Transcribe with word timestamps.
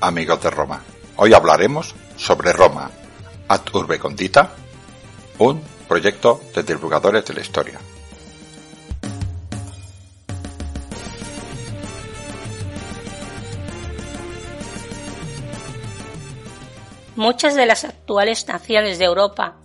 amigos 0.00 0.42
de 0.42 0.50
Roma. 0.50 0.82
Hoy 1.16 1.34
hablaremos 1.34 1.94
sobre 2.16 2.52
Roma, 2.52 2.90
ad 3.48 3.60
urbe 3.72 3.98
condita, 3.98 4.52
un 5.38 5.62
proyecto 5.88 6.40
de 6.54 6.62
divulgadores 6.62 7.24
de 7.24 7.34
la 7.34 7.40
historia. 7.40 7.80
Muchas 17.16 17.56
de 17.56 17.66
las 17.66 17.82
actuales 17.82 18.46
naciones 18.46 19.00
de 19.00 19.06
Europa, 19.06 19.56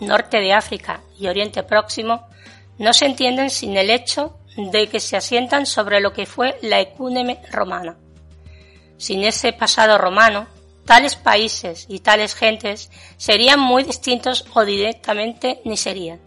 norte 0.00 0.38
de 0.38 0.52
África 0.52 1.00
y 1.18 1.26
Oriente 1.26 1.64
Próximo 1.64 2.28
no 2.78 2.92
se 2.92 3.06
entienden 3.06 3.50
sin 3.50 3.76
el 3.76 3.90
hecho 3.90 4.38
de 4.56 4.88
que 4.88 5.00
se 5.00 5.16
asientan 5.16 5.66
sobre 5.66 6.00
lo 6.00 6.12
que 6.12 6.26
fue 6.26 6.58
la 6.62 6.80
ecúneme 6.80 7.40
romana. 7.50 7.96
Sin 9.02 9.24
ese 9.24 9.52
pasado 9.52 9.98
romano, 9.98 10.46
tales 10.86 11.16
países 11.16 11.86
y 11.88 11.98
tales 11.98 12.36
gentes 12.36 12.88
serían 13.16 13.58
muy 13.58 13.82
distintos 13.82 14.44
o 14.54 14.64
directamente 14.64 15.60
ni 15.64 15.76
serían. 15.76 16.20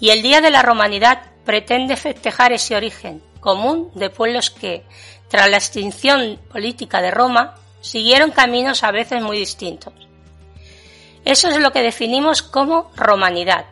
Y 0.00 0.08
el 0.08 0.22
Día 0.22 0.40
de 0.40 0.50
la 0.50 0.62
Romanidad 0.62 1.32
pretende 1.44 1.98
festejar 1.98 2.54
ese 2.54 2.76
origen 2.76 3.22
común 3.40 3.90
de 3.94 4.08
pueblos 4.08 4.48
que, 4.48 4.86
tras 5.28 5.50
la 5.50 5.58
extinción 5.58 6.40
política 6.50 7.02
de 7.02 7.10
Roma, 7.10 7.56
siguieron 7.82 8.30
caminos 8.30 8.84
a 8.84 8.90
veces 8.90 9.20
muy 9.20 9.36
distintos. 9.36 9.92
Eso 11.26 11.50
es 11.50 11.58
lo 11.58 11.72
que 11.72 11.82
definimos 11.82 12.40
como 12.40 12.90
romanidad, 12.96 13.66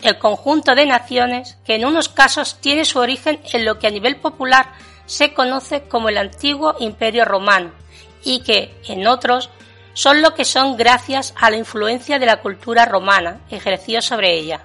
el 0.00 0.16
conjunto 0.16 0.74
de 0.74 0.86
naciones 0.86 1.58
que 1.66 1.74
en 1.74 1.84
unos 1.84 2.08
casos 2.08 2.58
tiene 2.58 2.86
su 2.86 3.00
origen 3.00 3.38
en 3.52 3.66
lo 3.66 3.78
que 3.78 3.88
a 3.88 3.90
nivel 3.90 4.16
popular 4.16 4.72
se 5.06 5.32
conoce 5.32 5.84
como 5.84 6.08
el 6.08 6.18
antiguo 6.18 6.74
imperio 6.80 7.24
romano 7.24 7.72
y 8.22 8.40
que, 8.40 8.74
en 8.88 9.06
otros, 9.06 9.50
son 9.94 10.20
lo 10.20 10.34
que 10.34 10.44
son 10.44 10.76
gracias 10.76 11.32
a 11.36 11.48
la 11.48 11.56
influencia 11.56 12.18
de 12.18 12.26
la 12.26 12.40
cultura 12.42 12.84
romana 12.84 13.40
ejercido 13.50 14.02
sobre 14.02 14.34
ella. 14.34 14.60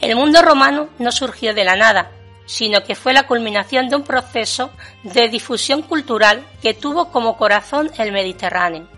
El 0.00 0.16
mundo 0.16 0.42
romano 0.42 0.88
no 0.98 1.12
surgió 1.12 1.54
de 1.54 1.64
la 1.64 1.76
nada, 1.76 2.10
sino 2.46 2.82
que 2.82 2.96
fue 2.96 3.12
la 3.12 3.26
culminación 3.26 3.88
de 3.88 3.96
un 3.96 4.02
proceso 4.02 4.70
de 5.04 5.28
difusión 5.28 5.82
cultural 5.82 6.44
que 6.62 6.74
tuvo 6.74 7.10
como 7.12 7.36
corazón 7.36 7.92
el 7.98 8.10
Mediterráneo. 8.10 8.88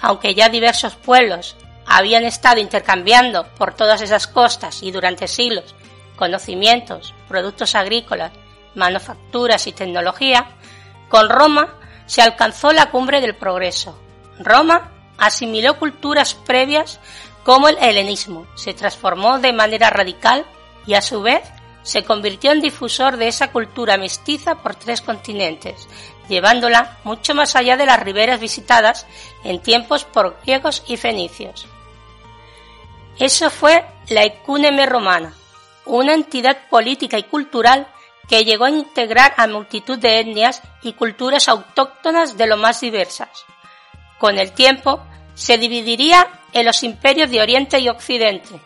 Aunque 0.00 0.34
ya 0.34 0.48
diversos 0.48 0.94
pueblos 0.94 1.56
habían 1.84 2.24
estado 2.24 2.60
intercambiando 2.60 3.44
por 3.58 3.74
todas 3.74 4.00
esas 4.00 4.26
costas 4.26 4.82
y 4.82 4.92
durante 4.92 5.28
siglos 5.28 5.74
conocimientos, 6.16 7.12
productos 7.28 7.74
agrícolas 7.74 8.30
manufacturas 8.74 9.66
y 9.66 9.72
tecnología, 9.72 10.46
con 11.08 11.28
Roma 11.28 11.74
se 12.06 12.22
alcanzó 12.22 12.72
la 12.72 12.90
cumbre 12.90 13.20
del 13.20 13.34
progreso. 13.34 13.98
Roma 14.38 14.90
asimiló 15.18 15.78
culturas 15.78 16.34
previas 16.34 17.00
como 17.44 17.68
el 17.68 17.78
helenismo, 17.78 18.46
se 18.54 18.74
transformó 18.74 19.38
de 19.38 19.52
manera 19.52 19.90
radical 19.90 20.44
y 20.86 20.94
a 20.94 21.02
su 21.02 21.22
vez 21.22 21.42
se 21.82 22.04
convirtió 22.04 22.52
en 22.52 22.60
difusor 22.60 23.16
de 23.16 23.28
esa 23.28 23.50
cultura 23.52 23.96
mestiza 23.96 24.56
por 24.56 24.74
tres 24.74 25.00
continentes, 25.00 25.88
llevándola 26.28 26.98
mucho 27.04 27.34
más 27.34 27.56
allá 27.56 27.76
de 27.76 27.86
las 27.86 28.00
riberas 28.00 28.40
visitadas 28.40 29.06
en 29.44 29.60
tiempos 29.60 30.04
por 30.04 30.38
griegos 30.42 30.82
y 30.86 30.96
fenicios. 30.96 31.66
Eso 33.18 33.50
fue 33.50 33.84
la 34.08 34.24
ecúneme 34.24 34.86
romana, 34.86 35.34
una 35.84 36.14
entidad 36.14 36.68
política 36.68 37.18
y 37.18 37.24
cultural 37.24 37.86
que 38.30 38.44
llegó 38.44 38.66
a 38.66 38.70
integrar 38.70 39.34
a 39.36 39.48
multitud 39.48 39.98
de 39.98 40.20
etnias 40.20 40.62
y 40.82 40.92
culturas 40.92 41.48
autóctonas 41.48 42.38
de 42.38 42.46
lo 42.46 42.56
más 42.56 42.80
diversas. 42.80 43.44
Con 44.20 44.38
el 44.38 44.52
tiempo, 44.52 45.02
se 45.34 45.58
dividiría 45.58 46.28
en 46.52 46.64
los 46.64 46.84
imperios 46.84 47.28
de 47.28 47.40
Oriente 47.40 47.80
y 47.80 47.88
Occidente. 47.88 48.60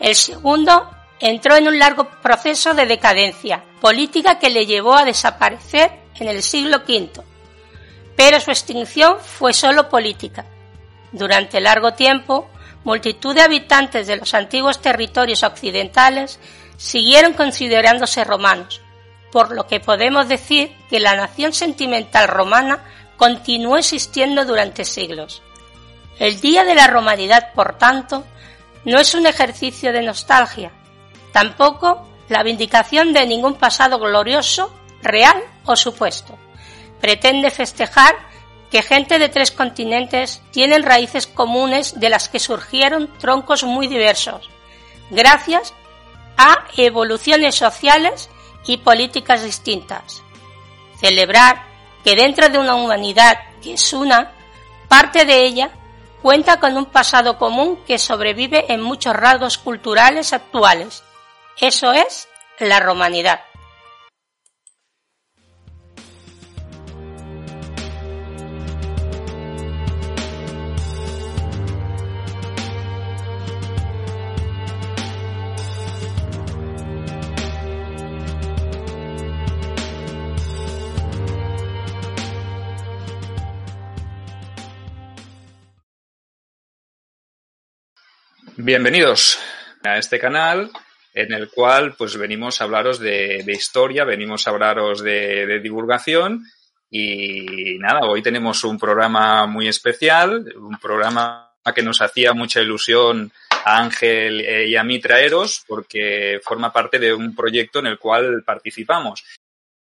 El 0.00 0.16
segundo 0.16 0.90
entró 1.20 1.54
en 1.54 1.68
un 1.68 1.78
largo 1.78 2.10
proceso 2.20 2.74
de 2.74 2.86
decadencia 2.86 3.62
política 3.80 4.40
que 4.40 4.50
le 4.50 4.66
llevó 4.66 4.96
a 4.96 5.04
desaparecer 5.04 5.92
en 6.16 6.26
el 6.26 6.42
siglo 6.42 6.78
V. 6.78 7.22
Pero 8.16 8.40
su 8.40 8.50
extinción 8.50 9.18
fue 9.20 9.52
solo 9.52 9.88
política. 9.88 10.44
Durante 11.12 11.60
largo 11.60 11.94
tiempo, 11.94 12.50
multitud 12.82 13.32
de 13.32 13.42
habitantes 13.42 14.08
de 14.08 14.16
los 14.16 14.34
antiguos 14.34 14.82
territorios 14.82 15.44
occidentales 15.44 16.40
siguieron 16.76 17.34
considerándose 17.34 18.24
romanos, 18.24 18.80
por 19.32 19.54
lo 19.54 19.66
que 19.66 19.80
podemos 19.80 20.28
decir 20.28 20.74
que 20.88 21.00
la 21.00 21.16
nación 21.16 21.52
sentimental 21.52 22.28
romana 22.28 22.84
continuó 23.16 23.76
existiendo 23.76 24.44
durante 24.44 24.84
siglos. 24.84 25.42
El 26.18 26.40
Día 26.40 26.64
de 26.64 26.74
la 26.74 26.86
Romanidad, 26.86 27.52
por 27.52 27.78
tanto, 27.78 28.24
no 28.84 28.98
es 28.98 29.14
un 29.14 29.26
ejercicio 29.26 29.92
de 29.92 30.02
nostalgia, 30.02 30.72
tampoco 31.32 32.08
la 32.28 32.42
vindicación 32.42 33.12
de 33.12 33.26
ningún 33.26 33.54
pasado 33.54 33.98
glorioso, 33.98 34.72
real 35.02 35.42
o 35.64 35.76
supuesto. 35.76 36.38
Pretende 37.00 37.50
festejar 37.50 38.16
que 38.70 38.82
gente 38.82 39.18
de 39.18 39.28
tres 39.28 39.50
continentes 39.50 40.42
tienen 40.50 40.82
raíces 40.82 41.26
comunes 41.26 41.98
de 41.98 42.08
las 42.08 42.28
que 42.28 42.38
surgieron 42.38 43.08
troncos 43.18 43.64
muy 43.64 43.86
diversos, 43.86 44.50
gracias 45.10 45.74
a 46.36 46.64
evoluciones 46.76 47.54
sociales 47.54 48.28
y 48.66 48.78
políticas 48.78 49.42
distintas. 49.42 50.22
Celebrar 51.00 51.64
que 52.04 52.16
dentro 52.16 52.48
de 52.48 52.58
una 52.58 52.74
humanidad 52.74 53.38
que 53.62 53.74
es 53.74 53.92
una, 53.92 54.32
parte 54.88 55.24
de 55.24 55.44
ella 55.44 55.70
cuenta 56.22 56.58
con 56.58 56.76
un 56.76 56.86
pasado 56.86 57.38
común 57.38 57.78
que 57.86 57.98
sobrevive 57.98 58.72
en 58.72 58.80
muchos 58.82 59.14
rasgos 59.14 59.58
culturales 59.58 60.32
actuales. 60.32 61.04
Eso 61.60 61.92
es 61.92 62.28
la 62.58 62.80
romanidad. 62.80 63.40
Bienvenidos 88.60 89.38
a 89.84 89.98
este 89.98 90.18
canal 90.18 90.72
en 91.14 91.32
el 91.32 91.48
cual 91.48 91.94
pues 91.94 92.16
venimos 92.16 92.60
a 92.60 92.64
hablaros 92.64 92.98
de, 92.98 93.44
historia, 93.46 94.02
venimos 94.02 94.46
a 94.46 94.50
hablaros 94.50 95.00
de, 95.00 95.60
divulgación 95.60 96.44
y 96.90 97.78
nada, 97.78 98.00
hoy 98.00 98.20
tenemos 98.20 98.64
un 98.64 98.76
programa 98.76 99.46
muy 99.46 99.68
especial, 99.68 100.52
un 100.56 100.76
programa 100.76 101.54
que 101.72 101.84
nos 101.84 102.02
hacía 102.02 102.32
mucha 102.32 102.60
ilusión 102.60 103.30
a 103.64 103.78
Ángel 103.78 104.40
y 104.40 104.74
a 104.74 104.82
mí 104.82 104.98
traeros 104.98 105.62
porque 105.64 106.40
forma 106.42 106.72
parte 106.72 106.98
de 106.98 107.14
un 107.14 107.36
proyecto 107.36 107.78
en 107.78 107.86
el 107.86 107.98
cual 108.00 108.42
participamos. 108.44 109.24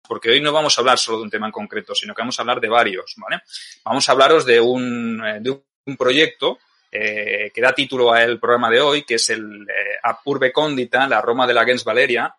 Porque 0.06 0.30
hoy 0.30 0.40
no 0.40 0.52
vamos 0.52 0.78
a 0.78 0.82
hablar 0.82 0.98
solo 0.98 1.18
de 1.18 1.24
un 1.24 1.30
tema 1.30 1.46
en 1.46 1.52
concreto, 1.52 1.96
sino 1.96 2.14
que 2.14 2.22
vamos 2.22 2.38
a 2.38 2.42
hablar 2.42 2.60
de 2.60 2.68
varios, 2.68 3.14
¿vale? 3.16 3.42
Vamos 3.84 4.08
a 4.08 4.12
hablaros 4.12 4.46
de 4.46 4.60
un, 4.60 5.18
de 5.40 5.50
un 5.50 5.96
proyecto 5.96 6.60
eh, 6.94 7.50
que 7.54 7.62
da 7.62 7.72
título 7.72 8.12
al 8.12 8.38
programa 8.38 8.68
de 8.68 8.80
hoy, 8.80 9.02
que 9.04 9.14
es 9.14 9.30
el 9.30 9.62
eh, 9.62 9.96
Apurbe 10.02 10.52
Condita, 10.52 11.08
la 11.08 11.22
Roma 11.22 11.46
de 11.46 11.54
la 11.54 11.64
Gens 11.64 11.84
Valeria, 11.84 12.34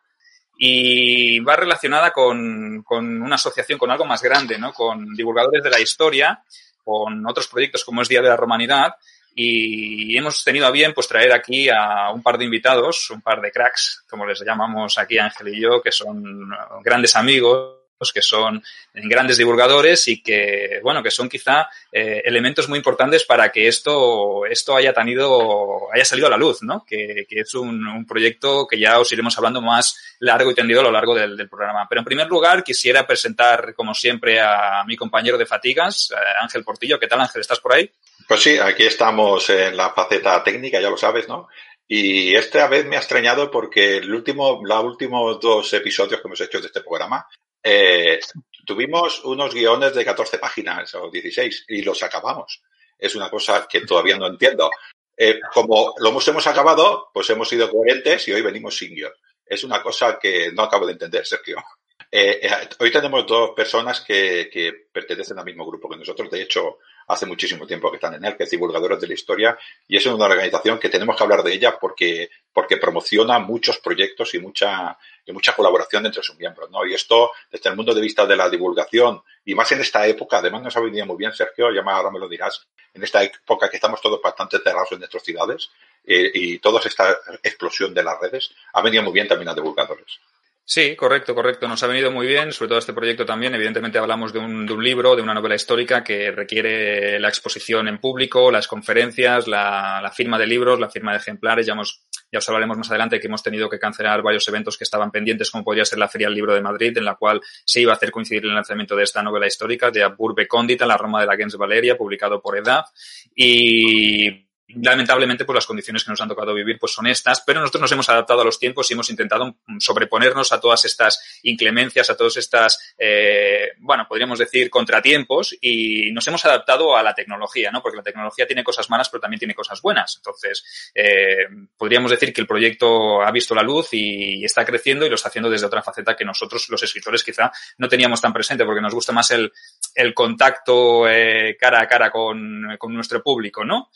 y 0.55 1.39
va 1.39 1.55
relacionada 1.55 2.11
con, 2.11 2.85
una 2.87 3.35
asociación, 3.35 3.79
con 3.79 3.89
algo 3.89 4.05
más 4.05 4.21
grande, 4.21 4.59
¿no? 4.59 4.71
Con 4.71 5.15
divulgadores 5.15 5.63
de 5.63 5.71
la 5.71 5.79
historia, 5.79 6.43
con 6.83 7.25
otros 7.27 7.47
proyectos 7.47 7.83
como 7.83 8.03
es 8.03 8.07
Día 8.07 8.21
de 8.21 8.29
la 8.29 8.37
Romanidad, 8.37 8.93
y 9.33 10.15
hemos 10.15 10.43
tenido 10.43 10.67
a 10.67 10.71
bien 10.71 10.93
pues 10.93 11.07
traer 11.07 11.33
aquí 11.33 11.67
a 11.69 12.11
un 12.11 12.21
par 12.21 12.37
de 12.37 12.45
invitados, 12.45 13.09
un 13.09 13.21
par 13.21 13.41
de 13.41 13.51
cracks, 13.51 14.03
como 14.07 14.27
les 14.27 14.39
llamamos 14.41 14.99
aquí 14.99 15.17
Ángel 15.17 15.47
y 15.47 15.61
yo, 15.61 15.81
que 15.81 15.91
son 15.91 16.51
grandes 16.83 17.15
amigos 17.15 17.82
que 18.11 18.21
son 18.21 18.63
grandes 18.93 19.37
divulgadores 19.37 20.07
y 20.07 20.21
que, 20.21 20.79
bueno, 20.83 21.01
que 21.01 21.11
son 21.11 21.29
quizá 21.29 21.69
eh, 21.91 22.21
elementos 22.25 22.67
muy 22.67 22.77
importantes 22.77 23.23
para 23.23 23.51
que 23.51 23.67
esto, 23.67 24.45
esto 24.45 24.75
haya 24.75 24.93
tenido, 24.93 25.93
haya 25.93 26.05
salido 26.05 26.27
a 26.27 26.31
la 26.31 26.37
luz, 26.37 26.63
¿no? 26.63 26.83
Que, 26.85 27.25
que 27.29 27.41
es 27.41 27.53
un, 27.53 28.05
proyecto 28.07 28.67
que 28.67 28.79
ya 28.79 28.99
os 28.99 29.11
iremos 29.11 29.37
hablando 29.37 29.61
más 29.61 29.95
largo 30.19 30.51
y 30.51 30.55
tendido 30.55 30.81
a 30.81 30.83
lo 30.83 30.91
largo 30.91 31.15
del, 31.15 31.37
del, 31.37 31.47
programa. 31.47 31.87
Pero 31.87 32.01
en 32.01 32.05
primer 32.05 32.27
lugar, 32.27 32.63
quisiera 32.63 33.07
presentar, 33.07 33.73
como 33.75 33.93
siempre, 33.93 34.41
a 34.41 34.83
mi 34.85 34.97
compañero 34.97 35.37
de 35.37 35.45
fatigas, 35.45 36.11
eh, 36.11 36.15
Ángel 36.41 36.63
Portillo. 36.63 36.99
¿Qué 36.99 37.07
tal, 37.07 37.21
Ángel? 37.21 37.41
¿Estás 37.41 37.59
por 37.59 37.73
ahí? 37.73 37.89
Pues 38.27 38.41
sí, 38.41 38.57
aquí 38.57 38.83
estamos 38.83 39.49
en 39.49 39.75
la 39.75 39.91
faceta 39.91 40.43
técnica, 40.43 40.79
ya 40.79 40.89
lo 40.89 40.97
sabes, 40.97 41.27
¿no? 41.27 41.47
Y 41.87 42.35
esta 42.35 42.67
vez 42.67 42.85
me 42.85 42.95
ha 42.95 42.99
extrañado 42.99 43.51
porque 43.51 43.97
el 43.97 44.13
último, 44.13 44.61
los 44.63 44.83
últimos 44.83 45.39
dos 45.39 45.73
episodios 45.73 46.21
que 46.21 46.27
hemos 46.27 46.41
hecho 46.41 46.59
de 46.59 46.67
este 46.67 46.81
programa, 46.81 47.27
eh, 47.63 48.19
tuvimos 48.65 49.23
unos 49.23 49.53
guiones 49.53 49.93
de 49.93 50.05
14 50.05 50.37
páginas 50.37 50.93
o 50.95 51.09
16 51.09 51.65
y 51.69 51.81
los 51.81 52.03
acabamos. 52.03 52.61
Es 52.97 53.15
una 53.15 53.29
cosa 53.29 53.67
que 53.69 53.81
todavía 53.81 54.17
no 54.17 54.27
entiendo. 54.27 54.69
Eh, 55.15 55.39
como 55.53 55.93
lo 55.99 56.09
hemos, 56.09 56.47
acabado, 56.47 57.09
pues 57.13 57.29
hemos 57.29 57.47
sido 57.47 57.69
coherentes 57.69 58.27
y 58.27 58.33
hoy 58.33 58.41
venimos 58.41 58.77
sin 58.77 58.95
guion. 58.95 59.13
Es 59.45 59.63
una 59.63 59.81
cosa 59.81 60.17
que 60.19 60.51
no 60.51 60.63
acabo 60.63 60.85
de 60.85 60.93
entender, 60.93 61.25
Sergio. 61.25 61.63
Eh, 62.11 62.49
hoy 62.79 62.91
tenemos 62.91 63.25
dos 63.25 63.51
personas 63.51 64.01
que, 64.01 64.49
que, 64.51 64.87
pertenecen 64.91 65.37
al 65.39 65.45
mismo 65.45 65.65
grupo 65.65 65.89
que 65.89 65.97
nosotros. 65.97 66.29
De 66.29 66.41
hecho, 66.41 66.79
hace 67.07 67.25
muchísimo 67.25 67.65
tiempo 67.67 67.89
que 67.89 67.97
están 67.97 68.13
en 68.15 68.25
él, 68.25 68.35
que 68.35 68.43
es 68.43 68.49
Divulgadores 68.49 68.99
de 68.99 69.07
la 69.07 69.13
Historia, 69.13 69.57
y 69.87 69.97
es 69.97 70.05
una 70.05 70.25
organización 70.25 70.79
que 70.79 70.89
tenemos 70.89 71.15
que 71.15 71.23
hablar 71.23 71.43
de 71.43 71.53
ella 71.53 71.77
porque, 71.79 72.29
porque 72.51 72.77
promociona 72.77 73.39
muchos 73.39 73.79
proyectos 73.79 74.33
y 74.33 74.39
mucha, 74.39 74.97
y 75.25 75.31
mucha 75.31 75.55
colaboración 75.55 76.05
entre 76.05 76.23
sus 76.23 76.37
miembros, 76.37 76.69
¿no? 76.69 76.85
Y 76.85 76.93
esto, 76.93 77.31
desde 77.51 77.69
el 77.69 77.75
punto 77.75 77.93
de 77.93 78.01
vista 78.01 78.25
de 78.25 78.35
la 78.35 78.49
divulgación, 78.49 79.21
y 79.45 79.55
más 79.55 79.71
en 79.71 79.81
esta 79.81 80.05
época, 80.07 80.37
además 80.37 80.63
nos 80.63 80.77
ha 80.77 80.81
venido 80.81 81.05
muy 81.05 81.17
bien, 81.17 81.33
Sergio, 81.33 81.71
ya 81.71 81.81
ahora 81.81 82.11
me 82.11 82.19
lo 82.19 82.27
dirás, 82.27 82.67
en 82.93 83.03
esta 83.03 83.23
época 83.23 83.69
que 83.69 83.77
estamos 83.77 84.01
todos 84.01 84.21
bastante 84.21 84.59
cerrados 84.59 84.91
en 84.91 84.99
nuestras 84.99 85.23
ciudades, 85.23 85.69
eh, 86.05 86.31
y 86.33 86.59
toda 86.59 86.79
esta 86.81 87.17
explosión 87.41 87.93
de 87.93 88.03
las 88.03 88.19
redes, 88.19 88.51
ha 88.73 88.81
venido 88.81 89.03
muy 89.03 89.13
bien 89.13 89.27
también 89.27 89.49
a 89.49 89.53
divulgadores. 89.53 90.19
Sí, 90.65 90.95
correcto, 90.95 91.35
correcto. 91.35 91.67
Nos 91.67 91.83
ha 91.83 91.87
venido 91.87 92.09
muy 92.09 92.25
bien, 92.25 92.53
sobre 92.53 92.69
todo 92.69 92.79
este 92.79 92.93
proyecto 92.93 93.25
también. 93.25 93.53
Evidentemente 93.53 93.97
hablamos 93.97 94.31
de 94.31 94.39
un, 94.39 94.65
de 94.65 94.71
un, 94.71 94.81
libro, 94.81 95.13
de 95.13 95.21
una 95.21 95.33
novela 95.33 95.55
histórica 95.55 96.05
que 96.05 96.31
requiere 96.31 97.19
la 97.19 97.27
exposición 97.27 97.89
en 97.89 97.99
público, 97.99 98.49
las 98.49 98.69
conferencias, 98.69 99.45
la, 99.45 100.09
firma 100.15 100.39
de 100.39 100.47
libros, 100.47 100.79
la 100.79 100.89
firma 100.89 101.11
de 101.11 101.17
ejemplares. 101.17 101.65
Ya, 101.65 101.73
hemos, 101.73 102.05
ya 102.31 102.39
os 102.39 102.47
hablaremos 102.47 102.77
más 102.77 102.89
adelante 102.89 103.19
que 103.19 103.27
hemos 103.27 103.43
tenido 103.43 103.69
que 103.69 103.77
cancelar 103.77 104.21
varios 104.21 104.47
eventos 104.47 104.77
que 104.77 104.85
estaban 104.85 105.11
pendientes, 105.11 105.51
como 105.51 105.65
podría 105.65 105.83
ser 105.83 105.99
la 105.99 106.07
Feria 106.07 106.27
del 106.27 106.35
Libro 106.35 106.55
de 106.55 106.61
Madrid, 106.61 106.97
en 106.97 107.03
la 107.03 107.15
cual 107.15 107.41
se 107.65 107.81
iba 107.81 107.91
a 107.91 107.97
hacer 107.97 108.11
coincidir 108.11 108.45
el 108.45 108.55
lanzamiento 108.55 108.95
de 108.95 109.03
esta 109.03 109.21
novela 109.21 109.47
histórica 109.47 109.91
de 109.91 110.07
Burbe 110.07 110.47
Condita, 110.47 110.85
La 110.85 110.95
Roma 110.95 111.19
de 111.19 111.27
la 111.27 111.35
Gens 111.35 111.57
Valeria, 111.57 111.97
publicado 111.97 112.41
por 112.41 112.57
EDAF. 112.57 112.87
Y 113.35 114.47
lamentablemente 114.75 115.45
pues 115.45 115.55
las 115.55 115.65
condiciones 115.65 116.03
que 116.03 116.11
nos 116.11 116.21
han 116.21 116.29
tocado 116.29 116.53
vivir 116.53 116.77
pues 116.79 116.93
son 116.93 117.07
estas, 117.07 117.41
pero 117.41 117.59
nosotros 117.59 117.81
nos 117.81 117.91
hemos 117.91 118.09
adaptado 118.09 118.41
a 118.41 118.45
los 118.45 118.59
tiempos 118.59 118.89
y 118.89 118.93
hemos 118.93 119.09
intentado 119.09 119.55
sobreponernos 119.79 120.51
a 120.51 120.59
todas 120.59 120.85
estas 120.85 121.39
inclemencias, 121.43 122.09
a 122.09 122.17
todas 122.17 122.37
estas, 122.37 122.95
eh, 122.97 123.71
bueno, 123.79 124.05
podríamos 124.07 124.39
decir 124.39 124.69
contratiempos 124.69 125.55
y 125.61 126.11
nos 126.11 126.27
hemos 126.27 126.45
adaptado 126.45 126.95
a 126.95 127.03
la 127.03 127.13
tecnología, 127.13 127.71
¿no? 127.71 127.81
Porque 127.81 127.97
la 127.97 128.03
tecnología 128.03 128.45
tiene 128.47 128.63
cosas 128.63 128.89
malas 128.89 129.09
pero 129.09 129.21
también 129.21 129.39
tiene 129.39 129.55
cosas 129.55 129.81
buenas. 129.81 130.15
Entonces, 130.17 130.91
eh, 130.95 131.47
podríamos 131.77 132.11
decir 132.11 132.33
que 132.33 132.41
el 132.41 132.47
proyecto 132.47 133.21
ha 133.21 133.31
visto 133.31 133.55
la 133.55 133.63
luz 133.63 133.89
y 133.91 134.43
está 134.43 134.65
creciendo 134.65 135.05
y 135.05 135.09
lo 135.09 135.15
está 135.15 135.29
haciendo 135.29 135.49
desde 135.49 135.65
otra 135.65 135.81
faceta 135.81 136.15
que 136.15 136.25
nosotros 136.25 136.67
los 136.69 136.81
escritores 136.83 137.23
quizá 137.23 137.51
no 137.77 137.87
teníamos 137.87 138.21
tan 138.21 138.33
presente 138.33 138.65
porque 138.65 138.81
nos 138.81 138.93
gusta 138.93 139.11
más 139.11 139.31
el, 139.31 139.51
el 139.95 140.13
contacto 140.13 141.07
eh, 141.07 141.57
cara 141.59 141.81
a 141.81 141.87
cara 141.87 142.11
con, 142.11 142.75
con 142.77 142.93
nuestro 142.93 143.21
público, 143.21 143.63
¿no? 143.63 143.89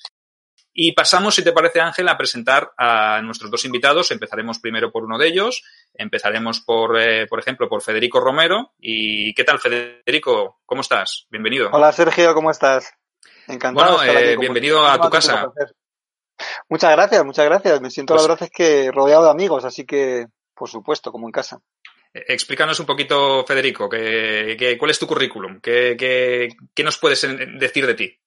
Y 0.79 0.91
pasamos, 0.91 1.33
si 1.33 1.43
te 1.43 1.53
parece, 1.53 1.81
Ángel, 1.81 2.07
a 2.07 2.15
presentar 2.15 2.71
a 2.77 3.19
nuestros 3.23 3.49
dos 3.49 3.65
invitados. 3.65 4.11
Empezaremos 4.11 4.59
primero 4.59 4.91
por 4.91 5.03
uno 5.03 5.17
de 5.17 5.27
ellos. 5.27 5.63
Empezaremos 5.95 6.59
por, 6.59 6.99
eh, 7.01 7.25
por 7.25 7.39
ejemplo, 7.39 7.67
por 7.67 7.81
Federico 7.81 8.19
Romero. 8.19 8.73
¿Y 8.77 9.33
qué 9.33 9.43
tal, 9.43 9.57
Federico? 9.57 10.59
¿Cómo 10.67 10.81
estás? 10.81 11.25
Bienvenido. 11.31 11.71
Hola, 11.73 11.91
Sergio, 11.91 12.31
¿cómo 12.35 12.51
estás? 12.51 12.93
Encantado. 13.47 13.95
Bueno, 13.95 14.13
de 14.13 14.33
eh, 14.33 14.37
bienvenido 14.37 14.85
a 14.85 15.01
tu 15.01 15.09
casa. 15.09 15.51
Muchas 16.69 16.91
gracias, 16.91 17.25
muchas 17.25 17.45
gracias. 17.45 17.81
Me 17.81 17.89
siento, 17.89 18.13
pues, 18.13 18.21
la 18.21 18.29
verdad, 18.29 18.43
es 18.47 18.51
que 18.51 18.91
rodeado 18.91 19.23
de 19.23 19.31
amigos, 19.31 19.65
así 19.65 19.83
que, 19.83 20.27
por 20.53 20.69
supuesto, 20.69 21.11
como 21.11 21.27
en 21.27 21.31
casa. 21.31 21.59
Eh, 22.13 22.23
explícanos 22.27 22.79
un 22.79 22.85
poquito, 22.85 23.43
Federico, 23.47 23.89
que, 23.89 24.55
que, 24.59 24.77
¿cuál 24.77 24.91
es 24.91 24.99
tu 24.99 25.07
currículum? 25.07 25.59
¿Qué, 25.59 25.95
qué, 25.97 26.49
¿Qué 26.75 26.83
nos 26.83 26.99
puedes 26.99 27.25
decir 27.57 27.87
de 27.87 27.95
ti? 27.95 28.19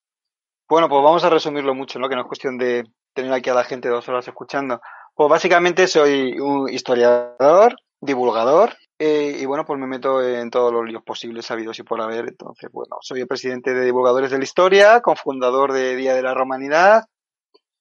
Bueno, 0.70 0.88
pues 0.88 1.02
vamos 1.02 1.24
a 1.24 1.30
resumirlo 1.30 1.74
mucho, 1.74 1.98
¿no? 1.98 2.08
Que 2.08 2.14
no 2.14 2.20
es 2.20 2.28
cuestión 2.28 2.56
de 2.56 2.84
tener 3.12 3.32
aquí 3.32 3.50
a 3.50 3.54
la 3.54 3.64
gente 3.64 3.88
dos 3.88 4.08
horas 4.08 4.28
escuchando. 4.28 4.80
Pues 5.16 5.28
básicamente 5.28 5.88
soy 5.88 6.38
un 6.38 6.68
historiador, 6.68 7.74
divulgador, 8.00 8.76
eh, 8.96 9.36
y 9.40 9.46
bueno, 9.46 9.64
pues 9.64 9.80
me 9.80 9.88
meto 9.88 10.22
en 10.22 10.48
todos 10.48 10.72
los 10.72 10.86
líos 10.86 11.02
posibles 11.02 11.46
sabidos 11.46 11.76
y 11.80 11.82
por 11.82 12.00
haber. 12.00 12.28
Entonces, 12.28 12.70
bueno, 12.70 12.98
soy 13.00 13.22
el 13.22 13.26
presidente 13.26 13.74
de 13.74 13.84
Divulgadores 13.84 14.30
de 14.30 14.38
la 14.38 14.44
Historia, 14.44 15.00
cofundador 15.00 15.72
de 15.72 15.96
Día 15.96 16.14
de 16.14 16.22
la 16.22 16.34
Romanidad, 16.34 17.06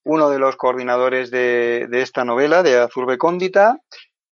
uno 0.04 0.32
de 0.32 0.40
los 0.40 0.56
coordinadores 0.56 1.30
de, 1.30 1.86
de 1.92 2.02
esta 2.02 2.26
novela, 2.26 2.64
de 2.64 2.80
Azurbe 2.80 3.20
Cóndita, 3.20 3.78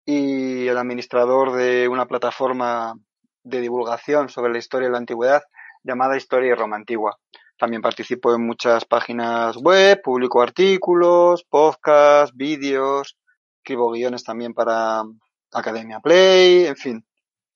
y 0.04 0.68
el 0.68 0.76
administrador 0.76 1.52
de 1.52 1.88
una 1.88 2.04
plataforma 2.04 2.96
de 3.44 3.62
divulgación 3.62 4.28
sobre 4.28 4.52
la 4.52 4.58
historia 4.58 4.88
de 4.88 4.92
la 4.92 4.98
antigüedad 4.98 5.40
llamada 5.82 6.18
Historia 6.18 6.50
y 6.50 6.54
Roma 6.54 6.76
Antigua. 6.76 7.16
También 7.62 7.80
participo 7.80 8.34
en 8.34 8.44
muchas 8.44 8.84
páginas 8.86 9.56
web, 9.56 10.02
publico 10.02 10.42
artículos, 10.42 11.44
podcasts, 11.44 12.36
vídeos, 12.36 13.16
escribo 13.58 13.92
guiones 13.92 14.24
también 14.24 14.52
para 14.52 15.04
Academia 15.52 16.00
Play, 16.00 16.66
en 16.66 16.74
fin. 16.74 17.06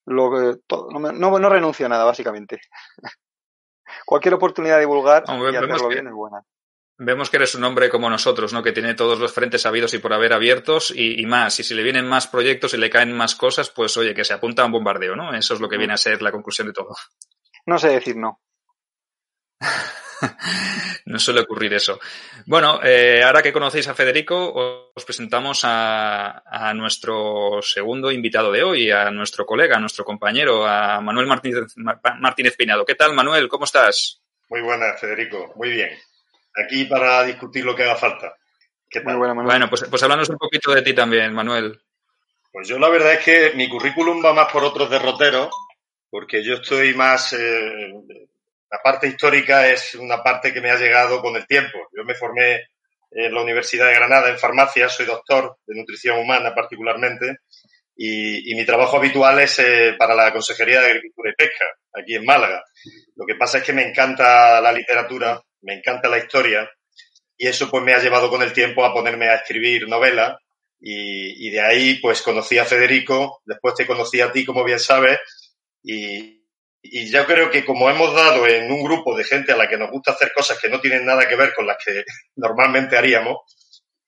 Lo 0.05 0.31
que, 0.31 0.61
todo, 0.65 0.91
no, 0.93 1.11
no, 1.11 1.39
no 1.41 1.49
renuncio 1.49 1.87
a 1.87 1.89
nada, 1.89 2.05
básicamente. 2.05 2.61
Cualquier 4.07 4.35
oportunidad 4.35 4.77
de 4.77 4.83
divulgar 4.83 5.25
y 5.27 5.57
hacerlo 5.57 5.89
bien 5.89 6.07
es 6.07 6.13
buena. 6.13 6.41
Vemos 6.99 7.29
que 7.29 7.39
eres 7.39 7.57
un 7.57 7.65
hombre 7.65 7.91
como 7.91 8.09
nosotros, 8.09 8.53
¿no? 8.53 8.63
Que 8.63 8.71
tiene 8.71 8.95
todos 8.95 9.19
los 9.19 9.33
frentes 9.33 9.67
habidos 9.67 9.93
y 9.95 9.99
por 9.99 10.13
haber 10.13 10.33
abiertos 10.33 10.93
y, 10.95 11.21
y, 11.21 11.27
más. 11.27 11.59
Y 11.59 11.65
si 11.65 11.75
le 11.75 11.83
vienen 11.83 12.07
más 12.07 12.29
proyectos 12.29 12.75
y 12.75 12.77
le 12.77 12.91
caen 12.91 13.13
más 13.13 13.35
cosas, 13.35 13.71
pues 13.71 13.97
oye, 13.97 14.15
que 14.15 14.25
se 14.25 14.35
apunta 14.35 14.63
a 14.63 14.67
un 14.67 14.73
bombardeo, 14.73 15.17
¿no? 15.17 15.35
Eso 15.35 15.55
es 15.55 15.61
lo 15.61 15.69
que 15.69 15.79
viene 15.79 15.95
a 15.95 15.97
ser 15.97 16.23
la 16.23 16.31
conclusión 16.31 16.69
de 16.69 16.75
todo. 16.75 16.95
No 17.67 17.77
sé 17.81 17.89
decir 17.89 18.17
no. 18.17 18.41
no 21.07 21.19
suele 21.19 21.41
ocurrir 21.41 21.75
eso. 21.75 21.99
Bueno, 22.47 22.81
eh, 22.83 23.23
ahora 23.25 23.43
que 23.43 23.53
conocéis 23.53 23.89
a 23.89 23.95
Federico, 23.95 24.91
os 24.95 25.05
presentamos 25.05 25.61
a, 25.65 26.43
a, 26.47 26.75
nuestro 26.75 27.61
segundo 27.63 28.11
invitado 28.11 28.53
de 28.53 28.63
hoy, 28.63 28.91
a 28.91 29.11
nuestro 29.11 29.47
colega, 29.47 29.77
a 29.77 29.81
nuestro 29.81 30.05
compañero, 30.05 30.67
a 30.67 31.01
Manuel 31.01 31.27
Martínez, 31.27 31.75
Martínez 31.77 32.57
Pinado. 32.57 32.85
¿Qué 32.85 32.95
tal, 32.95 33.15
Manuel? 33.15 33.49
¿Cómo 33.49 33.65
estás? 33.65 34.21
Muy 34.49 34.61
buena, 34.61 34.95
Federico. 34.95 35.53
Muy 35.57 35.71
bien. 35.71 35.91
Aquí 36.65 36.85
para 36.85 37.23
discutir 37.25 37.65
lo 37.65 37.75
que 37.75 37.83
haga 37.83 37.97
falta. 37.97 38.35
¿Qué 38.89 39.01
tal? 39.01 39.15
Muy 39.15 39.19
buena, 39.19 39.35
Manuel. 39.35 39.53
Bueno, 39.53 39.69
pues, 39.69 39.85
pues 39.89 40.03
háblanos 40.03 40.29
un 40.29 40.39
poquito 40.39 40.73
de 40.73 40.83
ti 40.83 40.95
también, 40.95 41.33
Manuel. 41.33 41.81
Pues 42.53 42.69
yo 42.69 42.79
la 42.79 42.89
verdad 42.89 43.13
es 43.15 43.25
que 43.25 43.53
mi 43.55 43.69
currículum 43.69 44.25
va 44.25 44.33
más 44.33 44.51
por 44.51 44.65
otros 44.65 44.89
derroteros, 44.89 45.51
porque 46.09 46.43
yo 46.43 46.55
estoy 46.55 46.95
más 46.95 47.35
eh, 47.35 47.93
la 48.71 48.79
parte 48.83 49.07
histórica 49.07 49.69
es 49.69 49.95
una 49.95 50.23
parte 50.23 50.53
que 50.53 50.61
me 50.61 50.71
ha 50.71 50.79
llegado 50.79 51.21
con 51.21 51.37
el 51.37 51.47
tiempo. 51.47 51.89
Yo 51.97 52.05
me 52.05 52.15
formé 52.15 52.69
en 53.11 53.33
la 53.33 53.43
Universidad 53.43 53.87
de 53.87 53.95
Granada 53.95 54.29
en 54.29 54.39
farmacia, 54.39 54.89
soy 54.89 55.07
doctor 55.07 55.59
de 55.67 55.79
nutrición 55.79 56.19
humana 56.19 56.55
particularmente, 56.55 57.39
y, 57.95 58.53
y 58.53 58.55
mi 58.55 58.67
trabajo 58.67 58.97
habitual 58.97 59.39
es 59.41 59.59
eh, 59.59 59.95
para 59.99 60.15
la 60.15 60.33
Consejería 60.33 60.81
de 60.81 60.89
Agricultura 60.89 61.31
y 61.31 61.35
Pesca, 61.35 61.65
aquí 61.95 62.15
en 62.15 62.25
Málaga. 62.25 62.63
Lo 63.15 63.25
que 63.25 63.37
pasa 63.37 63.59
es 63.59 63.65
que 63.65 63.73
me 63.73 63.89
encanta 63.89 64.61
la 64.61 64.73
literatura, 64.73 65.41
me 65.63 65.75
encanta 65.75 66.09
la 66.09 66.19
historia, 66.19 66.69
y 67.39 67.47
eso 67.47 67.71
pues 67.71 67.83
me 67.83 67.95
ha 67.95 68.01
llevado 68.01 68.29
con 68.29 68.43
el 68.43 68.53
tiempo 68.53 68.85
a 68.85 68.93
ponerme 68.93 69.29
a 69.29 69.37
escribir 69.37 69.89
novelas, 69.89 70.37
y, 70.79 71.47
y 71.47 71.51
de 71.51 71.61
ahí 71.61 71.95
pues 72.01 72.21
conocí 72.21 72.59
a 72.59 72.67
Federico, 72.67 73.41
después 73.47 73.75
te 73.75 73.87
conocí 73.87 74.21
a 74.21 74.31
ti, 74.31 74.45
como 74.45 74.63
bien 74.65 74.81
sabes, 74.81 75.19
y, 75.83 76.45
y 76.93 77.11
yo 77.11 77.27
creo 77.27 77.51
que 77.51 77.65
como 77.65 77.91
hemos 77.91 78.15
dado 78.15 78.47
en 78.47 78.71
un 78.71 78.83
grupo 78.83 79.17
de 79.17 79.25
gente 79.25 79.53
a 79.53 79.57
la 79.57 79.69
que 79.69 79.77
nos 79.77 79.91
gusta 79.91 80.13
hacer 80.13 80.33
cosas 80.35 80.59
que 80.59 80.69
no 80.69 80.81
tienen 80.81 81.05
nada 81.05 81.29
que 81.29 81.37
ver 81.37 81.55
con 81.55 81.67
las 81.67 81.77
que 81.85 82.05
normalmente 82.37 82.97
haríamos, 82.97 83.39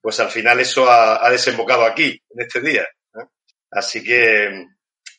pues 0.00 0.20
al 0.20 0.30
final 0.30 0.60
eso 0.60 0.90
ha, 0.90 1.28
desembocado 1.30 1.84
aquí, 1.84 2.22
en 2.30 2.40
este 2.40 2.60
día. 2.60 2.82
¿eh? 2.82 3.26
Así 3.70 4.02
que 4.02 4.66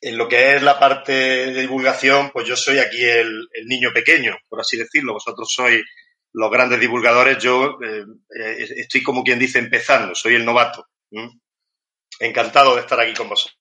en 0.01 0.17
lo 0.17 0.27
que 0.27 0.55
es 0.55 0.63
la 0.63 0.79
parte 0.79 1.11
de 1.11 1.61
divulgación, 1.61 2.31
pues 2.31 2.47
yo 2.47 2.55
soy 2.55 2.79
aquí 2.79 3.03
el, 3.03 3.47
niño 3.65 3.91
pequeño, 3.93 4.37
por 4.47 4.61
así 4.61 4.77
decirlo. 4.77 5.13
Vosotros 5.13 5.51
sois 5.51 5.83
los 6.31 6.51
grandes 6.51 6.79
divulgadores, 6.79 7.37
yo 7.39 7.77
eh, 7.83 8.05
estoy 8.77 9.03
como 9.03 9.23
quien 9.23 9.39
dice 9.39 9.59
empezando, 9.59 10.15
soy 10.15 10.35
el 10.35 10.45
novato. 10.45 10.87
¿eh? 11.11 11.29
Encantado 12.19 12.75
de 12.75 12.81
estar 12.81 12.99
aquí 12.99 13.13
con 13.13 13.29
vosotros. 13.29 13.59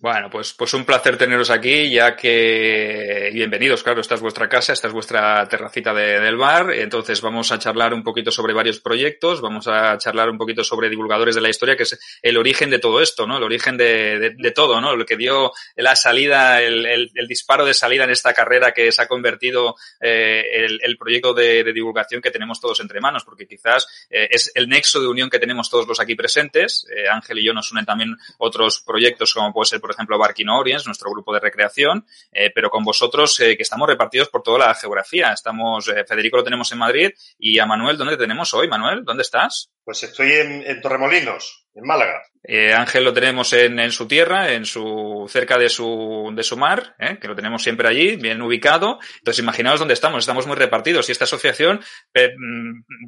Bueno, 0.00 0.28
pues, 0.28 0.52
pues 0.52 0.74
un 0.74 0.84
placer 0.84 1.16
teneros 1.16 1.50
aquí, 1.50 1.88
ya 1.88 2.16
que 2.16 3.30
bienvenidos, 3.32 3.84
claro, 3.84 4.00
esta 4.00 4.16
es 4.16 4.20
vuestra 4.20 4.48
casa, 4.48 4.72
esta 4.72 4.88
es 4.88 4.92
vuestra 4.92 5.48
terracita 5.48 5.94
de, 5.94 6.18
del 6.18 6.36
bar. 6.36 6.72
Entonces 6.72 7.20
vamos 7.20 7.52
a 7.52 7.60
charlar 7.60 7.94
un 7.94 8.02
poquito 8.02 8.32
sobre 8.32 8.52
varios 8.52 8.80
proyectos, 8.80 9.40
vamos 9.40 9.68
a 9.68 9.96
charlar 9.96 10.28
un 10.28 10.36
poquito 10.36 10.64
sobre 10.64 10.90
divulgadores 10.90 11.36
de 11.36 11.40
la 11.40 11.48
historia, 11.48 11.76
que 11.76 11.84
es 11.84 11.98
el 12.22 12.36
origen 12.36 12.70
de 12.70 12.80
todo 12.80 13.00
esto, 13.00 13.26
¿no? 13.26 13.38
El 13.38 13.44
origen 13.44 13.76
de, 13.76 14.34
de, 14.36 14.50
todo, 14.50 14.80
¿no? 14.80 14.96
Lo 14.96 15.06
que 15.06 15.16
dio 15.16 15.52
la 15.76 15.94
salida, 15.94 16.60
el, 16.60 16.84
el, 16.86 17.28
disparo 17.28 17.64
de 17.64 17.72
salida 17.72 18.04
en 18.04 18.10
esta 18.10 18.34
carrera 18.34 18.72
que 18.72 18.90
se 18.90 19.00
ha 19.00 19.06
convertido 19.06 19.76
eh, 20.00 20.42
el, 20.54 20.80
el, 20.82 20.98
proyecto 20.98 21.32
de, 21.32 21.62
de, 21.62 21.72
divulgación 21.72 22.20
que 22.20 22.32
tenemos 22.32 22.60
todos 22.60 22.80
entre 22.80 23.00
manos, 23.00 23.24
porque 23.24 23.46
quizás 23.46 23.86
eh, 24.10 24.28
es 24.30 24.50
el 24.56 24.68
nexo 24.68 25.00
de 25.00 25.06
unión 25.06 25.30
que 25.30 25.38
tenemos 25.38 25.70
todos 25.70 25.86
los 25.86 26.00
aquí 26.00 26.16
presentes. 26.16 26.84
Eh, 26.94 27.08
Ángel 27.08 27.38
y 27.38 27.46
yo 27.46 27.54
nos 27.54 27.70
unen 27.70 27.86
también 27.86 28.16
otros 28.38 28.82
proyectos, 28.84 29.32
como 29.32 29.52
puede 29.52 29.66
ser, 29.66 29.80
por 29.84 29.90
ejemplo, 29.90 30.16
Barking 30.16 30.48
Orients, 30.48 30.86
nuestro 30.86 31.10
grupo 31.10 31.34
de 31.34 31.40
recreación, 31.40 32.06
eh, 32.32 32.50
pero 32.54 32.70
con 32.70 32.82
vosotros 32.82 33.38
eh, 33.40 33.54
que 33.54 33.64
estamos 33.64 33.86
repartidos 33.86 34.30
por 34.30 34.42
toda 34.42 34.60
la 34.60 34.74
geografía. 34.74 35.30
Estamos, 35.30 35.86
eh, 35.88 36.06
Federico 36.08 36.38
lo 36.38 36.42
tenemos 36.42 36.72
en 36.72 36.78
Madrid 36.78 37.10
y 37.38 37.58
a 37.58 37.66
Manuel, 37.66 37.98
¿dónde 37.98 38.16
tenemos 38.16 38.54
hoy? 38.54 38.66
Manuel, 38.66 39.04
¿dónde 39.04 39.24
estás? 39.24 39.73
Pues 39.84 40.02
estoy 40.02 40.32
en, 40.32 40.62
en 40.66 40.80
Torremolinos, 40.80 41.66
en 41.74 41.84
Málaga. 41.84 42.22
Eh, 42.46 42.74
Ángel 42.74 43.04
lo 43.04 43.14
tenemos 43.14 43.52
en, 43.54 43.78
en, 43.78 43.90
su 43.90 44.06
tierra, 44.06 44.52
en 44.52 44.66
su, 44.66 45.26
cerca 45.28 45.56
de 45.56 45.70
su, 45.70 46.30
de 46.34 46.42
su 46.42 46.58
mar, 46.58 46.94
¿eh? 46.98 47.18
que 47.18 47.26
lo 47.26 47.34
tenemos 47.34 47.62
siempre 47.62 47.88
allí, 47.88 48.16
bien 48.16 48.42
ubicado. 48.42 48.98
Entonces, 49.18 49.42
imaginaos 49.42 49.78
dónde 49.78 49.94
estamos, 49.94 50.18
estamos 50.20 50.46
muy 50.46 50.56
repartidos. 50.56 51.08
Y 51.08 51.12
esta 51.12 51.24
asociación, 51.24 51.80
eh, 52.12 52.34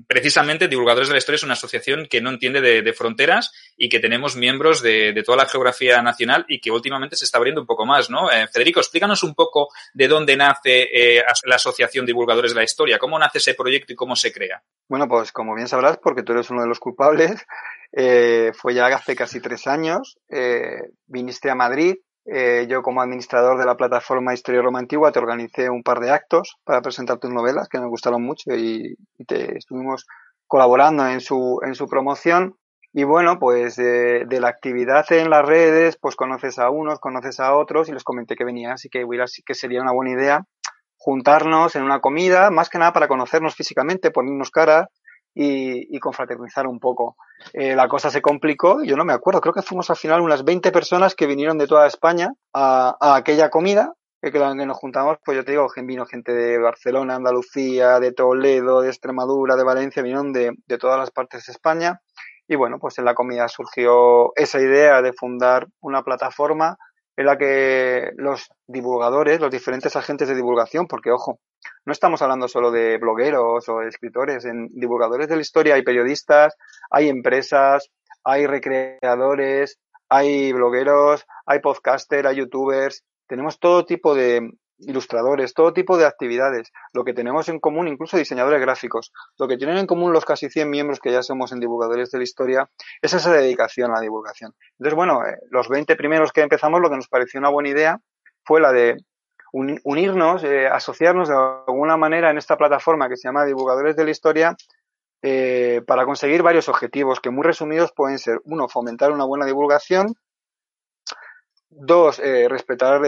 precisamente, 0.08 0.68
Divulgadores 0.68 1.08
de 1.08 1.14
la 1.14 1.18
Historia, 1.18 1.36
es 1.36 1.42
una 1.42 1.52
asociación 1.52 2.06
que 2.06 2.22
no 2.22 2.30
entiende 2.30 2.62
de, 2.62 2.80
de 2.80 2.92
fronteras 2.94 3.52
y 3.76 3.90
que 3.90 4.00
tenemos 4.00 4.36
miembros 4.36 4.80
de, 4.80 5.12
de, 5.12 5.22
toda 5.22 5.36
la 5.36 5.46
geografía 5.46 6.00
nacional 6.00 6.46
y 6.48 6.58
que 6.58 6.70
últimamente 6.70 7.16
se 7.16 7.26
está 7.26 7.36
abriendo 7.36 7.60
un 7.60 7.66
poco 7.66 7.84
más, 7.84 8.08
¿no? 8.08 8.30
Eh, 8.30 8.48
Federico, 8.48 8.80
explícanos 8.80 9.22
un 9.22 9.34
poco 9.34 9.68
de 9.92 10.08
dónde 10.08 10.34
nace 10.36 10.88
eh, 10.92 11.22
la 11.44 11.56
Asociación 11.56 12.06
Divulgadores 12.06 12.52
de 12.52 12.56
la 12.56 12.64
Historia, 12.64 12.98
cómo 12.98 13.18
nace 13.18 13.36
ese 13.36 13.52
proyecto 13.52 13.92
y 13.92 13.96
cómo 13.96 14.16
se 14.16 14.32
crea. 14.32 14.62
Bueno, 14.88 15.08
pues 15.08 15.30
como 15.30 15.54
bien 15.54 15.68
sabrás, 15.68 15.98
porque 15.98 16.22
tú 16.22 16.32
eres 16.32 16.48
uno 16.48 16.62
de 16.62 16.65
los 16.66 16.80
culpables, 16.80 17.46
eh, 17.92 18.52
fue 18.54 18.74
ya 18.74 18.86
hace 18.86 19.16
casi 19.16 19.40
tres 19.40 19.66
años. 19.66 20.18
Eh, 20.28 20.80
viniste 21.06 21.50
a 21.50 21.54
Madrid. 21.54 21.96
Eh, 22.26 22.66
yo, 22.68 22.82
como 22.82 23.00
administrador 23.00 23.58
de 23.58 23.64
la 23.64 23.76
plataforma 23.76 24.34
Historia 24.34 24.60
Roma 24.60 24.80
Antigua, 24.80 25.12
te 25.12 25.20
organicé 25.20 25.70
un 25.70 25.82
par 25.82 26.00
de 26.00 26.10
actos 26.10 26.56
para 26.64 26.82
presentar 26.82 27.18
tus 27.18 27.30
novelas 27.30 27.68
que 27.68 27.78
me 27.78 27.86
gustaron 27.86 28.22
mucho 28.22 28.52
y, 28.54 28.96
te 29.26 29.56
estuvimos 29.56 30.06
colaborando 30.46 31.06
en 31.06 31.20
su, 31.20 31.60
en 31.64 31.74
su 31.74 31.86
promoción. 31.86 32.56
Y 32.92 33.04
bueno, 33.04 33.38
pues 33.38 33.76
de, 33.76 34.24
de, 34.26 34.40
la 34.40 34.48
actividad 34.48 35.04
en 35.12 35.30
las 35.30 35.46
redes, 35.46 35.96
pues 36.00 36.16
conoces 36.16 36.58
a 36.58 36.70
unos, 36.70 36.98
conoces 36.98 37.40
a 37.40 37.54
otros 37.54 37.88
y 37.88 37.92
les 37.92 38.04
comenté 38.04 38.34
que 38.36 38.44
venías 38.44 38.84
y 38.84 38.88
que, 38.88 39.04
que 39.44 39.54
sería 39.54 39.82
una 39.82 39.92
buena 39.92 40.12
idea 40.12 40.46
juntarnos 41.06 41.76
en 41.76 41.84
una 41.84 42.00
comida, 42.00 42.50
más 42.50 42.68
que 42.68 42.78
nada 42.78 42.92
para 42.92 43.06
conocernos 43.06 43.54
físicamente, 43.54 44.10
ponernos 44.10 44.50
cara 44.50 44.90
y, 45.36 45.94
y 45.94 46.00
confraternizar 46.00 46.66
un 46.66 46.80
poco. 46.80 47.16
Eh, 47.52 47.76
la 47.76 47.88
cosa 47.88 48.10
se 48.10 48.22
complicó, 48.22 48.82
yo 48.82 48.96
no 48.96 49.04
me 49.04 49.12
acuerdo, 49.12 49.42
creo 49.42 49.52
que 49.52 49.60
fuimos 49.60 49.90
al 49.90 49.96
final 49.96 50.22
unas 50.22 50.44
20 50.44 50.72
personas 50.72 51.14
que 51.14 51.26
vinieron 51.26 51.58
de 51.58 51.66
toda 51.66 51.86
España 51.86 52.32
a, 52.54 52.96
a 52.98 53.16
aquella 53.16 53.50
comida, 53.50 53.92
que, 54.22 54.32
que 54.32 54.38
nos 54.38 54.78
juntamos, 54.78 55.18
pues 55.22 55.36
yo 55.36 55.44
te 55.44 55.52
digo, 55.52 55.68
vino 55.84 56.06
gente 56.06 56.32
de 56.32 56.58
Barcelona, 56.58 57.16
Andalucía, 57.16 58.00
de 58.00 58.12
Toledo, 58.12 58.80
de 58.80 58.88
Extremadura, 58.88 59.56
de 59.56 59.64
Valencia, 59.64 60.02
vinieron 60.02 60.32
de, 60.32 60.52
de 60.66 60.78
todas 60.78 60.98
las 60.98 61.10
partes 61.10 61.44
de 61.46 61.52
España. 61.52 62.00
Y 62.48 62.56
bueno, 62.56 62.78
pues 62.80 62.96
en 62.98 63.04
la 63.04 63.14
comida 63.14 63.46
surgió 63.48 64.32
esa 64.36 64.58
idea 64.58 65.02
de 65.02 65.12
fundar 65.12 65.66
una 65.80 66.02
plataforma 66.02 66.78
en 67.16 67.26
la 67.26 67.38
que 67.38 68.10
los 68.16 68.50
divulgadores, 68.66 69.40
los 69.40 69.50
diferentes 69.50 69.96
agentes 69.96 70.28
de 70.28 70.34
divulgación, 70.34 70.86
porque 70.86 71.10
ojo, 71.10 71.40
no 71.84 71.92
estamos 71.92 72.20
hablando 72.22 72.46
solo 72.48 72.70
de 72.70 72.98
blogueros 72.98 73.68
o 73.68 73.82
escritores, 73.82 74.44
en 74.44 74.68
divulgadores 74.68 75.28
de 75.28 75.36
la 75.36 75.42
historia 75.42 75.74
hay 75.74 75.82
periodistas, 75.82 76.54
hay 76.90 77.08
empresas, 77.08 77.90
hay 78.22 78.46
recreadores, 78.46 79.78
hay 80.08 80.52
blogueros, 80.52 81.24
hay 81.46 81.60
podcasters, 81.60 82.28
hay 82.28 82.36
youtubers, 82.36 83.02
tenemos 83.26 83.58
todo 83.58 83.84
tipo 83.84 84.14
de, 84.14 84.50
ilustradores, 84.78 85.54
todo 85.54 85.72
tipo 85.72 85.96
de 85.96 86.04
actividades. 86.04 86.72
Lo 86.92 87.04
que 87.04 87.14
tenemos 87.14 87.48
en 87.48 87.60
común, 87.60 87.88
incluso 87.88 88.16
diseñadores 88.16 88.60
gráficos, 88.60 89.12
lo 89.38 89.48
que 89.48 89.56
tienen 89.56 89.78
en 89.78 89.86
común 89.86 90.12
los 90.12 90.24
casi 90.24 90.48
100 90.48 90.68
miembros 90.68 91.00
que 91.00 91.12
ya 91.12 91.22
somos 91.22 91.52
en 91.52 91.60
divulgadores 91.60 92.10
de 92.10 92.18
la 92.18 92.24
historia, 92.24 92.70
es 93.00 93.14
esa 93.14 93.32
dedicación 93.32 93.90
a 93.90 93.94
la 93.94 94.00
divulgación. 94.00 94.54
Entonces, 94.72 94.94
bueno, 94.94 95.24
eh, 95.26 95.38
los 95.50 95.68
20 95.68 95.96
primeros 95.96 96.32
que 96.32 96.42
empezamos, 96.42 96.80
lo 96.80 96.90
que 96.90 96.96
nos 96.96 97.08
pareció 97.08 97.40
una 97.40 97.50
buena 97.50 97.70
idea 97.70 98.00
fue 98.44 98.60
la 98.60 98.72
de 98.72 98.96
unirnos, 99.52 100.44
eh, 100.44 100.66
asociarnos 100.66 101.28
de 101.28 101.34
alguna 101.34 101.96
manera 101.96 102.30
en 102.30 102.36
esta 102.36 102.58
plataforma 102.58 103.08
que 103.08 103.16
se 103.16 103.26
llama 103.28 103.46
Divulgadores 103.46 103.96
de 103.96 104.04
la 104.04 104.10
Historia 104.10 104.56
eh, 105.22 105.80
para 105.86 106.04
conseguir 106.04 106.42
varios 106.42 106.68
objetivos 106.68 107.20
que 107.20 107.30
muy 107.30 107.42
resumidos 107.42 107.92
pueden 107.92 108.18
ser, 108.18 108.40
uno, 108.44 108.68
fomentar 108.68 109.12
una 109.12 109.24
buena 109.24 109.46
divulgación, 109.46 110.14
dos, 111.70 112.18
respetar 112.18 113.00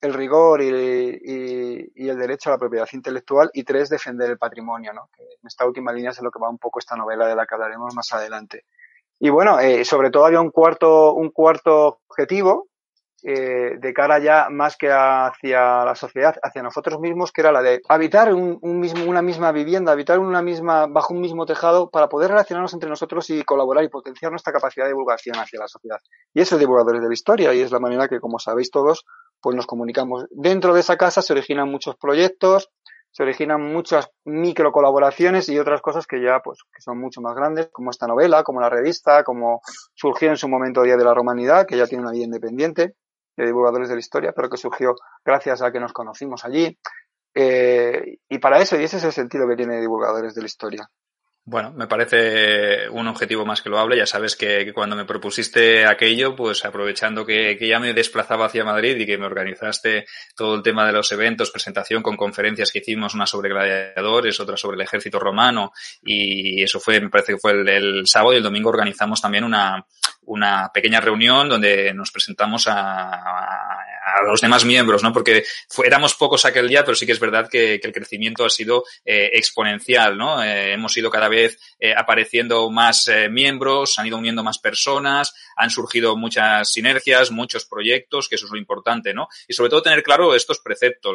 el 0.00 0.14
rigor 0.14 0.62
y, 0.62 1.90
y, 1.94 2.08
el 2.08 2.18
derecho 2.18 2.50
a 2.50 2.52
la 2.52 2.58
propiedad 2.58 2.88
intelectual 2.92 3.50
y 3.52 3.64
tres, 3.64 3.88
defender 3.88 4.30
el 4.30 4.38
patrimonio, 4.38 4.92
¿no? 4.92 5.08
que 5.14 5.22
en 5.22 5.46
esta 5.46 5.66
última 5.66 5.92
línea 5.92 6.10
es 6.10 6.22
lo 6.22 6.30
que 6.30 6.38
va 6.38 6.48
un 6.48 6.58
poco 6.58 6.78
esta 6.78 6.96
novela 6.96 7.26
de 7.26 7.34
la 7.34 7.46
que 7.46 7.54
hablaremos 7.54 7.94
más 7.94 8.12
adelante. 8.12 8.64
Y 9.18 9.30
bueno, 9.30 9.58
eh, 9.58 9.84
sobre 9.84 10.10
todo 10.10 10.26
había 10.26 10.40
un 10.40 10.50
cuarto, 10.50 11.14
un 11.14 11.30
cuarto 11.30 12.00
objetivo 12.08 12.68
eh, 13.24 13.78
de 13.80 13.92
cara 13.92 14.20
ya 14.20 14.46
más 14.48 14.76
que 14.76 14.92
hacia 14.92 15.84
la 15.84 15.96
sociedad, 15.96 16.36
hacia 16.40 16.62
nosotros 16.62 17.00
mismos, 17.00 17.32
que 17.32 17.40
era 17.40 17.50
la 17.50 17.62
de 17.62 17.80
habitar 17.88 18.32
un, 18.32 18.60
mismo, 18.78 19.04
una 19.06 19.22
misma 19.22 19.50
vivienda, 19.50 19.90
habitar 19.90 20.20
una 20.20 20.40
misma, 20.40 20.86
bajo 20.86 21.14
un 21.14 21.20
mismo 21.20 21.44
tejado 21.44 21.90
para 21.90 22.08
poder 22.08 22.30
relacionarnos 22.30 22.74
entre 22.74 22.88
nosotros 22.88 23.28
y 23.30 23.42
colaborar 23.42 23.82
y 23.82 23.88
potenciar 23.88 24.30
nuestra 24.30 24.52
capacidad 24.52 24.84
de 24.84 24.90
divulgación 24.90 25.34
hacia 25.36 25.58
la 25.58 25.66
sociedad. 25.66 25.98
Y 26.32 26.42
eso 26.42 26.54
es 26.54 26.60
divulgadores 26.60 27.02
de 27.02 27.08
la 27.08 27.14
historia 27.14 27.52
y 27.52 27.60
es 27.60 27.72
la 27.72 27.80
manera 27.80 28.06
que, 28.06 28.20
como 28.20 28.38
sabéis 28.38 28.70
todos, 28.70 29.04
pues 29.40 29.56
nos 29.56 29.66
comunicamos. 29.66 30.26
Dentro 30.30 30.74
de 30.74 30.80
esa 30.80 30.96
casa 30.96 31.22
se 31.22 31.32
originan 31.32 31.70
muchos 31.70 31.96
proyectos, 31.96 32.70
se 33.10 33.22
originan 33.22 33.62
muchas 33.62 34.10
micro 34.24 34.70
colaboraciones 34.70 35.48
y 35.48 35.58
otras 35.58 35.80
cosas 35.80 36.06
que 36.06 36.22
ya 36.22 36.40
pues 36.40 36.58
que 36.72 36.82
son 36.82 36.98
mucho 36.98 37.20
más 37.20 37.34
grandes, 37.34 37.68
como 37.72 37.90
esta 37.90 38.06
novela, 38.06 38.44
como 38.44 38.60
la 38.60 38.68
revista, 38.68 39.24
como 39.24 39.60
surgió 39.94 40.30
en 40.30 40.36
su 40.36 40.48
momento 40.48 40.82
Día 40.82 40.96
de 40.96 41.04
la 41.04 41.14
Romanidad, 41.14 41.66
que 41.66 41.76
ya 41.76 41.86
tiene 41.86 42.02
una 42.04 42.12
vida 42.12 42.24
independiente 42.24 42.94
de 43.36 43.46
divulgadores 43.46 43.88
de 43.88 43.94
la 43.94 44.00
historia, 44.00 44.32
pero 44.34 44.48
que 44.50 44.56
surgió 44.56 44.94
gracias 45.24 45.62
a 45.62 45.70
que 45.72 45.80
nos 45.80 45.92
conocimos 45.92 46.44
allí. 46.44 46.78
Eh, 47.34 48.18
y 48.28 48.38
para 48.38 48.60
eso, 48.60 48.78
y 48.78 48.84
ese 48.84 48.96
es 48.96 49.04
el 49.04 49.12
sentido 49.12 49.46
que 49.48 49.56
tiene 49.56 49.80
divulgadores 49.80 50.34
de 50.34 50.40
la 50.42 50.46
historia. 50.46 50.90
Bueno, 51.50 51.72
me 51.72 51.86
parece 51.86 52.90
un 52.90 53.08
objetivo 53.08 53.46
más 53.46 53.62
que 53.62 53.70
loable. 53.70 53.96
Ya 53.96 54.04
sabes 54.04 54.36
que, 54.36 54.70
cuando 54.74 54.94
me 54.96 55.06
propusiste 55.06 55.86
aquello, 55.86 56.36
pues 56.36 56.62
aprovechando 56.66 57.24
que, 57.24 57.56
ya 57.58 57.78
me 57.78 57.94
desplazaba 57.94 58.44
hacia 58.44 58.66
Madrid 58.66 58.98
y 58.98 59.06
que 59.06 59.16
me 59.16 59.24
organizaste 59.24 60.04
todo 60.36 60.56
el 60.56 60.62
tema 60.62 60.86
de 60.86 60.92
los 60.92 61.10
eventos, 61.10 61.50
presentación 61.50 62.02
con 62.02 62.18
conferencias 62.18 62.70
que 62.70 62.80
hicimos, 62.80 63.14
una 63.14 63.26
sobre 63.26 63.48
gladiadores, 63.48 64.38
otra 64.40 64.58
sobre 64.58 64.74
el 64.74 64.82
ejército 64.82 65.18
romano, 65.18 65.72
y 66.02 66.62
eso 66.62 66.80
fue, 66.80 67.00
me 67.00 67.08
parece 67.08 67.32
que 67.32 67.38
fue 67.38 67.52
el 67.52 68.06
sábado 68.06 68.34
y 68.34 68.36
el 68.36 68.42
domingo 68.42 68.68
organizamos 68.68 69.22
también 69.22 69.44
una, 69.44 69.86
una 70.28 70.70
pequeña 70.72 71.00
reunión 71.00 71.48
donde 71.48 71.92
nos 71.94 72.10
presentamos 72.10 72.66
a, 72.68 73.84
los 74.26 74.40
demás 74.40 74.64
miembros, 74.64 75.02
¿no? 75.02 75.12
Porque 75.12 75.44
éramos 75.84 76.14
pocos 76.14 76.44
aquel 76.44 76.68
día, 76.68 76.84
pero 76.84 76.94
sí 76.94 77.06
que 77.06 77.12
es 77.12 77.20
verdad 77.20 77.48
que, 77.48 77.74
el 77.74 77.92
crecimiento 77.92 78.44
ha 78.44 78.50
sido 78.50 78.84
eh, 79.04 79.30
exponencial, 79.34 80.16
¿no? 80.16 80.42
Eh, 80.42 80.72
hemos 80.72 80.96
ido 80.96 81.10
cada 81.10 81.28
vez 81.28 81.58
eh, 81.78 81.94
apareciendo 81.96 82.68
más 82.70 83.10
miembros, 83.30 83.98
han 83.98 84.06
ido 84.06 84.16
uniendo 84.16 84.42
más 84.42 84.58
personas, 84.58 85.34
han 85.58 85.70
surgido 85.70 86.16
muchas 86.16 86.72
sinergias, 86.72 87.32
muchos 87.32 87.66
proyectos, 87.66 88.28
que 88.28 88.36
eso 88.36 88.46
es 88.46 88.52
lo 88.52 88.58
importante, 88.58 89.12
¿no? 89.12 89.28
Y 89.48 89.54
sobre 89.54 89.70
todo 89.70 89.82
tener 89.82 90.04
claro 90.04 90.36
estos 90.36 90.60
preceptos, 90.60 91.14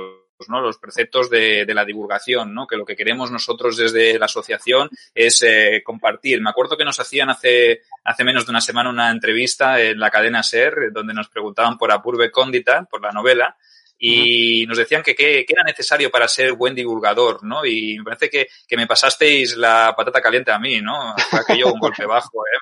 ¿no? 0.49 0.59
Los 0.59 0.77
preceptos 0.77 1.29
de, 1.29 1.65
la 1.73 1.85
divulgación, 1.85 2.53
¿no? 2.53 2.67
Que 2.67 2.75
lo 2.75 2.85
que 2.85 2.97
queremos 2.97 3.31
nosotros 3.31 3.77
desde 3.77 4.19
la 4.19 4.25
asociación 4.25 4.89
es 5.15 5.41
eh, 5.43 5.81
compartir. 5.83 6.41
Me 6.41 6.49
acuerdo 6.49 6.75
que 6.75 6.83
nos 6.83 6.99
hacían 6.99 7.29
hace, 7.29 7.83
hace 8.03 8.25
menos 8.25 8.45
de 8.45 8.51
una 8.51 8.59
semana 8.59 8.89
una 8.89 9.11
entrevista 9.11 9.79
en 9.79 9.97
la 9.97 10.11
cadena 10.11 10.43
SER, 10.43 10.91
donde 10.91 11.13
nos 11.13 11.29
preguntaban 11.29 11.77
por 11.77 11.93
Apurbe 11.93 12.29
Cóndita, 12.29 12.83
por 12.83 13.01
la 13.01 13.13
novela, 13.13 13.55
y 14.05 14.65
nos 14.65 14.77
decían 14.77 15.01
que 15.01 15.15
qué 15.15 15.45
era 15.47 15.63
necesario 15.63 16.11
para 16.11 16.27
ser 16.27 16.51
buen 16.53 16.75
divulgador, 16.75 17.41
¿no? 17.41 17.65
Y 17.65 17.97
me 17.99 18.03
parece 18.03 18.29
que, 18.29 18.47
que 18.67 18.75
me 18.75 18.85
pasasteis 18.85 19.55
la 19.55 19.93
patata 19.95 20.21
caliente 20.21 20.51
a 20.51 20.59
mí, 20.59 20.81
¿no? 20.81 21.15
Aquello 21.31 21.71
un 21.71 21.79
golpe 21.79 22.05
bajo, 22.05 22.43
¿eh? 22.45 22.59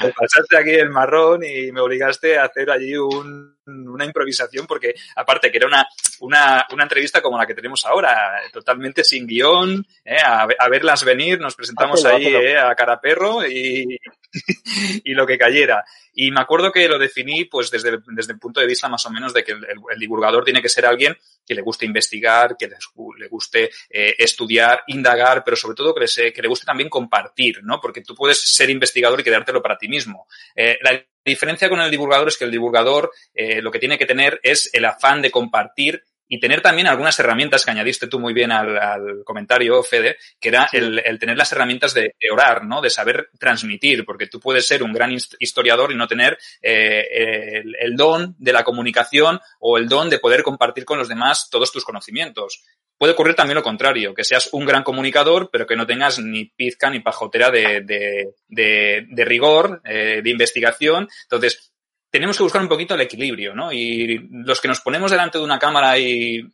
me 0.00 0.12
pasaste 0.12 0.56
aquí 0.56 0.70
el 0.70 0.90
marrón 0.90 1.42
y 1.44 1.72
me 1.72 1.80
obligaste 1.80 2.38
a 2.38 2.44
hacer 2.44 2.70
allí 2.70 2.96
un, 2.96 3.56
una 3.66 4.04
improvisación 4.04 4.66
porque 4.66 4.94
aparte 5.16 5.50
que 5.50 5.58
era 5.58 5.66
una, 5.66 5.86
una, 6.20 6.66
una, 6.72 6.82
entrevista 6.82 7.20
como 7.20 7.38
la 7.38 7.46
que 7.46 7.54
tenemos 7.54 7.84
ahora, 7.84 8.40
totalmente 8.52 9.04
sin 9.04 9.26
guion, 9.26 9.86
¿eh? 10.04 10.16
a, 10.24 10.46
a, 10.58 10.68
verlas 10.68 11.04
venir, 11.04 11.40
nos 11.40 11.54
presentamos 11.54 12.04
ahí 12.04 12.26
¿eh? 12.28 12.58
a 12.58 12.74
cara 12.74 13.00
perro 13.00 13.46
y, 13.46 13.98
y 15.04 15.14
lo 15.14 15.26
que 15.26 15.38
cayera. 15.38 15.84
Y 16.14 16.30
me 16.30 16.40
acuerdo 16.40 16.70
que 16.70 16.88
lo 16.88 16.98
definí 16.98 17.44
pues 17.46 17.70
desde 17.70 17.90
el, 17.90 18.02
desde 18.08 18.32
el 18.32 18.38
punto 18.38 18.60
de 18.60 18.66
vista 18.66 18.88
más 18.88 19.04
o 19.06 19.10
menos 19.10 19.32
de 19.32 19.42
que 19.42 19.52
el, 19.52 19.98
divulgador 19.98 20.44
tiene 20.44 20.60
que 20.60 20.68
ser 20.68 20.86
alguien 20.86 21.16
que 21.46 21.54
le 21.54 21.62
guste 21.62 21.86
investigar, 21.86 22.56
que 22.58 22.68
le 22.68 23.28
guste 23.28 23.70
eh, 23.90 24.14
estudiar, 24.18 24.82
indagar, 24.88 25.42
pero 25.44 25.56
sobre 25.56 25.74
todo 25.74 25.94
que 25.94 26.04
le, 26.04 26.32
que 26.32 26.42
le 26.42 26.48
guste 26.48 26.66
también 26.66 26.88
compartir, 26.88 27.62
¿no? 27.62 27.80
Porque 27.80 28.02
tú 28.02 28.14
puedes 28.14 28.38
ser 28.40 28.70
investigador 28.70 29.20
y 29.20 29.24
quedártelo 29.24 29.62
para 29.62 29.78
ti 29.78 29.88
mismo. 29.88 30.26
Eh, 30.54 30.78
la 30.82 31.02
diferencia 31.24 31.68
con 31.68 31.80
el 31.80 31.90
divulgador 31.90 32.28
es 32.28 32.36
que 32.36 32.44
el 32.44 32.50
divulgador 32.50 33.10
eh, 33.34 33.62
lo 33.62 33.70
que 33.70 33.78
tiene 33.78 33.98
que 33.98 34.06
tener 34.06 34.40
es 34.42 34.70
el 34.72 34.84
afán 34.84 35.22
de 35.22 35.30
compartir 35.30 36.04
y 36.32 36.40
tener 36.40 36.62
también 36.62 36.86
algunas 36.86 37.18
herramientas 37.18 37.62
que 37.62 37.72
añadiste 37.72 38.06
tú 38.06 38.18
muy 38.18 38.32
bien 38.32 38.52
al, 38.52 38.78
al 38.78 39.22
comentario, 39.22 39.82
Fede, 39.82 40.16
que 40.40 40.48
era 40.48 40.66
sí. 40.66 40.78
el, 40.78 40.98
el, 41.04 41.18
tener 41.18 41.36
las 41.36 41.52
herramientas 41.52 41.92
de, 41.92 42.14
de, 42.18 42.30
orar, 42.32 42.64
¿no? 42.64 42.80
De 42.80 42.88
saber 42.88 43.28
transmitir, 43.38 44.06
porque 44.06 44.28
tú 44.28 44.40
puedes 44.40 44.66
ser 44.66 44.82
un 44.82 44.94
gran 44.94 45.14
historiador 45.38 45.92
y 45.92 45.94
no 45.94 46.08
tener 46.08 46.38
eh, 46.62 47.60
el, 47.62 47.76
el, 47.78 47.96
don 47.96 48.34
de 48.38 48.54
la 48.54 48.64
comunicación 48.64 49.40
o 49.60 49.76
el 49.76 49.90
don 49.90 50.08
de 50.08 50.20
poder 50.20 50.42
compartir 50.42 50.86
con 50.86 50.96
los 50.96 51.10
demás 51.10 51.50
todos 51.50 51.70
tus 51.70 51.84
conocimientos. 51.84 52.62
Puede 52.96 53.12
ocurrir 53.12 53.34
también 53.34 53.56
lo 53.56 53.62
contrario, 53.62 54.14
que 54.14 54.24
seas 54.24 54.48
un 54.52 54.64
gran 54.64 54.84
comunicador, 54.84 55.50
pero 55.52 55.66
que 55.66 55.76
no 55.76 55.86
tengas 55.86 56.18
ni 56.18 56.46
pizca 56.46 56.88
ni 56.88 57.00
pajotera 57.00 57.50
de, 57.50 57.82
de, 57.82 59.06
de 59.06 59.24
rigor, 59.26 59.82
eh, 59.84 60.22
de 60.24 60.30
investigación. 60.30 61.10
Entonces, 61.24 61.71
tenemos 62.12 62.36
que 62.36 62.42
buscar 62.42 62.60
un 62.60 62.68
poquito 62.68 62.94
el 62.94 63.00
equilibrio, 63.00 63.54
¿no? 63.54 63.72
Y 63.72 64.28
los 64.30 64.60
que 64.60 64.68
nos 64.68 64.80
ponemos 64.80 65.10
delante 65.10 65.38
de 65.38 65.44
una 65.44 65.58
cámara 65.58 65.98
y, 65.98 66.46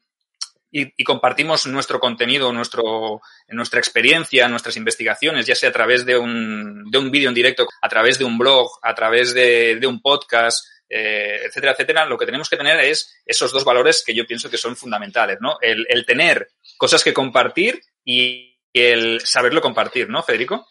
compartimos 1.04 1.66
nuestro 1.66 1.98
contenido, 1.98 2.52
nuestro, 2.52 3.20
nuestra 3.48 3.80
experiencia, 3.80 4.48
nuestras 4.48 4.76
investigaciones, 4.76 5.46
ya 5.46 5.56
sea 5.56 5.70
a 5.70 5.72
través 5.72 6.06
de 6.06 6.16
un, 6.16 6.88
de 6.90 6.98
un 6.98 7.10
vídeo 7.10 7.28
en 7.28 7.34
directo, 7.34 7.66
a 7.82 7.88
través 7.88 8.18
de 8.18 8.24
un 8.24 8.38
blog, 8.38 8.70
a 8.82 8.94
través 8.94 9.34
de, 9.34 9.80
un 9.84 10.00
podcast, 10.00 10.64
eh, 10.88 11.40
etcétera, 11.46 11.72
etcétera, 11.72 12.06
lo 12.06 12.16
que 12.16 12.26
tenemos 12.26 12.48
que 12.48 12.56
tener 12.56 12.78
es 12.78 13.20
esos 13.26 13.50
dos 13.50 13.64
valores 13.64 14.04
que 14.06 14.14
yo 14.14 14.26
pienso 14.26 14.48
que 14.48 14.58
son 14.58 14.76
fundamentales, 14.76 15.38
¿no? 15.40 15.56
El, 15.60 16.04
tener 16.06 16.50
cosas 16.76 17.02
que 17.02 17.14
compartir 17.14 17.80
y 18.04 18.60
el 18.72 19.20
saberlo 19.22 19.60
compartir, 19.60 20.08
¿no, 20.08 20.22
Federico? 20.22 20.68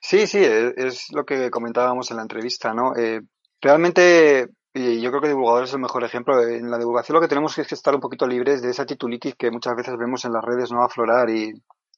Sí, 0.00 0.26
sí, 0.26 0.38
es 0.42 1.12
lo 1.12 1.26
que 1.26 1.50
comentábamos 1.50 2.10
en 2.10 2.16
la 2.18 2.22
entrevista, 2.22 2.72
¿no? 2.72 2.96
Eh, 2.96 3.20
Realmente, 3.64 4.50
y 4.74 5.00
yo 5.00 5.08
creo 5.08 5.22
que 5.22 5.28
divulgador 5.28 5.64
es 5.64 5.72
el 5.72 5.78
mejor 5.78 6.04
ejemplo. 6.04 6.38
En 6.42 6.70
la 6.70 6.76
divulgación 6.76 7.14
lo 7.14 7.22
que 7.22 7.28
tenemos 7.28 7.56
es 7.56 7.66
que 7.66 7.74
estar 7.74 7.94
un 7.94 8.00
poquito 8.02 8.26
libres 8.26 8.60
de 8.60 8.68
esa 8.68 8.84
titulitis 8.84 9.36
que 9.36 9.50
muchas 9.50 9.74
veces 9.74 9.96
vemos 9.96 10.22
en 10.26 10.34
las 10.34 10.44
redes 10.44 10.70
no 10.70 10.82
aflorar 10.84 11.30
y 11.30 11.50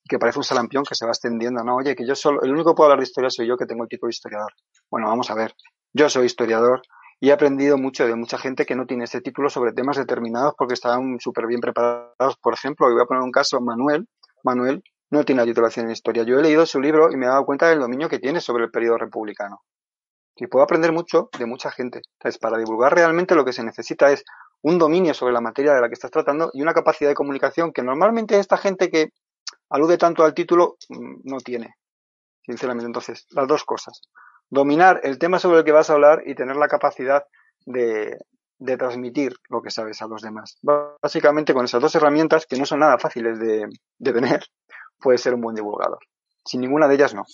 que 0.08 0.20
parece 0.20 0.38
un 0.38 0.44
salampión 0.44 0.84
que 0.84 0.94
se 0.94 1.04
va 1.04 1.10
extendiendo, 1.10 1.64
¿no? 1.64 1.74
Oye, 1.74 1.96
que 1.96 2.06
yo 2.06 2.14
solo, 2.14 2.40
el 2.42 2.52
único 2.52 2.70
que 2.70 2.76
puedo 2.76 2.86
hablar 2.86 3.00
de 3.00 3.08
historia 3.08 3.30
soy 3.30 3.48
yo 3.48 3.56
que 3.56 3.66
tengo 3.66 3.82
el 3.82 3.88
título 3.88 4.06
de 4.06 4.12
historiador. 4.12 4.52
Bueno, 4.88 5.08
vamos 5.08 5.28
a 5.28 5.34
ver. 5.34 5.54
Yo 5.92 6.08
soy 6.08 6.26
historiador 6.26 6.82
y 7.18 7.30
he 7.30 7.32
aprendido 7.32 7.76
mucho 7.78 8.06
de 8.06 8.14
mucha 8.14 8.38
gente 8.38 8.64
que 8.64 8.76
no 8.76 8.86
tiene 8.86 9.02
ese 9.02 9.20
título 9.20 9.50
sobre 9.50 9.72
temas 9.72 9.96
determinados 9.96 10.54
porque 10.56 10.74
estaban 10.74 11.18
súper 11.18 11.48
bien 11.48 11.60
preparados. 11.60 12.36
Por 12.40 12.54
ejemplo, 12.54 12.88
voy 12.88 13.02
a 13.02 13.06
poner 13.06 13.24
un 13.24 13.32
caso, 13.32 13.60
Manuel. 13.60 14.06
Manuel 14.44 14.84
no 15.10 15.24
tiene 15.24 15.42
la 15.42 15.46
titulación 15.46 15.86
en 15.86 15.90
historia. 15.90 16.22
Yo 16.22 16.38
he 16.38 16.42
leído 16.44 16.64
su 16.64 16.80
libro 16.80 17.10
y 17.10 17.16
me 17.16 17.26
he 17.26 17.28
dado 17.28 17.44
cuenta 17.44 17.68
del 17.68 17.80
dominio 17.80 18.08
que 18.08 18.20
tiene 18.20 18.40
sobre 18.40 18.66
el 18.66 18.70
periodo 18.70 18.98
republicano 18.98 19.62
y 20.36 20.46
puedo 20.46 20.62
aprender 20.62 20.92
mucho 20.92 21.30
de 21.38 21.46
mucha 21.46 21.70
gente. 21.70 22.02
Entonces, 22.18 22.38
para 22.38 22.58
divulgar 22.58 22.94
realmente 22.94 23.34
lo 23.34 23.44
que 23.44 23.52
se 23.52 23.64
necesita 23.64 24.12
es 24.12 24.24
un 24.62 24.78
dominio 24.78 25.14
sobre 25.14 25.32
la 25.32 25.40
materia 25.40 25.72
de 25.74 25.80
la 25.80 25.88
que 25.88 25.94
estás 25.94 26.10
tratando 26.10 26.50
y 26.52 26.62
una 26.62 26.74
capacidad 26.74 27.10
de 27.10 27.14
comunicación 27.14 27.72
que 27.72 27.82
normalmente 27.82 28.38
esta 28.38 28.56
gente 28.56 28.90
que 28.90 29.10
alude 29.70 29.98
tanto 29.98 30.24
al 30.24 30.34
título 30.34 30.76
mm, 30.88 31.20
no 31.24 31.38
tiene. 31.38 31.74
Sinceramente, 32.42 32.86
entonces, 32.86 33.26
las 33.30 33.48
dos 33.48 33.64
cosas. 33.64 34.02
Dominar 34.48 35.00
el 35.02 35.18
tema 35.18 35.38
sobre 35.38 35.58
el 35.58 35.64
que 35.64 35.72
vas 35.72 35.90
a 35.90 35.94
hablar 35.94 36.22
y 36.26 36.34
tener 36.34 36.56
la 36.56 36.68
capacidad 36.68 37.24
de, 37.64 38.16
de 38.58 38.76
transmitir 38.76 39.34
lo 39.48 39.62
que 39.62 39.70
sabes 39.70 40.00
a 40.02 40.06
los 40.06 40.22
demás. 40.22 40.58
Básicamente, 41.02 41.54
con 41.54 41.64
esas 41.64 41.80
dos 41.80 41.94
herramientas, 41.94 42.46
que 42.46 42.56
no 42.56 42.66
son 42.66 42.80
nada 42.80 42.98
fáciles 42.98 43.40
de, 43.40 43.66
de 43.98 44.12
tener, 44.12 44.44
puedes 45.00 45.20
ser 45.20 45.34
un 45.34 45.40
buen 45.40 45.56
divulgador. 45.56 45.98
Sin 46.44 46.60
ninguna 46.60 46.86
de 46.86 46.94
ellas, 46.94 47.14
no 47.14 47.24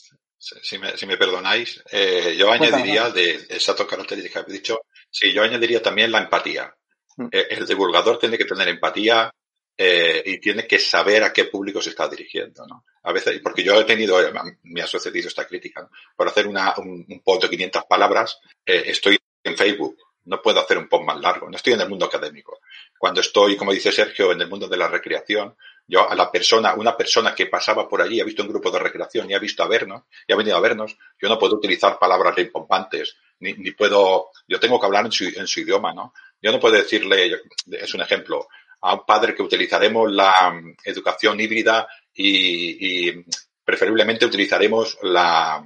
si 0.42 0.78
me, 0.78 0.96
si 0.96 1.06
me 1.06 1.16
perdonáis, 1.16 1.80
eh, 1.90 2.34
yo 2.36 2.50
añadiría 2.50 3.10
de 3.10 3.46
esas 3.48 3.76
dos 3.76 3.86
características 3.86 4.32
que 4.32 4.38
habéis 4.40 4.60
dicho, 4.60 4.80
sí, 5.08 5.32
yo 5.32 5.42
añadiría 5.42 5.80
también 5.80 6.10
la 6.10 6.18
empatía. 6.18 6.74
Mm. 7.16 7.28
Eh, 7.30 7.46
el 7.50 7.66
divulgador 7.66 8.18
tiene 8.18 8.36
que 8.36 8.44
tener 8.44 8.66
empatía 8.68 9.32
eh, 9.76 10.22
y 10.26 10.38
tiene 10.38 10.66
que 10.66 10.78
saber 10.78 11.22
a 11.22 11.32
qué 11.32 11.44
público 11.44 11.80
se 11.80 11.90
está 11.90 12.08
dirigiendo, 12.08 12.66
¿no? 12.66 12.84
A 13.04 13.12
veces, 13.12 13.40
porque 13.40 13.62
yo 13.62 13.80
he 13.80 13.84
tenido, 13.84 14.18
me 14.64 14.82
ha 14.82 14.86
sucedido 14.86 15.28
esta 15.28 15.46
crítica, 15.46 15.82
¿no? 15.82 15.90
por 16.16 16.28
hacer 16.28 16.46
una, 16.46 16.74
un, 16.78 17.04
un, 17.08 17.20
post 17.20 17.42
de 17.42 17.50
500 17.50 17.84
palabras, 17.84 18.40
eh, 18.66 18.82
estoy 18.86 19.18
en 19.44 19.56
Facebook, 19.56 19.96
no 20.24 20.42
puedo 20.42 20.60
hacer 20.60 20.78
un 20.78 20.88
post 20.88 21.04
más 21.04 21.20
largo, 21.20 21.48
no 21.48 21.56
estoy 21.56 21.72
en 21.72 21.80
el 21.80 21.88
mundo 21.88 22.06
académico. 22.06 22.60
Cuando 22.98 23.20
estoy, 23.20 23.56
como 23.56 23.72
dice 23.72 23.90
Sergio, 23.92 24.32
en 24.32 24.40
el 24.40 24.48
mundo 24.48 24.68
de 24.68 24.76
la 24.76 24.88
recreación, 24.88 25.56
yo 25.86 26.08
a 26.08 26.14
la 26.14 26.30
persona, 26.30 26.74
una 26.74 26.96
persona 26.96 27.34
que 27.34 27.46
pasaba 27.46 27.88
por 27.88 28.00
allí, 28.00 28.20
ha 28.20 28.24
visto 28.24 28.42
un 28.42 28.48
grupo 28.48 28.70
de 28.70 28.78
recreación 28.78 29.30
y 29.30 29.34
ha 29.34 29.38
visto 29.38 29.62
a 29.62 29.68
vernos, 29.68 30.02
y 30.26 30.32
ha 30.32 30.36
venido 30.36 30.56
a 30.56 30.60
vernos, 30.60 30.96
yo 31.20 31.28
no 31.28 31.38
puedo 31.38 31.56
utilizar 31.56 31.98
palabras 31.98 32.34
rimbombantes, 32.34 33.16
ni, 33.40 33.52
ni 33.54 33.72
puedo, 33.72 34.30
yo 34.46 34.60
tengo 34.60 34.78
que 34.80 34.86
hablar 34.86 35.06
en 35.06 35.12
su, 35.12 35.24
en 35.24 35.46
su 35.46 35.60
idioma, 35.60 35.92
¿no? 35.92 36.14
Yo 36.40 36.50
no 36.50 36.60
puedo 36.60 36.76
decirle, 36.76 37.40
es 37.70 37.94
un 37.94 38.00
ejemplo, 38.00 38.48
a 38.82 38.94
un 38.94 39.06
padre 39.06 39.34
que 39.34 39.42
utilizaremos 39.42 40.10
la 40.10 40.60
educación 40.84 41.40
híbrida 41.40 41.88
y, 42.12 43.12
preferiblemente 43.64 44.26
utilizaremos 44.26 44.98
la, 45.02 45.64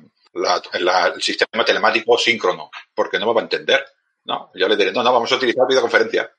el 0.74 1.22
sistema 1.22 1.64
telemático 1.64 2.18
síncrono, 2.18 2.70
porque 2.94 3.18
no 3.18 3.26
me 3.26 3.33
va 3.33 3.40
a 3.40 3.44
entender, 3.44 3.87
¿no? 4.24 4.50
Yo 4.55 4.68
le 4.68 4.76
diré, 4.76 4.92
no, 4.92 5.02
no, 5.02 5.14
vamos 5.14 5.33
a 5.33 5.37
utilizar 5.37 5.66
videoconferencia. 5.66 6.31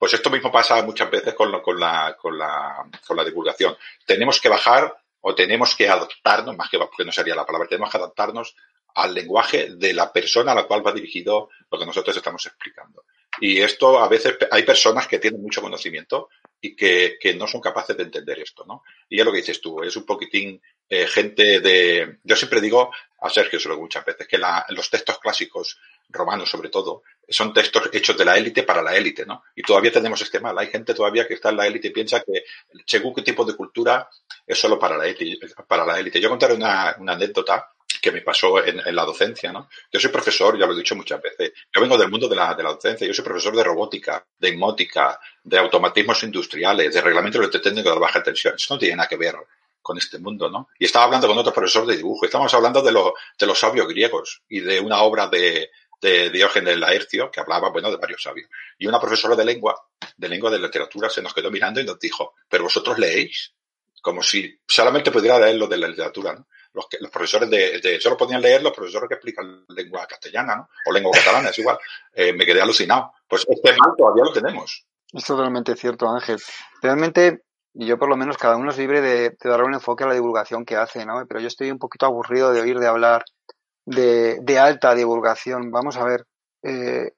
Pues 0.00 0.14
esto 0.14 0.30
mismo 0.30 0.50
pasa 0.50 0.82
muchas 0.82 1.10
veces 1.10 1.34
con, 1.34 1.52
lo, 1.52 1.62
con, 1.62 1.78
la, 1.78 2.16
con, 2.18 2.38
la, 2.38 2.88
con 3.06 3.18
la 3.18 3.22
divulgación. 3.22 3.76
Tenemos 4.06 4.40
que 4.40 4.48
bajar 4.48 4.96
o 5.20 5.34
tenemos 5.34 5.76
que 5.76 5.90
adaptarnos, 5.90 6.56
más 6.56 6.70
que 6.70 6.78
porque 6.78 7.04
no 7.04 7.12
sería 7.12 7.34
la 7.34 7.44
palabra, 7.44 7.68
tenemos 7.68 7.90
que 7.90 7.98
adaptarnos 7.98 8.56
al 8.94 9.12
lenguaje 9.12 9.76
de 9.76 9.92
la 9.92 10.10
persona 10.10 10.52
a 10.52 10.54
la 10.54 10.64
cual 10.64 10.84
va 10.86 10.92
dirigido 10.92 11.50
lo 11.70 11.78
que 11.78 11.84
nosotros 11.84 12.16
estamos 12.16 12.46
explicando. 12.46 13.04
Y 13.40 13.60
esto 13.60 13.98
a 13.98 14.08
veces 14.08 14.38
hay 14.50 14.62
personas 14.62 15.06
que 15.06 15.18
tienen 15.18 15.42
mucho 15.42 15.60
conocimiento 15.60 16.30
y 16.60 16.76
que, 16.76 17.16
que 17.20 17.34
no 17.34 17.46
son 17.46 17.60
capaces 17.60 17.96
de 17.96 18.04
entender 18.04 18.38
esto, 18.40 18.64
¿no? 18.66 18.82
Y 19.08 19.18
es 19.18 19.24
lo 19.24 19.32
que 19.32 19.38
dices 19.38 19.60
tú, 19.60 19.82
es 19.82 19.96
un 19.96 20.04
poquitín 20.04 20.60
eh, 20.88 21.06
gente 21.06 21.60
de... 21.60 22.18
Yo 22.22 22.36
siempre 22.36 22.60
digo, 22.60 22.90
a 23.20 23.30
Sergio 23.30 23.58
se 23.58 23.68
lo 23.68 23.74
digo 23.74 23.84
muchas 23.84 24.04
veces, 24.04 24.26
que 24.26 24.38
la, 24.38 24.64
los 24.70 24.90
textos 24.90 25.18
clásicos, 25.18 25.78
romanos 26.08 26.50
sobre 26.50 26.68
todo, 26.68 27.02
son 27.28 27.52
textos 27.52 27.90
hechos 27.92 28.16
de 28.18 28.24
la 28.24 28.36
élite 28.36 28.64
para 28.64 28.82
la 28.82 28.96
élite, 28.96 29.24
¿no? 29.24 29.44
Y 29.54 29.62
todavía 29.62 29.92
tenemos 29.92 30.20
este 30.20 30.40
mal. 30.40 30.58
Hay 30.58 30.66
gente 30.66 30.94
todavía 30.94 31.26
que 31.26 31.34
está 31.34 31.50
en 31.50 31.56
la 31.56 31.66
élite 31.66 31.88
y 31.88 31.92
piensa 31.92 32.20
que 32.20 32.44
según 32.84 33.14
qué 33.14 33.22
tipo 33.22 33.44
de 33.44 33.54
cultura 33.54 34.08
es 34.46 34.58
solo 34.58 34.78
para 34.78 34.96
la 34.96 35.06
élite. 35.06 35.38
Para 35.66 35.86
la 35.86 35.98
élite. 35.98 36.20
Yo 36.20 36.28
contaré 36.28 36.54
una 36.54 36.90
anécdota 36.90 37.70
que 38.00 38.12
me 38.12 38.22
pasó 38.22 38.64
en, 38.64 38.82
la 38.94 39.04
docencia, 39.04 39.52
¿no? 39.52 39.68
Yo 39.92 40.00
soy 40.00 40.10
profesor, 40.10 40.58
ya 40.58 40.66
lo 40.66 40.72
he 40.72 40.76
dicho 40.76 40.96
muchas 40.96 41.20
veces. 41.20 41.52
Yo 41.72 41.80
vengo 41.80 41.98
del 41.98 42.10
mundo 42.10 42.28
de 42.28 42.36
la, 42.36 42.54
docencia. 42.54 43.06
Yo 43.06 43.14
soy 43.14 43.24
profesor 43.24 43.54
de 43.54 43.64
robótica, 43.64 44.24
de 44.38 44.48
inmótica, 44.48 45.18
de 45.42 45.58
automatismos 45.58 46.22
industriales, 46.22 46.92
de 46.94 47.00
reglamentos 47.00 47.38
electrotécnicos 47.38 47.94
de 47.94 48.00
baja 48.00 48.22
tensión. 48.22 48.54
Eso 48.54 48.74
no 48.74 48.78
tiene 48.78 48.96
nada 48.96 49.08
que 49.08 49.16
ver 49.16 49.36
con 49.82 49.98
este 49.98 50.18
mundo, 50.18 50.50
¿no? 50.50 50.68
Y 50.78 50.84
estaba 50.84 51.06
hablando 51.06 51.26
con 51.26 51.38
otro 51.38 51.52
profesor 51.52 51.86
de 51.86 51.96
dibujo. 51.96 52.26
Estamos 52.26 52.52
hablando 52.54 52.82
de 52.82 52.92
los 52.92 53.58
sabios 53.58 53.88
griegos 53.88 54.42
y 54.48 54.60
de 54.60 54.80
una 54.80 55.02
obra 55.02 55.26
de, 55.28 55.70
de 56.00 56.30
Diógenes 56.30 56.78
Laercio, 56.78 57.30
que 57.30 57.40
hablaba, 57.40 57.70
bueno, 57.70 57.90
de 57.90 57.96
varios 57.96 58.22
sabios. 58.22 58.48
Y 58.78 58.86
una 58.86 59.00
profesora 59.00 59.36
de 59.36 59.44
lengua, 59.44 59.76
de 60.16 60.28
lengua 60.28 60.50
de 60.50 60.58
literatura, 60.58 61.10
se 61.10 61.22
nos 61.22 61.34
quedó 61.34 61.50
mirando 61.50 61.80
y 61.80 61.84
nos 61.84 61.98
dijo, 61.98 62.34
pero 62.48 62.64
vosotros 62.64 62.98
leéis, 62.98 63.52
como 64.00 64.22
si 64.22 64.58
solamente 64.66 65.10
pudiera 65.10 65.38
leer 65.38 65.56
lo 65.56 65.66
de 65.66 65.76
la 65.76 65.88
literatura, 65.88 66.32
¿no? 66.32 66.46
Los, 66.72 66.86
que, 66.88 66.98
los 67.00 67.10
profesores 67.10 67.50
de, 67.50 67.80
de, 67.80 68.00
solo 68.00 68.16
podían 68.16 68.40
leer 68.40 68.62
los 68.62 68.72
profesores 68.72 69.08
que 69.08 69.14
explican 69.14 69.64
lengua 69.68 70.06
castellana. 70.06 70.68
O 70.86 70.92
lengua 70.92 71.12
catalana, 71.12 71.48
es 71.50 71.58
igual. 71.58 71.78
Eh, 72.12 72.32
me 72.32 72.46
quedé 72.46 72.60
alucinado. 72.62 73.12
Pues 73.26 73.46
este 73.48 73.70
mal 73.76 73.92
todavía 73.96 74.24
lo 74.24 74.32
tenemos. 74.32 74.86
Es 75.12 75.24
totalmente 75.24 75.74
cierto, 75.74 76.08
Ángel. 76.08 76.38
Realmente, 76.80 77.42
yo 77.74 77.98
por 77.98 78.08
lo 78.08 78.16
menos 78.16 78.38
cada 78.38 78.56
uno 78.56 78.70
es 78.70 78.78
libre 78.78 79.00
de, 79.00 79.30
de 79.30 79.50
darle 79.50 79.66
un 79.66 79.74
enfoque 79.74 80.04
a 80.04 80.08
la 80.08 80.14
divulgación 80.14 80.64
que 80.64 80.76
hace, 80.76 81.04
¿no? 81.04 81.24
Pero 81.26 81.40
yo 81.40 81.48
estoy 81.48 81.70
un 81.70 81.78
poquito 81.78 82.06
aburrido 82.06 82.52
de 82.52 82.60
oír 82.60 82.78
de 82.78 82.86
hablar 82.86 83.24
de, 83.84 84.38
de 84.40 84.58
alta 84.58 84.94
divulgación. 84.94 85.70
Vamos 85.70 85.96
a 85.96 86.04
ver, 86.04 86.26
eh, 86.62 87.12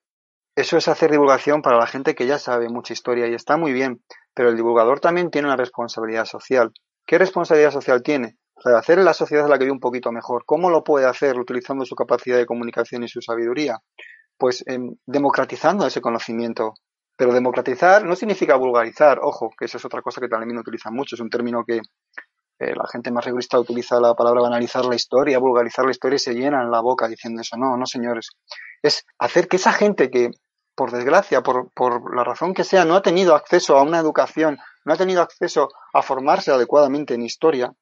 eso 0.56 0.76
es 0.76 0.88
hacer 0.88 1.10
divulgación 1.10 1.62
para 1.62 1.78
la 1.78 1.86
gente 1.86 2.14
que 2.14 2.26
ya 2.26 2.38
sabe 2.38 2.68
mucha 2.68 2.92
historia 2.92 3.26
y 3.26 3.34
está 3.34 3.56
muy 3.56 3.72
bien, 3.72 4.02
pero 4.34 4.48
el 4.48 4.56
divulgador 4.56 5.00
también 5.00 5.30
tiene 5.30 5.48
una 5.48 5.56
responsabilidad 5.56 6.24
social. 6.24 6.72
¿Qué 7.06 7.18
responsabilidad 7.18 7.72
social 7.72 8.02
tiene? 8.02 8.36
Para 8.62 8.78
hacer 8.78 8.98
la 8.98 9.14
sociedad 9.14 9.48
la 9.48 9.58
que 9.58 9.64
vive 9.64 9.72
un 9.72 9.80
poquito 9.80 10.12
mejor. 10.12 10.44
¿Cómo 10.46 10.70
lo 10.70 10.84
puede 10.84 11.06
hacer 11.06 11.38
utilizando 11.38 11.84
su 11.84 11.94
capacidad 11.94 12.36
de 12.36 12.46
comunicación 12.46 13.02
y 13.02 13.08
su 13.08 13.20
sabiduría? 13.20 13.78
Pues 14.38 14.64
eh, 14.66 14.78
democratizando 15.06 15.86
ese 15.86 16.00
conocimiento. 16.00 16.74
Pero 17.16 17.32
democratizar 17.32 18.04
no 18.04 18.16
significa 18.16 18.56
vulgarizar, 18.56 19.18
ojo, 19.22 19.50
que 19.58 19.66
eso 19.66 19.78
es 19.78 19.84
otra 19.84 20.00
cosa 20.00 20.20
que 20.20 20.28
también 20.28 20.58
utilizan 20.58 20.94
mucho, 20.94 21.14
es 21.14 21.20
un 21.20 21.28
término 21.28 21.62
que, 21.64 21.80
eh, 22.58 22.74
la 22.76 22.86
gente 22.90 23.10
más 23.10 23.24
rigorista 23.24 23.58
utiliza 23.58 24.00
la 24.00 24.14
palabra 24.14 24.42
banalizar 24.42 24.84
la 24.84 24.94
historia, 24.94 25.38
vulgarizar 25.38 25.84
la 25.84 25.90
historia 25.90 26.16
y 26.16 26.20
se 26.20 26.34
llenan 26.34 26.70
la 26.70 26.80
boca 26.80 27.08
diciendo 27.08 27.42
eso. 27.42 27.56
No, 27.56 27.76
no, 27.76 27.86
señores. 27.86 28.30
Es 28.82 29.04
hacer 29.18 29.48
que 29.48 29.56
esa 29.56 29.72
gente 29.72 30.10
que, 30.10 30.30
por 30.76 30.92
desgracia, 30.92 31.42
por, 31.42 31.72
por 31.74 32.14
la 32.14 32.24
razón 32.24 32.54
que 32.54 32.64
sea, 32.64 32.84
no 32.84 32.94
ha 32.94 33.02
tenido 33.02 33.34
acceso 33.34 33.76
a 33.76 33.82
una 33.82 33.98
educación, 33.98 34.58
no 34.84 34.94
ha 34.94 34.96
tenido 34.96 35.22
acceso 35.22 35.68
a 35.92 36.02
formarse 36.02 36.52
adecuadamente 36.52 37.14
en 37.14 37.22
historia, 37.22 37.72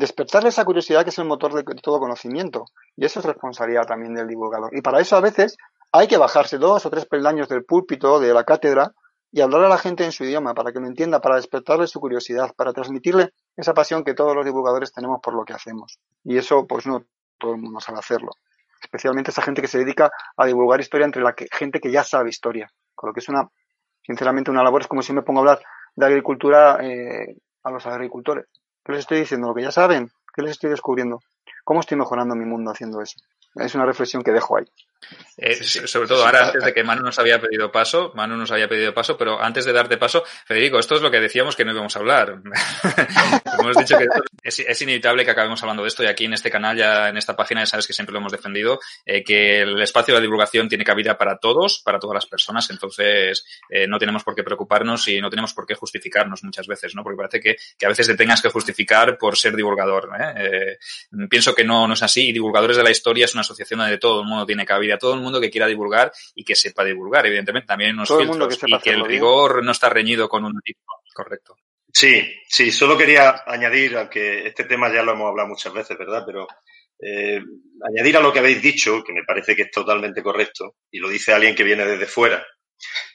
despertarle 0.00 0.48
esa 0.48 0.64
curiosidad 0.64 1.04
que 1.04 1.10
es 1.10 1.18
el 1.18 1.26
motor 1.26 1.52
de 1.52 1.62
todo 1.80 2.00
conocimiento. 2.00 2.64
Y 2.96 3.04
eso 3.04 3.20
es 3.20 3.26
responsabilidad 3.26 3.86
también 3.86 4.14
del 4.14 4.26
divulgador. 4.26 4.76
Y 4.76 4.80
para 4.80 5.00
eso 5.00 5.16
a 5.16 5.20
veces 5.20 5.56
hay 5.92 6.08
que 6.08 6.16
bajarse 6.16 6.58
dos 6.58 6.84
o 6.86 6.90
tres 6.90 7.06
peldaños 7.06 7.48
del 7.48 7.64
púlpito, 7.64 8.18
de 8.18 8.32
la 8.32 8.44
cátedra, 8.44 8.92
y 9.32 9.40
hablar 9.42 9.64
a 9.64 9.68
la 9.68 9.78
gente 9.78 10.04
en 10.04 10.10
su 10.10 10.24
idioma 10.24 10.54
para 10.54 10.72
que 10.72 10.80
lo 10.80 10.86
entienda, 10.86 11.20
para 11.20 11.36
despertarle 11.36 11.86
su 11.86 12.00
curiosidad, 12.00 12.52
para 12.56 12.72
transmitirle 12.72 13.32
esa 13.56 13.74
pasión 13.74 14.02
que 14.02 14.14
todos 14.14 14.34
los 14.34 14.44
divulgadores 14.44 14.92
tenemos 14.92 15.20
por 15.22 15.34
lo 15.34 15.44
que 15.44 15.52
hacemos. 15.52 16.00
Y 16.24 16.36
eso, 16.36 16.66
pues 16.66 16.86
no 16.86 17.04
todo 17.38 17.54
el 17.54 17.60
mundo 17.60 17.78
sabe 17.80 17.98
hacerlo. 17.98 18.30
Especialmente 18.82 19.30
esa 19.30 19.42
gente 19.42 19.60
que 19.60 19.68
se 19.68 19.78
dedica 19.78 20.10
a 20.36 20.46
divulgar 20.46 20.80
historia 20.80 21.04
entre 21.04 21.22
la 21.22 21.34
gente 21.52 21.78
que 21.78 21.92
ya 21.92 22.02
sabe 22.02 22.30
historia. 22.30 22.72
Con 22.94 23.08
lo 23.08 23.14
que 23.14 23.20
es 23.20 23.28
una, 23.28 23.48
sinceramente, 24.02 24.50
una 24.50 24.64
labor, 24.64 24.80
es 24.80 24.88
como 24.88 25.02
si 25.02 25.12
me 25.12 25.22
pongo 25.22 25.40
a 25.40 25.42
hablar 25.42 25.60
de 25.94 26.06
agricultura 26.06 26.78
eh, 26.82 27.36
a 27.62 27.70
los 27.70 27.86
agricultores. 27.86 28.46
¿Qué 28.90 28.94
les 28.94 29.00
estoy 29.04 29.20
diciendo? 29.20 29.46
Lo 29.46 29.54
que 29.54 29.62
ya 29.62 29.70
saben. 29.70 30.10
¿Qué 30.34 30.42
les 30.42 30.50
estoy 30.50 30.68
descubriendo? 30.68 31.22
¿Cómo 31.62 31.78
estoy 31.78 31.96
mejorando 31.96 32.34
mi 32.34 32.44
mundo 32.44 32.72
haciendo 32.72 33.00
eso? 33.00 33.20
Es 33.54 33.76
una 33.76 33.86
reflexión 33.86 34.24
que 34.24 34.32
dejo 34.32 34.56
ahí. 34.56 34.64
Eh, 35.36 35.62
sobre 35.62 36.08
todo 36.08 36.24
ahora, 36.24 36.46
antes 36.46 36.64
de 36.64 36.74
que 36.74 36.82
Manu 36.82 37.02
nos 37.02 37.18
había 37.20 37.40
pedido 37.40 37.70
paso, 37.70 38.10
Manu 38.16 38.36
nos 38.36 38.50
había 38.50 38.68
pedido 38.68 38.92
paso, 38.92 39.16
pero 39.16 39.40
antes 39.40 39.64
de 39.64 39.72
darte 39.72 39.96
paso, 39.96 40.24
Federico, 40.44 40.80
esto 40.80 40.96
es 40.96 41.02
lo 41.02 41.10
que 41.10 41.20
decíamos 41.20 41.54
que 41.54 41.64
no 41.64 41.70
íbamos 41.70 41.94
a 41.94 42.00
hablar. 42.00 42.40
Hemos 43.62 43.76
dicho 43.76 43.96
que 43.98 44.06
es, 44.42 44.82
inevitable 44.82 45.24
que 45.24 45.30
acabemos 45.30 45.62
hablando 45.62 45.82
de 45.82 45.88
esto 45.88 46.02
y 46.02 46.06
aquí 46.06 46.24
en 46.24 46.34
este 46.34 46.50
canal, 46.50 46.76
ya 46.76 47.08
en 47.08 47.16
esta 47.16 47.36
página, 47.36 47.62
ya 47.62 47.66
sabes 47.66 47.86
que 47.86 47.92
siempre 47.92 48.12
lo 48.12 48.18
hemos 48.18 48.32
defendido, 48.32 48.80
eh, 49.04 49.22
que 49.22 49.62
el 49.62 49.80
espacio 49.80 50.14
de 50.14 50.20
la 50.20 50.22
divulgación 50.22 50.68
tiene 50.68 50.84
cabida 50.84 51.16
para 51.16 51.38
todos, 51.38 51.80
para 51.84 51.98
todas 51.98 52.14
las 52.14 52.26
personas, 52.26 52.68
entonces 52.70 53.44
eh, 53.68 53.86
no 53.86 53.98
tenemos 53.98 54.24
por 54.24 54.34
qué 54.34 54.42
preocuparnos 54.42 55.06
y 55.08 55.20
no 55.20 55.30
tenemos 55.30 55.54
por 55.54 55.66
qué 55.66 55.74
justificarnos 55.74 56.42
muchas 56.44 56.66
veces, 56.66 56.94
¿no? 56.94 57.02
Porque 57.02 57.16
parece 57.16 57.40
que, 57.40 57.56
que 57.78 57.86
a 57.86 57.88
veces 57.88 58.06
te 58.06 58.16
tengas 58.16 58.42
que 58.42 58.48
justificar 58.48 59.18
por 59.18 59.36
ser 59.36 59.56
divulgador. 59.56 60.10
pienso 61.28 61.54
que 61.54 61.64
no, 61.64 61.86
no 61.86 61.94
es 61.94 62.02
así 62.02 62.28
y 62.28 62.32
Divulgadores 62.32 62.76
de 62.76 62.82
la 62.82 62.90
Historia 62.90 63.26
es 63.26 63.34
una 63.34 63.42
asociación 63.42 63.80
donde 63.80 63.98
todo 63.98 64.22
el 64.22 64.26
mundo 64.26 64.46
tiene 64.46 64.64
cabida 64.64 64.98
todo 64.98 65.14
el 65.14 65.20
mundo 65.20 65.40
que 65.40 65.50
quiera 65.50 65.66
divulgar 65.66 66.12
y 66.34 66.44
que 66.44 66.54
sepa 66.54 66.84
divulgar, 66.84 67.26
evidentemente, 67.26 67.66
también 67.66 67.94
unos 67.94 68.08
filtros 68.08 68.58
y 68.66 68.78
que 68.78 68.90
el 68.90 69.04
rigor 69.04 69.62
no 69.64 69.72
está 69.72 69.88
reñido 69.88 70.28
con 70.28 70.44
un 70.44 70.60
tipo 70.62 70.80
correcto. 71.14 71.56
Sí, 71.92 72.22
sí, 72.48 72.70
solo 72.70 72.96
quería 72.96 73.42
añadir, 73.46 73.96
aunque 73.96 74.46
este 74.46 74.64
tema 74.64 74.92
ya 74.92 75.02
lo 75.02 75.12
hemos 75.12 75.28
hablado 75.28 75.48
muchas 75.48 75.72
veces, 75.72 75.98
¿verdad? 75.98 76.22
Pero 76.26 76.46
eh, 77.00 77.40
añadir 77.82 78.16
a 78.16 78.20
lo 78.20 78.32
que 78.32 78.38
habéis 78.38 78.62
dicho, 78.62 79.02
que 79.02 79.12
me 79.12 79.24
parece 79.24 79.56
que 79.56 79.62
es 79.62 79.70
totalmente 79.70 80.22
correcto, 80.22 80.76
y 80.90 80.98
lo 80.98 81.08
dice 81.08 81.32
alguien 81.32 81.54
que 81.54 81.64
viene 81.64 81.84
desde 81.84 82.06
fuera, 82.06 82.46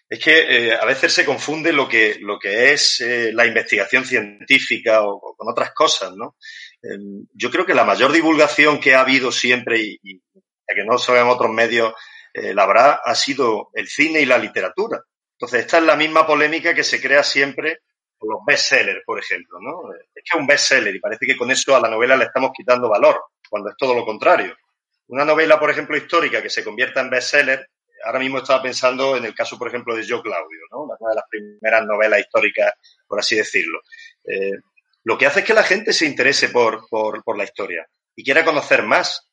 es 0.09 0.19
que 0.19 0.67
eh, 0.67 0.73
a 0.73 0.85
veces 0.85 1.13
se 1.13 1.25
confunde 1.25 1.71
lo 1.73 1.88
que, 1.88 2.17
lo 2.19 2.38
que 2.38 2.73
es 2.73 3.01
eh, 3.01 3.31
la 3.33 3.45
investigación 3.45 4.05
científica 4.05 5.03
o, 5.03 5.35
con 5.35 5.49
otras 5.49 5.71
cosas, 5.73 6.13
¿no? 6.15 6.35
Em, 6.81 7.25
yo 7.33 7.49
creo 7.49 7.65
que 7.65 7.73
la 7.73 7.85
mayor 7.85 8.11
divulgación 8.11 8.79
que 8.79 8.93
ha 8.95 9.01
habido 9.01 9.31
siempre, 9.31 9.79
y, 9.79 9.99
y 10.03 10.21
que 10.67 10.83
no 10.85 10.97
se 10.97 11.13
en 11.13 11.27
otros 11.27 11.51
medios, 11.51 11.93
la 12.33 12.65
verdad 12.65 12.99
ha 13.05 13.15
sido 13.15 13.69
el 13.73 13.88
cine 13.88 14.19
y 14.19 14.25
la 14.25 14.38
literatura. 14.38 14.99
Entonces, 15.38 15.61
esta 15.61 15.77
es 15.77 15.85
la 15.85 15.95
misma 15.95 16.27
polémica 16.27 16.73
que 16.73 16.83
se 16.83 17.01
crea 17.01 17.23
siempre 17.23 17.79
los 18.29 18.39
bestsellers, 18.45 19.03
por 19.05 19.19
ejemplo, 19.19 19.59
¿no? 19.61 19.93
Es 19.93 20.23
que 20.23 20.38
es 20.38 20.39
un 20.39 20.47
bestseller 20.47 20.95
y 20.95 20.99
parece 20.99 21.25
que 21.25 21.38
con 21.38 21.51
eso 21.51 21.75
a 21.75 21.79
la 21.79 21.89
novela 21.89 22.15
le 22.15 22.25
estamos 22.25 22.51
quitando 22.55 22.89
valor, 22.89 23.19
cuando 23.49 23.69
es 23.69 23.75
todo 23.77 23.93
lo 23.93 24.05
contrario. 24.05 24.55
Una 25.07 25.25
novela, 25.25 25.59
por 25.59 25.69
ejemplo, 25.69 25.95
histórica 25.95 26.41
que 26.41 26.49
se 26.49 26.63
convierta 26.63 27.01
en 27.01 27.09
bestseller, 27.09 27.69
ahora 28.03 28.19
mismo 28.19 28.39
estaba 28.39 28.61
pensando 28.61 29.15
en 29.17 29.25
el 29.25 29.33
caso, 29.33 29.57
por 29.57 29.67
ejemplo, 29.67 29.95
de 29.95 30.05
Joe 30.07 30.21
Claudio, 30.21 30.61
¿no? 30.71 30.83
Una 30.83 30.95
de 31.09 31.15
las 31.15 31.25
primeras 31.29 31.85
novelas 31.85 32.19
históricas, 32.19 32.73
por 33.07 33.19
así 33.19 33.35
decirlo. 33.35 33.79
Eh, 34.23 34.51
lo 35.03 35.17
que 35.17 35.27
hace 35.27 35.41
es 35.41 35.45
que 35.45 35.53
la 35.53 35.63
gente 35.63 35.93
se 35.93 36.05
interese 36.05 36.49
por, 36.49 36.88
por, 36.89 37.23
por 37.23 37.38
la 37.38 37.43
historia 37.43 37.88
y 38.15 38.23
quiera 38.23 38.43
conocer 38.43 38.83
más 38.83 39.29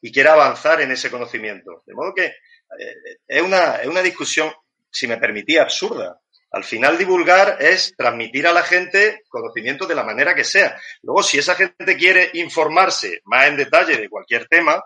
y 0.00 0.12
quiera 0.12 0.34
avanzar 0.34 0.80
en 0.80 0.92
ese 0.92 1.10
conocimiento. 1.10 1.82
De 1.86 1.94
modo 1.94 2.14
que 2.14 2.26
eh, 2.26 2.94
es, 3.26 3.42
una, 3.42 3.76
es 3.76 3.88
una 3.88 4.02
discusión, 4.02 4.52
si 4.90 5.06
me 5.06 5.16
permitía, 5.16 5.62
absurda. 5.62 6.20
Al 6.50 6.64
final 6.64 6.96
divulgar 6.96 7.58
es 7.60 7.94
transmitir 7.96 8.46
a 8.46 8.52
la 8.52 8.62
gente 8.62 9.22
conocimiento 9.28 9.86
de 9.86 9.94
la 9.94 10.04
manera 10.04 10.34
que 10.34 10.44
sea. 10.44 10.80
Luego, 11.02 11.22
si 11.22 11.38
esa 11.38 11.54
gente 11.54 11.96
quiere 11.96 12.30
informarse 12.34 13.20
más 13.24 13.46
en 13.46 13.56
detalle 13.56 13.96
de 13.98 14.08
cualquier 14.08 14.46
tema, 14.46 14.82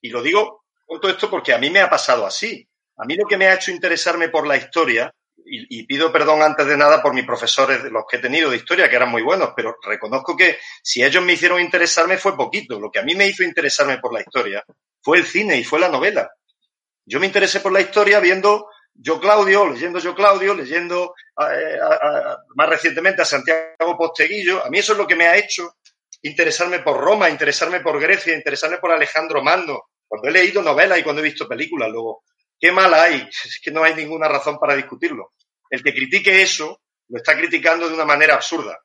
y 0.00 0.08
lo 0.08 0.22
digo 0.22 0.62
todo 1.00 1.10
esto 1.10 1.30
porque 1.30 1.52
a 1.52 1.58
mí 1.58 1.70
me 1.70 1.80
ha 1.80 1.90
pasado 1.90 2.26
así. 2.26 2.66
A 2.96 3.04
mí 3.04 3.16
lo 3.16 3.26
que 3.26 3.36
me 3.36 3.46
ha 3.46 3.54
hecho 3.54 3.70
interesarme 3.70 4.28
por 4.28 4.46
la 4.46 4.56
historia 4.56 5.12
y, 5.44 5.84
pido 5.86 6.12
perdón 6.12 6.40
antes 6.40 6.66
de 6.66 6.76
nada 6.76 7.02
por 7.02 7.14
mis 7.14 7.24
profesores, 7.24 7.82
los 7.84 8.04
que 8.08 8.16
he 8.16 8.20
tenido 8.20 8.50
de 8.50 8.58
historia, 8.58 8.88
que 8.88 8.96
eran 8.96 9.10
muy 9.10 9.22
buenos, 9.22 9.52
pero 9.56 9.76
reconozco 9.82 10.36
que 10.36 10.58
si 10.82 11.02
ellos 11.02 11.22
me 11.22 11.32
hicieron 11.32 11.60
interesarme 11.60 12.16
fue 12.16 12.36
poquito. 12.36 12.78
Lo 12.78 12.90
que 12.90 13.00
a 13.00 13.02
mí 13.02 13.14
me 13.14 13.26
hizo 13.26 13.42
interesarme 13.42 13.98
por 13.98 14.12
la 14.12 14.20
historia 14.20 14.64
fue 15.00 15.18
el 15.18 15.24
cine 15.24 15.56
y 15.58 15.64
fue 15.64 15.80
la 15.80 15.88
novela. 15.88 16.30
Yo 17.04 17.18
me 17.18 17.26
interesé 17.26 17.60
por 17.60 17.72
la 17.72 17.80
historia 17.80 18.20
viendo 18.20 18.68
yo 18.94 19.20
Claudio, 19.20 19.68
leyendo 19.68 19.98
yo 19.98 20.14
Claudio, 20.14 20.54
leyendo 20.54 21.14
eh, 21.40 21.78
más 22.54 22.68
recientemente 22.68 23.22
a 23.22 23.24
Santiago 23.24 23.96
Posteguillo. 23.96 24.64
A 24.64 24.70
mí 24.70 24.78
eso 24.78 24.92
es 24.92 24.98
lo 24.98 25.06
que 25.06 25.16
me 25.16 25.26
ha 25.26 25.36
hecho 25.36 25.76
interesarme 26.22 26.80
por 26.80 27.00
Roma, 27.00 27.30
interesarme 27.30 27.80
por 27.80 28.00
Grecia, 28.00 28.34
interesarme 28.34 28.78
por 28.78 28.92
Alejandro 28.92 29.42
Magno. 29.42 29.88
Cuando 30.06 30.28
he 30.28 30.32
leído 30.32 30.62
novelas 30.62 30.98
y 30.98 31.02
cuando 31.02 31.20
he 31.20 31.24
visto 31.24 31.48
películas, 31.48 31.90
luego 31.90 32.22
¿Qué 32.62 32.70
mal 32.70 32.94
hay? 32.94 33.28
Es 33.44 33.60
que 33.60 33.72
no 33.72 33.82
hay 33.82 33.92
ninguna 33.96 34.28
razón 34.28 34.56
para 34.56 34.76
discutirlo. 34.76 35.32
El 35.68 35.82
que 35.82 35.92
critique 35.92 36.42
eso 36.42 36.80
lo 37.08 37.18
está 37.18 37.36
criticando 37.36 37.88
de 37.88 37.94
una 37.94 38.04
manera 38.04 38.34
absurda. 38.34 38.78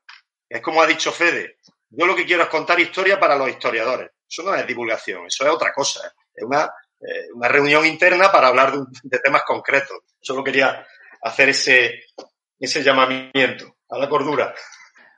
Es 0.49 0.61
como 0.61 0.81
ha 0.81 0.87
dicho 0.87 1.11
Fede. 1.11 1.59
Yo 1.89 2.07
lo 2.07 2.15
que 2.15 2.25
quiero 2.25 2.41
es 2.41 2.49
contar 2.49 2.79
historia 2.79 3.19
para 3.19 3.35
los 3.35 3.49
historiadores. 3.49 4.09
Eso 4.27 4.41
no 4.41 4.55
es 4.55 4.65
divulgación, 4.65 5.27
eso 5.27 5.45
es 5.45 5.51
otra 5.51 5.71
cosa. 5.73 6.11
Es 6.33 6.43
una, 6.43 6.67
eh, 6.99 7.27
una 7.33 7.47
reunión 7.47 7.85
interna 7.85 8.31
para 8.31 8.47
hablar 8.47 8.71
de, 8.71 8.85
de, 9.03 9.19
temas 9.19 9.43
concretos. 9.45 9.97
Solo 10.19 10.43
quería 10.43 10.85
hacer 11.21 11.49
ese, 11.49 12.03
ese 12.59 12.83
llamamiento 12.83 13.77
a 13.89 13.97
la 13.97 14.09
cordura. 14.09 14.53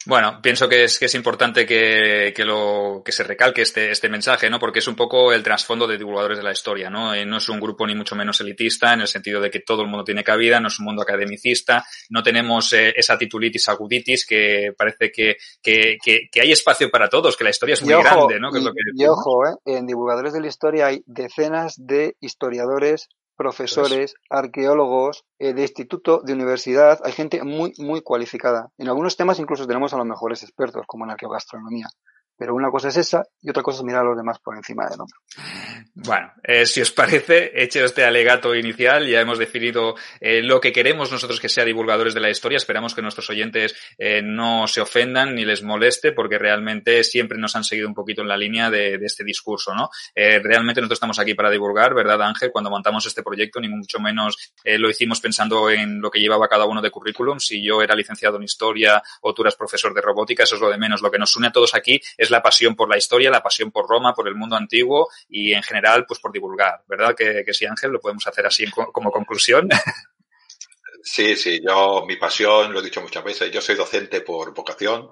Bueno, 0.06 0.40
pienso 0.42 0.70
que 0.70 0.86
es, 0.86 0.98
que 0.98 1.06
es 1.06 1.16
importante 1.16 1.66
que, 1.66 2.32
que, 2.34 2.46
lo, 2.46 3.02
que 3.04 3.12
se 3.12 3.24
recalque 3.24 3.64
este, 3.64 3.92
este 3.92 4.08
mensaje, 4.08 4.50
¿no? 4.50 4.58
Porque 4.58 4.80
es 4.80 4.88
un 4.88 4.96
poco 4.96 5.34
el 5.34 5.44
trasfondo 5.44 5.86
de 5.88 5.98
divulgadores 5.98 6.38
de 6.38 6.44
la 6.44 6.54
historia, 6.54 6.90
¿no? 6.90 7.14
Eh, 7.14 7.26
no 7.26 7.38
es 7.38 7.50
un 7.50 7.60
grupo 7.60 7.86
ni 7.86 7.96
mucho 7.96 8.16
menos 8.16 8.40
elitista, 8.40 8.94
en 8.94 9.02
el 9.02 9.08
sentido 9.08 9.42
de 9.42 9.52
que 9.52 9.60
todo 9.60 9.82
el 9.82 9.90
mundo 9.90 10.06
tiene 10.06 10.24
cabida, 10.24 10.62
no 10.62 10.70
es 10.70 10.80
un 10.80 10.86
mundo 10.86 11.02
academicista, 11.02 11.86
no 12.10 12.24
tenemos 12.24 12.72
eh, 12.72 12.94
esa 12.96 13.18
titulitis 13.18 13.68
aguditis 13.68 14.26
que 14.26 14.74
parece 14.78 15.12
que, 15.12 15.36
que, 15.62 15.98
que, 16.02 16.42
hay 16.42 16.54
espacio 16.54 16.90
para 16.90 17.10
todos, 17.10 17.36
que 17.36 17.44
la 17.44 17.50
historia 17.50 17.74
es 17.74 17.84
muy 17.84 17.94
grande, 17.94 18.40
¿no? 18.40 18.52
y, 18.96 19.06
ojo, 19.06 19.46
¿eh? 19.48 19.56
En 19.66 19.86
divulgadores 19.86 20.32
de 20.32 20.40
la 20.40 20.48
historia 20.48 20.88
hay 20.88 21.04
decenas 21.06 21.76
de 21.78 22.16
historiadores 22.22 23.10
profesores, 23.40 24.16
arqueólogos, 24.30 25.24
eh, 25.40 25.54
de 25.54 25.62
instituto, 25.62 26.20
de 26.22 26.34
universidad, 26.34 27.00
hay 27.06 27.14
gente 27.14 27.42
muy, 27.42 27.72
muy 27.78 28.02
cualificada. 28.02 28.70
En 28.78 28.90
algunos 28.90 29.16
temas 29.16 29.40
incluso 29.40 29.66
tenemos 29.66 29.94
a 29.94 29.98
los 29.98 30.06
mejores 30.06 30.44
expertos, 30.44 30.84
como 30.86 31.06
en 31.06 31.12
arqueogastronomía. 31.12 31.88
Pero 32.40 32.56
una 32.56 32.72
cosa 32.72 32.88
es 32.88 32.96
esa 32.96 33.26
y 33.42 33.50
otra 33.50 33.62
cosa 33.62 33.80
es 33.80 33.84
mirar 33.84 34.04
a 34.04 34.06
los 34.06 34.18
demás 34.18 34.40
por 34.40 34.56
encima 34.56 34.86
del 34.86 35.02
hombro. 35.02 35.18
Bueno, 35.94 36.32
eh, 36.42 36.66
si 36.66 36.80
os 36.80 36.90
parece, 36.90 37.52
hecho 37.54 37.84
este 37.84 38.06
alegato 38.06 38.56
inicial, 38.56 39.06
ya 39.06 39.20
hemos 39.20 39.38
definido 39.38 39.96
eh, 40.22 40.42
lo 40.42 40.62
que 40.62 40.72
queremos 40.72 41.12
nosotros 41.12 41.42
que 41.42 41.50
sea 41.50 41.66
divulgadores 41.66 42.14
de 42.14 42.22
la 42.22 42.30
historia. 42.30 42.56
Esperamos 42.56 42.96
que 42.96 43.02
nuestros 43.02 43.30
oyentes 43.30 43.76
eh, 43.98 44.22
no 44.24 44.68
se 44.68 44.80
ofendan 44.80 45.36
ni 45.36 45.44
les 45.44 45.64
moleste, 45.64 46.14
porque 46.14 46.38
realmente 46.38 47.04
siempre 47.04 47.38
nos 47.38 47.58
han 47.58 47.66
seguido 47.66 47.90
un 47.90 47.94
poquito 47.94 48.22
en 48.22 48.30
la 48.30 48.38
línea 48.38 48.70
de, 48.70 48.98
este 49.02 49.26
discurso, 49.26 49.74
¿no? 49.76 49.90
Realmente 50.16 50.80
nosotros 50.80 50.98
estamos 50.98 51.20
aquí 51.20 51.34
para 51.34 51.50
divulgar, 51.50 51.94
¿verdad, 51.94 52.22
Ángel? 52.22 52.52
Cuando 52.52 52.70
montamos 52.70 53.06
este 53.06 53.22
proyecto, 53.22 53.60
ni 53.60 53.68
mucho 53.68 54.00
menos 54.00 54.54
lo 54.64 54.90
hicimos 54.90 55.20
pensando 55.20 55.70
en 55.70 56.00
lo 56.00 56.10
que 56.10 56.20
llevaba 56.20 56.48
cada 56.48 56.66
uno 56.66 56.82
de 56.82 56.92
currículum. 56.92 57.40
Si 57.40 57.64
yo 57.64 57.82
era 57.82 57.96
licenciado 57.96 58.38
en 58.38 58.44
historia 58.44 59.02
o 59.22 59.34
tú 59.34 59.42
eras 59.42 59.56
profesor 59.56 59.94
de 59.94 60.02
robótica, 60.02 60.44
eso 60.44 60.56
es 60.56 60.62
lo 60.62 60.70
de 60.70 60.78
menos. 60.78 61.02
Lo 61.02 61.12
que 61.12 61.18
nos 61.18 61.36
une 61.36 61.48
a 61.48 61.52
todos 61.52 61.74
aquí 61.76 62.00
es 62.18 62.29
la 62.30 62.42
pasión 62.42 62.76
por 62.76 62.90
la 62.90 62.98
historia, 62.98 63.30
la 63.30 63.44
pasión 63.44 63.72
por 63.72 63.88
Roma, 63.88 64.14
por 64.14 64.28
el 64.28 64.36
mundo 64.36 64.56
antiguo 64.56 65.08
y 65.30 65.54
en 65.54 65.64
general, 65.64 66.06
pues 66.08 66.20
por 66.20 66.32
divulgar, 66.32 66.84
¿verdad? 66.88 67.16
Que, 67.16 67.44
que 67.46 67.54
sí, 67.54 67.66
Ángel, 67.66 67.92
lo 67.92 68.00
podemos 68.00 68.26
hacer 68.28 68.46
así 68.46 68.66
como 68.70 69.12
conclusión. 69.12 69.70
Sí, 71.02 71.36
sí, 71.36 71.62
yo, 71.66 72.06
mi 72.06 72.18
pasión, 72.18 72.74
lo 72.74 72.80
he 72.80 72.84
dicho 72.84 73.02
muchas 73.02 73.24
veces, 73.24 73.50
yo 73.52 73.62
soy 73.62 73.76
docente 73.76 74.22
por 74.22 74.54
vocación 74.54 75.10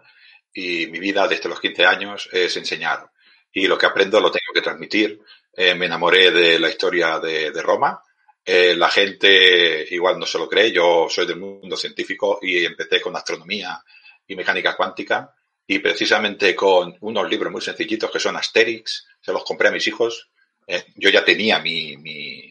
y 0.54 0.88
mi 0.88 1.00
vida 1.00 1.28
desde 1.28 1.50
los 1.50 1.60
15 1.60 1.86
años 1.86 2.30
es 2.32 2.56
enseñar. 2.58 3.10
Y 3.52 3.68
lo 3.68 3.78
que 3.78 3.86
aprendo 3.86 4.20
lo 4.20 4.30
tengo 4.30 4.54
que 4.54 4.62
transmitir. 4.62 5.20
Eh, 5.54 5.74
me 5.76 5.88
enamoré 5.88 6.30
de 6.32 6.60
la 6.60 6.70
historia 6.70 7.20
de, 7.20 7.52
de 7.52 7.62
Roma. 7.62 8.02
Eh, 8.46 8.76
la 8.76 8.90
gente 8.90 9.88
igual 9.90 10.20
no 10.20 10.26
se 10.26 10.38
lo 10.38 10.48
cree, 10.48 10.72
yo 10.72 11.08
soy 11.10 11.26
del 11.26 11.40
mundo 11.40 11.76
científico 11.76 12.40
y 12.42 12.64
empecé 12.64 13.02
con 13.02 13.16
astronomía 13.16 13.82
y 14.28 14.36
mecánica 14.36 14.76
cuántica 14.76 15.34
y 15.68 15.80
precisamente 15.80 16.56
con 16.56 16.96
unos 17.02 17.30
libros 17.30 17.52
muy 17.52 17.62
sencillitos 17.62 18.10
que 18.10 18.20
son 18.20 18.38
Asterix, 18.38 19.06
se 19.20 19.34
los 19.34 19.44
compré 19.44 19.68
a 19.68 19.72
mis 19.72 19.86
hijos. 19.88 20.30
Eh, 20.66 20.86
yo 20.96 21.10
ya 21.10 21.26
tenía 21.26 21.60
mi, 21.60 21.98
mi, 21.98 22.50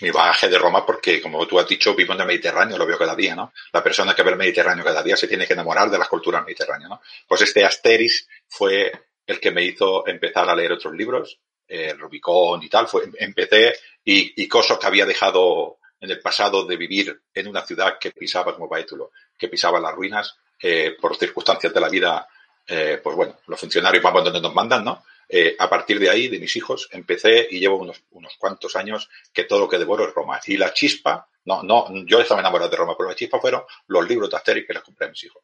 mi, 0.00 0.10
bagaje 0.10 0.48
de 0.48 0.58
Roma 0.58 0.84
porque, 0.84 1.22
como 1.22 1.46
tú 1.46 1.60
has 1.60 1.68
dicho, 1.68 1.94
vivo 1.94 2.12
en 2.12 2.20
el 2.20 2.26
Mediterráneo, 2.26 2.76
lo 2.76 2.86
veo 2.86 2.98
cada 2.98 3.14
día, 3.14 3.36
¿no? 3.36 3.52
La 3.72 3.82
persona 3.84 4.14
que 4.14 4.24
ve 4.24 4.32
el 4.32 4.36
Mediterráneo 4.36 4.84
cada 4.84 5.02
día 5.02 5.16
se 5.16 5.28
tiene 5.28 5.46
que 5.46 5.52
enamorar 5.52 5.88
de 5.88 5.98
las 5.98 6.08
culturas 6.08 6.44
mediterráneas, 6.44 6.90
¿no? 6.90 7.00
Pues 7.26 7.42
este 7.42 7.64
Asterix 7.64 8.26
fue 8.48 8.90
el 9.26 9.38
que 9.38 9.52
me 9.52 9.64
hizo 9.64 10.06
empezar 10.06 10.48
a 10.50 10.56
leer 10.56 10.72
otros 10.72 10.94
libros, 10.94 11.38
eh, 11.68 11.94
Rubicón 11.94 12.64
y 12.64 12.68
tal. 12.68 12.88
Fue, 12.88 13.04
empecé 13.18 13.74
y, 14.04 14.42
y 14.42 14.48
cosas 14.48 14.78
que 14.78 14.86
había 14.88 15.06
dejado 15.06 15.78
en 16.00 16.10
el 16.10 16.20
pasado 16.20 16.66
de 16.66 16.76
vivir 16.76 17.22
en 17.32 17.46
una 17.46 17.62
ciudad 17.62 17.96
que 17.98 18.10
pisaba 18.10 18.54
como 18.54 18.68
Baétulo, 18.68 19.12
que 19.38 19.48
pisaba 19.48 19.80
las 19.80 19.94
ruinas, 19.94 20.36
eh, 20.60 20.96
por 21.00 21.16
circunstancias 21.16 21.72
de 21.72 21.80
la 21.80 21.88
vida, 21.88 22.26
eh, 22.66 23.00
pues 23.02 23.16
bueno, 23.16 23.36
los 23.46 23.60
funcionarios 23.60 24.02
vamos 24.02 24.24
donde 24.24 24.40
nos 24.40 24.54
mandan, 24.54 24.84
¿no? 24.84 25.04
Eh, 25.28 25.56
a 25.58 25.68
partir 25.68 25.98
de 25.98 26.10
ahí, 26.10 26.28
de 26.28 26.38
mis 26.38 26.54
hijos, 26.56 26.88
empecé 26.92 27.48
y 27.50 27.58
llevo 27.58 27.78
unos, 27.78 28.02
unos 28.10 28.36
cuantos 28.38 28.76
años 28.76 29.08
que 29.32 29.44
todo 29.44 29.60
lo 29.60 29.68
que 29.68 29.78
devoro 29.78 30.06
es 30.06 30.14
Roma. 30.14 30.40
Y 30.46 30.56
la 30.56 30.72
chispa, 30.72 31.28
no, 31.44 31.62
no, 31.62 31.86
yo 32.06 32.20
estaba 32.20 32.40
enamorado 32.40 32.70
de 32.70 32.76
Roma, 32.76 32.94
pero 32.96 33.08
la 33.08 33.14
chispa 33.14 33.40
fueron 33.40 33.62
los 33.86 34.06
libros 34.06 34.30
de 34.30 34.36
Asterix 34.36 34.66
que 34.66 34.74
les 34.74 34.82
compré 34.82 35.06
a 35.06 35.10
mis 35.10 35.24
hijos. 35.24 35.42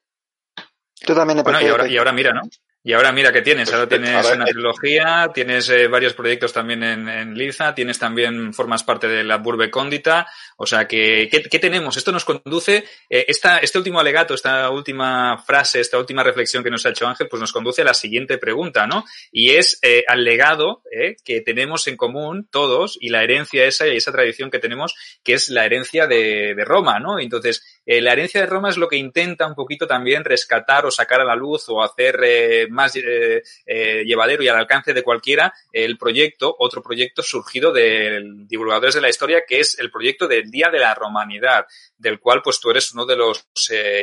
Tú 1.01 1.14
también 1.14 1.42
bueno, 1.42 1.61
y 1.62 1.66
ahora, 1.66 1.88
y 1.88 1.96
ahora 1.96 2.12
mira, 2.12 2.33
¿no? 2.33 2.42
Y 2.83 2.95
ahora 2.95 3.12
mira 3.12 3.31
qué 3.31 3.43
tienes, 3.43 3.69
pues 3.69 3.75
ahora 3.75 3.88
tienes 3.88 4.33
una 4.33 4.47
trilogía, 4.47 5.31
tienes 5.35 5.69
eh, 5.69 5.87
varios 5.87 6.14
proyectos 6.14 6.55
también 6.55 6.83
en, 6.83 7.09
en, 7.11 7.35
Liza, 7.35 7.75
tienes 7.75 7.99
también, 7.99 8.55
formas 8.55 8.85
parte 8.85 9.07
de 9.07 9.23
la 9.23 9.37
Burbe 9.37 9.71
Cóndita, 9.71 10.27
o 10.57 10.64
sea 10.64 10.88
que, 10.88 11.29
¿qué, 11.31 11.43
qué 11.43 11.59
tenemos? 11.59 11.99
Esto 11.99 12.11
nos 12.11 12.25
conduce, 12.25 12.85
eh, 13.11 13.27
esta, 13.29 13.59
este 13.59 13.77
último 13.77 14.01
alegato, 14.01 14.33
esta 14.33 14.71
última 14.71 15.37
frase, 15.38 15.81
esta 15.81 15.99
última 15.99 16.23
reflexión 16.23 16.64
que 16.64 16.71
nos 16.71 16.87
ha 16.87 16.90
hecho 16.90 17.07
Ángel, 17.07 17.29
pues 17.29 17.40
nos 17.40 17.53
conduce 17.53 17.83
a 17.83 17.85
la 17.85 17.93
siguiente 17.93 18.38
pregunta, 18.38 18.87
¿no? 18.87 19.05
Y 19.31 19.51
es 19.51 19.79
eh, 19.83 20.05
al 20.09 20.25
legado 20.25 20.83
eh, 20.90 21.16
que 21.23 21.43
tenemos 21.43 21.87
en 21.87 21.99
común 21.99 22.49
todos 22.51 22.97
y 22.99 23.11
la 23.11 23.23
herencia 23.23 23.66
esa 23.66 23.88
y 23.88 23.97
esa 23.97 24.12
tradición 24.12 24.51
que 24.51 24.59
tenemos, 24.59 24.95
que 25.23 25.35
es 25.35 25.51
la 25.51 25.66
herencia 25.66 26.07
de, 26.07 26.55
de 26.55 26.64
Roma, 26.64 26.99
¿no? 26.99 27.19
Entonces, 27.19 27.80
eh, 27.87 28.01
la 28.01 28.12
herencia 28.12 28.40
de 28.40 28.47
Roma 28.47 28.69
es 28.69 28.77
lo 28.77 28.88
que 28.88 28.97
intenta 28.97 29.47
un 29.47 29.55
poquito 29.55 29.87
también 29.87 30.25
rescatar 30.25 30.87
o 30.87 30.90
sacar 30.90 31.21
a 31.21 31.25
la 31.25 31.35
luz 31.35 31.69
o 31.69 31.83
hacer 31.83 32.21
eh, 32.23 32.66
más 32.69 32.95
eh, 32.97 33.43
eh, 33.66 34.05
llevadero 34.05 34.43
y 34.43 34.49
al 34.49 34.59
alcance 34.59 34.93
de 34.93 35.03
cualquiera 35.03 35.53
el 35.73 35.97
proyecto, 35.97 36.55
otro 36.59 36.83
proyecto 36.83 37.23
surgido 37.23 37.73
de 37.73 38.23
divulgadores 38.47 38.95
de 38.95 39.01
la 39.01 39.09
historia, 39.09 39.45
que 39.47 39.61
es 39.61 39.79
el 39.79 39.90
proyecto 39.90 40.29
del 40.29 40.51
Día 40.51 40.69
de 40.71 40.79
la 40.79 40.95
Romanidad, 40.95 41.66
del 41.97 42.21
cual 42.21 42.43
pues 42.43 42.61
tú 42.61 42.71
eres 42.71 42.93
uno 42.93 43.07
de 43.07 43.16
los 43.16 43.47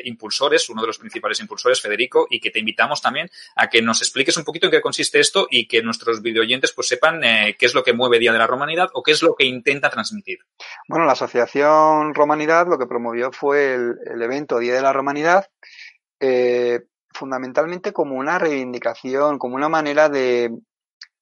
impulsores, 0.03 0.69
uno 0.69 0.81
de 0.81 0.87
los 0.87 0.97
principales 0.97 1.39
impulsores, 1.39 1.81
Federico, 1.81 2.27
y 2.29 2.39
que 2.39 2.51
te 2.51 2.59
invitamos 2.59 3.01
también 3.01 3.29
a 3.55 3.69
que 3.69 3.81
nos 3.81 4.01
expliques 4.01 4.37
un 4.37 4.43
poquito 4.43 4.67
en 4.67 4.71
qué 4.71 4.81
consiste 4.81 5.19
esto 5.19 5.47
y 5.49 5.67
que 5.67 5.81
nuestros 5.81 6.21
videoyentes 6.21 6.71
pues 6.73 6.87
sepan 6.87 7.21
qué 7.21 7.65
es 7.65 7.73
lo 7.73 7.83
que 7.83 7.93
mueve 7.93 8.19
Día 8.19 8.31
de 8.31 8.37
la 8.37 8.47
Romanidad 8.47 8.89
o 8.93 9.03
qué 9.03 9.11
es 9.11 9.21
lo 9.21 9.35
que 9.35 9.45
intenta 9.45 9.89
transmitir. 9.89 10.39
Bueno, 10.87 11.05
la 11.05 11.13
Asociación 11.13 12.13
Romanidad 12.13 12.67
lo 12.67 12.77
que 12.77 12.85
promovió 12.85 13.31
fue 13.31 13.66
el, 13.75 14.21
evento 14.21 14.59
Día 14.59 14.75
de 14.75 14.81
la 14.81 14.93
Romanidad, 14.93 15.47
eh, 16.19 16.81
fundamentalmente 17.13 17.93
como 17.93 18.15
una 18.15 18.39
reivindicación, 18.39 19.39
como 19.39 19.55
una 19.55 19.69
manera 19.69 20.09
de, 20.09 20.51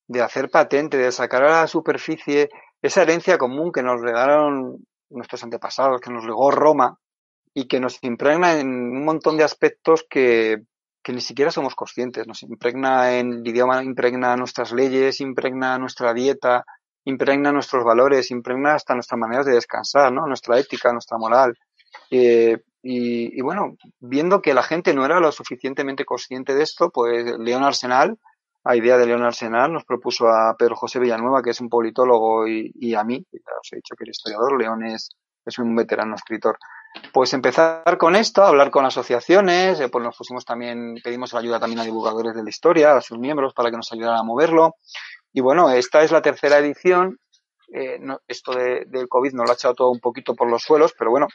de 0.07 0.21
hacer 0.21 0.49
patente, 0.49 0.97
de 0.97 1.11
sacar 1.11 1.43
a 1.43 1.61
la 1.61 1.67
superficie 1.67 2.49
esa 2.81 3.01
herencia 3.01 3.37
común 3.37 3.71
que 3.71 3.83
nos 3.83 4.01
regalaron 4.01 4.85
nuestros 5.09 5.43
antepasados, 5.43 6.01
que 6.01 6.11
nos 6.11 6.25
legó 6.25 6.51
Roma 6.51 6.99
y 7.53 7.67
que 7.67 7.79
nos 7.79 8.03
impregna 8.03 8.59
en 8.59 8.67
un 8.67 9.05
montón 9.05 9.37
de 9.37 9.43
aspectos 9.43 10.05
que, 10.09 10.63
que 11.01 11.13
ni 11.13 11.21
siquiera 11.21 11.51
somos 11.51 11.75
conscientes. 11.75 12.27
Nos 12.27 12.43
impregna 12.43 13.17
en 13.17 13.33
el 13.33 13.47
idioma, 13.47 13.83
impregna 13.83 14.35
nuestras 14.35 14.71
leyes, 14.71 15.21
impregna 15.21 15.77
nuestra 15.77 16.13
dieta, 16.13 16.65
impregna 17.05 17.51
nuestros 17.51 17.83
valores, 17.83 18.31
impregna 18.31 18.73
hasta 18.73 18.93
nuestras 18.93 19.19
maneras 19.19 19.45
de 19.45 19.53
descansar, 19.53 20.11
¿no? 20.11 20.27
Nuestra 20.27 20.59
ética, 20.59 20.91
nuestra 20.91 21.17
moral. 21.17 21.57
Eh, 22.09 22.57
y, 22.81 23.37
y, 23.37 23.41
bueno, 23.41 23.75
viendo 23.99 24.41
que 24.41 24.53
la 24.53 24.63
gente 24.63 24.93
no 24.93 25.05
era 25.05 25.19
lo 25.19 25.31
suficientemente 25.31 26.05
consciente 26.05 26.53
de 26.53 26.63
esto, 26.63 26.91
pues 26.91 27.37
León 27.39 27.63
Arsenal, 27.63 28.17
a 28.63 28.75
idea 28.75 28.97
de 28.97 29.05
León 29.05 29.23
Arsenal, 29.23 29.73
nos 29.73 29.85
propuso 29.85 30.27
a 30.27 30.55
Pedro 30.57 30.75
José 30.75 30.99
Villanueva, 30.99 31.41
que 31.41 31.51
es 31.51 31.61
un 31.61 31.69
politólogo, 31.69 32.47
y, 32.47 32.71
y 32.75 32.95
a 32.95 33.03
mí, 33.03 33.25
ya 33.31 33.39
os 33.61 33.73
he 33.73 33.77
dicho 33.77 33.95
que 33.95 34.03
era 34.03 34.11
historiador, 34.11 34.59
León 34.59 34.85
es, 34.85 35.09
es 35.45 35.59
un 35.59 35.75
veterano 35.75 36.15
escritor. 36.15 36.57
Pues 37.11 37.33
empezar 37.33 37.97
con 37.97 38.15
esto, 38.15 38.43
hablar 38.43 38.71
con 38.71 38.85
asociaciones, 38.85 39.79
eh, 39.79 39.89
pues 39.89 40.03
nos 40.03 40.15
pusimos 40.15 40.45
también, 40.45 40.95
pedimos 41.03 41.33
ayuda 41.33 41.59
también 41.59 41.79
a 41.79 41.83
divulgadores 41.83 42.33
de 42.33 42.43
la 42.43 42.49
historia, 42.49 42.95
a 42.95 43.01
sus 43.01 43.19
miembros, 43.19 43.53
para 43.53 43.69
que 43.69 43.77
nos 43.77 43.91
ayudaran 43.91 44.19
a 44.19 44.23
moverlo. 44.23 44.75
Y 45.33 45.41
bueno, 45.41 45.69
esta 45.69 46.03
es 46.03 46.11
la 46.11 46.21
tercera 46.21 46.57
edición. 46.57 47.19
Eh, 47.73 47.99
esto 48.27 48.53
de, 48.53 48.85
del 48.87 49.09
COVID 49.09 49.33
nos 49.33 49.45
lo 49.45 49.51
ha 49.51 49.55
echado 49.55 49.73
todo 49.73 49.91
un 49.91 49.99
poquito 49.99 50.35
por 50.35 50.49
los 50.49 50.63
suelos, 50.63 50.93
pero 50.97 51.11
bueno, 51.11 51.27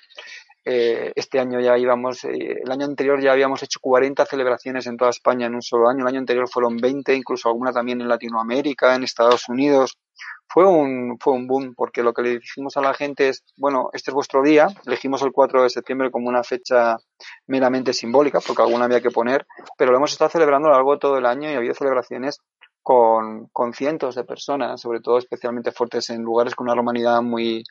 eh, 0.64 1.12
este 1.16 1.40
año 1.40 1.58
ya 1.60 1.78
íbamos, 1.78 2.24
eh, 2.24 2.60
el 2.62 2.70
año 2.70 2.84
anterior 2.84 3.20
ya 3.20 3.32
habíamos 3.32 3.62
hecho 3.62 3.80
40 3.80 4.26
celebraciones 4.26 4.86
en 4.86 4.96
toda 4.96 5.10
España 5.10 5.46
en 5.46 5.54
un 5.54 5.62
solo 5.62 5.88
año, 5.88 6.02
el 6.02 6.08
año 6.08 6.18
anterior 6.18 6.48
fueron 6.48 6.76
20, 6.76 7.14
incluso 7.14 7.48
alguna 7.48 7.72
también 7.72 8.00
en 8.00 8.08
Latinoamérica, 8.08 8.94
en 8.94 9.04
Estados 9.04 9.48
Unidos. 9.48 9.98
Fue 10.46 10.66
un, 10.66 11.16
fue 11.18 11.32
un 11.32 11.46
boom, 11.46 11.74
porque 11.74 12.02
lo 12.02 12.12
que 12.12 12.22
le 12.22 12.38
dijimos 12.40 12.76
a 12.76 12.82
la 12.82 12.92
gente 12.92 13.28
es, 13.28 13.44
bueno, 13.56 13.88
este 13.92 14.10
es 14.10 14.14
vuestro 14.14 14.42
día, 14.42 14.66
elegimos 14.84 15.22
el 15.22 15.32
4 15.32 15.62
de 15.62 15.70
septiembre 15.70 16.10
como 16.10 16.28
una 16.28 16.42
fecha 16.42 16.96
meramente 17.46 17.92
simbólica, 17.92 18.40
porque 18.46 18.62
alguna 18.62 18.84
había 18.84 19.00
que 19.00 19.10
poner, 19.10 19.46
pero 19.78 19.92
lo 19.92 19.98
hemos 19.98 20.12
estado 20.12 20.30
celebrando 20.30 20.68
a 20.68 20.72
lo 20.72 20.76
largo 20.76 20.92
de 20.92 20.98
todo 20.98 21.18
el 21.18 21.26
año 21.26 21.48
y 21.48 21.54
ha 21.54 21.58
habido 21.58 21.74
celebraciones 21.74 22.40
con, 22.82 23.46
con 23.52 23.72
cientos 23.72 24.14
de 24.14 24.24
personas, 24.24 24.80
sobre 24.80 25.00
todo 25.00 25.18
especialmente 25.18 25.72
fuertes 25.72 26.10
en 26.10 26.22
lugares 26.22 26.54
con 26.54 26.66
una 26.66 26.74
romanidad 26.74 27.22
muy, 27.22 27.62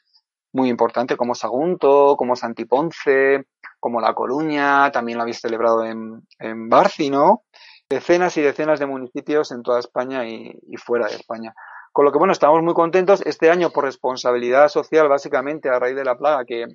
muy 0.54 0.70
importante 0.70 1.18
como 1.18 1.36
Sagunto, 1.36 2.16
como 2.18 2.36
Santiponce, 2.36 3.46
como 3.80 4.02
La 4.02 4.14
Coruña, 4.14 4.92
también 4.92 5.18
lo 5.18 5.24
habéis 5.24 5.40
celebrado 5.40 5.86
en, 5.86 6.28
en 6.40 6.70
Barci, 6.70 7.10
¿no? 7.10 7.44
Decenas 7.90 8.38
y 8.38 8.42
decenas 8.42 8.80
de 8.80 8.86
municipios 8.86 9.52
en 9.52 9.64
toda 9.64 9.80
España 9.80 10.28
y, 10.28 10.52
y, 10.68 10.78
fuera 10.78 11.08
de 11.08 11.16
España. 11.16 11.54
Con 11.92 12.06
lo 12.06 12.12
que, 12.12 12.20
bueno, 12.20 12.34
estamos 12.34 12.62
muy 12.62 12.74
contentos 12.74 13.22
este 13.26 13.50
año 13.50 13.72
por 13.72 13.86
responsabilidad 13.86 14.68
social, 14.68 15.08
básicamente 15.08 15.70
a 15.70 15.80
raíz 15.80 15.96
de 15.96 16.04
la 16.04 16.18
plaga 16.18 16.46
que, 16.46 16.66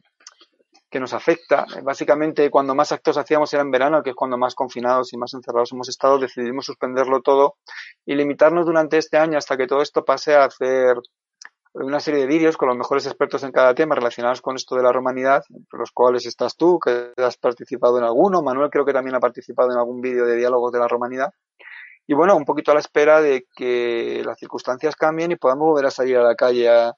que 0.94 1.00
nos 1.00 1.12
afecta. 1.12 1.66
Básicamente, 1.82 2.50
cuando 2.50 2.76
más 2.76 2.92
actos 2.92 3.16
hacíamos 3.16 3.52
era 3.52 3.62
en 3.62 3.72
verano, 3.72 4.02
que 4.04 4.10
es 4.10 4.16
cuando 4.16 4.38
más 4.38 4.54
confinados 4.54 5.12
y 5.12 5.16
más 5.16 5.34
encerrados 5.34 5.72
hemos 5.72 5.88
estado, 5.88 6.18
decidimos 6.18 6.66
suspenderlo 6.66 7.20
todo 7.20 7.56
y 8.06 8.14
limitarnos 8.14 8.64
durante 8.64 8.98
este 8.98 9.18
año 9.18 9.36
hasta 9.36 9.56
que 9.56 9.66
todo 9.66 9.82
esto 9.82 10.04
pase 10.04 10.36
a 10.36 10.44
hacer 10.44 10.96
una 11.74 11.98
serie 11.98 12.20
de 12.20 12.26
vídeos 12.26 12.56
con 12.56 12.68
los 12.68 12.78
mejores 12.78 13.04
expertos 13.06 13.42
en 13.42 13.50
cada 13.50 13.74
tema 13.74 13.96
relacionados 13.96 14.40
con 14.40 14.54
esto 14.54 14.76
de 14.76 14.82
la 14.82 14.92
romanidad, 14.92 15.42
entre 15.50 15.78
los 15.78 15.90
cuales 15.90 16.24
estás 16.24 16.56
tú, 16.56 16.78
que 16.78 17.12
has 17.16 17.36
participado 17.36 17.98
en 17.98 18.04
alguno, 18.04 18.42
Manuel 18.42 18.70
creo 18.70 18.84
que 18.84 18.92
también 18.92 19.16
ha 19.16 19.20
participado 19.20 19.72
en 19.72 19.78
algún 19.78 20.00
vídeo 20.00 20.24
de 20.24 20.36
diálogos 20.36 20.70
de 20.72 20.78
la 20.78 20.86
romanidad. 20.86 21.32
Y 22.06 22.14
bueno, 22.14 22.36
un 22.36 22.44
poquito 22.44 22.70
a 22.70 22.74
la 22.74 22.80
espera 22.80 23.20
de 23.20 23.46
que 23.56 24.22
las 24.24 24.38
circunstancias 24.38 24.94
cambien 24.94 25.32
y 25.32 25.36
podamos 25.36 25.66
volver 25.66 25.86
a 25.86 25.90
salir 25.90 26.16
a 26.18 26.22
la 26.22 26.36
calle, 26.36 26.68
a, 26.68 26.92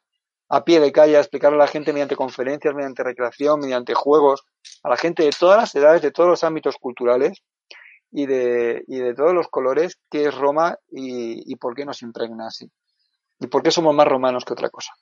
a 0.49 0.65
pie 0.65 0.81
de 0.81 0.93
calle, 0.93 1.17
a 1.17 1.21
explicar 1.21 1.55
a 1.55 1.57
la 1.57 1.69
gente 1.69 1.93
mediante 1.93 2.17
conferencias, 2.17 2.75
mediante 2.75 3.03
recreación, 3.03 3.61
mediante 3.61 3.95
juegos, 3.95 4.45
a 4.83 4.91
la 4.91 4.97
gente 4.97 5.23
de 5.23 5.31
todas 5.31 5.59
las 5.59 5.75
edades, 5.75 6.03
de 6.03 6.11
todos 6.11 6.29
los 6.29 6.45
ámbitos 6.45 6.77
culturales 6.77 7.43
y 8.11 8.27
de, 8.27 8.85
y 8.87 8.99
de 8.99 9.15
todos 9.15 9.33
los 9.33 9.49
colores, 9.49 9.99
qué 10.11 10.27
es 10.27 10.35
Roma 10.35 10.77
y, 10.91 11.51
y 11.51 11.57
por 11.57 11.75
qué 11.75 11.85
nos 11.85 12.03
impregna 12.03 12.49
así. 12.49 12.71
¿Y 13.39 13.49
por 13.49 13.63
qué 13.63 13.71
somos 13.71 13.95
más 13.95 14.07
romanos 14.07 14.45
que 14.45 14.55
otra 14.55 14.71
cosa? 14.71 14.93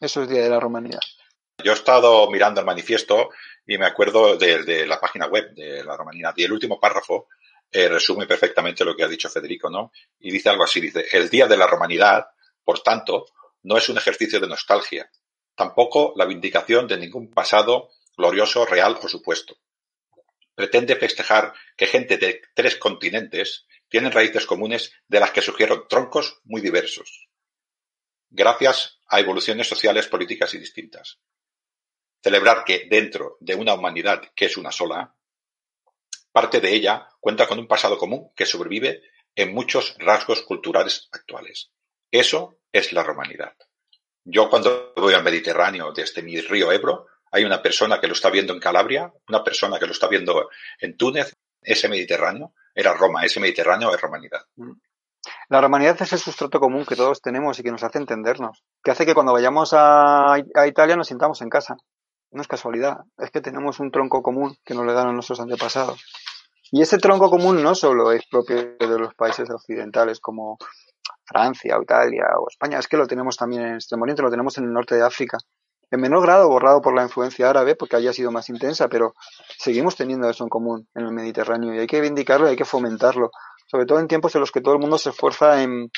Eso 0.00 0.22
es 0.22 0.28
Día 0.28 0.42
de 0.42 0.50
la 0.50 0.60
Romanidad. 0.60 1.00
Yo 1.62 1.72
he 1.72 1.74
estado 1.74 2.28
mirando 2.30 2.60
el 2.60 2.66
manifiesto 2.66 3.30
y 3.64 3.78
me 3.78 3.86
acuerdo 3.86 4.36
de, 4.36 4.64
de 4.64 4.86
la 4.86 5.00
página 5.00 5.26
web 5.26 5.54
de 5.54 5.84
la 5.84 5.96
Romanidad 5.96 6.34
y 6.36 6.44
el 6.44 6.52
último 6.52 6.80
párrafo 6.80 7.28
eh, 7.70 7.88
resume 7.88 8.26
perfectamente 8.26 8.84
lo 8.84 8.96
que 8.96 9.04
ha 9.04 9.08
dicho 9.08 9.30
Federico, 9.30 9.70
¿no? 9.70 9.92
Y 10.18 10.32
dice 10.32 10.48
algo 10.48 10.64
así, 10.64 10.80
dice, 10.80 11.06
el 11.12 11.30
Día 11.30 11.46
de 11.46 11.56
la 11.56 11.66
Romanidad, 11.66 12.26
por 12.64 12.80
tanto, 12.80 13.26
no 13.62 13.76
es 13.76 13.88
un 13.88 13.96
ejercicio 13.96 14.40
de 14.40 14.48
nostalgia, 14.48 15.10
tampoco 15.54 16.12
la 16.16 16.24
vindicación 16.24 16.88
de 16.88 16.98
ningún 16.98 17.30
pasado 17.30 17.90
glorioso, 18.16 18.66
real 18.66 18.98
o 19.00 19.08
supuesto. 19.08 19.56
Pretende 20.54 20.96
festejar 20.96 21.52
que 21.76 21.86
gente 21.86 22.16
de 22.16 22.42
tres 22.54 22.76
continentes 22.76 23.66
tienen 23.88 24.12
raíces 24.12 24.46
comunes 24.46 24.92
de 25.08 25.20
las 25.20 25.30
que 25.30 25.42
surgieron 25.42 25.86
troncos 25.88 26.40
muy 26.44 26.60
diversos 26.60 27.23
gracias 28.34 28.98
a 29.06 29.20
evoluciones 29.20 29.68
sociales, 29.68 30.08
políticas 30.08 30.52
y 30.54 30.58
distintas. 30.58 31.20
Celebrar 32.20 32.64
que 32.64 32.86
dentro 32.90 33.36
de 33.40 33.54
una 33.54 33.74
humanidad 33.74 34.22
que 34.34 34.46
es 34.46 34.56
una 34.56 34.72
sola, 34.72 35.14
parte 36.32 36.60
de 36.60 36.74
ella 36.74 37.08
cuenta 37.20 37.46
con 37.46 37.60
un 37.60 37.68
pasado 37.68 37.96
común 37.96 38.32
que 38.34 38.44
sobrevive 38.44 39.02
en 39.36 39.54
muchos 39.54 39.94
rasgos 39.98 40.42
culturales 40.42 41.08
actuales. 41.12 41.70
Eso 42.10 42.58
es 42.72 42.92
la 42.92 43.04
romanidad. 43.04 43.54
Yo 44.24 44.50
cuando 44.50 44.92
voy 44.96 45.14
al 45.14 45.22
Mediterráneo 45.22 45.92
desde 45.92 46.22
mi 46.22 46.40
río 46.40 46.72
Ebro, 46.72 47.06
hay 47.30 47.44
una 47.44 47.62
persona 47.62 48.00
que 48.00 48.08
lo 48.08 48.14
está 48.14 48.30
viendo 48.30 48.52
en 48.52 48.60
Calabria, 48.60 49.12
una 49.28 49.44
persona 49.44 49.78
que 49.78 49.86
lo 49.86 49.92
está 49.92 50.08
viendo 50.08 50.50
en 50.80 50.96
Túnez, 50.96 51.36
ese 51.62 51.88
Mediterráneo, 51.88 52.54
era 52.74 52.94
Roma, 52.94 53.24
ese 53.24 53.38
Mediterráneo 53.38 53.94
es 53.94 54.00
romanidad. 54.00 54.44
La 55.48 55.60
romanidad 55.60 56.00
es 56.00 56.12
el 56.12 56.18
sustrato 56.18 56.60
común 56.60 56.84
que 56.86 56.96
todos 56.96 57.20
tenemos 57.20 57.58
y 57.58 57.62
que 57.62 57.70
nos 57.70 57.82
hace 57.82 57.98
entendernos, 57.98 58.64
que 58.82 58.90
hace 58.90 59.06
que 59.06 59.14
cuando 59.14 59.32
vayamos 59.32 59.72
a, 59.72 60.34
a 60.34 60.66
Italia 60.66 60.96
nos 60.96 61.08
sintamos 61.08 61.40
en 61.42 61.48
casa. 61.48 61.76
No 62.30 62.42
es 62.42 62.48
casualidad, 62.48 62.98
es 63.18 63.30
que 63.30 63.40
tenemos 63.40 63.78
un 63.78 63.92
tronco 63.92 64.22
común 64.22 64.56
que 64.64 64.74
nos 64.74 64.84
le 64.84 64.92
dan 64.92 65.08
a 65.08 65.12
nuestros 65.12 65.38
antepasados. 65.38 66.02
Y 66.72 66.82
ese 66.82 66.98
tronco 66.98 67.30
común 67.30 67.62
no 67.62 67.76
solo 67.76 68.10
es 68.10 68.26
propio 68.28 68.56
de 68.56 68.98
los 68.98 69.14
países 69.14 69.48
occidentales 69.48 70.18
como 70.18 70.58
Francia 71.24 71.76
o 71.78 71.82
Italia 71.82 72.24
o 72.38 72.48
España, 72.48 72.78
es 72.78 72.88
que 72.88 72.96
lo 72.96 73.06
tenemos 73.06 73.36
también 73.36 73.62
en 73.62 73.74
Extremo 73.74 74.02
Oriente, 74.02 74.22
lo 74.22 74.30
tenemos 74.30 74.58
en 74.58 74.64
el 74.64 74.72
norte 74.72 74.96
de 74.96 75.02
África. 75.02 75.38
En 75.90 76.00
menor 76.00 76.22
grado 76.22 76.48
borrado 76.48 76.80
por 76.80 76.94
la 76.94 77.04
influencia 77.04 77.48
árabe 77.48 77.76
porque 77.76 77.94
haya 77.94 78.12
sido 78.12 78.32
más 78.32 78.48
intensa, 78.48 78.88
pero 78.88 79.14
seguimos 79.58 79.94
teniendo 79.94 80.28
eso 80.28 80.42
en 80.42 80.48
común 80.48 80.88
en 80.94 81.04
el 81.04 81.12
Mediterráneo 81.12 81.72
y 81.72 81.78
hay 81.78 81.86
que 81.86 81.98
reivindicarlo 81.98 82.46
y 82.46 82.50
hay 82.50 82.56
que 82.56 82.64
fomentarlo, 82.64 83.30
sobre 83.74 83.86
todo 83.86 83.98
en 83.98 84.06
tiempos 84.06 84.32
en 84.36 84.40
los 84.40 84.52
que 84.52 84.60
todo 84.60 84.74
el 84.74 84.80
mundo 84.80 84.98
se 84.98 85.10
esfuerza 85.10 85.60
en, 85.60 85.90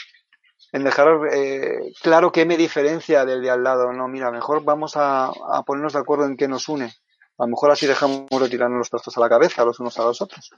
en 0.73 0.83
dejar 0.83 1.09
eh, 1.31 1.93
claro 2.01 2.33
qué 2.33 2.47
me 2.47 2.57
diferencia 2.57 3.27
del 3.27 3.43
de 3.43 3.51
al 3.51 3.63
lado. 3.63 3.93
No, 3.93 4.09
mira, 4.09 4.31
mejor 4.31 4.65
vamos 4.65 4.97
a, 4.97 5.27
a 5.27 5.63
ponernos 5.63 5.93
de 5.93 5.99
acuerdo 5.99 6.25
en 6.25 6.39
qué 6.39 6.49
nos 6.49 6.71
une. 6.71 6.87
A 6.87 7.45
lo 7.45 7.49
mejor 7.49 7.71
así 7.71 7.87
dejamos 7.87 8.31
de 8.31 8.49
tirarnos 8.49 8.79
los 8.79 8.89
trastos 8.89 9.19
a 9.19 9.21
la 9.21 9.29
cabeza 9.29 9.63
los 9.63 9.79
unos 9.79 9.99
a 9.99 10.05
los 10.05 10.23
otros. 10.23 10.53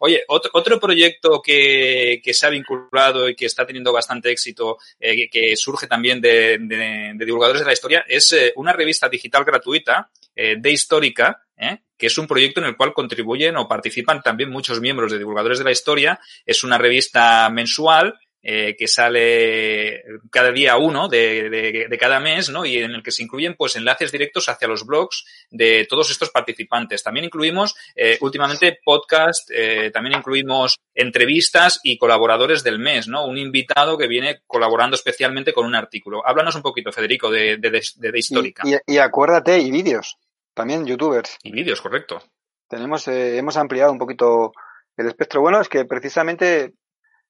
Oye, 0.00 0.24
otro, 0.28 0.50
otro 0.52 0.78
proyecto 0.78 1.40
que, 1.40 2.20
que, 2.22 2.34
se 2.34 2.46
ha 2.46 2.50
vinculado 2.50 3.26
y 3.26 3.34
que 3.34 3.46
está 3.46 3.64
teniendo 3.64 3.94
bastante 3.94 4.30
éxito, 4.30 4.76
eh, 5.00 5.30
que 5.30 5.56
surge 5.56 5.86
también 5.86 6.20
de, 6.20 6.58
de, 6.60 7.12
de, 7.14 7.24
divulgadores 7.24 7.62
de 7.62 7.66
la 7.66 7.72
historia, 7.72 8.04
es 8.06 8.30
eh, 8.34 8.52
una 8.56 8.74
revista 8.74 9.08
digital 9.08 9.42
gratuita 9.42 10.10
de 10.36 10.70
Histórica, 10.70 11.46
¿eh? 11.56 11.83
Que 11.96 12.06
es 12.06 12.18
un 12.18 12.26
proyecto 12.26 12.60
en 12.60 12.66
el 12.66 12.76
cual 12.76 12.92
contribuyen 12.92 13.56
o 13.56 13.68
participan 13.68 14.22
también 14.22 14.50
muchos 14.50 14.80
miembros 14.80 15.12
de 15.12 15.18
divulgadores 15.18 15.58
de 15.58 15.64
la 15.64 15.72
historia. 15.72 16.20
Es 16.44 16.64
una 16.64 16.78
revista 16.78 17.48
mensual 17.50 18.18
eh, 18.46 18.76
que 18.76 18.86
sale 18.86 20.02
cada 20.30 20.52
día 20.52 20.76
uno 20.76 21.08
de, 21.08 21.48
de, 21.48 21.86
de, 21.88 21.98
cada 21.98 22.20
mes, 22.20 22.50
¿no? 22.50 22.66
Y 22.66 22.76
en 22.76 22.90
el 22.90 23.02
que 23.02 23.10
se 23.10 23.22
incluyen 23.22 23.54
pues 23.54 23.74
enlaces 23.74 24.12
directos 24.12 24.50
hacia 24.50 24.68
los 24.68 24.84
blogs 24.84 25.24
de 25.50 25.86
todos 25.88 26.10
estos 26.10 26.28
participantes. 26.28 27.02
También 27.02 27.24
incluimos 27.24 27.74
eh, 27.96 28.18
últimamente 28.20 28.80
podcast, 28.84 29.50
eh, 29.50 29.90
también 29.90 30.18
incluimos 30.18 30.78
entrevistas 30.94 31.80
y 31.82 31.96
colaboradores 31.96 32.62
del 32.62 32.78
mes, 32.78 33.08
¿no? 33.08 33.24
Un 33.24 33.38
invitado 33.38 33.96
que 33.96 34.08
viene 34.08 34.42
colaborando 34.46 34.94
especialmente 34.94 35.54
con 35.54 35.64
un 35.64 35.74
artículo. 35.74 36.20
Háblanos 36.26 36.54
un 36.54 36.62
poquito, 36.62 36.92
Federico, 36.92 37.30
de, 37.30 37.56
de, 37.56 38.18
Histórica. 38.18 38.62
Y, 38.66 38.74
y, 38.74 38.96
y, 38.96 38.98
acuérdate, 38.98 39.58
y 39.58 39.70
vídeos, 39.70 40.18
también 40.54 40.86
youtubers. 40.86 41.36
Y 41.42 41.52
vídeos, 41.52 41.80
correcto. 41.80 42.22
Tenemos, 42.68 43.06
eh, 43.08 43.36
hemos 43.36 43.56
ampliado 43.56 43.92
un 43.92 43.98
poquito 43.98 44.52
el 44.96 45.06
espectro. 45.06 45.40
Bueno, 45.40 45.60
es 45.60 45.68
que 45.68 45.84
precisamente 45.84 46.74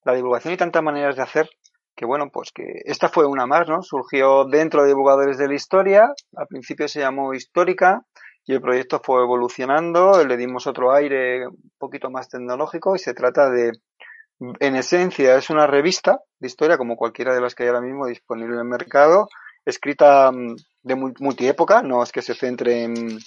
la 0.04 0.14
divulgación 0.14 0.54
y 0.54 0.56
tantas 0.56 0.82
maneras 0.82 1.16
de 1.16 1.22
hacer 1.22 1.48
que 1.96 2.06
bueno, 2.06 2.30
pues 2.30 2.50
que 2.52 2.82
esta 2.84 3.08
fue 3.08 3.26
una 3.26 3.46
más, 3.46 3.68
¿no? 3.68 3.82
Surgió 3.82 4.44
dentro 4.44 4.82
de 4.82 4.88
divulgadores 4.88 5.38
de 5.38 5.48
la 5.48 5.54
historia, 5.54 6.12
al 6.36 6.46
principio 6.48 6.88
se 6.88 7.00
llamó 7.00 7.34
Histórica 7.34 8.02
y 8.44 8.54
el 8.54 8.60
proyecto 8.60 9.00
fue 9.02 9.22
evolucionando, 9.22 10.24
le 10.24 10.36
dimos 10.36 10.66
otro 10.66 10.92
aire 10.92 11.46
un 11.46 11.72
poquito 11.78 12.10
más 12.10 12.28
tecnológico 12.28 12.96
y 12.96 12.98
se 12.98 13.14
trata 13.14 13.48
de, 13.48 13.72
en 14.60 14.76
esencia, 14.76 15.36
es 15.36 15.50
una 15.50 15.66
revista 15.66 16.20
de 16.40 16.48
historia 16.48 16.76
como 16.76 16.96
cualquiera 16.96 17.34
de 17.34 17.40
las 17.40 17.54
que 17.54 17.62
hay 17.62 17.68
ahora 17.68 17.80
mismo 17.80 18.06
disponible 18.06 18.54
en 18.54 18.60
el 18.60 18.68
mercado, 18.68 19.28
escrita 19.64 20.30
mm, 20.30 20.56
de 20.82 20.94
multiépoca, 20.94 21.82
no 21.82 22.02
es 22.02 22.12
que 22.12 22.22
se 22.22 22.34
centre 22.34 22.84
en, 22.84 23.18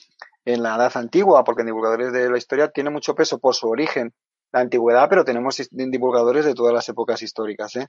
en 0.45 0.63
la 0.63 0.75
edad 0.75 0.95
antigua, 0.95 1.43
porque 1.43 1.61
en 1.61 1.67
divulgadores 1.67 2.13
de 2.13 2.29
la 2.29 2.37
historia 2.37 2.69
tiene 2.69 2.89
mucho 2.89 3.15
peso 3.15 3.39
por 3.39 3.55
su 3.55 3.67
origen 3.67 4.13
la 4.51 4.61
antigüedad, 4.61 5.09
pero 5.09 5.25
tenemos 5.25 5.61
divulgadores 5.71 6.45
de 6.45 6.53
todas 6.53 6.73
las 6.73 6.87
épocas 6.89 7.21
históricas, 7.21 7.75
¿eh? 7.75 7.87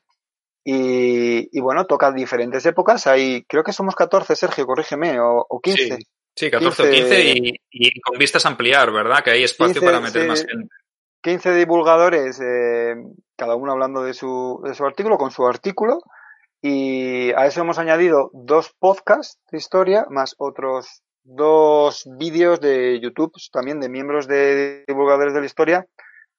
Y, 0.65 1.57
y, 1.57 1.61
bueno, 1.61 1.87
toca 1.87 2.13
diferentes 2.13 2.67
épocas. 2.67 3.07
Hay, 3.07 3.45
creo 3.45 3.63
que 3.63 3.73
somos 3.73 3.95
14, 3.95 4.35
Sergio, 4.37 4.67
corrígeme, 4.67 5.19
o, 5.21 5.47
o 5.49 5.61
15. 5.61 5.83
Sí, 5.83 5.97
sí 6.35 6.51
14 6.51 6.83
15, 6.83 6.83
o 6.83 7.07
15 7.07 7.23
y, 7.23 7.55
y, 7.71 8.01
con 8.01 8.19
vistas 8.19 8.45
a 8.45 8.49
ampliar, 8.49 8.93
¿verdad? 8.93 9.23
Que 9.23 9.31
hay 9.31 9.45
espacio 9.45 9.81
15, 9.81 9.87
para 9.87 10.01
meter 10.01 10.23
sí, 10.23 10.29
más 10.29 10.45
gente. 10.45 10.69
15 11.23 11.55
divulgadores, 11.55 12.41
eh, 12.41 12.95
cada 13.37 13.55
uno 13.55 13.73
hablando 13.73 14.03
de 14.03 14.15
su, 14.15 14.61
de 14.65 14.75
su 14.75 14.85
artículo, 14.85 15.17
con 15.17 15.31
su 15.31 15.47
artículo. 15.47 16.01
Y 16.61 17.31
a 17.33 17.47
eso 17.47 17.61
hemos 17.61 17.79
añadido 17.79 18.31
dos 18.33 18.75
podcasts 18.79 19.39
de 19.51 19.59
historia, 19.59 20.07
más 20.11 20.35
otros 20.39 21.03
dos 21.23 22.09
vídeos 22.19 22.61
de 22.61 22.99
YouTube, 23.01 23.33
también 23.53 23.81
de 23.81 23.89
miembros 23.89 24.27
de 24.27 24.85
divulgadores 24.87 25.35
de 25.35 25.41
la 25.41 25.47
historia, 25.47 25.87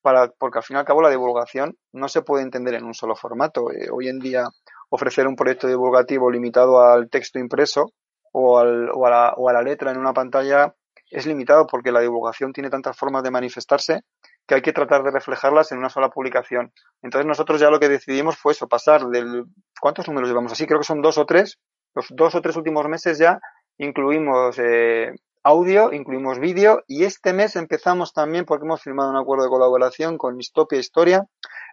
para, 0.01 0.29
porque 0.37 0.59
al 0.59 0.63
fin 0.63 0.77
y 0.77 0.79
al 0.79 0.85
cabo 0.85 1.01
la 1.01 1.09
divulgación 1.09 1.77
no 1.93 2.09
se 2.09 2.21
puede 2.21 2.43
entender 2.43 2.73
en 2.73 2.85
un 2.85 2.93
solo 2.93 3.15
formato. 3.15 3.71
Eh, 3.71 3.89
hoy 3.91 4.07
en 4.09 4.19
día 4.19 4.45
ofrecer 4.89 5.27
un 5.27 5.35
proyecto 5.35 5.67
divulgativo 5.67 6.31
limitado 6.31 6.81
al 6.81 7.09
texto 7.09 7.39
impreso 7.39 7.93
o, 8.31 8.59
al, 8.59 8.89
o, 8.93 9.05
a 9.05 9.09
la, 9.09 9.33
o 9.37 9.49
a 9.49 9.53
la 9.53 9.61
letra 9.61 9.91
en 9.91 9.97
una 9.97 10.13
pantalla 10.13 10.73
es 11.09 11.25
limitado 11.25 11.65
porque 11.67 11.91
la 11.91 12.01
divulgación 12.01 12.53
tiene 12.53 12.69
tantas 12.69 12.95
formas 12.97 13.23
de 13.23 13.31
manifestarse 13.31 14.01
que 14.49 14.55
hay 14.55 14.61
que 14.63 14.73
tratar 14.73 15.03
de 15.03 15.11
reflejarlas 15.11 15.71
en 15.71 15.77
una 15.77 15.89
sola 15.89 16.09
publicación. 16.09 16.73
Entonces 17.03 17.27
nosotros 17.27 17.61
ya 17.61 17.69
lo 17.69 17.79
que 17.79 17.87
decidimos 17.87 18.35
fue 18.35 18.53
eso, 18.53 18.67
pasar 18.67 19.05
del... 19.05 19.45
¿Cuántos 19.79 20.07
números 20.07 20.27
llevamos 20.27 20.51
así? 20.51 20.65
Creo 20.65 20.79
que 20.79 20.87
son 20.87 21.03
dos 21.03 21.19
o 21.19 21.27
tres. 21.27 21.59
Los 21.93 22.07
dos 22.09 22.33
o 22.33 22.41
tres 22.41 22.55
últimos 22.55 22.87
meses 22.87 23.19
ya 23.19 23.39
incluimos 23.77 24.57
eh, 24.57 25.13
audio, 25.43 25.93
incluimos 25.93 26.39
vídeo 26.39 26.83
y 26.87 27.03
este 27.03 27.31
mes 27.31 27.55
empezamos 27.57 28.11
también 28.11 28.45
porque 28.45 28.65
hemos 28.65 28.81
firmado 28.81 29.11
un 29.11 29.17
acuerdo 29.17 29.43
de 29.43 29.51
colaboración 29.51 30.17
con 30.17 30.39
Histopia 30.39 30.79
Historia, 30.79 31.27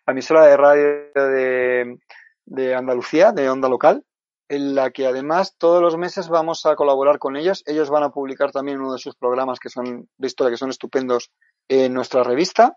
la 0.07 0.13
emisora 0.13 0.45
de 0.45 0.57
radio 0.59 1.99
de, 2.45 2.75
Andalucía, 2.75 3.33
de 3.33 3.49
onda 3.49 3.71
local, 3.71 4.05
en 4.51 4.75
la 4.75 4.91
que 4.91 5.07
además 5.07 5.57
todos 5.57 5.81
los 5.81 5.97
meses 5.97 6.29
vamos 6.29 6.67
a 6.67 6.77
colaborar 6.77 7.19
con 7.19 7.37
ellos. 7.37 7.63
Ellos 7.65 7.89
van 7.89 8.03
a 8.03 8.11
publicar 8.11 8.53
también 8.53 8.83
uno 8.83 8.93
de 8.93 8.99
sus 8.99 9.17
programas 9.17 9.61
que 9.61 9.71
son 9.71 10.11
de 10.19 10.27
historia, 10.27 10.51
que 10.51 10.59
son 10.59 10.69
estupendos 10.69 11.31
en 11.69 11.95
nuestra 11.95 12.23
revista. 12.23 12.77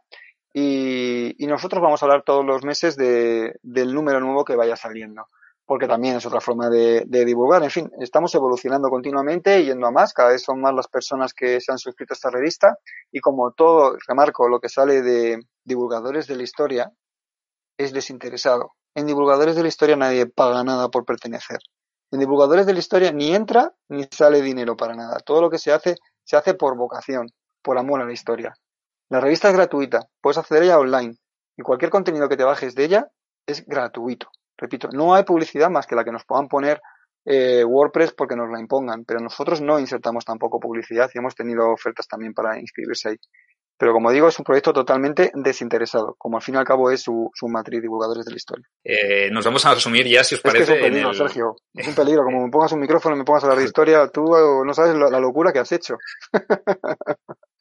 Y, 0.53 1.35
nosotros 1.47 1.81
vamos 1.81 2.01
a 2.01 2.05
hablar 2.05 2.23
todos 2.23 2.45
los 2.45 2.63
meses 2.63 2.95
de, 2.95 3.55
del 3.63 3.93
número 3.93 4.19
nuevo 4.19 4.45
que 4.45 4.55
vaya 4.55 4.75
saliendo 4.75 5.25
porque 5.65 5.87
también 5.87 6.15
es 6.15 6.25
otra 6.25 6.41
forma 6.41 6.67
de, 6.67 7.03
de, 7.05 7.25
divulgar. 7.25 7.61
En 7.61 7.69
fin, 7.69 7.91
estamos 7.99 8.33
evolucionando 8.33 8.89
continuamente, 8.89 9.63
yendo 9.63 9.85
a 9.85 9.91
más, 9.91 10.13
cada 10.13 10.29
vez 10.29 10.41
son 10.41 10.59
más 10.59 10.73
las 10.73 10.87
personas 10.87 11.31
que 11.31 11.61
se 11.61 11.71
han 11.71 11.77
suscrito 11.77 12.13
a 12.13 12.15
esta 12.15 12.31
revista 12.31 12.79
y 13.11 13.19
como 13.19 13.51
todo, 13.51 13.95
remarco, 14.07 14.49
lo 14.49 14.59
que 14.59 14.67
sale 14.67 15.03
de 15.03 15.37
divulgadores 15.63 16.25
de 16.25 16.37
la 16.37 16.41
historia 16.41 16.91
es 17.77 17.93
desinteresado. 17.93 18.73
En 18.95 19.05
divulgadores 19.05 19.55
de 19.55 19.61
la 19.61 19.67
historia 19.67 19.95
nadie 19.95 20.25
paga 20.25 20.63
nada 20.63 20.89
por 20.89 21.05
pertenecer. 21.05 21.59
En 22.11 22.19
divulgadores 22.19 22.65
de 22.65 22.73
la 22.73 22.79
historia 22.79 23.11
ni 23.11 23.35
entra 23.35 23.71
ni 23.87 24.05
sale 24.09 24.41
dinero 24.41 24.75
para 24.75 24.95
nada. 24.95 25.19
Todo 25.19 25.41
lo 25.41 25.49
que 25.51 25.59
se 25.59 25.71
hace 25.71 25.97
se 26.23 26.35
hace 26.35 26.55
por 26.55 26.75
vocación, 26.75 27.27
por 27.61 27.77
amor 27.77 28.01
a 28.01 28.05
la 28.05 28.13
historia. 28.13 28.55
La 29.09 29.19
revista 29.19 29.49
es 29.49 29.55
gratuita, 29.55 30.07
puedes 30.21 30.37
acceder 30.37 30.63
a 30.63 30.65
ella 30.65 30.79
online 30.79 31.15
y 31.57 31.63
cualquier 31.63 31.89
contenido 31.89 32.29
que 32.29 32.37
te 32.37 32.43
bajes 32.43 32.75
de 32.75 32.85
ella 32.85 33.07
es 33.47 33.65
gratuito. 33.65 34.27
Repito, 34.55 34.89
no 34.91 35.15
hay 35.15 35.23
publicidad 35.23 35.69
más 35.71 35.87
que 35.87 35.95
la 35.95 36.03
que 36.03 36.11
nos 36.11 36.25
puedan 36.25 36.47
poner 36.47 36.79
eh, 37.25 37.63
WordPress 37.63 38.13
porque 38.13 38.35
nos 38.35 38.51
la 38.51 38.59
impongan, 38.59 39.05
pero 39.05 39.19
nosotros 39.19 39.61
no 39.61 39.79
insertamos 39.79 40.25
tampoco 40.25 40.59
publicidad 40.59 41.09
y 41.13 41.17
hemos 41.17 41.33
tenido 41.33 41.71
ofertas 41.71 42.07
también 42.07 42.33
para 42.33 42.59
inscribirse 42.59 43.09
ahí. 43.09 43.15
Pero 43.79 43.93
como 43.93 44.11
digo, 44.11 44.27
es 44.27 44.37
un 44.37 44.43
proyecto 44.43 44.73
totalmente 44.73 45.31
desinteresado, 45.33 46.13
como 46.17 46.37
al 46.37 46.43
fin 46.43 46.55
y 46.55 46.57
al 46.59 46.65
cabo 46.65 46.91
es 46.91 47.01
su, 47.01 47.31
su 47.33 47.47
matriz 47.47 47.81
divulgadores 47.81 48.25
de 48.25 48.31
la 48.31 48.37
historia. 48.37 48.65
Eh, 48.83 49.31
nos 49.31 49.45
vamos 49.45 49.65
a 49.65 49.73
resumir 49.73 50.05
ya, 50.05 50.23
si 50.23 50.35
os 50.35 50.41
parece. 50.41 50.63
Es, 50.63 50.69
que 50.69 50.75
es 50.75 50.81
un 50.81 50.89
peligro, 50.89 51.09
el... 51.09 51.15
Sergio. 51.15 51.55
Es 51.73 51.87
un 51.87 51.95
peligro. 51.95 52.23
Como 52.25 52.45
me 52.45 52.51
pongas 52.51 52.73
un 52.73 52.81
micrófono 52.81 53.15
y 53.15 53.19
me 53.19 53.25
pongas 53.25 53.43
a 53.43 53.47
hablar 53.47 53.59
de 53.59 53.65
historia, 53.69 54.07
tú 54.09 54.23
no 54.65 54.73
sabes 54.73 54.95
la, 54.95 55.09
la 55.09 55.19
locura 55.19 55.53
que 55.53 55.59
has 55.59 55.71
hecho. 55.71 55.95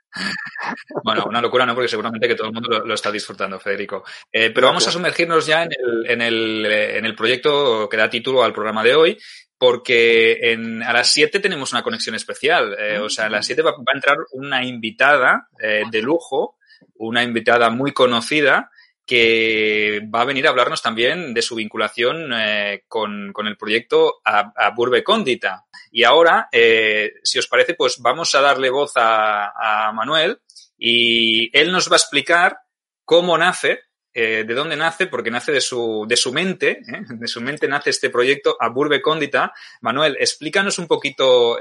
Bueno, 1.05 1.25
una 1.27 1.41
locura 1.41 1.65
no, 1.65 1.75
porque 1.75 1.89
seguramente 1.89 2.29
que 2.29 2.35
todo 2.35 2.49
el 2.49 2.53
mundo 2.53 2.69
lo, 2.69 2.85
lo 2.85 2.95
está 2.95 3.11
disfrutando, 3.11 3.59
Federico. 3.61 4.05
Eh, 4.33 4.51
pero 4.51 4.67
vamos 4.67 4.87
a 4.87 4.91
sumergirnos 4.91 5.47
ya 5.47 5.63
en 5.63 5.71
el, 5.73 6.11
en, 6.11 6.23
el, 6.23 6.67
en 6.67 7.05
el 7.05 7.15
proyecto 7.15 7.89
que 7.89 7.97
da 7.97 8.11
título 8.11 8.43
al 8.43 8.53
programa 8.53 8.83
de 8.83 8.95
hoy, 8.95 9.19
porque 9.59 10.53
en, 10.53 10.83
a 10.83 10.93
las 10.93 11.11
7 11.11 11.41
tenemos 11.41 11.73
una 11.73 11.83
conexión 11.83 12.15
especial. 12.15 12.77
Eh, 12.79 12.99
o 12.99 13.09
sea, 13.09 13.27
a 13.27 13.31
las 13.31 13.47
7 13.47 13.63
va, 13.63 13.73
va, 13.73 13.93
a 13.93 13.97
entrar 13.97 14.17
una 14.33 14.65
invitada 14.65 15.49
eh, 15.61 15.83
de 15.91 16.03
lujo, 16.03 16.57
una 16.95 17.23
invitada 17.23 17.71
muy 17.71 17.93
conocida, 17.93 18.71
que 19.09 20.03
va 20.15 20.21
a 20.21 20.27
venir 20.27 20.47
a 20.47 20.51
hablarnos 20.51 20.83
también 20.83 21.33
de 21.33 21.41
su 21.41 21.55
vinculación 21.55 22.31
eh, 22.35 22.85
con, 22.87 23.33
con, 23.33 23.47
el 23.47 23.57
proyecto 23.57 24.21
a, 24.23 24.53
a, 24.55 24.71
Burbe 24.73 25.03
Cóndita. 25.03 25.65
Y 25.91 26.05
ahora, 26.05 26.51
eh, 26.53 27.15
si 27.23 27.39
os 27.39 27.47
parece, 27.47 27.73
pues 27.73 27.97
vamos 28.01 28.35
a 28.35 28.43
darle 28.43 28.69
voz 28.69 28.93
a, 28.97 29.87
a 29.89 29.93
Manuel 29.93 30.41
y 30.77 31.51
él 31.59 31.73
nos 31.73 31.91
va 31.91 31.95
a 31.95 31.97
explicar 31.97 32.59
cómo 33.07 33.39
nace, 33.39 33.81
eh, 34.13 34.45
de 34.47 34.55
dónde 34.55 34.77
nace, 34.77 35.07
porque 35.07 35.31
nace 35.31 35.53
de 35.53 35.63
su, 35.63 36.05
de 36.07 36.17
su 36.19 36.31
mente, 36.31 36.83
de 37.09 37.29
su 37.29 37.41
mente 37.41 37.67
nace 37.67 37.89
este 37.89 38.11
proyecto 38.11 38.59
a 38.61 38.69
Burbe 38.69 39.01
Cóndita. 39.01 39.55
Manuel, 39.81 40.19
explícanos 40.21 40.79
un 40.79 40.87
poquito 40.87 41.59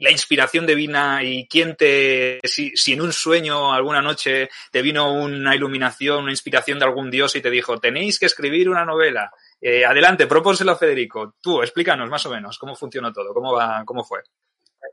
la 0.00 0.10
inspiración 0.10 0.66
divina 0.66 1.22
y 1.22 1.46
quién 1.46 1.76
te, 1.76 2.40
si, 2.44 2.74
si, 2.74 2.94
en 2.94 3.02
un 3.02 3.12
sueño 3.12 3.72
alguna 3.72 4.00
noche 4.00 4.48
te 4.70 4.80
vino 4.80 5.12
una 5.12 5.54
iluminación, 5.54 6.22
una 6.22 6.32
inspiración 6.32 6.78
de 6.78 6.86
algún 6.86 7.10
dios 7.10 7.36
y 7.36 7.42
te 7.42 7.50
dijo, 7.50 7.78
tenéis 7.78 8.18
que 8.18 8.26
escribir 8.26 8.70
una 8.70 8.86
novela. 8.86 9.30
Eh, 9.60 9.84
adelante, 9.84 10.26
propónselo 10.26 10.72
a 10.72 10.76
Federico. 10.76 11.34
Tú, 11.40 11.62
explícanos 11.62 12.08
más 12.08 12.24
o 12.24 12.30
menos 12.30 12.56
cómo 12.58 12.74
funcionó 12.74 13.12
todo, 13.12 13.34
cómo 13.34 13.52
va, 13.52 13.82
cómo 13.84 14.02
fue. 14.02 14.20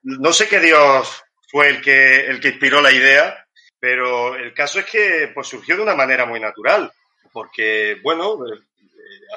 No 0.04 0.34
sé 0.34 0.50
qué 0.50 0.60
dios 0.60 1.24
fue 1.50 1.70
el 1.70 1.82
que, 1.82 2.26
el 2.26 2.42
que 2.42 2.50
inspiró 2.50 2.82
la 2.82 2.92
idea, 2.92 3.48
pero 3.80 4.36
el 4.36 4.54
caso 4.54 4.80
es 4.80 4.86
que 4.86 5.32
pues, 5.34 5.48
surgió 5.48 5.78
de 5.78 5.84
una 5.84 5.96
manera 5.96 6.26
muy 6.26 6.42
natural, 6.42 6.92
porque, 7.32 7.98
bueno, 8.04 8.46
eh, 8.46 8.60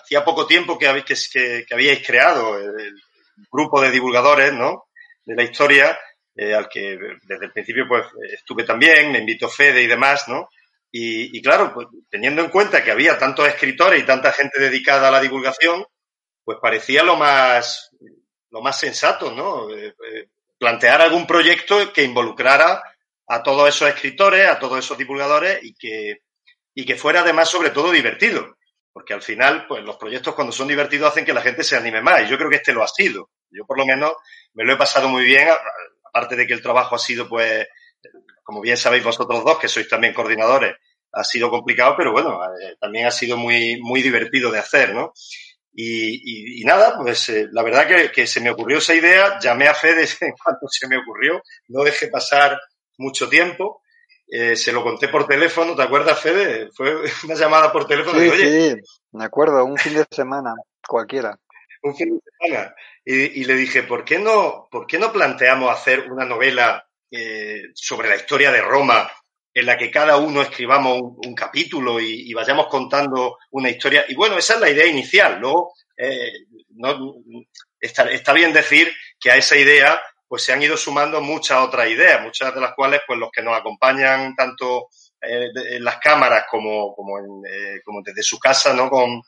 hacía 0.03 0.25
poco 0.25 0.49
tiempo 0.49 0.77
que, 0.77 0.89
habéis, 0.89 1.31
que, 1.33 1.65
que 1.65 1.75
habíais 1.75 2.05
creado 2.05 2.59
el 2.59 3.01
grupo 3.53 3.81
de 3.81 3.93
divulgadores, 3.93 4.53
¿no? 4.53 4.90
De 5.31 5.37
la 5.37 5.45
historia, 5.45 5.99
eh, 6.35 6.55
al 6.55 6.69
que 6.69 6.99
desde 7.23 7.47
el 7.47 7.53
principio 7.53 7.87
pues 7.87 8.07
estuve 8.33 8.65
también, 8.65 9.13
me 9.13 9.19
invitó 9.19 9.49
Fede 9.49 9.83
y 9.83 9.87
demás, 9.87 10.27
¿no? 10.29 10.49
Y, 10.93 11.41
claro, 11.41 11.73
pues, 11.73 11.87
teniendo 12.09 12.43
en 12.43 12.51
cuenta 12.51 12.83
que 12.83 12.91
había 12.91 13.17
tantos 13.17 13.47
escritores 13.47 14.03
y 14.03 14.07
tanta 14.07 14.33
gente 14.33 14.59
dedicada 14.59 15.07
a 15.07 15.13
la 15.13 15.21
divulgación, 15.21 15.85
pues 16.45 16.59
parecía 16.61 17.05
lo 17.05 17.15
más, 17.15 17.91
lo 18.51 18.61
más 18.61 18.81
sensato, 18.81 19.31
¿no? 19.31 19.71
Eh, 19.73 19.95
eh, 20.13 20.27
plantear 20.59 21.01
algún 21.01 21.29
proyecto 21.29 21.93
que 21.93 22.03
involucrara 22.03 22.83
a 23.29 23.43
todos 23.45 23.69
esos 23.69 23.89
escritores, 23.89 24.49
a 24.49 24.59
todos 24.59 24.81
esos 24.81 24.99
divulgadores 24.99 25.61
y 25.63 25.75
que, 25.75 26.23
y 26.75 26.85
que 26.85 26.97
fuera 26.97 27.21
además 27.21 27.49
sobre 27.49 27.71
todo 27.71 27.93
divertido. 27.93 28.57
Porque 28.93 29.15
al 29.15 29.23
final, 29.23 29.67
pues 29.67 29.85
los 29.85 29.97
proyectos 29.97 30.35
cuando 30.35 30.53
son 30.53 30.69
divertidos 30.69 31.11
hacen 31.11 31.25
que 31.25 31.33
la 31.33 31.43
gente 31.43 31.63
se 31.63 31.77
anime 31.77 32.03
más. 32.03 32.23
Y 32.23 32.29
yo 32.29 32.37
creo 32.37 32.51
que 32.51 32.57
este 32.57 32.73
lo 32.73 32.83
ha 32.83 32.89
sido. 32.89 33.31
Yo 33.51 33.65
por 33.67 33.79
lo 33.79 33.87
menos 33.87 34.13
me 34.55 34.65
lo 34.65 34.73
he 34.73 34.77
pasado 34.77 35.09
muy 35.09 35.25
bien, 35.25 35.49
aparte 36.05 36.37
de 36.37 36.47
que 36.47 36.55
el 36.55 36.63
trabajo 36.63 36.95
ha 36.95 36.99
sido, 36.99 37.29
pues, 37.29 37.67
como 38.43 38.61
bien 38.61 38.77
sabéis 38.77 39.05
vosotros 39.05 39.45
dos, 39.45 39.59
que 39.59 39.69
sois 39.69 39.89
también 39.89 40.15
coordinadores, 40.15 40.75
ha 41.13 41.25
sido 41.25 41.51
complicado, 41.51 41.95
pero 41.97 42.13
bueno, 42.13 42.41
eh, 42.45 42.77
también 42.81 43.07
ha 43.07 43.11
sido 43.11 43.37
muy, 43.37 43.81
muy 43.81 44.03
divertido 44.03 44.51
de 44.51 44.59
hacer, 44.59 44.95
¿no? 44.95 45.13
Y, 45.73 46.61
y, 46.61 46.65
nada, 46.65 46.97
pues 46.97 47.29
eh, 47.29 47.49
la 47.53 47.63
verdad 47.63 47.87
que, 47.87 48.11
que, 48.11 48.27
se 48.27 48.41
me 48.41 48.51
ocurrió 48.51 48.79
esa 48.79 48.95
idea, 48.95 49.39
llamé 49.41 49.69
a 49.69 49.75
Fede 49.75 50.03
en 50.21 50.33
cuanto 50.33 50.67
se 50.69 50.89
me 50.89 50.99
ocurrió, 50.99 51.43
no 51.69 51.85
dejé 51.85 52.09
pasar 52.09 52.61
mucho 52.99 53.29
tiempo, 53.29 53.83
eh, 54.31 54.57
se 54.57 54.73
lo 54.73 54.83
conté 54.83 55.09
por 55.09 55.27
teléfono, 55.27 55.75
¿te 55.75 55.83
acuerdas, 55.83 56.21
Fede? 56.21 56.71
Fue 56.73 56.95
una 57.25 57.35
llamada 57.35 57.73
por 57.73 57.87
teléfono. 57.87 58.19
Sí, 58.19 58.31
sí, 58.31 58.75
me 59.13 59.25
acuerdo, 59.25 59.65
un 59.65 59.77
fin 59.77 59.95
de 59.95 60.07
semana, 60.11 60.55
cualquiera 60.87 61.39
un 61.83 61.97
fin 61.97 62.15
de 62.15 62.33
semana. 62.39 62.75
Y, 63.05 63.45
le 63.45 63.55
dije, 63.55 63.83
¿por 63.83 64.05
qué 64.05 64.19
no, 64.19 64.69
por 64.71 64.87
qué 64.87 64.99
no 64.99 65.13
planteamos 65.13 65.73
hacer 65.73 66.11
una 66.11 66.25
novela 66.25 66.87
eh, 67.11 67.63
sobre 67.75 68.09
la 68.09 68.17
historia 68.17 68.53
de 68.53 68.61
Roma 68.61 69.11
en 69.53 69.67
la 69.67 69.77
que 69.77 69.91
cada 69.91 70.17
uno 70.17 70.43
escribamos 70.43 71.01
un, 71.01 71.35
capítulo 71.35 71.99
y, 71.99 72.33
vayamos 72.35 72.67
contando 72.69 73.39
una 73.51 73.71
historia? 73.71 74.05
Y 74.09 74.15
bueno, 74.15 74.39
esa 74.39 74.55
es 74.55 74.61
la 74.61 74.71
idea 74.71 74.87
inicial. 74.87 75.41
Luego, 75.41 75.73
eh, 75.97 76.31
no, 76.77 77.15
está, 77.81 78.11
está, 78.11 78.33
bien 78.33 78.53
decir 78.53 78.93
que 79.19 79.33
a 79.33 79.37
esa 79.37 79.57
idea 79.57 80.01
pues 80.31 80.45
se 80.45 80.53
han 80.53 80.63
ido 80.63 80.77
sumando 80.77 81.21
muchas 81.21 81.59
otras 81.59 81.89
ideas, 81.89 82.23
muchas 82.23 82.55
de 82.55 82.61
las 82.61 82.73
cuales 82.75 83.01
pues 83.05 83.19
los 83.19 83.33
que 83.33 83.43
nos 83.43 83.59
acompañan 83.59 84.37
tanto 84.37 84.87
eh, 85.21 85.49
en 85.73 85.83
las 85.83 85.97
cámaras 85.97 86.45
como, 86.49 86.95
como, 86.95 87.19
en, 87.19 87.43
como 87.85 88.01
desde 88.01 88.23
su 88.23 88.39
casa, 88.39 88.73
¿no? 88.73 88.89
Con, 88.89 89.21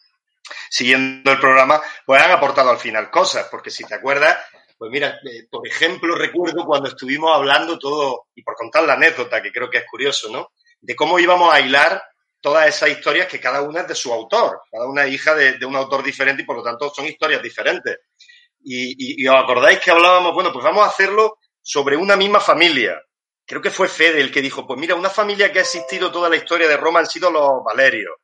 siguiendo 0.71 1.33
el 1.33 1.41
programa, 1.41 1.83
pues 2.07 2.23
han 2.23 2.31
aportado 2.31 2.71
al 2.71 2.79
final 2.79 3.11
cosas, 3.11 3.49
porque 3.51 3.69
si 3.69 3.83
te 3.83 3.97
acuerdas, 3.97 4.39
pues 4.79 4.93
mira, 4.93 5.19
eh, 5.29 5.49
por 5.51 5.67
ejemplo, 5.67 6.15
recuerdo 6.15 6.65
cuando 6.65 6.91
estuvimos 6.91 7.35
hablando 7.35 7.81
todo, 7.81 8.29
y 8.37 8.45
por 8.45 8.55
contar 8.55 8.85
la 8.85 8.93
anécdota, 8.93 9.43
que 9.43 9.51
creo 9.51 9.69
que 9.69 9.79
es 9.79 9.87
curioso, 9.91 10.31
¿no? 10.31 10.53
De 10.81 10.95
cómo 10.95 11.19
íbamos 11.19 11.53
a 11.53 11.59
hilar 11.59 12.01
todas 12.41 12.69
esas 12.69 12.91
historias 12.91 13.27
que 13.27 13.41
cada 13.41 13.63
una 13.63 13.81
es 13.81 13.89
de 13.89 13.97
su 13.97 14.13
autor, 14.13 14.61
cada 14.71 14.87
una 14.87 15.05
es 15.05 15.15
hija 15.15 15.35
de, 15.35 15.67
un 15.67 15.75
autor 15.75 16.05
diferente 16.05 16.43
y 16.43 16.47
por 16.47 16.57
lo 16.57 16.63
tanto 16.63 16.91
son 16.95 17.07
historias 17.07 17.43
diferentes. 17.43 17.99
Y, 18.65 19.27
os 19.27 19.37
acordáis 19.37 19.81
que 19.81 19.91
hablábamos, 19.91 20.35
bueno, 20.35 20.53
pues 20.53 20.65
vamos 20.65 20.85
a 20.85 20.89
hacerlo 20.89 21.39
sobre 21.61 21.97
una 21.97 22.17
misma 22.17 22.41
familia. 22.41 23.01
Creo 23.45 23.61
que 23.61 23.71
fue 23.71 23.89
Fede 23.89 24.21
el 24.21 24.31
que 24.31 24.43
dijo, 24.43 24.67
pues 24.67 24.79
mira, 24.79 24.95
una 24.95 25.11
familia 25.11 25.53
que 25.53 25.59
ha 25.59 25.63
existido 25.63 26.13
toda 26.13 26.29
la 26.29 26.37
historia 26.37 26.69
de 26.69 26.77
Roma 26.77 27.01
han 27.01 27.07
sido 27.07 27.31
los 27.31 27.65
Valerios. 27.65 28.15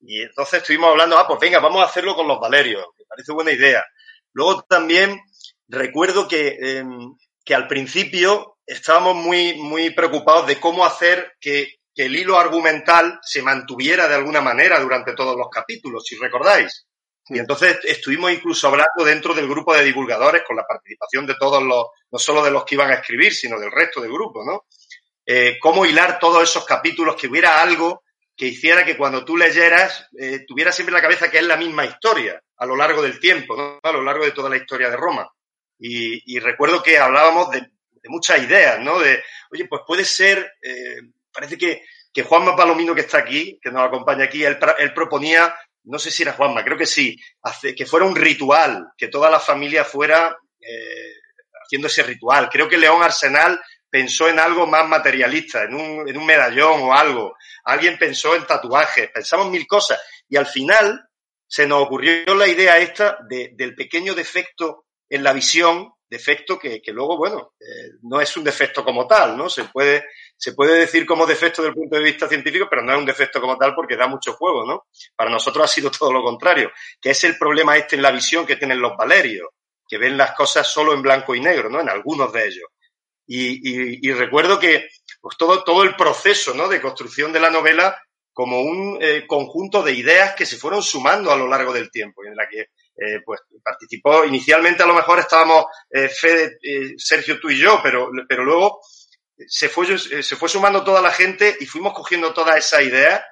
Y 0.00 0.22
entonces 0.22 0.60
estuvimos 0.60 0.90
hablando, 0.90 1.18
ah, 1.18 1.26
pues 1.26 1.40
venga, 1.40 1.58
vamos 1.58 1.82
a 1.82 1.86
hacerlo 1.86 2.14
con 2.14 2.28
los 2.28 2.38
Valerios, 2.38 2.84
me 2.98 3.04
parece 3.06 3.32
buena 3.32 3.50
idea. 3.50 3.84
Luego 4.32 4.62
también 4.62 5.20
recuerdo 5.66 6.28
que, 6.28 6.56
em, 6.60 7.16
que 7.44 7.54
al 7.54 7.66
principio 7.66 8.58
estábamos 8.66 9.16
muy, 9.16 9.54
muy 9.54 9.90
preocupados 9.90 10.46
de 10.46 10.60
cómo 10.60 10.84
hacer 10.84 11.32
que, 11.40 11.78
que, 11.94 12.04
el 12.04 12.14
hilo 12.14 12.38
argumental 12.38 13.18
se 13.22 13.42
mantuviera 13.42 14.06
de 14.06 14.14
alguna 14.14 14.40
manera 14.40 14.78
durante 14.78 15.14
todos 15.14 15.36
los 15.36 15.48
capítulos, 15.50 16.04
si 16.06 16.16
recordáis. 16.16 16.86
Y 17.28 17.38
entonces 17.38 17.78
estuvimos 17.84 18.32
incluso 18.32 18.68
hablando 18.68 19.04
dentro 19.04 19.34
del 19.34 19.48
grupo 19.48 19.74
de 19.74 19.84
divulgadores 19.84 20.42
con 20.46 20.56
la 20.56 20.66
participación 20.66 21.26
de 21.26 21.34
todos 21.34 21.62
los, 21.62 21.86
no 22.10 22.18
solo 22.18 22.42
de 22.42 22.50
los 22.50 22.64
que 22.64 22.74
iban 22.74 22.90
a 22.90 22.94
escribir, 22.94 23.34
sino 23.34 23.58
del 23.58 23.70
resto 23.70 24.00
del 24.00 24.12
grupo, 24.12 24.44
¿no? 24.44 24.66
Eh, 25.26 25.58
cómo 25.60 25.84
hilar 25.84 26.18
todos 26.18 26.42
esos 26.42 26.64
capítulos, 26.64 27.16
que 27.16 27.26
hubiera 27.26 27.60
algo 27.60 28.02
que 28.34 28.46
hiciera 28.46 28.84
que 28.84 28.96
cuando 28.96 29.24
tú 29.24 29.36
leyeras 29.36 30.08
eh, 30.18 30.44
tuviera 30.46 30.72
siempre 30.72 30.92
en 30.92 31.02
la 31.02 31.02
cabeza 31.02 31.30
que 31.30 31.38
es 31.38 31.44
la 31.44 31.56
misma 31.56 31.84
historia 31.84 32.40
a 32.56 32.66
lo 32.66 32.76
largo 32.76 33.02
del 33.02 33.20
tiempo, 33.20 33.56
¿no? 33.56 33.78
a 33.82 33.92
lo 33.92 34.02
largo 34.02 34.24
de 34.24 34.30
toda 34.30 34.48
la 34.48 34.56
historia 34.56 34.88
de 34.88 34.96
Roma. 34.96 35.28
Y, 35.80 36.38
recuerdo 36.40 36.82
que 36.82 36.98
hablábamos 36.98 37.50
de, 37.50 37.70
muchas 38.04 38.42
ideas, 38.42 38.80
¿no? 38.80 38.98
De, 38.98 39.22
oye, 39.52 39.66
pues 39.66 39.82
puede 39.86 40.04
ser, 40.04 40.54
eh, 40.62 40.96
parece 41.30 41.58
que, 41.58 41.84
que 42.12 42.22
Juanma 42.22 42.56
Palomino 42.56 42.94
que 42.94 43.02
está 43.02 43.18
aquí, 43.18 43.58
que 43.62 43.70
nos 43.70 43.86
acompaña 43.86 44.24
aquí, 44.24 44.42
él, 44.44 44.58
proponía, 44.94 45.54
no 45.88 45.98
sé 45.98 46.10
si 46.10 46.22
era 46.22 46.34
Juanma, 46.34 46.64
creo 46.64 46.76
que 46.76 46.86
sí, 46.86 47.16
que 47.76 47.86
fuera 47.86 48.06
un 48.06 48.14
ritual, 48.14 48.88
que 48.96 49.08
toda 49.08 49.30
la 49.30 49.40
familia 49.40 49.84
fuera 49.84 50.36
eh, 50.60 51.12
haciendo 51.64 51.88
ese 51.88 52.02
ritual. 52.02 52.48
Creo 52.50 52.68
que 52.68 52.76
León 52.76 53.02
Arsenal 53.02 53.60
pensó 53.90 54.28
en 54.28 54.38
algo 54.38 54.66
más 54.66 54.86
materialista, 54.86 55.64
en 55.64 55.74
un, 55.74 56.08
en 56.08 56.16
un 56.16 56.26
medallón 56.26 56.82
o 56.82 56.92
algo. 56.92 57.34
Alguien 57.64 57.98
pensó 57.98 58.36
en 58.36 58.46
tatuajes, 58.46 59.10
pensamos 59.10 59.50
mil 59.50 59.66
cosas. 59.66 59.98
Y 60.28 60.36
al 60.36 60.46
final 60.46 61.08
se 61.46 61.66
nos 61.66 61.82
ocurrió 61.82 62.34
la 62.34 62.46
idea 62.46 62.78
esta 62.78 63.18
de, 63.28 63.52
del 63.54 63.74
pequeño 63.74 64.14
defecto 64.14 64.84
en 65.08 65.24
la 65.24 65.32
visión, 65.32 65.90
defecto 66.08 66.58
que, 66.58 66.80
que 66.80 66.92
luego, 66.92 67.16
bueno, 67.16 67.54
eh, 67.60 67.92
no 68.02 68.20
es 68.20 68.36
un 68.36 68.44
defecto 68.44 68.84
como 68.84 69.06
tal, 69.06 69.36
¿no? 69.36 69.48
Se 69.48 69.64
puede, 69.64 70.06
se 70.36 70.52
puede 70.52 70.78
decir 70.78 71.04
como 71.04 71.26
defecto 71.26 71.62
desde 71.62 71.70
el 71.70 71.74
punto 71.74 71.96
de 71.96 72.02
vista 72.02 72.28
científico, 72.28 72.66
pero 72.68 72.82
no 72.82 72.92
es 72.92 72.98
un 72.98 73.06
defecto 73.06 73.40
como 73.40 73.56
tal 73.56 73.74
porque 73.74 73.96
da 73.96 74.06
mucho 74.06 74.32
juego, 74.32 74.66
¿no? 74.66 74.86
Para 75.14 75.30
nosotros 75.30 75.64
ha 75.64 75.68
sido 75.72 75.90
todo 75.98 76.12
lo 76.12 76.22
contrario, 76.22 76.72
que 77.00 77.10
es 77.10 77.24
el 77.24 77.36
problema 77.36 77.76
este 77.76 77.96
en 77.96 78.02
la 78.02 78.10
visión 78.10 78.46
que 78.46 78.56
tienen 78.56 78.80
los 78.80 78.96
valerios, 78.96 79.48
que 79.86 79.98
ven 79.98 80.16
las 80.16 80.34
cosas 80.34 80.66
solo 80.66 80.92
en 80.92 81.02
blanco 81.02 81.34
y 81.34 81.40
negro, 81.40 81.68
¿no? 81.68 81.80
En 81.80 81.88
algunos 81.88 82.32
de 82.32 82.46
ellos. 82.46 82.68
Y, 83.30 84.10
recuerdo 84.12 84.58
que 84.58 84.88
pues, 85.20 85.36
todo, 85.36 85.62
todo 85.62 85.82
el 85.82 85.94
proceso 85.96 86.54
¿no? 86.54 86.66
de 86.66 86.80
construcción 86.80 87.30
de 87.30 87.40
la 87.40 87.50
novela 87.50 88.00
como 88.32 88.62
un 88.62 88.98
eh, 89.02 89.26
conjunto 89.26 89.82
de 89.82 89.92
ideas 89.92 90.34
que 90.34 90.46
se 90.46 90.56
fueron 90.56 90.82
sumando 90.82 91.30
a 91.30 91.36
lo 91.36 91.46
largo 91.46 91.72
del 91.72 91.90
tiempo, 91.90 92.24
en 92.24 92.36
la 92.36 92.48
que 92.48 92.68
eh, 93.00 93.20
pues 93.24 93.40
participó, 93.62 94.24
inicialmente 94.24 94.82
a 94.82 94.86
lo 94.86 94.94
mejor 94.94 95.18
estábamos 95.18 95.66
eh, 95.90 96.08
Fede, 96.08 96.58
Sergio, 96.96 97.38
tú 97.40 97.50
y 97.50 97.58
yo, 97.58 97.80
pero, 97.82 98.10
pero 98.28 98.44
luego 98.44 98.80
se 99.46 99.68
fue, 99.68 99.98
se 99.98 100.36
fue 100.36 100.48
sumando 100.48 100.82
toda 100.82 101.00
la 101.00 101.12
gente 101.12 101.56
y 101.60 101.66
fuimos 101.66 101.94
cogiendo 101.94 102.34
todas 102.34 102.56
esas 102.56 102.82
ideas. 102.82 103.22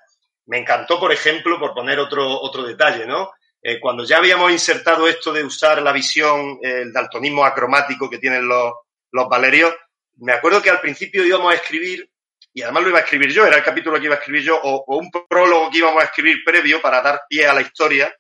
Me 0.47 0.59
encantó, 0.59 1.01
por 1.01 1.13
ejemplo, 1.13 1.59
por 1.59 1.75
poner 1.75 1.99
otro, 1.99 2.41
otro 2.41 2.63
detalle, 2.63 3.07
¿no? 3.07 3.33
cuando 3.81 4.05
ya 4.05 4.19
habíamos 4.19 4.53
insertado 4.53 5.09
esto 5.09 5.33
de 5.33 5.43
usar 5.43 5.83
la 5.83 5.91
visión, 5.91 6.57
el 6.63 6.93
daltonismo 6.93 7.45
acromático 7.45 8.09
que 8.09 8.19
tienen 8.19 8.47
los, 8.47 8.73
los 9.11 9.29
valerios, 9.29 9.75
me 10.19 10.33
acuerdo 10.33 10.63
que 10.63 10.71
al 10.71 10.81
principio 10.81 11.25
íbamos 11.25 11.53
a 11.53 11.57
escribir, 11.57 12.11
y 12.53 12.63
además 12.63 12.85
lo 12.85 12.89
iba 12.91 12.99
a 12.99 13.03
escribir 13.03 13.33
yo, 13.33 13.47
era 13.47 13.57
el 13.57 13.65
capítulo 13.65 13.99
que 13.99 14.07
iba 14.07 14.15
a 14.15 14.19
escribir 14.19 14.43
yo, 14.43 14.61
o, 14.63 14.97
un 14.97 15.11
prólogo 15.11 15.71
que 15.71 15.79
íbamos 15.79 16.03
a 16.03 16.07
escribir 16.07 16.43
previo 16.45 16.81
para 16.81 17.03
dar 17.03 17.23
pie 17.29 17.47
a 17.47 17.55
la 17.55 17.61
historia, 17.61 18.15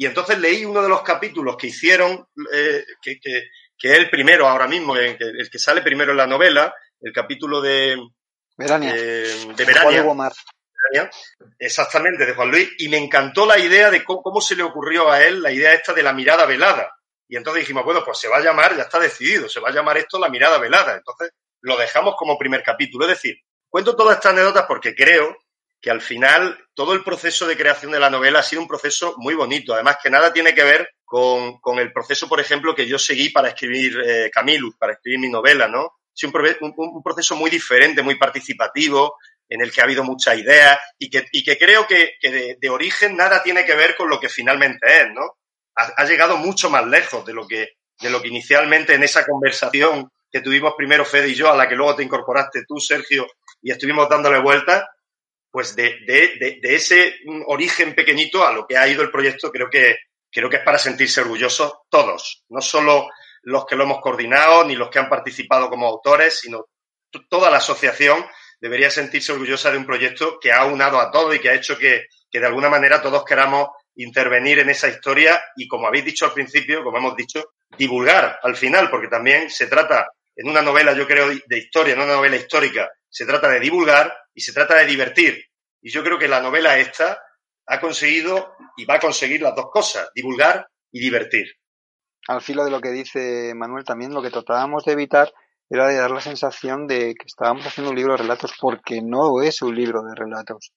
y 0.00 0.06
entonces 0.06 0.38
leí 0.38 0.64
uno 0.64 0.80
de 0.82 0.88
los 0.88 1.02
capítulos 1.02 1.58
que 1.58 1.66
hicieron, 1.66 2.26
eh, 2.54 2.86
que, 3.02 3.20
que, 3.20 3.50
es 3.82 3.98
el 3.98 4.08
primero 4.08 4.48
ahora 4.48 4.66
mismo, 4.66 4.96
el 4.96 5.18
que, 5.18 5.24
el 5.24 5.50
que, 5.50 5.58
sale 5.58 5.82
primero 5.82 6.12
en 6.12 6.16
la 6.16 6.26
novela, 6.26 6.74
el 7.02 7.12
capítulo 7.12 7.60
de 7.60 7.98
Verania. 8.56 8.94
Eh, 8.96 9.46
de 9.54 9.64
Verania. 9.66 11.10
Exactamente, 11.58 12.24
de 12.24 12.32
Juan 12.32 12.50
Luis, 12.50 12.70
y 12.78 12.88
me 12.88 12.96
encantó 12.96 13.44
la 13.44 13.58
idea 13.58 13.90
de 13.90 14.02
cómo, 14.02 14.22
cómo, 14.22 14.40
se 14.40 14.56
le 14.56 14.62
ocurrió 14.62 15.12
a 15.12 15.22
él 15.22 15.42
la 15.42 15.52
idea 15.52 15.74
esta 15.74 15.92
de 15.92 16.02
la 16.02 16.14
mirada 16.14 16.46
velada. 16.46 16.90
Y 17.28 17.36
entonces 17.36 17.60
dijimos, 17.60 17.84
bueno, 17.84 18.02
pues 18.02 18.18
se 18.18 18.28
va 18.28 18.38
a 18.38 18.42
llamar, 18.42 18.74
ya 18.74 18.84
está 18.84 18.98
decidido, 18.98 19.50
se 19.50 19.60
va 19.60 19.68
a 19.68 19.72
llamar 19.72 19.98
esto 19.98 20.18
la 20.18 20.30
mirada 20.30 20.56
velada. 20.56 20.94
Entonces 20.94 21.32
lo 21.60 21.76
dejamos 21.76 22.14
como 22.16 22.38
primer 22.38 22.62
capítulo. 22.62 23.04
Es 23.04 23.18
decir, 23.18 23.36
cuento 23.68 23.94
todas 23.94 24.16
estas 24.16 24.32
anécdotas 24.32 24.64
porque 24.66 24.94
creo 24.94 25.36
que 25.80 25.90
al 25.90 26.00
final 26.00 26.58
todo 26.74 26.92
el 26.92 27.02
proceso 27.02 27.46
de 27.46 27.56
creación 27.56 27.92
de 27.92 28.00
la 28.00 28.10
novela 28.10 28.40
ha 28.40 28.42
sido 28.42 28.60
un 28.60 28.68
proceso 28.68 29.14
muy 29.16 29.34
bonito. 29.34 29.72
Además, 29.72 29.98
que 30.02 30.10
nada 30.10 30.32
tiene 30.32 30.54
que 30.54 30.62
ver 30.62 30.90
con, 31.04 31.78
el 31.78 31.92
proceso, 31.92 32.28
por 32.28 32.40
ejemplo, 32.40 32.74
que 32.74 32.86
yo 32.86 32.98
seguí 32.98 33.30
para 33.30 33.48
escribir 33.48 33.98
eh, 34.04 34.30
Camilus, 34.32 34.76
para 34.76 34.92
escribir 34.92 35.20
mi 35.20 35.28
novela, 35.28 35.66
¿no? 35.66 36.00
Es 36.14 36.22
un, 36.24 36.32
un, 36.76 37.02
proceso 37.02 37.34
muy 37.34 37.50
diferente, 37.50 38.02
muy 38.02 38.16
participativo, 38.16 39.16
en 39.48 39.60
el 39.60 39.72
que 39.72 39.80
ha 39.80 39.84
habido 39.84 40.04
muchas 40.04 40.38
ideas 40.38 40.78
y 40.98 41.10
que, 41.10 41.26
y 41.32 41.42
que 41.42 41.58
creo 41.58 41.86
que, 41.86 42.12
de, 42.60 42.70
origen 42.70 43.16
nada 43.16 43.42
tiene 43.42 43.64
que 43.64 43.74
ver 43.74 43.96
con 43.96 44.08
lo 44.08 44.20
que 44.20 44.28
finalmente 44.28 44.86
es, 45.02 45.08
¿no? 45.12 45.38
Ha, 45.74 46.04
llegado 46.04 46.36
mucho 46.36 46.68
más 46.68 46.86
lejos 46.86 47.24
de 47.24 47.32
lo 47.32 47.48
que, 47.48 47.70
de 48.00 48.10
lo 48.10 48.20
que 48.20 48.28
inicialmente 48.28 48.94
en 48.94 49.02
esa 49.02 49.24
conversación 49.24 50.10
que 50.30 50.42
tuvimos 50.42 50.74
primero 50.76 51.04
Fede 51.04 51.28
y 51.28 51.34
yo, 51.34 51.50
a 51.50 51.56
la 51.56 51.68
que 51.68 51.74
luego 51.74 51.96
te 51.96 52.02
incorporaste 52.02 52.64
tú, 52.68 52.78
Sergio, 52.78 53.26
y 53.62 53.72
estuvimos 53.72 54.08
dándole 54.08 54.38
vueltas, 54.40 54.84
pues 55.50 55.74
de, 55.74 55.98
de, 56.06 56.58
de, 56.60 56.74
ese 56.74 57.16
origen 57.46 57.94
pequeñito 57.94 58.46
a 58.46 58.52
lo 58.52 58.66
que 58.66 58.76
ha 58.76 58.88
ido 58.88 59.02
el 59.02 59.10
proyecto, 59.10 59.50
creo 59.50 59.68
que, 59.68 59.96
creo 60.30 60.48
que 60.48 60.56
es 60.56 60.62
para 60.62 60.78
sentirse 60.78 61.20
orgullosos 61.20 61.72
todos, 61.88 62.44
no 62.48 62.60
solo 62.60 63.08
los 63.42 63.66
que 63.66 63.76
lo 63.76 63.84
hemos 63.84 64.00
coordinado, 64.00 64.64
ni 64.64 64.76
los 64.76 64.90
que 64.90 64.98
han 64.98 65.08
participado 65.08 65.68
como 65.68 65.86
autores, 65.86 66.40
sino 66.40 66.66
toda 67.28 67.50
la 67.50 67.56
asociación 67.56 68.24
debería 68.60 68.90
sentirse 68.90 69.32
orgullosa 69.32 69.70
de 69.70 69.78
un 69.78 69.86
proyecto 69.86 70.38
que 70.38 70.52
ha 70.52 70.64
unado 70.66 71.00
a 71.00 71.10
todos 71.10 71.34
y 71.34 71.38
que 71.38 71.48
ha 71.48 71.54
hecho 71.54 71.76
que, 71.78 72.06
que 72.30 72.38
de 72.38 72.46
alguna 72.46 72.68
manera 72.68 73.02
todos 73.02 73.24
queramos 73.24 73.70
intervenir 73.96 74.60
en 74.60 74.70
esa 74.70 74.88
historia 74.88 75.42
y, 75.56 75.66
como 75.66 75.86
habéis 75.88 76.04
dicho 76.04 76.26
al 76.26 76.32
principio, 76.32 76.84
como 76.84 76.98
hemos 76.98 77.16
dicho, 77.16 77.52
divulgar 77.76 78.38
al 78.42 78.56
final, 78.56 78.90
porque 78.90 79.08
también 79.08 79.50
se 79.50 79.66
trata, 79.66 80.08
en 80.36 80.48
una 80.48 80.62
novela, 80.62 80.92
yo 80.92 81.06
creo, 81.06 81.28
de 81.28 81.58
historia, 81.58 81.94
en 81.94 82.00
una 82.00 82.14
novela 82.14 82.36
histórica, 82.36 82.88
se 83.10 83.26
trata 83.26 83.48
de 83.48 83.60
divulgar 83.60 84.12
y 84.32 84.40
se 84.40 84.52
trata 84.52 84.76
de 84.76 84.86
divertir. 84.86 85.44
Y 85.82 85.90
yo 85.90 86.02
creo 86.02 86.18
que 86.18 86.28
la 86.28 86.40
novela 86.40 86.78
esta 86.78 87.20
ha 87.66 87.80
conseguido 87.80 88.54
y 88.76 88.84
va 88.84 88.94
a 88.94 89.00
conseguir 89.00 89.42
las 89.42 89.54
dos 89.54 89.66
cosas, 89.70 90.10
divulgar 90.14 90.68
y 90.90 91.00
divertir. 91.00 91.46
Al 92.28 92.40
filo 92.40 92.64
de 92.64 92.70
lo 92.70 92.80
que 92.80 92.90
dice 92.90 93.52
Manuel 93.54 93.84
también, 93.84 94.14
lo 94.14 94.22
que 94.22 94.30
tratábamos 94.30 94.84
de 94.84 94.92
evitar 94.92 95.32
era 95.68 95.86
de 95.88 95.96
dar 95.96 96.10
la 96.10 96.20
sensación 96.20 96.86
de 96.86 97.14
que 97.14 97.26
estábamos 97.26 97.66
haciendo 97.66 97.90
un 97.90 97.96
libro 97.96 98.12
de 98.12 98.22
relatos 98.22 98.52
porque 98.60 99.00
no 99.02 99.40
es 99.40 99.62
un 99.62 99.74
libro 99.74 100.02
de 100.02 100.14
relatos. 100.14 100.72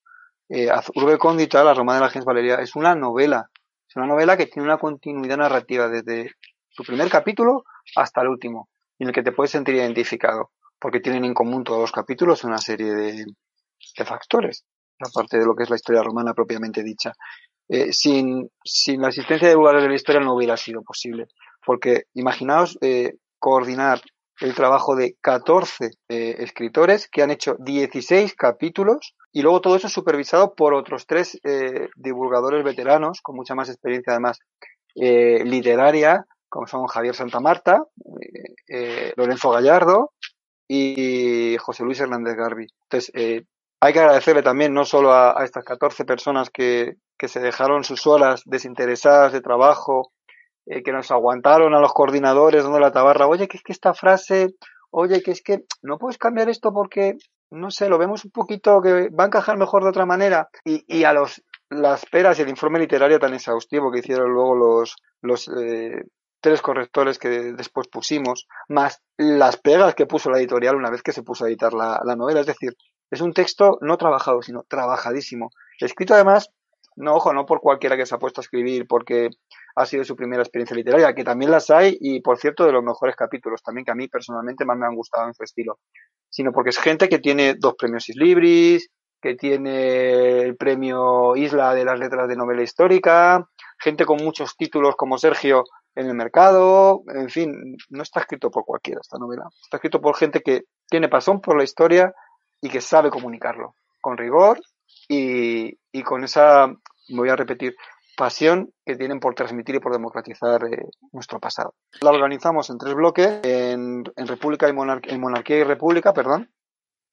Eh, 0.50 0.70
Urbe 0.96 1.18
Condita, 1.18 1.64
La 1.64 1.74
Roma 1.74 1.96
de 1.96 2.02
la 2.02 2.10
Gens 2.10 2.26
Valeria, 2.26 2.56
es 2.56 2.76
una 2.76 2.96
novela. 2.96 3.50
Es 3.88 3.96
una 3.96 4.06
novela 4.06 4.38
que 4.38 4.48
tiene 4.48 4.68
una 4.68 4.78
continuidad 4.78 5.38
narrativa 5.38 5.88
desde 5.88 6.32
su 6.70 6.84
primer 6.84 7.10
capítulo 7.10 7.64
hasta 7.96 8.22
el 8.22 8.30
último, 8.30 8.70
en 9.00 9.10
el 9.10 9.14
que 9.14 9.24
te 9.24 9.32
puedes 9.32 9.52
sentir 9.52 9.76
identificado 9.76 10.52
porque 10.84 11.00
tienen 11.00 11.24
en 11.24 11.34
común 11.34 11.64
todos 11.64 11.80
los 11.80 11.94
capítulos 11.94 12.44
una 12.44 12.58
serie 12.58 12.94
de, 12.94 13.26
factores, 14.06 14.66
aparte 15.00 15.40
de 15.40 15.46
lo 15.46 15.56
que 15.56 15.64
es 15.64 15.70
la 15.70 15.78
historia 15.78 16.04
romana 16.04 16.34
propiamente 16.34 16.84
dicha. 16.84 17.14
Eh, 17.70 17.94
sin, 17.94 18.50
sin 18.66 19.02
la 19.02 19.08
existencia 19.08 19.48
de 19.48 19.54
lugares 19.54 19.82
de 19.82 19.88
la 19.88 19.96
historia 19.96 20.20
no 20.20 20.36
hubiera 20.36 20.58
sido 20.58 20.82
posible, 20.82 21.28
porque 21.66 22.04
imaginaos 22.16 22.78
eh, 22.82 23.14
coordinar 23.40 24.02
el 24.42 24.54
trabajo 24.56 24.98
de 24.98 25.16
14 25.22 25.92
eh, 26.10 26.36
escritores 26.40 27.08
que 27.08 27.24
han 27.24 27.32
hecho 27.32 27.56
16 27.60 28.36
capítulos 28.36 29.16
y 29.32 29.42
luego 29.42 29.62
todo 29.62 29.78
eso 29.78 29.88
supervisado 29.88 30.54
por 30.54 30.74
otros 30.74 31.08
tres 31.08 31.40
divulgadores 31.96 32.62
veteranos 32.66 33.22
con 33.22 33.38
mucha 33.38 33.56
más 33.56 33.70
experiencia 33.70 34.12
además 34.12 34.40
literaria, 34.96 36.26
como 36.50 36.68
son 36.68 36.86
Javier 36.88 37.16
Santamarta, 37.16 37.84
Lorenzo 39.16 39.50
Gallardo 39.50 40.12
y 40.68 41.58
José 41.58 41.84
Luis 41.84 42.00
Hernández 42.00 42.36
Garbi. 42.36 42.68
Entonces, 42.84 43.12
eh, 43.16 43.44
hay 43.80 43.94
que 43.94 44.00
agradecerle 44.00 44.44
también 44.44 44.74
no 44.74 44.86
solo 44.86 45.14
a, 45.14 45.44
estas 45.44 45.64
14 45.66 46.06
personas 46.06 46.50
que, 46.50 46.96
que, 47.18 47.28
se 47.28 47.42
dejaron 47.42 47.84
sus 47.84 48.08
horas 48.08 48.42
desinteresadas 48.46 49.34
de 49.34 49.42
trabajo, 49.42 50.12
eh, 50.66 50.84
que 50.84 50.94
nos 50.94 51.12
aguantaron 51.12 51.74
a 51.74 51.80
los 51.80 51.94
coordinadores 51.94 52.64
dando 52.64 52.80
la 52.80 52.94
tabarra, 52.94 53.28
oye, 53.28 53.48
que 53.48 53.58
es 53.58 53.64
que 53.64 53.74
esta 53.74 53.94
frase, 53.94 54.56
oye, 54.90 55.22
que 55.22 55.32
es 55.32 55.42
que 55.42 55.66
no 55.82 55.98
puedes 55.98 56.18
cambiar 56.18 56.50
esto 56.50 56.72
porque, 56.74 57.18
no 57.52 57.72
sé, 57.72 57.90
lo 57.90 57.98
vemos 57.98 58.24
un 58.24 58.32
poquito 58.32 58.82
que 58.82 59.10
va 59.10 59.26
a 59.26 59.28
encajar 59.28 59.58
mejor 59.58 59.84
de 59.84 59.90
otra 59.90 60.06
manera. 60.06 60.48
Y, 60.64 60.86
y 60.88 61.04
a 61.04 61.12
los 61.12 61.44
las 61.74 62.06
peras 62.06 62.38
y 62.38 62.44
el 62.44 62.50
informe 62.50 62.80
literario 62.80 63.20
tan 63.20 63.34
exhaustivo 63.34 63.92
que 63.92 64.00
hicieron 64.00 64.32
luego 64.32 64.56
los, 64.56 64.96
los 65.22 65.50
eh, 65.50 66.04
tres 66.44 66.62
correctores 66.62 67.18
que 67.18 67.30
después 67.54 67.88
pusimos, 67.88 68.48
más 68.68 69.02
las 69.18 69.56
pegas 69.56 69.96
que 69.96 70.06
puso 70.06 70.30
la 70.30 70.40
editorial 70.40 70.76
una 70.76 70.92
vez 70.92 71.02
que 71.02 71.14
se 71.14 71.24
puso 71.24 71.46
a 71.46 71.48
editar 71.48 71.74
la, 71.74 72.04
novela. 72.18 72.42
Es 72.42 72.48
decir, 72.48 72.76
es 73.10 73.22
un 73.22 73.34
texto 73.34 73.78
no 73.80 73.98
trabajado, 73.98 74.42
sino 74.42 74.64
trabajadísimo. 74.68 75.52
Escrito 75.80 76.14
además, 76.14 76.50
no, 76.98 77.16
ojo, 77.16 77.34
no 77.34 77.46
por 77.46 77.62
cualquiera 77.62 77.96
que 77.96 78.06
se 78.06 78.14
ha 78.14 78.20
puesto 78.20 78.42
a 78.42 78.44
escribir, 78.44 78.86
porque 78.88 79.30
ha 79.76 79.86
sido 79.86 80.04
su 80.04 80.18
primera 80.18 80.44
experiencia 80.44 80.76
literaria, 80.76 81.16
que 81.16 81.24
también 81.24 81.50
las 81.50 81.70
hay 81.70 81.98
y, 82.02 82.20
por 82.20 82.38
cierto, 82.38 82.66
de 82.66 82.74
los 82.74 82.84
mejores 82.84 83.16
capítulos, 83.16 83.64
también 83.64 83.86
que 83.86 83.92
a 83.92 83.96
mí 83.96 84.10
personalmente 84.10 84.66
más 84.66 84.78
me 84.78 84.86
han 84.86 84.96
gustado 84.96 85.28
en 85.28 85.34
su 85.34 85.44
estilo, 85.44 85.80
sino 86.30 86.52
porque 86.52 86.72
es 86.72 86.78
gente 86.78 87.08
que 87.08 87.20
tiene 87.20 87.56
dos 87.58 87.76
premios 87.76 88.10
Islibris, 88.10 88.90
que 89.22 89.36
tiene 89.36 90.42
el 90.42 90.58
premio 90.58 91.38
Isla 91.38 91.74
de 91.74 91.86
las 91.86 91.98
Letras 91.98 92.28
de 92.28 92.36
Novela 92.36 92.64
Histórica, 92.64 93.48
gente 93.80 94.06
con 94.06 94.18
muchos 94.18 94.58
títulos 94.58 94.98
como 94.98 95.18
Sergio 95.18 95.64
en 95.96 96.08
el 96.08 96.16
mercado, 96.16 97.04
en 97.08 97.30
fin, 97.30 97.78
no 97.90 98.04
está 98.04 98.22
escrito 98.22 98.50
por 98.50 98.66
cualquiera 98.66 99.02
esta 99.02 99.18
novela. 99.18 99.48
Está 99.62 99.78
escrito 99.78 100.02
por 100.02 100.16
gente 100.16 100.42
que 100.42 100.64
tiene 100.90 101.10
pasión 101.10 101.42
por 101.42 101.58
la 101.58 101.64
historia 101.64 102.14
y 102.62 102.70
que 102.70 102.82
sabe 102.82 103.10
comunicarlo 103.10 103.76
con 104.02 104.18
rigor 104.18 104.60
y, 105.08 105.78
y 105.92 106.04
con 106.04 106.24
esa, 106.24 106.68
voy 107.10 107.30
a 107.30 107.36
repetir, 107.36 107.76
pasión 108.16 108.72
que 108.86 108.96
tienen 108.96 109.20
por 109.20 109.36
transmitir 109.36 109.76
y 109.76 109.80
por 109.80 109.92
democratizar 109.92 110.64
eh, 110.66 110.90
nuestro 111.12 111.40
pasado. 111.40 111.74
La 112.02 112.12
organizamos 112.12 112.70
en 112.70 112.78
tres 112.78 112.94
bloques, 112.94 113.40
en, 113.44 114.04
en 114.16 114.28
República 114.28 114.68
y 114.68 114.72
en 114.72 115.22
Monarquía 115.22 115.58
y 115.58 115.64
República, 115.64 116.14
perdón, 116.14 116.52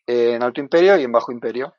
en 0.07 0.43
Alto 0.43 0.61
Imperio 0.61 0.97
y 0.97 1.05
en 1.05 1.13
Bajo 1.13 1.33
Imperio. 1.33 1.75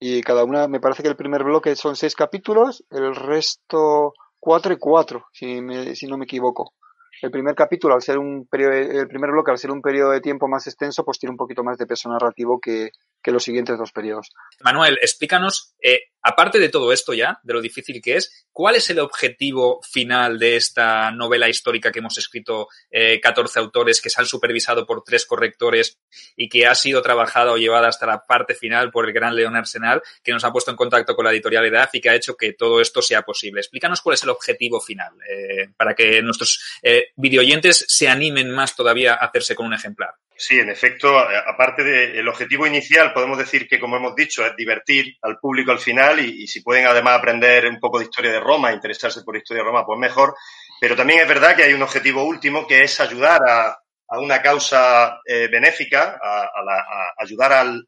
Y 0.00 0.22
cada 0.22 0.44
una, 0.44 0.68
me 0.68 0.80
parece 0.80 1.02
que 1.02 1.08
el 1.08 1.16
primer 1.16 1.44
bloque 1.44 1.76
son 1.76 1.96
seis 1.96 2.14
capítulos, 2.14 2.84
el 2.90 3.14
resto 3.14 4.12
4 4.44 4.74
y 4.74 4.76
4, 4.76 5.26
si, 5.32 5.96
si 5.96 6.06
no 6.06 6.18
me 6.18 6.26
equivoco. 6.26 6.74
El 7.22 7.30
primer 7.30 7.54
capítulo, 7.54 7.94
al 7.94 8.02
ser 8.02 8.18
un 8.18 8.46
periodo, 8.46 8.72
el 8.72 9.08
primer 9.08 9.30
bloque, 9.30 9.50
al 9.50 9.56
ser 9.56 9.70
un 9.70 9.80
periodo 9.80 10.10
de 10.10 10.20
tiempo 10.20 10.48
más 10.48 10.66
extenso, 10.66 11.02
pues 11.02 11.18
tiene 11.18 11.30
un 11.30 11.38
poquito 11.38 11.64
más 11.64 11.78
de 11.78 11.86
peso 11.86 12.10
narrativo 12.10 12.60
que, 12.60 12.90
que 13.22 13.30
los 13.30 13.42
siguientes 13.42 13.78
dos 13.78 13.90
periodos. 13.92 14.32
Manuel, 14.62 14.98
explícanos, 15.00 15.74
eh, 15.82 16.10
aparte 16.24 16.58
de 16.58 16.70
todo 16.70 16.92
esto 16.92 17.12
ya, 17.12 17.38
de 17.42 17.52
lo 17.52 17.60
difícil 17.60 18.00
que 18.02 18.16
es, 18.16 18.46
¿cuál 18.50 18.76
es 18.76 18.88
el 18.88 18.98
objetivo 18.98 19.80
final 19.82 20.38
de 20.38 20.56
esta 20.56 21.10
novela 21.10 21.48
histórica 21.48 21.92
que 21.92 21.98
hemos 21.98 22.16
escrito 22.16 22.68
eh, 22.90 23.20
14 23.20 23.60
autores, 23.60 24.00
que 24.00 24.08
se 24.08 24.20
han 24.20 24.26
supervisado 24.26 24.86
por 24.86 25.04
tres 25.04 25.26
correctores 25.26 25.98
y 26.34 26.48
que 26.48 26.66
ha 26.66 26.74
sido 26.74 27.02
trabajada 27.02 27.52
o 27.52 27.58
llevada 27.58 27.88
hasta 27.88 28.06
la 28.06 28.24
parte 28.26 28.54
final 28.54 28.90
por 28.90 29.06
el 29.06 29.12
gran 29.12 29.36
León 29.36 29.54
Arsenal, 29.54 30.02
que 30.22 30.32
nos 30.32 30.44
ha 30.44 30.52
puesto 30.52 30.70
en 30.70 30.78
contacto 30.78 31.14
con 31.14 31.26
la 31.26 31.30
editorial 31.30 31.66
EDAF 31.66 31.94
y 31.94 32.00
que 32.00 32.10
ha 32.10 32.14
hecho 32.14 32.36
que 32.36 32.54
todo 32.54 32.80
esto 32.80 33.02
sea 33.02 33.22
posible? 33.22 33.60
Explícanos 33.60 34.00
cuál 34.00 34.14
es 34.14 34.22
el 34.22 34.30
objetivo 34.30 34.80
final, 34.80 35.12
eh, 35.28 35.68
para 35.76 35.94
que 35.94 36.22
nuestros 36.22 36.80
eh, 36.82 37.08
videoyentes 37.16 37.84
se 37.86 38.08
animen 38.08 38.50
más 38.50 38.74
todavía 38.74 39.12
a 39.12 39.26
hacerse 39.26 39.54
con 39.54 39.66
un 39.66 39.74
ejemplar. 39.74 40.14
Sí, 40.36 40.58
en 40.58 40.68
efecto, 40.68 41.16
aparte 41.16 41.84
del 41.84 42.26
objetivo 42.26 42.66
inicial, 42.66 43.12
podemos 43.12 43.38
decir 43.38 43.68
que, 43.68 43.78
como 43.78 43.96
hemos 43.96 44.16
dicho, 44.16 44.44
es 44.44 44.56
divertir 44.56 45.16
al 45.22 45.38
público 45.38 45.70
al 45.70 45.78
final 45.78 46.13
y, 46.20 46.46
si 46.46 46.60
pueden 46.60 46.86
además 46.86 47.18
aprender 47.18 47.66
un 47.66 47.78
poco 47.78 47.98
de 47.98 48.04
historia 48.04 48.32
de 48.32 48.40
Roma, 48.40 48.72
interesarse 48.72 49.22
por 49.22 49.36
historia 49.36 49.62
de 49.62 49.68
Roma, 49.68 49.86
pues 49.86 49.98
mejor. 49.98 50.34
Pero 50.80 50.96
también 50.96 51.20
es 51.20 51.28
verdad 51.28 51.56
que 51.56 51.64
hay 51.64 51.72
un 51.72 51.82
objetivo 51.82 52.24
último 52.24 52.66
que 52.66 52.82
es 52.82 53.00
ayudar 53.00 53.40
a, 53.48 53.78
una 54.16 54.40
causa 54.40 55.20
eh, 55.26 55.48
benéfica, 55.50 56.20
a, 56.22 57.14
ayudar 57.18 57.52
al, 57.52 57.86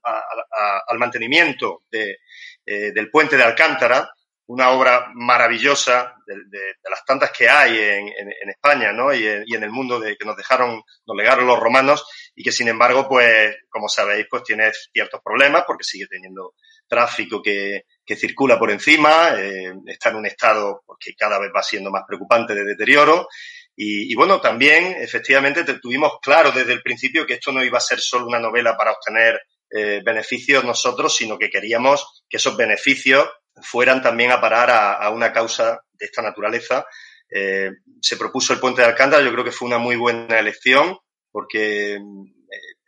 mantenimiento 0.99 1.83
de, 1.91 2.19
eh, 2.65 2.93
del 2.93 3.11
puente 3.11 3.37
de 3.37 3.45
Alcántara, 3.45 4.11
una 4.47 4.71
obra 4.71 5.11
maravillosa 5.15 6.15
de, 6.27 6.75
las 6.89 7.05
tantas 7.05 7.31
que 7.31 7.49
hay 7.49 7.79
en, 7.79 8.49
España 8.49 8.93
¿no? 8.93 9.13
y, 9.13 9.27
en, 9.27 9.45
y 9.47 9.55
en 9.55 9.63
el 9.63 9.71
mundo 9.71 10.01
de, 10.01 10.17
que 10.17 10.25
nos 10.25 10.37
dejaron, 10.37 10.83
nos 11.07 11.17
legaron 11.17 11.47
los 11.47 11.59
romanos 11.59 12.07
y 12.37 12.45
que 12.45 12.53
sin 12.53 12.69
embargo, 12.69 13.09
pues, 13.09 13.57
como 13.71 13.89
sabéis, 13.89 14.27
pues 14.31 14.43
tiene 14.45 14.71
ciertos 14.93 15.23
problemas 15.25 15.65
porque 15.67 15.85
sigue 15.85 16.07
teniendo 16.07 16.55
tráfico 16.87 17.41
que, 17.43 17.85
que 18.05 18.15
circula 18.15 18.59
por 18.59 18.71
encima, 18.71 19.31
eh, 19.39 19.73
está 19.87 20.11
en 20.11 20.17
un 20.17 20.27
estado 20.27 20.85
que 21.01 21.15
cada 21.15 21.39
vez 21.39 21.51
va 21.55 21.63
siendo 21.63 21.91
más 21.91 22.05
preocupante 22.07 22.55
de 22.55 22.63
deterioro. 22.63 23.27
Y, 23.75 24.13
y 24.13 24.15
bueno, 24.15 24.39
también 24.41 24.97
efectivamente 25.01 25.65
tuvimos 25.81 26.19
claro 26.21 26.53
desde 26.53 26.75
el 26.75 26.83
principio 26.83 27.27
que 27.27 27.35
esto 27.35 27.53
no 27.53 27.65
iba 27.65 27.79
a 27.79 27.81
ser 27.81 28.01
solo 28.01 28.27
una 28.27 28.39
novela 28.39 28.77
para 28.77 28.93
obtener 28.93 29.41
eh, 29.71 30.03
beneficios 30.05 30.63
nosotros, 30.63 31.17
sino 31.17 31.39
que 31.39 31.49
queríamos 31.49 32.25
que 32.29 32.37
esos 32.37 32.55
beneficios 32.55 33.29
fueran 33.63 34.03
también 34.03 34.31
a 34.31 34.41
parar 34.41 34.71
a, 34.71 35.09
una 35.09 35.33
causa 35.33 35.81
de 35.93 36.05
esta 36.05 36.21
naturaleza. 36.21 36.87
Eh, 37.31 37.71
se 38.01 38.17
propuso 38.19 38.53
el 38.53 38.61
puente 38.61 38.83
de 38.83 38.89
Alcántara, 38.89 39.25
yo 39.25 39.33
creo 39.33 39.45
que 39.45 39.53
fue 39.53 39.67
una 39.67 39.79
muy 39.79 39.97
buena 39.97 40.39
elección 40.39 40.99
porque 41.37 41.97
eh, 41.97 42.01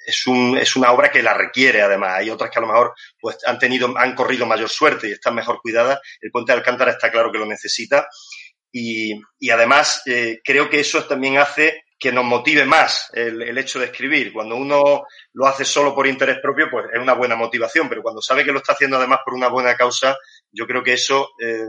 es, 0.07 0.27
un, 0.27 0.57
es 0.57 0.75
una 0.75 0.91
obra 0.91 1.11
que 1.11 1.23
la 1.23 1.35
requiere 1.35 1.83
además. 1.83 2.15
Hay 2.15 2.31
otras 2.31 2.51
que 2.51 2.59
a 2.59 2.63
lo 2.63 2.69
mejor 2.69 2.95
pues, 3.21 3.37
han 3.45 3.59
tenido, 3.59 3.93
han 3.99 4.15
corrido 4.15 4.47
mayor 4.47 4.71
suerte 4.71 5.07
y 5.07 5.13
están 5.13 5.35
mejor 5.35 5.61
cuidadas. 5.61 6.01
El 6.19 6.31
Puente 6.31 6.53
de 6.53 6.57
Alcántara 6.57 6.93
está 6.93 7.11
claro 7.11 7.31
que 7.31 7.37
lo 7.37 7.45
necesita. 7.45 8.09
Y, 8.73 9.21
y 9.39 9.51
además 9.51 10.01
eh, 10.07 10.41
creo 10.43 10.71
que 10.71 10.81
eso 10.81 11.05
también 11.05 11.37
hace 11.37 11.85
que 11.99 12.11
nos 12.11 12.25
motive 12.25 12.65
más 12.65 13.11
el, 13.13 13.43
el, 13.43 13.59
hecho 13.59 13.81
de 13.81 13.85
escribir. 13.85 14.33
Cuando 14.33 14.57
uno 14.57 15.05
lo 15.35 15.47
hace 15.47 15.67
solo 15.67 15.95
por 15.95 16.07
interés 16.07 16.39
propio, 16.41 16.71
pues 16.71 16.87
es 16.91 16.99
una 16.99 17.13
buena 17.13 17.37
motivación, 17.37 17.87
pero 17.87 18.03
cuando 18.03 18.23
sabe 18.23 18.47
que 18.47 18.53
lo 18.53 18.61
está 18.61 18.73
haciendo 18.73 18.97
además 18.97 19.19
por 19.23 19.35
una 19.35 19.49
buena 19.49 19.77
causa, 19.77 20.17
yo 20.51 20.67
creo 20.67 20.83
que 20.83 20.95
eso 20.95 21.33
eh, 21.39 21.67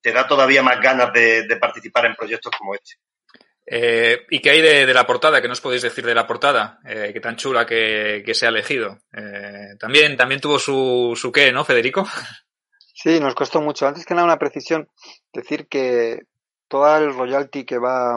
te 0.00 0.10
da 0.10 0.26
todavía 0.26 0.64
más 0.64 0.80
ganas 0.80 1.12
de, 1.12 1.44
de 1.46 1.56
participar 1.56 2.06
en 2.06 2.16
proyectos 2.16 2.50
como 2.58 2.74
este. 2.74 2.96
Eh, 3.68 4.24
¿Y 4.30 4.40
qué 4.40 4.50
hay 4.50 4.62
de, 4.62 4.94
la 4.94 5.06
portada? 5.06 5.42
¿Qué 5.42 5.48
nos 5.48 5.60
podéis 5.60 5.82
decir 5.82 6.06
de 6.06 6.14
la 6.14 6.26
portada? 6.26 6.78
Eh, 6.84 7.10
qué 7.12 7.20
tan 7.20 7.36
chula 7.36 7.66
que, 7.66 8.22
se 8.32 8.46
ha 8.46 8.50
elegido. 8.50 8.98
Eh, 9.12 9.74
también, 9.78 10.16
también 10.16 10.40
tuvo 10.40 10.58
su, 10.58 11.14
su 11.16 11.32
qué, 11.32 11.50
¿no, 11.52 11.64
Federico? 11.64 12.06
Sí, 12.94 13.20
nos 13.20 13.34
costó 13.34 13.60
mucho. 13.60 13.86
Antes 13.86 14.06
que 14.06 14.14
nada, 14.14 14.24
una 14.24 14.38
precisión. 14.38 14.88
Decir 15.32 15.66
que 15.68 16.20
todo 16.68 16.96
el 16.96 17.12
royalty 17.12 17.64
que 17.64 17.78
va 17.78 18.16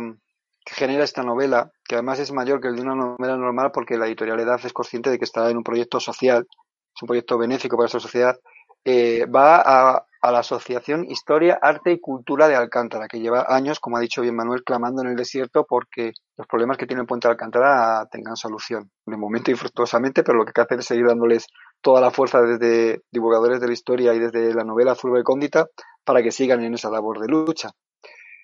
que 0.66 0.76
genera 0.76 1.04
esta 1.04 1.24
novela, 1.24 1.72
que 1.84 1.96
además 1.96 2.20
es 2.20 2.32
mayor 2.32 2.62
que 2.62 2.68
el 2.68 2.76
de 2.76 2.84
una 2.84 2.96
novela 2.96 3.36
normal 3.36 3.72
porque 3.74 3.98
la 3.98 4.06
editorial 4.06 4.40
Edad 4.40 4.60
es 4.64 4.72
consciente 4.72 5.10
de 5.10 5.18
que 5.18 5.26
está 5.26 5.50
en 5.50 5.58
un 5.58 5.64
proyecto 5.64 6.00
social, 6.00 6.48
es 6.96 7.02
un 7.02 7.08
proyecto 7.08 7.38
benéfico 7.38 7.76
para 7.76 7.86
nuestra 7.86 8.00
sociedad, 8.00 8.40
va 8.86 9.62
a, 9.66 10.06
a, 10.22 10.32
la 10.32 10.40
Asociación 10.40 11.06
Historia, 11.10 11.60
Arte 11.62 11.92
y 11.92 12.00
Cultura 12.00 12.48
de 12.48 12.56
Alcántara, 12.56 13.08
que 13.08 13.20
lleva 13.20 13.46
años, 13.48 13.80
como 13.80 13.98
ha 13.98 14.00
dicho 14.02 14.22
bien 14.22 14.36
Manuel, 14.36 14.64
clamando 14.64 15.02
en 15.02 15.10
el 15.10 15.16
desierto 15.16 15.66
porque 15.68 16.12
los 16.38 16.48
problemas 16.48 16.78
que 16.78 16.86
tiene 16.86 17.02
el 17.02 17.08
puente 17.08 17.28
de 17.28 17.34
Alcántara 17.34 18.08
tengan 18.12 18.36
solución. 18.36 18.90
De 19.06 19.18
momento 19.18 19.52
infructuosamente, 19.52 20.24
pero 20.24 20.38
lo 20.38 20.46
que 20.46 20.50
hay 20.50 20.54
que 20.54 20.62
hacer 20.62 20.80
es 20.80 20.86
seguir 20.86 21.08
dándoles 21.08 21.48
toda 21.82 22.02
la 22.02 22.12
fuerza 22.12 22.42
desde 22.42 23.02
divulgadores 23.12 23.60
de 23.60 23.68
la 23.68 23.74
historia 23.74 24.14
y 24.14 24.20
desde 24.20 24.54
la 24.54 24.64
novela 24.64 24.94
Azul 24.94 25.14
Recóndita 25.14 25.68
para 26.04 26.22
que 26.22 26.32
sigan 26.32 26.64
en 26.64 26.74
esa 26.74 26.90
labor 26.90 27.20
de 27.20 27.28
lucha. 27.28 27.72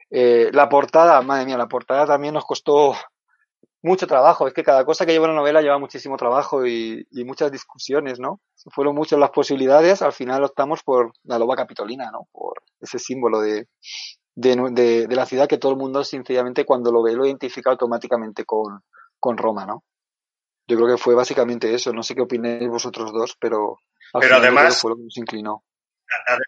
Eh, 0.09 0.49
la 0.53 0.69
portada, 0.69 1.21
madre 1.21 1.45
mía, 1.45 1.57
la 1.57 1.67
portada 1.67 2.05
también 2.05 2.33
nos 2.33 2.45
costó 2.45 2.95
mucho 3.85 4.07
trabajo. 4.07 4.47
Es 4.47 4.53
que 4.53 4.63
cada 4.63 4.83
cosa 4.83 5.05
que 5.05 5.11
lleva 5.11 5.25
una 5.25 5.35
novela 5.35 5.61
lleva 5.61 5.77
muchísimo 5.77 6.17
trabajo 6.17 6.65
y, 6.65 7.07
y 7.11 7.23
muchas 7.23 7.51
discusiones, 7.51 8.19
¿no? 8.19 8.41
Fueron 8.73 8.95
muchas 8.95 9.19
las 9.19 9.29
posibilidades. 9.29 10.01
Al 10.01 10.11
final 10.11 10.43
optamos 10.43 10.83
por 10.83 11.13
la 11.23 11.37
loba 11.37 11.55
capitolina, 11.55 12.09
¿no? 12.11 12.27
Por 12.31 12.63
ese 12.81 12.99
símbolo 12.99 13.39
de, 13.39 13.67
de, 14.33 14.55
de, 14.71 15.07
de 15.07 15.15
la 15.15 15.25
ciudad 15.25 15.47
que 15.47 15.59
todo 15.59 15.71
el 15.71 15.77
mundo, 15.77 16.03
sencillamente, 16.03 16.65
cuando 16.65 16.91
lo 16.91 17.03
ve, 17.03 17.13
lo 17.13 17.25
identifica 17.25 17.69
automáticamente 17.69 18.43
con, 18.43 18.83
con 19.19 19.37
Roma, 19.37 19.65
¿no? 19.65 19.83
Yo 20.67 20.77
creo 20.77 20.87
que 20.87 21.01
fue 21.01 21.13
básicamente 21.13 21.73
eso. 21.73 21.93
No 21.93 22.01
sé 22.01 22.15
qué 22.15 22.21
opináis 22.21 22.67
vosotros 22.67 23.13
dos, 23.13 23.37
pero. 23.39 23.77
Pero 24.19 24.35
además. 24.37 24.81
Fue 24.81 24.91
lo 24.91 24.97
que 24.97 25.03
nos 25.03 25.17
inclinó. 25.17 25.63
Además, 26.27 26.47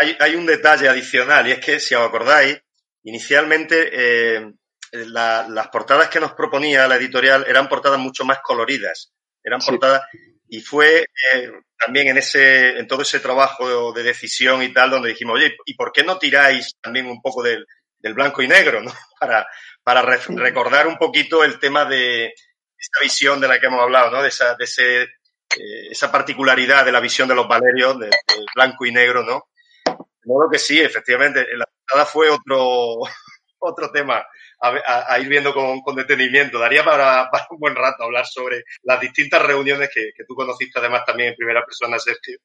hay, 0.00 0.16
hay 0.18 0.36
un 0.36 0.46
detalle 0.46 0.88
adicional 0.88 1.46
y 1.46 1.52
es 1.52 1.60
que, 1.60 1.78
si 1.78 1.94
os 1.94 2.08
acordáis, 2.08 2.58
inicialmente 3.02 3.90
eh, 3.92 4.52
la, 4.94 5.46
las 5.48 5.68
portadas 5.68 6.08
que 6.08 6.20
nos 6.20 6.32
proponía 6.32 6.86
la 6.86 6.96
editorial 6.96 7.44
eran 7.48 7.68
portadas 7.68 7.98
mucho 7.98 8.24
más 8.24 8.38
coloridas, 8.40 9.12
eran 9.42 9.60
sí. 9.60 9.70
portadas 9.70 10.02
y 10.48 10.60
fue 10.60 11.00
eh, 11.34 11.50
también 11.78 12.08
en 12.08 12.18
ese 12.18 12.78
en 12.78 12.86
todo 12.86 13.02
ese 13.02 13.20
trabajo 13.20 13.92
de 13.92 14.02
decisión 14.02 14.62
y 14.62 14.72
tal 14.72 14.90
donde 14.90 15.08
dijimos 15.08 15.36
oye 15.36 15.56
y 15.64 15.74
por 15.74 15.90
qué 15.90 16.04
no 16.04 16.18
tiráis 16.18 16.76
también 16.80 17.06
un 17.06 17.20
poco 17.20 17.42
del, 17.42 17.66
del 17.98 18.14
blanco 18.14 18.42
y 18.42 18.48
negro 18.48 18.80
¿no? 18.80 18.92
para 19.20 19.46
para 19.82 20.02
re 20.02 20.18
recordar 20.28 20.86
un 20.86 20.96
poquito 20.96 21.42
el 21.42 21.58
tema 21.58 21.84
de 21.84 22.26
esta 22.26 23.00
visión 23.02 23.40
de 23.40 23.48
la 23.48 23.58
que 23.58 23.66
hemos 23.66 23.80
hablado 23.80 24.10
no 24.10 24.22
de 24.22 24.28
esa 24.28 24.54
de 24.54 24.64
ese 24.64 25.02
eh, 25.02 25.88
esa 25.90 26.12
particularidad 26.12 26.84
de 26.84 26.92
la 26.92 27.00
visión 27.00 27.28
de 27.28 27.34
los 27.34 27.48
valerios 27.48 27.98
del 27.98 28.10
de 28.10 28.44
blanco 28.54 28.86
y 28.86 28.92
negro 28.92 29.24
no 29.24 29.48
de 29.86 30.26
modo 30.26 30.48
que 30.50 30.58
sí 30.58 30.80
efectivamente 30.80 31.46
la 31.56 31.66
portada 31.66 32.06
fue 32.06 32.30
otro 32.30 32.98
otro 33.58 33.90
tema 33.90 34.24
a, 34.64 34.68
a, 34.86 35.14
a 35.14 35.18
ir 35.18 35.28
viendo 35.28 35.52
con, 35.52 35.80
con, 35.82 35.94
detenimiento. 35.94 36.58
Daría 36.58 36.84
para, 36.84 37.28
para, 37.32 37.46
un 37.50 37.58
buen 37.58 37.74
rato 37.74 38.04
hablar 38.04 38.26
sobre 38.26 38.64
las 38.82 39.00
distintas 39.00 39.42
reuniones 39.42 39.90
que, 39.92 40.10
que, 40.16 40.24
tú 40.24 40.34
conociste 40.34 40.78
además 40.78 41.04
también 41.04 41.30
en 41.30 41.36
primera 41.36 41.64
persona, 41.64 41.98
Sergio, 41.98 42.38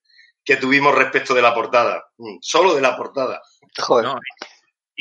que 0.43 0.57
tuvimos 0.57 0.95
respecto 0.95 1.34
de 1.34 1.41
la 1.41 1.53
portada. 1.53 2.03
Mm, 2.17 2.38
solo 2.41 2.76
de 2.76 2.82
la 2.82 2.97
portada. 2.97 3.41
Joder. 3.78 4.05
No, 4.05 4.20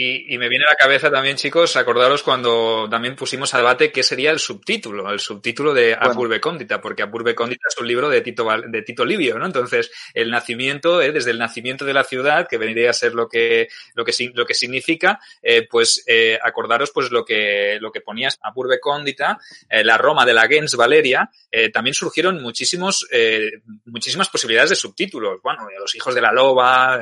y, 0.00 0.32
y, 0.32 0.38
me 0.38 0.48
viene 0.48 0.64
a 0.64 0.70
la 0.70 0.76
cabeza 0.76 1.10
también, 1.10 1.34
chicos, 1.34 1.74
acordaros 1.76 2.22
cuando 2.22 2.86
también 2.88 3.16
pusimos 3.16 3.52
a 3.52 3.58
debate 3.58 3.90
qué 3.90 4.04
sería 4.04 4.30
el 4.30 4.38
subtítulo, 4.38 5.10
el 5.10 5.18
subtítulo 5.18 5.74
de 5.74 5.96
bueno. 5.96 6.12
Apurbe 6.12 6.40
Cóndita, 6.40 6.80
porque 6.80 7.02
Apurbe 7.02 7.34
Cóndita 7.34 7.66
es 7.68 7.80
un 7.80 7.88
libro 7.88 8.08
de 8.08 8.20
Tito, 8.20 8.48
de 8.64 8.82
Tito 8.82 9.04
Livio, 9.04 9.40
¿no? 9.40 9.46
Entonces, 9.46 9.90
el 10.14 10.30
nacimiento, 10.30 11.02
eh, 11.02 11.10
desde 11.10 11.32
el 11.32 11.38
nacimiento 11.40 11.84
de 11.84 11.94
la 11.94 12.04
ciudad, 12.04 12.46
que 12.48 12.58
vendría 12.58 12.90
a 12.90 12.92
ser 12.92 13.12
lo 13.12 13.28
que, 13.28 13.68
lo 13.94 14.04
que, 14.04 14.12
lo 14.34 14.46
que 14.46 14.54
significa, 14.54 15.18
eh, 15.42 15.66
pues 15.68 16.04
eh, 16.06 16.38
acordaros 16.40 16.92
pues 16.92 17.10
lo 17.10 17.24
que, 17.24 17.78
lo 17.80 17.90
que 17.90 18.00
ponías 18.00 18.38
Apurbe 18.40 18.78
Cóndita, 18.78 19.38
eh, 19.68 19.82
la 19.82 19.98
Roma 19.98 20.24
de 20.24 20.32
la 20.32 20.46
Gens 20.46 20.76
Valeria, 20.76 21.28
eh, 21.50 21.70
también 21.70 21.94
surgieron 21.94 22.40
muchísimos, 22.40 23.06
eh, 23.10 23.50
muchísimas 23.86 24.28
posibilidades 24.28 24.70
de 24.70 24.76
subtítulos. 24.76 25.40
Bueno, 25.42 25.66
los 25.76 25.94
hijos 25.94 26.14
de 26.14 26.20
la 26.20 26.32
loba, 26.32 27.00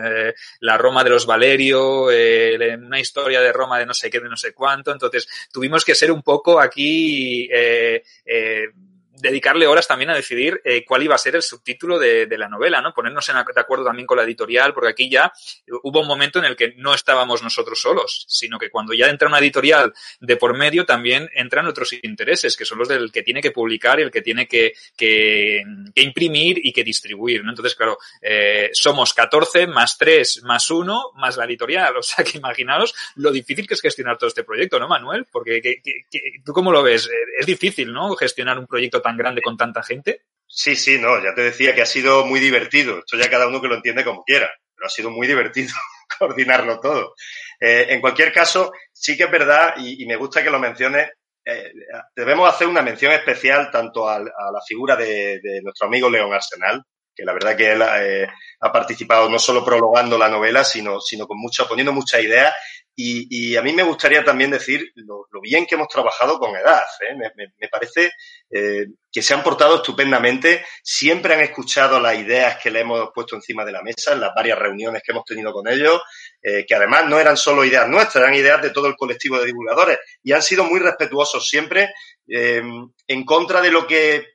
la 0.61 0.79
Roma 0.79 1.05
de 1.05 1.11
los 1.11 1.27
Valerio, 1.27 2.11
una 2.87 3.01
historia 3.01 3.41
de 3.41 3.53
Roma 3.53 3.79
de 3.79 3.87
no 3.87 3.95
sé 3.95 4.11
qué, 4.11 4.21
de 4.21 4.29
no 4.29 4.37
sé 4.37 4.53
cuánto. 4.53 4.93
Entonces, 4.93 5.29
tuvimos 5.53 5.85
que 5.85 5.95
ser 5.95 6.11
un 6.11 6.23
poco 6.23 6.61
aquí, 6.61 7.49
eh, 7.53 8.03
eh, 8.25 8.69
dedicarle 9.19 9.67
horas 9.67 9.87
también 9.87 10.11
a 10.11 10.15
decidir 10.15 10.61
eh, 10.65 10.85
cuál 10.85 11.03
iba 11.03 11.15
a 11.15 11.19
ser 11.19 11.37
el 11.37 11.43
subtítulo 11.43 11.99
de, 11.99 12.27
la 12.37 12.49
novela, 12.49 12.83
¿no? 12.83 12.93
Ponernos 12.93 13.29
en, 13.29 13.37
de 13.37 13.61
acuerdo 13.61 13.85
también 13.85 14.07
con 14.07 14.19
la 14.19 14.25
editorial, 14.25 14.75
porque 14.75 14.91
aquí 14.91 15.09
ya 15.09 15.33
hubo 15.83 16.01
un 16.01 16.07
momento 16.07 16.39
en 16.39 16.45
el 16.45 16.57
que 16.57 16.75
no 16.77 16.93
estábamos 16.95 17.43
nosotros 17.43 17.81
solos, 17.81 18.27
sino 18.29 18.59
que 18.59 18.69
cuando 18.69 18.93
ya 18.93 19.09
entra 19.09 19.29
una 19.29 19.39
editorial 19.39 19.93
de 20.21 20.37
por 20.37 20.57
medio, 20.57 20.85
también 20.85 21.31
entran 21.35 21.67
otros 21.67 21.95
intereses, 22.03 22.57
que 22.57 22.65
son 22.65 22.79
los 22.79 22.89
del 22.89 23.11
que 23.11 23.23
tiene 23.23 23.41
que 23.41 23.53
publicar 23.53 23.99
y 23.99 24.03
el 24.03 24.11
que 24.11 24.23
tiene 24.23 24.47
que, 24.47 24.75
que, 24.97 25.63
imprimir 25.95 26.61
y 26.63 26.73
que 26.73 26.85
distribuir, 26.85 27.43
¿no? 27.43 27.51
Entonces, 27.51 27.75
claro, 27.75 27.99
eh, 28.21 28.71
somos 28.73 29.15
14 29.15 29.67
más 29.67 29.97
3 29.97 30.43
más 30.45 30.71
1 30.71 31.13
más 31.15 31.37
la 31.37 31.45
editorial, 31.45 31.97
o 31.99 32.03
sea 32.03 32.25
que 32.25 32.39
imaginaos 32.39 32.95
lo 33.17 33.31
difícil 33.31 33.67
que 33.67 33.75
es 33.75 33.81
gestionar 33.81 34.19
todo 34.19 34.29
este 34.29 34.45
proyecto, 34.45 34.79
¿no, 34.79 34.89
Manuel? 34.89 35.27
Porque 35.31 35.61
que, 35.63 35.81
¿tú 36.45 36.53
cómo 36.53 36.71
lo 36.71 36.83
ves? 36.83 37.09
Es 37.39 37.47
difícil, 37.47 37.93
¿no? 37.93 38.15
Gestionar 38.17 38.59
un 38.59 38.67
proyecto 38.67 39.01
tan 39.07 39.17
grande 39.17 39.41
con 39.41 39.57
tanta 39.57 39.85
gente? 39.85 40.23
Sí, 40.49 40.75
sí, 40.75 40.99
no, 40.99 41.23
ya 41.23 41.33
te 41.35 41.43
decía 41.43 41.75
que 41.75 41.83
ha 41.83 41.87
sido 41.87 42.27
muy 42.27 42.41
divertido. 42.41 42.99
Esto 42.99 43.17
ya 43.17 43.31
cada 43.31 43.47
uno 43.47 43.61
que 43.61 43.69
lo 43.69 43.77
entiende 43.77 44.05
como 44.05 44.25
quiera, 44.25 44.51
pero 44.75 44.87
ha 44.87 44.91
sido 44.91 45.11
muy 45.11 45.29
divertido 45.29 45.73
coordinarlo 46.19 46.81
todo. 46.81 47.15
Eh, 47.61 47.87
en 47.91 48.01
cualquier 48.01 48.33
caso, 48.33 48.73
sí 48.93 49.17
que 49.17 49.25
es 49.25 49.31
verdad, 49.31 49.75
y, 49.79 50.05
me 50.07 50.17
gusta 50.17 50.43
que 50.43 50.51
lo 50.51 50.59
menciones, 50.59 51.09
eh, 51.45 51.73
debemos 52.15 52.53
hacer 52.53 52.67
una 52.67 52.83
mención 52.83 53.13
especial 53.13 53.71
tanto 53.71 54.09
a, 54.09 54.19
la 54.19 54.61
figura 54.67 54.97
de, 54.97 55.41
de, 55.41 55.63
nuestro 55.63 55.87
amigo 55.87 56.11
León 56.11 56.33
Arsenal, 56.33 56.83
que 57.15 57.25
la 57.25 57.33
verdad 57.33 57.57
que 57.57 57.73
él 57.73 57.83
eh, 57.83 58.29
ha 58.61 58.73
participado 58.73 59.29
no 59.29 59.39
solo 59.39 59.65
prologando 59.65 60.19
la 60.19 60.29
novela, 60.29 60.65
sino, 60.65 61.01
sino 61.01 61.27
con 61.27 61.39
mucho, 61.39 61.69
poniendo 61.69 61.93
muchas 61.93 62.23
ideas 62.23 62.53
y, 62.99 63.57
a 63.57 63.63
mí 63.63 63.75
me 63.75 63.83
gustaría 63.83 64.25
también 64.25 64.51
decir 64.51 64.91
lo, 64.95 65.27
bien 65.43 65.67
que 65.67 65.75
hemos 65.75 65.89
trabajado 65.89 66.39
con 66.39 66.57
EDAD. 66.57 66.83
¿eh? 67.11 67.15
Me, 67.15 67.69
parece 67.69 68.11
eh, 68.51 68.87
que 69.13 69.21
se 69.21 69.35
han 69.35 69.43
portado 69.43 69.77
estupendamente. 69.77 70.65
Siempre 70.83 71.35
han 71.35 71.41
escuchado 71.41 72.01
las 72.01 72.19
ideas 72.19 72.57
que 72.57 72.71
le 72.71 72.81
hemos 72.81 73.11
puesto 73.15 73.37
encima 73.37 73.67
de 73.67 73.73
la 73.73 73.83
mesa 73.83 74.15
en 74.15 74.21
las 74.21 74.35
varias 74.35 74.59
reuniones 74.59 75.03
que 75.05 75.13
hemos 75.13 75.27
tenido 75.27 75.53
con 75.53 75.69
ellos, 75.69 76.01
eh, 76.41 76.65
que 76.67 76.75
además 76.75 77.07
no 77.07 77.21
eran 77.21 77.37
solo 77.37 77.67
ideas 77.67 77.87
nuestras, 77.87 78.25
eran 78.25 78.35
ideas 78.35 78.63
de 78.63 78.71
todo 78.71 78.87
el 78.87 78.97
colectivo 78.97 79.39
de 79.39 79.47
divulgadores 79.47 79.99
y 80.23 80.33
han 80.33 80.43
sido 80.43 80.65
muy 80.65 80.81
respetuosos 80.81 81.47
siempre 81.47 81.93
eh, 82.27 82.63
en 83.07 83.25
contra 83.25 83.61
de 83.61 83.73
lo 83.73 83.87
que 83.87 84.29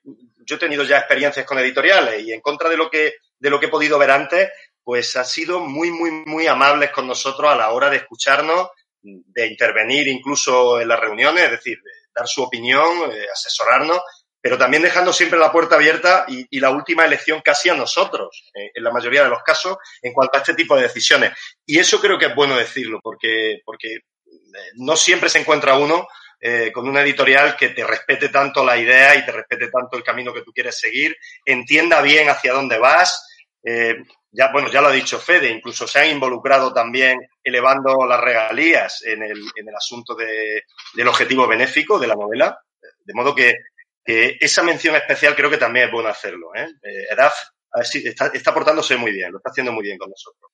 yo 0.45 0.55
he 0.55 0.59
tenido 0.59 0.84
ya 0.84 0.99
experiencias 0.99 1.45
con 1.47 1.57
editoriales 1.57 2.24
y 2.24 2.32
en 2.32 2.41
contra 2.41 2.70
de 2.70 2.78
lo 2.78 2.91
que 2.91 3.16
de 3.41 3.49
lo 3.49 3.59
que 3.59 3.66
he 3.66 3.70
podido 3.70 3.97
ver 3.97 4.12
antes, 4.12 4.51
pues 4.84 5.15
ha 5.15 5.23
sido 5.23 5.59
muy, 5.59 5.91
muy, 5.91 6.11
muy 6.25 6.47
amables 6.47 6.91
con 6.91 7.07
nosotros 7.07 7.51
a 7.51 7.55
la 7.55 7.71
hora 7.71 7.89
de 7.89 7.97
escucharnos, 7.97 8.69
de 9.01 9.47
intervenir 9.47 10.07
incluso 10.07 10.79
en 10.79 10.88
las 10.88 10.99
reuniones, 10.99 11.45
es 11.45 11.51
decir, 11.51 11.79
dar 12.13 12.27
su 12.27 12.43
opinión, 12.43 13.11
eh, 13.11 13.25
asesorarnos, 13.34 14.01
pero 14.39 14.57
también 14.57 14.84
dejando 14.84 15.13
siempre 15.13 15.39
la 15.39 15.51
puerta 15.51 15.75
abierta 15.75 16.25
y, 16.27 16.59
la 16.59 16.71
última 16.71 17.05
elección 17.05 17.41
casi 17.41 17.69
a 17.69 17.75
nosotros, 17.75 18.49
eh, 18.53 18.71
en 18.73 18.84
la 18.84 18.91
mayoría 18.91 19.23
de 19.23 19.29
los 19.29 19.43
casos, 19.43 19.77
en 20.01 20.13
cuanto 20.13 20.38
a 20.38 20.41
este 20.41 20.55
tipo 20.55 20.75
de 20.75 20.84
decisiones. 20.84 21.34
Y 21.65 21.77
eso 21.77 21.99
creo 21.99 22.17
que 22.17 22.25
es 22.25 22.36
bueno 22.36 22.55
decirlo, 22.57 22.99
porque, 23.03 23.59
porque 23.63 23.93
eh, 23.95 24.01
no 24.75 24.95
siempre 24.95 25.29
se 25.29 25.39
encuentra 25.39 25.77
uno 25.77 26.07
con 26.73 26.89
una 26.89 27.03
editorial 27.03 27.55
que 27.55 27.69
te 27.69 27.84
respete 27.84 28.29
tanto 28.29 28.65
la 28.65 28.75
idea 28.75 29.15
y 29.15 29.23
te 29.23 29.32
respete 29.32 29.67
tanto 29.67 29.95
el 29.95 30.01
camino 30.01 30.34
que 30.34 30.41
tú 30.41 30.51
quieres 30.51 30.79
seguir, 30.79 31.15
entienda 31.45 32.01
bien 32.01 32.32
hacia 32.32 32.51
dónde 32.51 32.79
vas, 32.79 33.27
ya, 34.32 34.51
bueno, 34.51 34.69
ya 34.69 34.82
lo 34.82 34.88
ha 34.88 34.93
dicho 34.93 35.19
Fede, 35.19 35.49
incluso 35.49 35.86
se 35.88 35.99
han 35.99 36.09
involucrado 36.09 36.73
también 36.73 37.19
elevando 37.43 38.05
las 38.07 38.19
regalías 38.19 39.03
en 39.03 39.23
el, 39.23 39.38
en 39.55 39.67
el 39.67 39.75
asunto 39.75 40.15
de, 40.15 40.63
del 40.93 41.07
objetivo 41.07 41.47
benéfico 41.47 41.99
de 41.99 42.07
la 42.07 42.15
novela, 42.15 42.59
de 43.03 43.13
modo 43.13 43.36
que, 43.36 43.55
esa 44.03 44.63
mención 44.63 44.95
especial 44.95 45.36
creo 45.36 45.49
que 45.49 45.57
también 45.57 45.86
es 45.86 45.91
bueno 45.91 46.09
hacerlo. 46.09 46.53
¿eh? 46.55 46.67
eh 46.82 47.05
está, 48.05 48.27
está 48.34 48.53
portándose 48.53 48.97
muy 48.97 49.11
bien, 49.11 49.32
lo 49.32 49.38
está 49.38 49.51
haciendo 49.51 49.71
muy 49.71 49.84
bien 49.84 49.97
con 49.97 50.09
nosotros. 50.09 50.51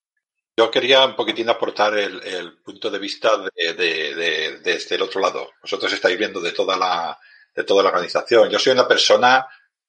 Yo 0.55 0.69
quería 0.69 1.05
un 1.05 1.15
poquitín 1.15 1.49
aportar 1.49 1.95
el, 1.97 2.57
punto 2.63 2.89
de 2.89 2.99
vista 2.99 3.29
de, 3.55 3.73
de, 3.73 4.59
desde 4.59 4.95
el 4.95 5.03
otro 5.03 5.21
lado. 5.21 5.51
Vosotros 5.61 5.93
estáis 5.93 6.17
viendo 6.17 6.41
de 6.41 6.51
toda 6.51 6.75
la, 6.75 7.17
de 7.55 7.63
toda 7.63 7.83
la 7.83 7.89
organización. 7.89 8.49
Yo 8.49 8.59
soy 8.59 8.73
una 8.73 8.87
persona 8.87 9.47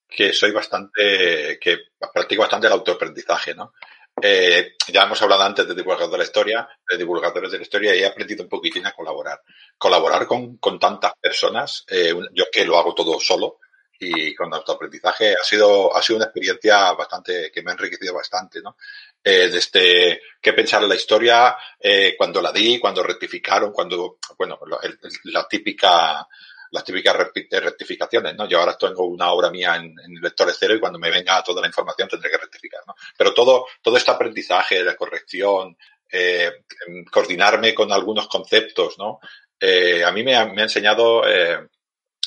que 0.09 0.33
soy 0.33 0.53
bastante, 0.53 1.59
que 1.61 1.79
practico 2.13 2.43
bastante 2.43 2.67
el 2.67 2.73
autoaprendizaje, 2.73 3.55
¿no? 3.55 3.75
Eh, 4.21 4.75
ya 4.89 5.05
hemos 5.05 5.21
hablado 5.23 5.43
antes 5.43 5.69
de 5.69 5.75
divulgadores 5.75 6.11
de 6.11 6.19
la 6.19 6.25
historia, 6.25 6.69
de 6.91 6.97
divulgadores 6.97 7.53
de 7.53 7.59
la 7.59 7.63
historia, 7.63 7.95
y 7.95 8.01
he 8.01 8.07
aprendido 8.07 8.43
un 8.43 8.49
poquitín 8.49 8.87
a 8.87 8.93
colaborar. 8.93 9.43
Colaborar 9.77 10.27
con, 10.27 10.57
con 10.57 10.79
tantas 10.79 11.13
personas, 11.21 11.85
eh, 11.89 12.15
yo 12.33 12.45
que 12.51 12.65
lo 12.65 12.79
hago 12.79 12.95
todo 12.95 13.21
solo, 13.21 13.59
y 14.01 14.35
con 14.35 14.53
autoaprendizaje 14.55 15.33
ha 15.33 15.45
sido, 15.45 15.95
ha 15.95 16.03
sido 16.03 16.19
una 16.19 16.27
experiencia 16.27 16.93
bastante, 16.93 17.51
que 17.53 17.63
me 17.63 17.71
ha 17.71 17.75
enriquecido 17.75 18.15
bastante, 18.15 18.61
¿no? 18.63 18.77
Eh, 19.23 19.49
desde 19.49 20.21
qué 20.41 20.53
pensar 20.53 20.83
en 20.83 20.89
la 20.89 20.95
historia, 20.95 21.57
eh, 21.81 22.15
cuando 22.17 22.41
la 22.41 22.53
di, 22.53 22.79
cuando 22.79 23.03
rectificaron, 23.03 23.73
cuando, 23.73 24.19
bueno, 24.39 24.59
la, 25.25 25.49
típica, 25.49 26.27
las 26.71 26.85
típicas 26.85 27.17
rectificaciones, 27.17 28.35
¿no? 28.37 28.49
Yo 28.49 28.61
ahora 28.61 28.77
tengo 28.77 29.07
una 29.07 29.33
obra 29.33 29.51
mía 29.51 29.77
en, 29.77 29.95
en 29.99 30.15
lectores 30.21 30.57
cero 30.59 30.75
y 30.75 30.81
cuando 30.81 30.99
me 30.99 31.11
venga 31.11 31.43
toda 31.43 31.61
la 31.61 31.67
información 31.67 32.09
tendré 32.09 32.31
que 32.31 32.39
rectificar, 32.39 32.81
¿no? 32.87 32.95
Pero 33.17 33.33
todo, 33.35 33.67
todo 33.83 33.97
este 33.97 34.11
aprendizaje, 34.11 34.83
la 34.83 34.97
corrección, 34.97 35.77
eh, 36.11 36.65
coordinarme 37.11 37.75
con 37.75 37.93
algunos 37.93 38.29
conceptos, 38.29 38.99
¿no? 38.99 39.21
Eh, 39.61 40.05
a 40.05 40.13
mí 40.13 40.23
me 40.23 40.37
ha, 40.37 40.47
me 40.47 40.63
ha 40.63 40.65
enseñado, 40.65 41.27
eh, 41.29 41.59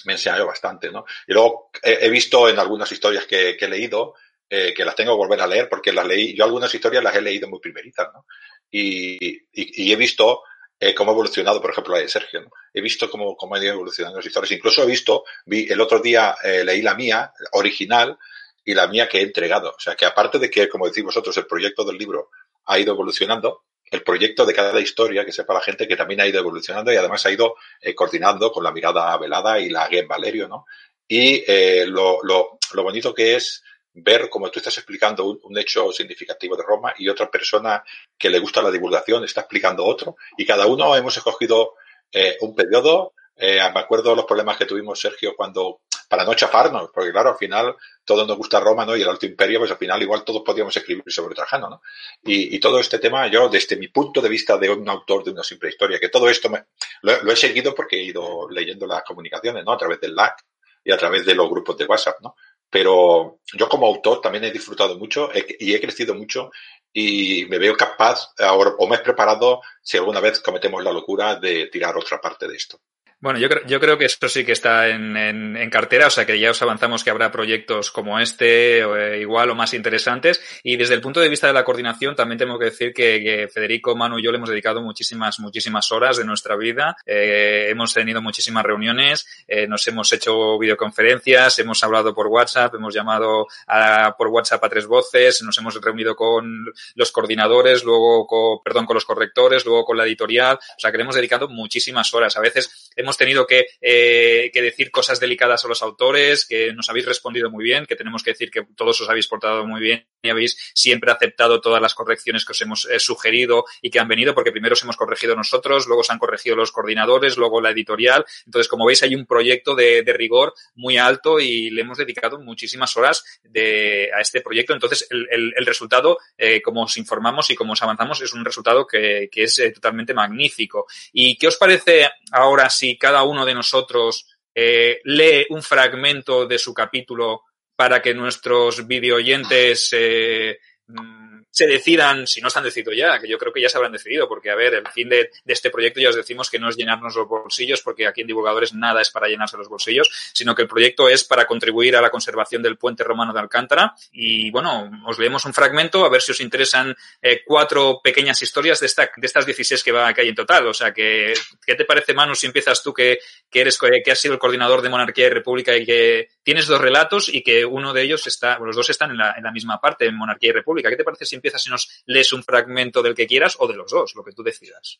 me 0.06 0.14
ha 0.14 0.16
enseñado 0.16 0.46
bastante, 0.46 0.92
¿no? 0.92 1.06
Y 1.28 1.34
luego 1.34 1.72
he, 1.82 2.10
visto 2.10 2.50
en 2.50 2.60
algunas 2.60 2.92
historias 2.92 3.26
que, 3.26 3.58
he 3.60 3.68
leído, 3.68 4.16
eh, 4.50 4.74
que 4.76 4.86
las 4.86 4.96
tengo 4.96 5.14
que 5.14 5.18
volver 5.18 5.42
a 5.42 5.48
leer 5.48 5.70
porque 5.70 5.94
las 5.94 6.06
leí, 6.06 6.36
yo 6.36 6.44
algunas 6.44 6.74
historias 6.74 7.04
las 7.04 7.16
he 7.16 7.22
leído 7.22 7.48
muy 7.48 7.60
primerizas, 7.60 8.10
¿no? 8.14 8.26
Y, 8.70 9.18
y, 9.52 9.92
he 9.92 9.96
visto 9.96 10.44
eh, 10.84 10.96
cómo 10.96 11.12
ha 11.12 11.14
evolucionado, 11.14 11.62
por 11.62 11.70
ejemplo, 11.70 11.94
la 11.94 12.02
de 12.02 12.10
Sergio, 12.10 12.42
¿no? 12.42 12.50
He 12.74 12.82
visto 12.82 13.08
cómo, 13.08 13.38
cómo 13.38 13.54
han 13.54 13.62
ido 13.62 13.74
evolucionando 13.74 14.18
las 14.18 14.26
historias. 14.26 14.52
Incluso 14.52 14.82
he 14.82 14.88
visto, 14.88 15.24
vi, 15.46 15.68
el 15.70 15.80
otro 15.80 16.00
día 16.00 16.36
eh, 16.44 16.64
leí 16.64 16.82
la 16.82 16.96
mía, 16.96 17.32
original, 17.52 18.18
y 18.66 18.74
la 18.74 18.88
mía 18.88 19.08
que 19.08 19.20
he 19.20 19.22
entregado. 19.22 19.70
O 19.70 19.80
sea, 19.80 19.96
que 19.96 20.06
aparte 20.06 20.40
de 20.40 20.50
que, 20.50 20.68
como 20.68 20.88
decís 20.88 21.04
vosotros, 21.04 21.38
el 21.38 21.46
proyecto 21.46 21.84
del 21.84 22.00
libro 22.00 22.32
ha 22.66 22.80
ido 22.80 22.94
evolucionando, 22.94 23.62
el 23.92 24.02
proyecto 24.02 24.44
de 24.44 24.56
cada 24.56 24.80
historia, 24.80 25.24
que 25.24 25.32
sepa 25.32 25.54
la 25.54 25.62
gente 25.62 25.88
que 25.88 25.96
también 25.96 26.22
ha 26.22 26.28
ido 26.28 26.40
evolucionando 26.40 26.92
y 26.92 26.96
además 26.96 27.24
ha 27.28 27.32
ido 27.32 27.56
eh, 27.80 27.94
coordinando 27.94 28.52
con 28.52 28.64
la 28.64 28.72
mirada 28.72 29.16
velada 29.20 29.60
y 29.60 29.70
la 29.70 29.88
Game 29.88 30.08
Valerio, 30.08 30.48
¿no? 30.48 30.66
Y 31.08 31.44
eh, 31.46 31.86
lo, 31.86 32.24
lo, 32.24 32.58
lo, 32.74 32.84
bonito 32.84 33.14
que 33.14 33.36
es 33.36 33.64
ver, 33.94 34.30
como 34.30 34.50
tú 34.50 34.60
estás 34.60 34.78
explicando 34.78 35.26
un, 35.26 35.58
hecho 35.58 35.92
significativo 35.92 36.56
de 36.56 36.64
Roma 36.64 36.94
y 36.98 37.10
otra 37.10 37.30
persona 37.30 37.84
que 38.18 38.30
le 38.30 38.40
gusta 38.40 38.62
la 38.62 38.72
divulgación 38.72 39.24
está 39.24 39.42
explicando 39.42 39.86
otro 39.86 40.16
y 40.38 40.46
cada 40.46 40.66
uno 40.66 40.96
hemos 40.96 41.16
escogido 41.18 41.74
eh, 42.12 42.38
un 42.42 42.56
periodo. 42.56 43.14
Eh, 43.36 43.60
me 43.74 43.80
acuerdo 43.80 44.16
los 44.16 44.26
problemas 44.26 44.58
que 44.58 44.66
tuvimos, 44.66 45.00
Sergio, 45.00 45.34
cuando 45.36 45.82
para 46.12 46.26
no 46.26 46.34
chafarnos, 46.34 46.90
porque 46.94 47.10
claro, 47.10 47.30
al 47.30 47.38
final 47.38 47.74
todos 48.04 48.28
nos 48.28 48.36
gusta 48.36 48.60
Roma, 48.60 48.86
¿no? 48.86 48.98
Y 48.98 49.02
el 49.02 49.08
Alto 49.08 49.26
Imperio, 49.26 49.60
pues 49.60 49.72
al 49.72 49.78
final 49.78 50.02
igual 50.02 50.26
todos 50.26 50.42
podíamos 50.46 50.76
escribir 50.76 51.06
sobre 51.08 51.34
Trajano, 51.34 51.70
¿no? 51.70 51.82
Y, 52.22 52.60
todo 52.60 52.82
este 52.82 53.00
tema, 53.00 53.28
yo 53.28 53.48
desde 53.48 53.78
mi 53.78 53.88
punto 53.88 54.20
de 54.20 54.28
vista 54.28 54.58
de 54.58 54.70
un 54.70 54.90
autor 54.90 55.24
de 55.24 55.32
una 55.32 55.42
simple 55.42 55.70
historia, 55.70 56.02
que 56.02 56.10
todo 56.10 56.28
esto 56.28 56.50
me, 56.50 56.66
lo, 57.04 57.32
he 57.32 57.36
seguido 57.38 57.74
porque 57.74 57.96
he 57.96 58.04
ido 58.04 58.50
leyendo 58.50 58.86
las 58.86 59.04
comunicaciones, 59.04 59.64
¿no? 59.64 59.72
A 59.72 59.78
través 59.78 60.02
del 60.02 60.14
LAC 60.14 60.44
y 60.84 60.92
a 60.92 60.98
través 60.98 61.26
de 61.26 61.34
los 61.34 61.50
grupos 61.50 61.78
de 61.78 61.86
WhatsApp, 61.86 62.20
¿no? 62.20 62.36
Pero 62.72 63.42
yo 63.54 63.70
como 63.70 63.86
autor 63.86 64.22
también 64.22 64.46
he 64.46 64.52
disfrutado 64.52 64.98
mucho 64.98 65.30
y 65.60 65.74
he 65.74 65.82
crecido 65.82 66.16
mucho 66.16 66.50
y 66.94 67.46
me 67.50 67.60
veo 67.60 67.76
capaz 67.76 68.30
ahora, 68.40 68.72
o 68.80 68.94
he 68.94 68.98
preparado 69.00 69.62
si 69.82 69.98
alguna 69.98 70.22
vez 70.22 70.40
cometemos 70.40 70.84
la 70.84 70.94
locura 70.94 71.36
de 71.36 71.68
tirar 71.68 71.98
otra 71.98 72.20
parte 72.20 72.48
de 72.48 72.56
esto. 72.56 72.80
Bueno, 73.22 73.38
yo 73.38 73.50
creo, 73.50 73.64
yo 73.68 73.80
creo 73.80 74.00
que 74.00 74.06
esto 74.06 74.28
sí 74.28 74.44
que 74.44 74.54
está 74.54 74.88
en, 74.88 75.16
en, 75.16 75.70
cartera, 75.70 76.08
o 76.08 76.10
sea 76.10 76.26
que 76.26 76.40
ya 76.40 76.50
os 76.50 76.62
avanzamos 76.64 77.04
que 77.04 77.12
habrá 77.12 77.32
proyectos 77.32 77.92
como 77.92 78.20
este, 78.20 78.84
o, 78.84 78.98
eh, 78.98 79.22
igual 79.22 79.52
o 79.52 79.56
más 79.56 79.76
interesantes. 79.76 80.42
Y 80.64 80.76
desde 80.76 80.96
el 80.96 81.02
punto 81.02 81.20
de 81.20 81.30
vista 81.30 81.46
de 81.46 81.54
la 81.54 81.64
coordinación, 81.64 82.16
también 82.16 82.40
tengo 82.40 82.58
que 82.58 82.66
decir 82.66 82.96
que, 82.96 83.48
Federico, 83.54 83.96
Manu 83.96 84.18
y 84.18 84.24
yo 84.24 84.32
le 84.32 84.38
hemos 84.38 84.50
dedicado 84.50 84.82
muchísimas, 84.82 85.40
muchísimas 85.40 85.92
horas 85.92 86.18
de 86.18 86.26
nuestra 86.26 86.56
vida. 86.56 86.98
Eh, 87.06 87.68
hemos 87.70 87.94
tenido 87.94 88.24
muchísimas 88.24 88.66
reuniones, 88.66 89.28
eh, 89.48 89.68
nos 89.68 89.88
hemos 89.88 90.12
hecho 90.14 90.58
videoconferencias, 90.58 91.60
hemos 91.60 91.84
hablado 91.84 92.16
por 92.16 92.26
WhatsApp, 92.26 92.74
hemos 92.74 92.92
llamado 92.92 93.46
a, 93.68 94.16
por 94.18 94.30
WhatsApp 94.30 94.64
a 94.64 94.70
tres 94.70 94.88
voces, 94.88 95.44
nos 95.44 95.56
hemos 95.60 95.80
reunido 95.80 96.16
con 96.16 96.66
los 96.96 97.12
coordinadores, 97.12 97.84
luego 97.84 98.26
con, 98.26 98.64
perdón, 98.64 98.88
con 98.88 98.96
los 98.96 99.06
correctores, 99.06 99.64
luego 99.64 99.86
con 99.86 99.96
la 99.96 100.06
editorial. 100.06 100.56
O 100.56 100.80
sea 100.80 100.92
que 100.92 100.98
le 100.98 101.04
hemos 101.04 101.16
dedicado 101.16 101.48
muchísimas 101.50 102.12
horas. 102.16 102.36
A 102.36 102.42
veces 102.42 102.91
hemos 102.96 103.18
tenido 103.18 103.48
que, 103.48 103.66
eh, 103.82 104.50
que, 104.54 104.62
decir 104.62 104.92
cosas 104.92 105.20
delicadas 105.20 105.66
a 105.66 105.68
los 105.68 105.82
autores, 105.82 106.46
que 106.46 106.74
nos 106.74 106.90
habéis 106.90 107.06
respondido 107.06 107.50
muy 107.50 107.64
bien, 107.64 107.86
que 107.86 107.96
tenemos 107.96 108.24
que 108.24 108.32
decir 108.32 108.52
que 108.52 108.64
todos 108.76 109.00
os 109.02 109.10
habéis 109.10 109.28
portado 109.28 109.66
muy 109.66 109.82
bien 109.82 110.08
y 110.22 110.30
habéis 110.30 110.58
siempre 110.74 111.12
aceptado 111.12 111.62
todas 111.62 111.82
las 111.82 111.94
correcciones 111.94 112.46
que 112.46 112.52
os 112.52 112.62
hemos 112.62 112.86
eh, 112.86 113.00
sugerido 113.00 113.66
y 113.82 113.90
que 113.90 114.00
han 114.00 114.08
venido, 114.08 114.36
porque 114.36 114.52
primero 114.52 114.74
os 114.74 114.84
hemos 114.84 114.98
corregido 114.98 115.36
nosotros, 115.36 115.88
luego 115.88 116.04
se 116.04 116.14
han 116.14 116.20
corregido 116.20 116.56
los 116.56 116.72
coordinadores, 116.72 117.38
luego 117.38 117.62
la 117.62 117.72
editorial. 117.72 118.26
Entonces, 118.46 118.68
como 118.68 118.86
veis, 118.86 119.02
hay 119.04 119.16
un 119.16 119.26
proyecto 119.26 119.76
de, 119.76 120.04
rigor 120.12 120.54
muy 120.76 120.98
alto 120.98 121.40
y 121.40 121.70
le 121.70 121.82
hemos 121.82 121.98
dedicado 121.98 122.38
muchísimas 122.38 122.96
horas 122.98 123.24
a 123.46 124.20
este 124.20 124.42
proyecto. 124.42 124.74
Entonces, 124.74 125.08
el, 125.10 125.54
el, 125.56 125.66
resultado, 125.66 126.18
eh, 126.38 126.62
como 126.62 126.84
os 126.84 126.98
informamos 126.98 127.50
y 127.50 127.56
como 127.56 127.74
os 127.74 127.82
avanzamos, 127.82 128.22
es 128.22 128.34
un 128.34 128.44
resultado 128.44 128.86
que, 128.86 129.30
es 129.34 129.62
totalmente 129.74 130.14
magnífico. 130.14 130.86
¿Y 131.14 131.38
qué 131.38 131.48
os 131.48 131.58
parece 131.58 132.10
ahora 132.32 132.70
si 132.70 132.81
cada 132.98 133.24
uno 133.24 133.46
de 133.46 133.54
nosotros 133.54 134.28
eh, 134.54 135.00
lee 135.04 135.46
un 135.50 135.64
fragmento 135.64 136.46
de 136.46 136.58
su 136.58 136.74
capítulo 136.74 137.44
para 137.76 138.02
que 138.02 138.14
nuestros 138.14 138.86
videoyentes 138.86 139.90
eh, 139.94 140.58
mm, 140.88 141.31
se 141.52 141.68
decidan, 141.68 142.26
si 142.26 142.42
no 142.42 142.50
se 142.50 142.60
han 142.60 142.66
decidido 142.66 142.94
ya, 142.94 143.20
que 143.20 143.28
yo 143.28 143.38
creo 143.38 143.52
que 143.52 143.62
ya 143.62 143.70
se 143.70 143.78
habrán 143.78 143.92
decidido, 143.92 144.28
porque 144.28 144.50
a 144.50 144.56
ver, 144.56 144.74
el 144.74 144.88
fin 144.88 145.10
de, 145.10 145.30
este 145.46 145.70
proyecto 145.70 146.00
ya 146.00 146.10
os 146.10 146.16
decimos 146.16 146.50
que 146.50 146.58
no 146.58 146.70
es 146.70 146.78
llenarnos 146.78 147.16
los 147.16 147.28
bolsillos, 147.28 147.82
porque 147.82 148.08
aquí 148.08 148.22
en 148.22 148.28
Divulgadores 148.28 148.74
nada 148.74 149.02
es 149.02 149.12
para 149.12 149.28
llenarse 149.28 149.58
los 149.58 149.68
bolsillos, 149.68 150.10
sino 150.34 150.56
que 150.56 150.64
el 150.64 150.68
proyecto 150.68 151.10
es 151.10 151.26
para 151.26 151.46
contribuir 151.46 151.96
a 151.96 152.02
la 152.02 152.10
conservación 152.10 152.62
del 152.62 152.78
puente 152.78 153.04
romano 153.04 153.34
de 153.34 153.42
Alcántara. 153.42 153.94
Y 154.12 154.50
bueno, 154.50 154.90
os 155.06 155.20
leemos 155.20 155.44
un 155.46 155.54
fragmento, 155.54 156.06
a 156.06 156.10
ver 156.10 156.22
si 156.22 156.32
os 156.32 156.40
interesan 156.40 156.96
eh, 157.22 157.42
cuatro 157.46 158.00
pequeñas 158.02 158.42
historias 158.42 158.80
de, 158.80 158.86
esta, 158.86 159.12
de 159.16 159.28
estas 159.28 159.46
16 159.46 159.84
que, 159.84 159.92
va, 159.92 160.14
que 160.14 160.22
hay 160.22 160.30
en 160.30 160.36
total. 160.36 160.68
O 160.68 160.74
sea, 160.74 160.94
que, 160.94 161.34
¿qué 161.66 161.76
te 161.76 161.84
parece, 161.84 162.14
Manu, 162.14 162.34
si 162.34 162.46
empiezas 162.46 162.82
tú 162.82 162.94
que, 162.94 163.20
que 163.50 163.62
eres, 163.62 163.78
que 163.78 164.12
has 164.12 164.20
sido 164.20 164.34
el 164.34 164.40
coordinador 164.40 164.82
de 164.82 164.90
Monarquía 164.90 165.28
y 165.28 165.30
República 165.30 165.76
y 165.76 165.86
que 165.86 166.30
tienes 166.44 166.68
dos 166.68 166.82
relatos 166.82 167.30
y 167.30 167.44
que 167.44 167.66
uno 167.66 167.94
de 167.94 168.04
ellos 168.04 168.28
está, 168.28 168.60
los 168.60 168.76
dos 168.76 168.90
están 168.90 169.12
en 169.12 169.18
la, 169.18 169.34
en 169.38 169.44
la 169.44 169.52
misma 169.52 169.80
parte, 169.80 170.06
en 170.06 170.16
Monarquía 170.16 170.50
y 170.50 170.54
República? 170.54 170.90
¿Qué 170.90 170.98
te 170.98 171.04
parece 171.04 171.26
si 171.26 171.36
empiezas 171.36 171.66
y 171.68 171.70
nos 171.70 172.04
lees 172.06 172.34
un 172.34 172.44
fragmento 172.44 173.02
del 173.02 173.16
que 173.16 173.28
quieras 173.28 173.56
o 173.60 173.68
de 173.68 173.76
los 173.76 173.92
dos, 173.92 174.14
lo 174.16 174.24
que 174.24 174.34
tú 174.34 174.44
decidas. 174.44 175.00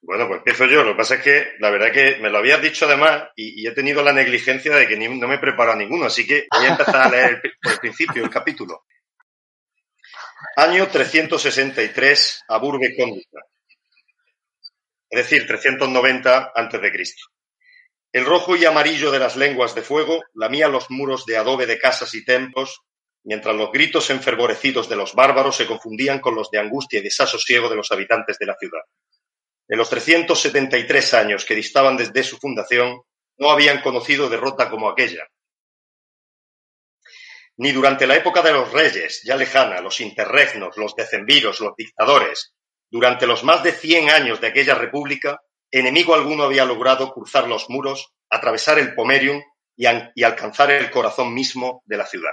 Bueno, 0.00 0.26
pues 0.28 0.38
empiezo 0.38 0.66
yo. 0.66 0.84
Lo 0.84 0.92
que 0.92 0.98
pasa 0.98 1.16
es 1.16 1.22
que 1.22 1.52
la 1.58 1.70
verdad 1.70 1.92
que 1.92 2.18
me 2.20 2.30
lo 2.30 2.38
habías 2.38 2.62
dicho 2.62 2.86
además 2.86 3.30
y, 3.36 3.66
he 3.66 3.72
tenido 3.72 4.02
la 4.02 4.12
negligencia 4.12 4.74
de 4.76 4.86
que 4.86 4.96
no 4.96 5.28
me 5.28 5.34
he 5.34 5.38
preparado 5.38 5.76
ninguno, 5.76 6.06
así 6.06 6.26
que 6.26 6.46
voy 6.50 6.66
a 6.66 6.70
empezar 6.70 6.96
a 6.96 7.10
leer 7.10 7.42
por 7.60 7.72
el 7.72 7.78
principio 7.78 8.24
el 8.24 8.30
capítulo. 8.30 8.84
Año 10.56 10.88
363 10.88 12.44
a 12.48 12.58
Burbe 12.58 12.96
Cóndita. 12.96 13.40
Es 15.10 15.18
decir, 15.22 15.46
390 15.46 16.52
antes 16.54 16.80
de 16.80 16.92
Cristo. 16.92 17.24
El 18.12 18.24
rojo 18.24 18.56
y 18.56 18.64
amarillo 18.64 19.10
de 19.10 19.18
las 19.18 19.36
lenguas 19.36 19.74
de 19.74 19.82
fuego 19.82 20.22
lamía 20.34 20.68
los 20.68 20.90
muros 20.90 21.26
de 21.26 21.36
adobe 21.36 21.66
de 21.66 21.78
casas 21.78 22.14
y 22.14 22.24
templos 22.24 22.80
mientras 23.24 23.54
los 23.54 23.70
gritos 23.70 24.08
enfervorecidos 24.08 24.88
de 24.88 24.96
los 24.96 25.14
bárbaros 25.14 25.56
se 25.56 25.66
confundían 25.66 26.20
con 26.20 26.34
los 26.34 26.50
de 26.50 26.58
angustia 26.58 27.00
y 27.00 27.02
desasosiego 27.02 27.68
de 27.68 27.76
los 27.76 27.92
habitantes 27.92 28.38
de 28.38 28.46
la 28.46 28.56
ciudad. 28.58 28.80
En 29.68 29.76
los 29.76 29.90
373 29.90 31.14
años 31.14 31.44
que 31.44 31.54
distaban 31.54 31.98
desde 31.98 32.22
su 32.22 32.38
fundación, 32.38 33.02
no 33.36 33.50
habían 33.50 33.82
conocido 33.82 34.30
derrota 34.30 34.70
como 34.70 34.88
aquella. 34.88 35.28
Ni 37.58 37.72
durante 37.72 38.06
la 38.06 38.16
época 38.16 38.40
de 38.40 38.52
los 38.52 38.72
reyes, 38.72 39.20
ya 39.24 39.36
lejana, 39.36 39.82
los 39.82 40.00
interregnos, 40.00 40.78
los 40.78 40.94
decemviros, 40.94 41.60
los 41.60 41.74
dictadores, 41.76 42.54
durante 42.90 43.26
los 43.26 43.44
más 43.44 43.62
de 43.62 43.72
cien 43.72 44.08
años 44.08 44.40
de 44.40 44.46
aquella 44.46 44.74
república, 44.74 45.38
enemigo 45.70 46.14
alguno 46.14 46.44
había 46.44 46.64
logrado 46.64 47.12
cruzar 47.12 47.48
los 47.48 47.68
muros, 47.68 48.12
atravesar 48.30 48.78
el 48.78 48.94
Pomerium 48.94 49.42
y, 49.76 49.86
y 50.14 50.22
alcanzar 50.24 50.70
el 50.70 50.90
corazón 50.90 51.34
mismo 51.34 51.82
de 51.86 51.96
la 51.96 52.06
ciudad. 52.06 52.32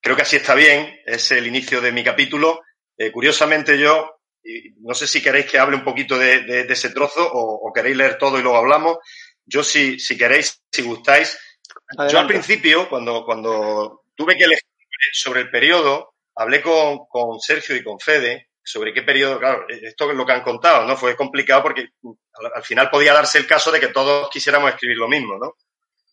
Creo 0.00 0.16
que 0.16 0.22
así 0.22 0.36
está 0.36 0.54
bien, 0.54 1.00
es 1.06 1.30
el 1.30 1.46
inicio 1.46 1.80
de 1.80 1.92
mi 1.92 2.02
capítulo. 2.02 2.60
Eh, 2.98 3.12
curiosamente 3.12 3.78
yo, 3.78 4.20
no 4.80 4.94
sé 4.94 5.06
si 5.06 5.22
queréis 5.22 5.46
que 5.46 5.58
hable 5.58 5.76
un 5.76 5.84
poquito 5.84 6.18
de, 6.18 6.40
de, 6.40 6.64
de 6.64 6.72
ese 6.72 6.90
trozo 6.90 7.24
o, 7.24 7.68
o, 7.68 7.72
queréis 7.72 7.96
leer 7.96 8.18
todo 8.18 8.38
y 8.38 8.42
luego 8.42 8.58
hablamos. 8.58 8.98
Yo 9.44 9.62
si, 9.62 9.98
si 9.98 10.18
queréis, 10.18 10.62
si 10.72 10.82
gustáis, 10.82 11.38
Yo 12.10 12.18
al 12.18 12.26
principio, 12.26 12.88
cuando, 12.88 13.24
cuando 13.24 14.04
tuve 14.14 14.36
que 14.36 14.44
elegir 14.44 14.64
sobre 15.12 15.40
el 15.42 15.50
periodo, 15.50 16.14
hablé 16.34 16.62
con, 16.62 17.06
con 17.08 17.38
Sergio 17.40 17.76
y 17.76 17.84
con 17.84 17.98
Fede 17.98 18.48
sobre 18.64 18.92
qué 18.92 19.02
periodo, 19.02 19.38
claro, 19.38 19.66
esto 19.68 20.10
es 20.10 20.16
lo 20.16 20.24
que 20.24 20.32
han 20.32 20.42
contado, 20.42 20.86
¿no? 20.86 20.96
Fue 20.96 21.16
complicado 21.16 21.62
porque 21.62 21.88
al, 22.54 22.62
final 22.62 22.90
podía 22.90 23.12
darse 23.12 23.38
el 23.38 23.46
caso 23.46 23.72
de 23.72 23.80
que 23.80 23.88
todos 23.88 24.30
quisiéramos 24.30 24.70
escribir 24.70 24.98
lo 24.98 25.08
mismo, 25.08 25.36
¿no? 25.38 25.54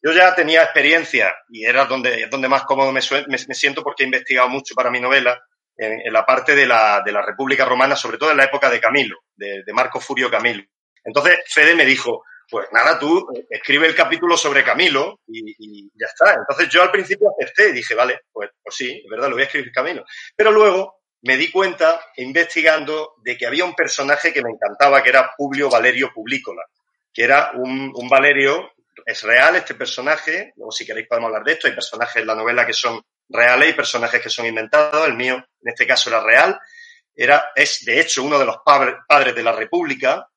Yo 0.02 0.12
ya 0.14 0.34
tenía 0.34 0.64
experiencia 0.64 1.36
y 1.50 1.66
era 1.66 1.86
donde, 1.86 2.28
donde 2.28 2.48
más 2.48 2.64
cómodo 2.64 2.92
me, 2.92 3.02
siento 3.02 3.84
porque 3.84 4.04
he 4.04 4.06
investigado 4.06 4.48
mucho 4.50 4.74
para 4.74 4.90
mi 4.90 5.00
novela 5.00 5.40
en, 5.76 6.12
la 6.12 6.26
parte 6.26 6.56
de 6.56 6.66
la, 6.66 7.02
de 7.06 7.12
la, 7.12 7.22
República 7.22 7.66
Romana, 7.66 7.96
sobre 7.96 8.18
todo 8.18 8.32
en 8.32 8.38
la 8.38 8.46
época 8.46 8.70
de 8.70 8.80
Camilo, 8.80 9.18
de, 9.36 9.64
Marco 9.74 10.00
Furio 10.00 10.32
Camilo. 10.32 10.64
Entonces 11.04 11.40
Fede 11.48 11.76
me 11.76 11.86
dijo, 11.86 12.24
pues 12.50 12.68
nada, 12.72 12.98
tú 12.98 13.28
eh, 13.36 13.46
escribe 13.50 13.88
el 13.88 13.96
capítulo 13.96 14.38
sobre 14.38 14.64
Camilo 14.64 15.20
y, 15.28 15.56
y, 15.58 15.92
ya 15.96 16.08
está. 16.08 16.34
Entonces 16.34 16.70
yo 16.70 16.82
al 16.82 16.92
principio 16.92 17.30
acepté 17.38 17.70
y 17.70 17.74
dije, 17.74 17.94
vale, 17.94 18.22
pues, 18.32 18.50
pues 18.64 18.76
sí, 18.76 19.02
es 19.04 19.10
verdad, 19.10 19.28
lo 19.28 19.36
voy 19.36 19.44
a 19.44 19.46
escribir 19.46 19.72
Camilo. 19.72 20.06
Pero 20.36 20.52
luego 20.52 20.99
me 21.22 21.38
di 21.38 21.52
cuenta, 21.52 22.00
investigando, 22.18 23.16
de 23.24 23.38
que 23.38 23.46
había 23.46 23.66
un 23.66 23.76
personaje 23.76 24.34
que 24.34 24.42
me 24.42 24.52
encantaba, 24.52 25.04
que 25.04 25.10
era 25.10 25.32
Publio 25.38 25.70
Valerio 25.70 26.12
Publícola, 26.14 26.64
que 27.14 27.24
era 27.24 27.52
un, 27.56 27.92
un 27.94 28.10
Valerio, 28.10 28.72
es 29.06 29.24
real 29.24 29.56
este 29.56 29.76
personaje, 29.76 30.54
luego 30.56 30.72
si 30.72 30.86
queréis 30.86 31.08
podemos 31.08 31.30
hablar 31.30 31.44
de 31.44 31.54
esto, 31.54 31.68
hay 31.68 31.74
personajes 31.74 32.18
en 32.18 32.28
la 32.28 32.36
novela 32.36 32.66
que 32.66 32.74
son 32.74 33.02
reales 33.28 33.70
y 33.70 33.74
personajes 33.74 34.22
que 34.22 34.30
son 34.30 34.46
inventados, 34.46 35.08
el 35.08 35.16
mío 35.16 35.36
en 35.36 35.70
este 35.70 35.88
caso 35.88 36.10
era 36.10 36.22
real, 36.22 36.60
era, 37.16 37.52
es 37.56 37.84
de 37.86 38.00
hecho 38.00 38.24
uno 38.24 38.40
de 38.40 38.46
los 38.46 38.58
padres 38.64 39.36
de 39.36 39.44
la 39.44 39.52
República, 39.52 40.30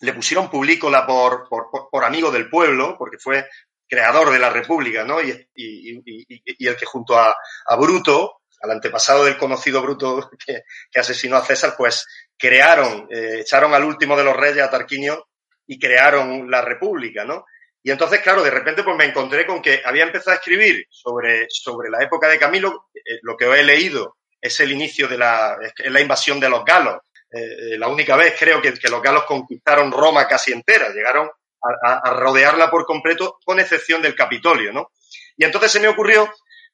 le 0.00 0.12
pusieron 0.12 0.50
Publícola 0.50 1.06
por, 1.06 1.48
por, 1.48 1.68
por, 1.90 2.04
amigo 2.04 2.30
del 2.30 2.50
pueblo, 2.50 2.96
porque 2.98 3.18
fue 3.18 3.48
creador 3.88 4.30
de 4.30 4.38
la 4.38 4.50
República, 4.50 5.04
¿no? 5.04 5.20
Y, 5.20 5.30
y, 5.54 5.92
y, 6.04 6.24
y 6.58 6.66
el 6.66 6.76
que 6.76 6.86
junto 6.86 7.16
a, 7.16 7.34
a, 7.66 7.76
Bruto, 7.76 8.41
al 8.62 8.70
antepasado 8.70 9.24
del 9.24 9.36
conocido 9.36 9.82
Bruto 9.82 10.30
que, 10.46 10.62
asesinó 10.98 11.36
a 11.36 11.44
César, 11.44 11.74
pues 11.76 12.06
crearon, 12.38 13.08
eh, 13.10 13.40
echaron 13.40 13.74
al 13.74 13.84
último 13.84 14.16
de 14.16 14.24
los 14.24 14.36
reyes, 14.36 14.62
a 14.62 14.70
Tarquinio, 14.70 15.28
y 15.66 15.78
crearon 15.78 16.50
la 16.50 16.62
República, 16.62 17.24
¿no? 17.24 17.44
Y 17.84 17.90
entonces, 17.90 18.20
claro, 18.20 18.42
de 18.42 18.50
repente 18.50 18.84
pues 18.84 18.96
me 18.96 19.06
encontré 19.06 19.44
con 19.44 19.60
que 19.60 19.82
había 19.84 20.04
empezado 20.04 20.32
a 20.32 20.36
escribir 20.36 20.86
sobre, 20.88 21.46
sobre 21.48 21.90
la 21.90 22.02
época 22.02 22.28
de 22.28 22.38
Camilo, 22.38 22.88
eh, 22.94 23.18
lo 23.22 23.36
que 23.36 23.46
he 23.46 23.64
leído 23.64 24.18
es 24.40 24.58
el 24.60 24.72
inicio 24.72 25.08
de 25.08 25.18
la, 25.18 25.56
es 25.76 25.90
la 25.90 26.00
invasión 26.00 26.38
de 26.38 26.48
los 26.48 26.64
galos, 26.64 26.98
eh, 27.30 27.78
la 27.78 27.88
única 27.88 28.14
vez 28.14 28.34
creo 28.38 28.60
que, 28.60 28.74
que, 28.74 28.90
los 28.90 29.02
galos 29.02 29.24
conquistaron 29.24 29.90
Roma 29.90 30.28
casi 30.28 30.52
entera, 30.52 30.90
llegaron 30.90 31.30
a, 31.82 31.94
a, 31.94 32.14
rodearla 32.14 32.70
por 32.70 32.84
completo, 32.84 33.38
con 33.44 33.58
excepción 33.58 34.02
del 34.02 34.14
Capitolio, 34.14 34.72
¿no? 34.72 34.90
Y 35.36 35.44
entonces 35.44 35.72
se 35.72 35.80
me 35.80 35.88
ocurrió, 35.88 36.30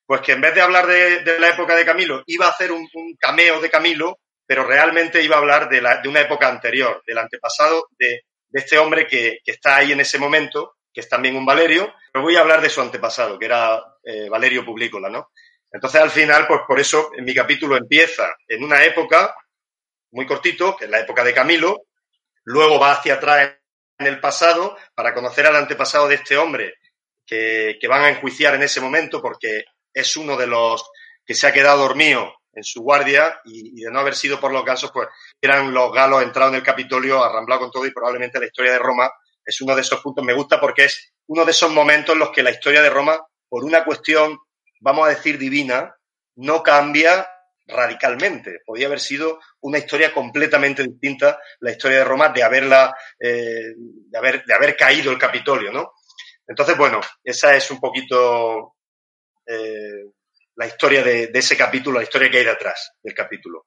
pues 0.08 0.22
que 0.22 0.32
en 0.32 0.40
vez 0.40 0.54
de 0.54 0.62
hablar 0.62 0.86
de, 0.86 1.38
la 1.38 1.50
época 1.50 1.76
de 1.76 1.84
Camilo, 1.84 2.22
iba 2.24 2.46
a 2.46 2.48
hacer 2.48 2.72
un, 2.72 2.88
cameo 3.18 3.60
de 3.60 3.68
Camilo, 3.68 4.20
pero 4.46 4.64
realmente 4.64 5.22
iba 5.22 5.36
a 5.36 5.40
hablar 5.40 5.68
de, 5.68 5.82
la, 5.82 5.98
de 5.98 6.08
una 6.08 6.22
época 6.22 6.48
anterior, 6.48 7.02
del 7.06 7.18
antepasado 7.18 7.88
de, 7.98 8.22
este 8.50 8.78
hombre 8.78 9.06
que, 9.06 9.40
que, 9.44 9.52
está 9.52 9.76
ahí 9.76 9.92
en 9.92 10.00
ese 10.00 10.18
momento, 10.18 10.76
que 10.94 11.02
es 11.02 11.08
también 11.10 11.36
un 11.36 11.44
Valerio, 11.44 11.92
pero 12.10 12.22
voy 12.24 12.36
a 12.36 12.40
hablar 12.40 12.62
de 12.62 12.70
su 12.70 12.80
antepasado, 12.80 13.38
que 13.38 13.44
era 13.44 13.84
eh, 14.02 14.30
Valerio 14.30 14.64
Publícola, 14.64 15.10
¿no? 15.10 15.30
Entonces, 15.70 16.00
al 16.00 16.10
final, 16.10 16.46
pues 16.46 16.62
por 16.66 16.80
eso 16.80 17.10
en 17.14 17.26
mi 17.26 17.34
capítulo 17.34 17.76
empieza 17.76 18.34
en 18.48 18.64
una 18.64 18.82
época 18.84 19.34
muy 20.12 20.24
cortito, 20.24 20.74
que 20.74 20.86
es 20.86 20.90
la 20.90 21.00
época 21.00 21.22
de 21.22 21.34
Camilo, 21.34 21.82
luego 22.44 22.80
va 22.80 22.92
hacia 22.92 23.16
atrás 23.16 23.58
en 23.98 24.06
el 24.06 24.20
pasado 24.20 24.78
para 24.94 25.12
conocer 25.12 25.46
al 25.46 25.56
antepasado 25.56 26.08
de 26.08 26.14
este 26.14 26.38
hombre 26.38 26.76
que, 27.26 27.76
que 27.78 27.88
van 27.88 28.04
a 28.04 28.08
enjuiciar 28.08 28.54
en 28.54 28.62
ese 28.62 28.80
momento 28.80 29.20
porque 29.20 29.64
es 30.00 30.16
uno 30.16 30.36
de 30.36 30.46
los 30.46 30.90
que 31.24 31.34
se 31.34 31.46
ha 31.46 31.52
quedado 31.52 31.82
dormido 31.82 32.32
en 32.52 32.64
su 32.64 32.82
guardia 32.82 33.40
y, 33.44 33.82
de 33.82 33.90
no 33.90 34.00
haber 34.00 34.14
sido 34.14 34.40
por 34.40 34.52
los 34.52 34.64
gansos, 34.64 34.90
pues 34.92 35.08
eran 35.40 35.72
los 35.72 35.92
galos 35.92 36.22
entrados 36.22 36.52
en 36.52 36.56
el 36.56 36.64
Capitolio, 36.64 37.22
arramblado 37.22 37.62
con 37.62 37.70
todo 37.70 37.86
y 37.86 37.92
probablemente 37.92 38.40
la 38.40 38.46
historia 38.46 38.72
de 38.72 38.78
Roma 38.78 39.10
es 39.44 39.60
uno 39.60 39.74
de 39.74 39.82
esos 39.82 40.00
puntos. 40.00 40.24
Me 40.24 40.34
gusta 40.34 40.60
porque 40.60 40.84
es 40.86 41.12
uno 41.26 41.44
de 41.44 41.52
esos 41.52 41.70
momentos 41.70 42.14
en 42.14 42.20
los 42.20 42.30
que 42.30 42.42
la 42.42 42.50
historia 42.50 42.82
de 42.82 42.90
Roma, 42.90 43.18
por 43.48 43.64
una 43.64 43.84
cuestión, 43.84 44.38
vamos 44.80 45.06
a 45.06 45.10
decir, 45.10 45.38
divina, 45.38 45.94
no 46.36 46.62
cambia 46.62 47.28
radicalmente. 47.66 48.60
Podía 48.64 48.86
haber 48.86 49.00
sido 49.00 49.40
una 49.60 49.78
historia 49.78 50.12
completamente 50.12 50.82
distinta, 50.82 51.38
la 51.60 51.72
historia 51.72 51.98
de 51.98 52.04
Roma, 52.04 52.30
de 52.30 52.42
haberla, 52.42 52.94
eh, 53.18 53.74
de, 53.76 54.18
haber, 54.18 54.44
de 54.44 54.54
haber 54.54 54.76
caído 54.76 55.12
el 55.12 55.18
Capitolio, 55.18 55.70
¿no? 55.70 55.92
Entonces, 56.46 56.76
bueno, 56.78 57.00
esa 57.22 57.54
es 57.54 57.70
un 57.70 57.78
poquito 57.78 58.77
eh, 59.48 60.12
la 60.56 60.66
historia 60.66 61.02
de, 61.02 61.30
ese 61.32 61.56
capítulo, 61.56 61.98
la 61.98 62.04
historia 62.04 62.30
que 62.30 62.38
hay 62.38 62.44
detrás 62.44 62.92
del 63.02 63.14
capítulo, 63.14 63.66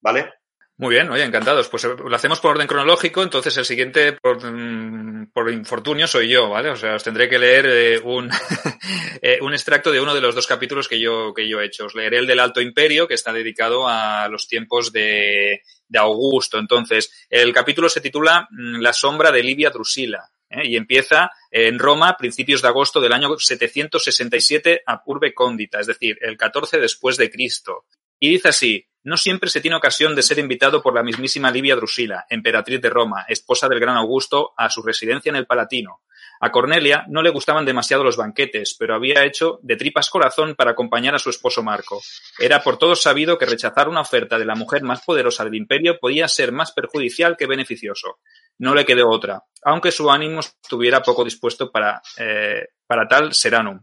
¿vale? 0.00 0.32
Muy 0.76 0.96
bien, 0.96 1.08
oye, 1.08 1.22
encantados. 1.22 1.68
Pues 1.68 1.84
eh, 1.84 1.94
lo 1.96 2.14
hacemos 2.14 2.40
por 2.40 2.50
orden 2.52 2.66
cronológico, 2.66 3.22
entonces 3.22 3.56
el 3.56 3.64
siguiente, 3.64 4.14
por, 4.14 4.44
mm, 4.44 5.30
por 5.32 5.50
infortunio, 5.50 6.06
soy 6.06 6.28
yo, 6.28 6.48
¿vale? 6.50 6.70
O 6.70 6.76
sea, 6.76 6.96
os 6.96 7.04
tendré 7.04 7.28
que 7.28 7.38
leer 7.38 7.66
eh, 7.66 8.00
un, 8.02 8.28
un 9.40 9.52
extracto 9.54 9.92
de 9.92 10.00
uno 10.00 10.14
de 10.14 10.20
los 10.20 10.34
dos 10.34 10.48
capítulos 10.48 10.88
que 10.88 11.00
yo, 11.00 11.32
que 11.32 11.48
yo 11.48 11.60
he 11.60 11.66
hecho. 11.66 11.86
Os 11.86 11.94
leeré 11.94 12.18
el 12.18 12.26
del 12.26 12.40
Alto 12.40 12.60
Imperio, 12.60 13.06
que 13.06 13.14
está 13.14 13.32
dedicado 13.32 13.88
a 13.88 14.28
los 14.28 14.48
tiempos 14.48 14.92
de, 14.92 15.62
de 15.88 15.98
Augusto. 15.98 16.58
Entonces, 16.58 17.26
el 17.30 17.54
capítulo 17.54 17.88
se 17.88 18.00
titula 18.00 18.48
mm, 18.50 18.80
La 18.80 18.92
sombra 18.92 19.30
de 19.30 19.42
Livia 19.44 19.70
Drusila. 19.70 20.28
¿Eh? 20.54 20.66
y 20.66 20.76
empieza 20.76 21.30
en 21.50 21.78
Roma 21.78 22.10
a 22.10 22.16
principios 22.16 22.62
de 22.62 22.68
agosto 22.68 23.00
del 23.00 23.12
año 23.12 23.36
767 23.38 24.82
a 24.86 25.02
Urbe 25.06 25.34
Condita, 25.34 25.80
es 25.80 25.86
decir, 25.86 26.18
el 26.20 26.36
14 26.36 26.78
después 26.78 27.16
de 27.16 27.30
Cristo. 27.30 27.86
Y 28.18 28.30
dice 28.30 28.48
así, 28.48 28.86
no 29.02 29.18
siempre 29.18 29.50
se 29.50 29.60
tiene 29.60 29.76
ocasión 29.76 30.14
de 30.14 30.22
ser 30.22 30.38
invitado 30.38 30.82
por 30.82 30.94
la 30.94 31.02
mismísima 31.02 31.50
Livia 31.50 31.76
Drusila, 31.76 32.24
emperatriz 32.30 32.80
de 32.80 32.88
Roma, 32.88 33.26
esposa 33.28 33.68
del 33.68 33.80
gran 33.80 33.96
Augusto, 33.96 34.54
a 34.56 34.70
su 34.70 34.82
residencia 34.82 35.28
en 35.28 35.36
el 35.36 35.46
Palatino. 35.46 36.00
A 36.40 36.50
Cornelia 36.50 37.04
no 37.08 37.22
le 37.22 37.30
gustaban 37.30 37.64
demasiado 37.64 38.04
los 38.04 38.16
banquetes, 38.16 38.76
pero 38.78 38.94
había 38.94 39.24
hecho 39.24 39.58
de 39.62 39.76
tripas 39.76 40.10
corazón 40.10 40.54
para 40.54 40.72
acompañar 40.72 41.14
a 41.14 41.18
su 41.18 41.30
esposo 41.30 41.62
Marco. 41.62 42.00
Era 42.38 42.62
por 42.62 42.78
todos 42.78 43.02
sabido 43.02 43.38
que 43.38 43.46
rechazar 43.46 43.88
una 43.88 44.00
oferta 44.00 44.38
de 44.38 44.44
la 44.44 44.54
mujer 44.54 44.82
más 44.82 45.02
poderosa 45.04 45.44
del 45.44 45.54
imperio 45.54 45.98
podía 45.98 46.28
ser 46.28 46.52
más 46.52 46.72
perjudicial 46.72 47.36
que 47.36 47.46
beneficioso. 47.46 48.18
No 48.58 48.74
le 48.74 48.84
quedó 48.84 49.08
otra, 49.08 49.44
aunque 49.62 49.92
su 49.92 50.10
ánimo 50.10 50.40
estuviera 50.40 51.02
poco 51.02 51.24
dispuesto 51.24 51.70
para, 51.70 52.02
eh, 52.18 52.68
para 52.86 53.08
tal 53.08 53.34
seranum. 53.34 53.80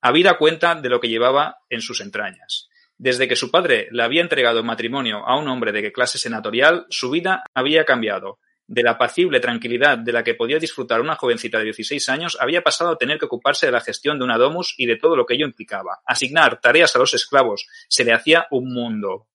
Habida 0.00 0.38
cuenta 0.38 0.74
de 0.74 0.88
lo 0.88 1.00
que 1.00 1.08
llevaba 1.08 1.58
en 1.68 1.80
sus 1.80 2.00
entrañas. 2.00 2.68
Desde 2.96 3.28
que 3.28 3.36
su 3.36 3.50
padre 3.50 3.88
le 3.92 4.02
había 4.02 4.22
entregado 4.22 4.60
en 4.60 4.66
matrimonio 4.66 5.26
a 5.26 5.38
un 5.38 5.48
hombre 5.48 5.70
de 5.70 5.92
clase 5.92 6.18
senatorial, 6.18 6.86
su 6.90 7.10
vida 7.10 7.44
había 7.54 7.84
cambiado. 7.84 8.40
De 8.68 8.82
la 8.82 8.92
apacible 8.92 9.40
tranquilidad 9.40 9.96
de 9.96 10.12
la 10.12 10.22
que 10.22 10.34
podía 10.34 10.58
disfrutar 10.58 11.00
una 11.00 11.16
jovencita 11.16 11.56
de 11.56 11.64
16 11.64 12.06
años, 12.10 12.36
había 12.38 12.62
pasado 12.62 12.90
a 12.90 12.98
tener 12.98 13.18
que 13.18 13.24
ocuparse 13.24 13.64
de 13.64 13.72
la 13.72 13.80
gestión 13.80 14.18
de 14.18 14.24
una 14.26 14.36
domus 14.36 14.74
y 14.76 14.84
de 14.84 14.96
todo 14.96 15.16
lo 15.16 15.24
que 15.24 15.34
ello 15.34 15.46
implicaba. 15.46 16.00
Asignar 16.04 16.60
tareas 16.60 16.94
a 16.94 16.98
los 16.98 17.14
esclavos 17.14 17.66
se 17.88 18.04
le 18.04 18.12
hacía 18.12 18.46
un 18.50 18.72
mundo. 18.72 19.26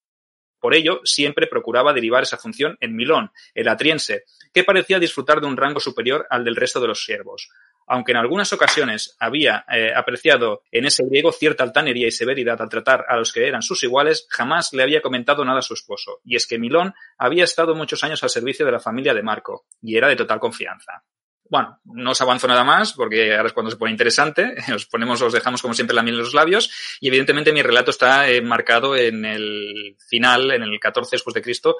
Por 0.59 0.75
ello, 0.75 1.01
siempre 1.03 1.47
procuraba 1.47 1.93
derivar 1.93 2.23
esa 2.23 2.38
función 2.38 2.77
en 2.79 2.95
Milón, 2.95 3.31
el 3.55 3.67
atriense, 3.67 4.25
que 4.53 4.63
parecía 4.63 4.99
disfrutar 4.99 5.41
de 5.41 5.47
un 5.47 5.57
rango 5.57 5.79
superior 5.79 6.27
al 6.29 6.43
del 6.45 6.55
resto 6.55 6.79
de 6.79 6.88
los 6.88 7.03
siervos 7.03 7.49
aunque 7.88 8.11
en 8.11 8.17
algunas 8.17 8.53
ocasiones 8.53 9.15
había 9.19 9.65
eh, 9.71 9.91
apreciado 9.95 10.63
en 10.71 10.86
ese 10.86 11.03
griego 11.05 11.31
cierta 11.31 11.63
altanería 11.63 12.07
y 12.07 12.11
severidad 12.11 12.61
al 12.61 12.69
tratar 12.69 13.05
a 13.07 13.17
los 13.17 13.31
que 13.34 13.47
eran 13.47 13.61
sus 13.61 13.84
iguales, 13.84 14.27
jamás 14.29 14.73
le 14.73 14.84
había 14.84 15.01
comentado 15.01 15.45
nada 15.45 15.59
a 15.59 15.63
su 15.63 15.73
esposo, 15.73 16.19
y 16.23 16.36
es 16.36 16.47
que 16.47 16.59
Milón 16.59 16.93
había 17.17 17.43
estado 17.43 17.75
muchos 17.75 18.03
años 18.03 18.23
al 18.23 18.29
servicio 18.29 18.65
de 18.65 18.71
la 18.71 18.79
familia 18.79 19.13
de 19.13 19.23
Marco, 19.23 19.65
y 19.81 19.97
era 19.97 20.07
de 20.07 20.15
total 20.15 20.39
confianza. 20.39 21.03
Bueno, 21.49 21.79
no 21.86 22.11
os 22.11 22.21
avanzo 22.21 22.47
nada 22.47 22.63
más, 22.63 22.93
porque 22.93 23.36
ahora 23.36 23.47
es 23.47 23.53
cuando 23.53 23.69
se 23.69 23.77
pone 23.77 23.91
interesante. 23.91 24.55
Os 24.73 24.88
ponemos, 24.88 25.21
os 25.21 25.34
dejamos 25.34 25.61
como 25.61 25.75
siempre 25.75 25.95
la 25.95 26.01
miel 26.01 26.15
en 26.15 26.21
los 26.21 26.34
labios. 26.34 26.97
Y 26.99 27.09
evidentemente 27.09 27.53
mi 27.53 27.61
relato 27.61 27.91
está 27.91 28.27
eh, 28.27 28.41
marcado 28.41 28.95
en 28.95 29.23
el 29.23 29.95
final, 30.07 30.51
en 30.51 30.63
el 30.63 30.79
14 30.79 31.15
después 31.15 31.36
de 31.36 31.43
Cristo, 31.43 31.77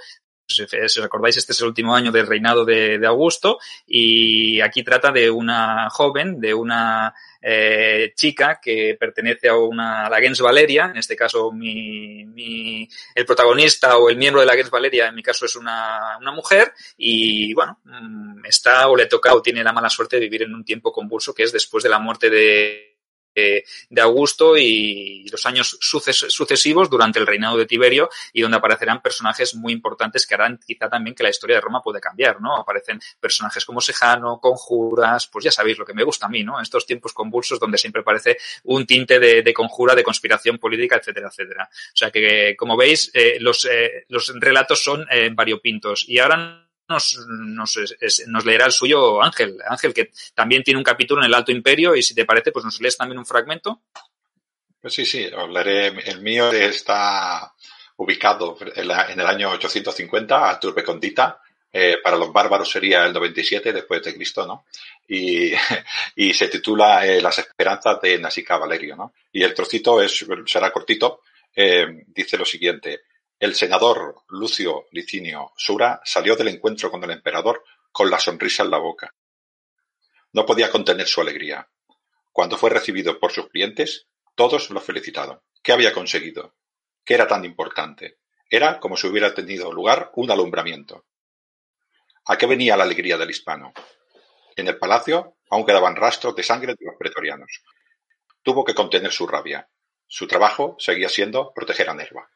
si 0.48 0.64
os 0.64 0.98
acordáis, 1.00 1.38
este 1.38 1.54
es 1.54 1.62
el 1.62 1.68
último 1.68 1.96
año 1.96 2.12
del 2.12 2.28
reinado 2.28 2.66
de, 2.66 3.00
Augusto 3.06 3.60
y 3.86 4.62
aquí 4.62 4.84
trata 4.84 5.12
de 5.12 5.30
una 5.30 5.90
joven, 5.90 6.40
de 6.40 6.54
una 6.54 7.14
eh, 7.42 8.14
chica 8.16 8.60
que 8.62 8.96
pertenece 9.00 9.50
a 9.50 9.58
una 9.58 10.06
a 10.06 10.10
la 10.10 10.20
Gens 10.20 10.40
Valeria, 10.42 10.86
en 10.86 10.98
este 10.98 11.16
caso 11.16 11.52
mi, 11.52 12.26
mi, 12.26 12.88
el 13.16 13.26
protagonista 13.26 13.98
o 13.98 14.10
el 14.10 14.18
miembro 14.18 14.42
de 14.42 14.48
la 14.48 14.56
Gens 14.56 14.70
Valeria, 14.70 15.08
en 15.08 15.16
mi 15.16 15.24
caso 15.24 15.46
es 15.46 15.56
una, 15.56 16.18
una 16.20 16.32
mujer 16.32 16.74
y 16.98 17.54
bueno, 17.54 17.80
mm, 17.84 18.46
está 18.46 18.88
o 18.88 18.96
le 18.96 19.08
toca 19.08 19.34
o 19.34 19.42
tiene 19.42 19.64
la 19.64 19.74
mala 19.74 19.90
suerte 19.90 20.18
de 20.18 20.22
vivir 20.22 20.44
en 20.44 20.54
un 20.54 20.66
tiempo 20.66 20.92
convulso 20.92 21.34
que 21.34 21.44
es 21.44 21.52
después 21.52 21.84
de 21.84 21.90
la 21.90 22.00
muerte 22.00 22.30
de 22.30 22.93
de 23.36 24.02
Augusto 24.02 24.58
y 24.58 25.28
los 25.30 25.46
años 25.46 25.78
sucesivos 25.80 26.90
durante 26.90 27.20
el 27.20 27.28
reinado 27.28 27.58
de 27.58 27.66
Tiberio 27.66 28.10
y 28.32 28.42
donde 28.42 28.58
aparecerán 28.58 29.02
personajes 29.02 29.56
muy 29.56 29.74
importantes 29.74 30.28
que 30.28 30.36
harán 30.36 30.60
quizá 30.66 30.90
también 30.90 31.16
que 31.16 31.24
la 31.24 31.30
historia 31.30 31.56
de 31.56 31.62
Roma 31.62 31.82
puede 31.82 32.00
cambiar, 32.00 32.42
¿no? 32.42 32.56
Aparecen 32.56 33.00
personajes 33.20 33.66
como 33.66 33.82
Sejano, 33.82 34.40
conjuras, 34.40 35.28
pues 35.28 35.46
ya 35.46 35.52
sabéis 35.52 35.78
lo 35.78 35.86
que 35.86 35.94
me 35.94 36.04
gusta 36.04 36.28
a 36.28 36.30
mí, 36.30 36.44
¿no? 36.44 36.62
Estos 36.62 36.86
tiempos 36.86 37.14
convulsos 37.14 37.60
donde 37.60 37.78
siempre 37.78 38.02
aparece 38.02 38.38
un 38.64 38.86
tinte 38.86 39.20
de, 39.20 39.54
conjura, 39.54 39.96
de 39.96 40.04
conspiración 40.04 40.58
política, 40.58 40.98
etcétera, 40.98 41.30
etcétera. 41.30 41.70
O 41.72 41.96
sea 41.96 42.12
que, 42.12 42.56
como 42.58 42.78
veis, 42.78 43.12
eh, 43.14 43.38
los, 43.40 43.66
eh, 43.66 44.06
los 44.10 44.34
relatos 44.40 44.84
son 44.84 45.06
eh, 45.12 45.30
variopintos. 45.34 46.06
Y 46.08 46.20
ahora 46.20 46.63
nos, 46.88 47.18
nos, 47.28 48.46
leerá 48.46 48.66
el 48.66 48.72
suyo 48.72 49.22
Ángel. 49.24 49.58
Ángel, 49.68 49.94
que 49.94 50.12
también 50.34 50.64
tiene 50.64 50.78
un 50.78 50.84
capítulo 50.84 51.22
en 51.22 51.28
el 51.28 51.34
Alto 51.34 51.52
Imperio, 51.52 51.96
y 51.96 52.04
si 52.04 52.14
te 52.14 52.26
parece, 52.26 52.52
pues 52.52 52.66
nos 52.66 52.80
lees 52.82 52.98
también 52.98 53.20
un 53.20 53.26
fragmento. 53.26 53.82
Pues 54.82 54.94
sí, 54.94 55.06
sí, 55.06 55.26
os 55.26 55.50
leeré. 55.50 55.88
El 56.10 56.22
mío 56.22 56.52
está 56.52 57.54
ubicado 57.98 58.58
en, 58.76 59.20
el 59.20 59.28
año 59.28 59.52
850, 59.52 60.50
a 60.50 60.60
Turbecondita. 60.60 61.40
Eh, 61.76 61.98
para 62.04 62.18
los 62.18 62.32
bárbaros 62.32 62.70
sería 62.70 63.04
el 63.06 63.14
97 63.14 63.74
después 63.74 64.04
de 64.04 64.14
Cristo, 64.14 64.46
¿no? 64.46 64.66
Y, 65.08 65.54
y 66.16 66.34
se 66.34 66.48
titula 66.48 67.06
eh, 67.08 67.20
Las 67.20 67.40
esperanzas 67.40 68.00
de 68.00 68.20
Nasica 68.20 68.58
Valerio, 68.58 68.96
¿no? 68.96 69.14
Y 69.32 69.42
el 69.42 69.56
trocito 69.56 70.00
es, 70.00 70.24
será 70.46 70.72
cortito, 70.72 71.22
eh, 71.56 72.04
dice 72.08 72.38
lo 72.38 72.46
siguiente. 72.46 73.02
El 73.44 73.56
senador 73.56 74.24
Lucio 74.30 74.88
Licinio 74.92 75.52
Sura 75.58 76.00
salió 76.06 76.38
del 76.38 76.48
encuentro 76.48 76.90
con 76.90 77.04
el 77.04 77.12
emperador 77.12 77.66
con 77.92 78.10
la 78.10 78.18
sonrisa 78.18 78.64
en 78.64 78.72
la 78.72 78.78
boca. 78.78 79.14
No 80.32 80.46
podía 80.46 80.72
contener 80.72 81.08
su 81.08 81.20
alegría. 81.20 81.70
Cuando 82.32 82.58
fue 82.58 82.70
recibido 82.70 83.20
por 83.20 83.34
sus 83.34 83.50
clientes, 83.50 84.08
todos 84.36 84.70
lo 84.70 84.80
felicitaron. 84.80 85.42
¿Qué 85.62 85.74
había 85.74 85.92
conseguido? 85.92 86.56
¿Qué 87.04 87.16
era 87.16 87.28
tan 87.28 87.44
importante? 87.44 88.20
Era 88.50 88.80
como 88.80 88.96
si 88.96 89.08
hubiera 89.08 89.34
tenido 89.34 89.74
lugar 89.74 90.12
un 90.16 90.32
alumbramiento. 90.32 91.04
¿A 92.28 92.38
qué 92.38 92.46
venía 92.46 92.78
la 92.78 92.86
alegría 92.86 93.18
del 93.18 93.32
hispano? 93.32 93.74
En 94.56 94.70
el 94.70 94.78
palacio 94.78 95.36
aún 95.50 95.66
quedaban 95.66 95.98
rastros 95.98 96.34
de 96.34 96.44
sangre 96.44 96.76
de 96.80 96.86
los 96.86 96.96
pretorianos. 96.98 97.62
Tuvo 98.42 98.64
que 98.64 98.74
contener 98.74 99.12
su 99.12 99.28
rabia. 99.28 99.68
Su 100.08 100.28
trabajo 100.28 100.78
seguía 100.80 101.10
siendo 101.10 101.52
proteger 101.54 101.90
a 101.90 101.94
Nerva. 101.94 102.30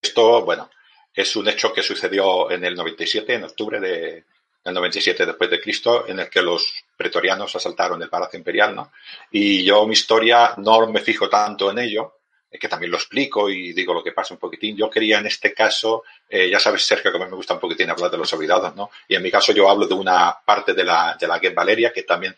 Esto, 0.00 0.44
bueno, 0.44 0.70
es 1.14 1.34
un 1.36 1.48
hecho 1.48 1.72
que 1.72 1.82
sucedió 1.82 2.50
en 2.50 2.64
el 2.64 2.74
97, 2.74 3.34
en 3.34 3.44
octubre 3.44 3.80
de, 3.80 4.24
del 4.64 4.74
97 4.74 5.26
después 5.26 5.50
de 5.50 5.60
Cristo, 5.60 6.06
en 6.06 6.20
el 6.20 6.28
que 6.28 6.42
los 6.42 6.84
pretorianos 6.96 7.54
asaltaron 7.56 8.02
el 8.02 8.08
Palacio 8.08 8.38
Imperial, 8.38 8.74
¿no? 8.74 8.92
Y 9.30 9.64
yo 9.64 9.86
mi 9.86 9.92
historia 9.92 10.54
no 10.58 10.86
me 10.86 11.00
fijo 11.00 11.28
tanto 11.28 11.70
en 11.70 11.78
ello, 11.78 12.16
que 12.50 12.68
también 12.68 12.90
lo 12.90 12.96
explico 12.96 13.48
y 13.48 13.72
digo 13.72 13.94
lo 13.94 14.02
que 14.02 14.12
pasa 14.12 14.34
un 14.34 14.40
poquitín. 14.40 14.76
Yo 14.76 14.90
quería 14.90 15.18
en 15.18 15.26
este 15.26 15.54
caso, 15.54 16.02
eh, 16.28 16.50
ya 16.50 16.58
sabes, 16.58 16.82
Sergio, 16.84 17.12
que 17.12 17.18
a 17.18 17.20
mí 17.20 17.30
me 17.30 17.36
gusta 17.36 17.54
un 17.54 17.60
poquitín 17.60 17.90
hablar 17.90 18.10
de 18.10 18.18
los 18.18 18.32
olvidados, 18.32 18.74
¿no? 18.74 18.90
Y 19.06 19.14
en 19.14 19.22
mi 19.22 19.30
caso 19.30 19.52
yo 19.52 19.70
hablo 19.70 19.86
de 19.86 19.94
una 19.94 20.36
parte 20.44 20.74
de 20.74 20.84
la, 20.84 21.16
de 21.18 21.28
la 21.28 21.40
Valeria, 21.54 21.92
que 21.92 22.02
también 22.02 22.34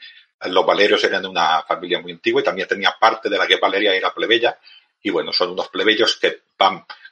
los 0.47 0.67
valerios 0.67 1.03
eran 1.05 1.23
de 1.23 1.29
una 1.29 1.63
familia 1.63 2.01
muy 2.01 2.13
antigua 2.13 2.41
y 2.41 2.45
también 2.45 2.69
tenía 2.69 2.95
parte 2.99 3.31
de 3.31 3.39
la 3.39 3.47
Guet 3.47 3.61
Valeria 3.61 3.95
era 3.95 4.13
plebeya, 4.13 4.59
y 5.03 5.11
bueno, 5.11 5.33
son 5.33 5.51
unos 5.51 5.69
plebeyos 5.69 6.17
que 6.17 6.43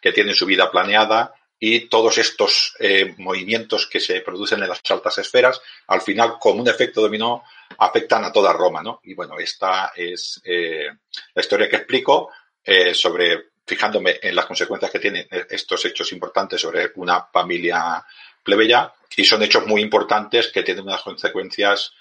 que 0.00 0.12
tienen 0.12 0.34
su 0.34 0.46
vida 0.46 0.70
planeada 0.70 1.34
y 1.62 1.80
todos 1.88 2.16
estos 2.16 2.74
eh, 2.80 3.14
movimientos 3.18 3.86
que 3.86 4.00
se 4.00 4.22
producen 4.22 4.62
en 4.62 4.70
las 4.70 4.80
altas 4.88 5.18
esferas, 5.18 5.60
al 5.88 6.00
final, 6.00 6.38
como 6.40 6.62
un 6.62 6.68
efecto 6.68 7.02
dominó, 7.02 7.44
afectan 7.76 8.24
a 8.24 8.32
toda 8.32 8.54
Roma, 8.54 8.82
¿no? 8.82 9.00
Y 9.04 9.12
bueno, 9.12 9.38
esta 9.38 9.92
es 9.94 10.40
eh, 10.42 10.88
la 11.34 11.42
historia 11.42 11.68
que 11.68 11.76
explico 11.76 12.30
eh, 12.64 12.94
sobre, 12.94 13.50
fijándome 13.66 14.18
en 14.22 14.34
las 14.34 14.46
consecuencias 14.46 14.90
que 14.90 14.98
tienen 14.98 15.28
estos 15.50 15.84
hechos 15.84 16.10
importantes 16.12 16.62
sobre 16.62 16.92
una 16.94 17.26
familia 17.30 18.02
plebeya, 18.42 18.90
y 19.14 19.24
son 19.24 19.42
hechos 19.42 19.66
muy 19.66 19.82
importantes 19.82 20.48
que 20.48 20.62
tienen 20.62 20.84
unas 20.84 21.02
consecuencias 21.02 21.92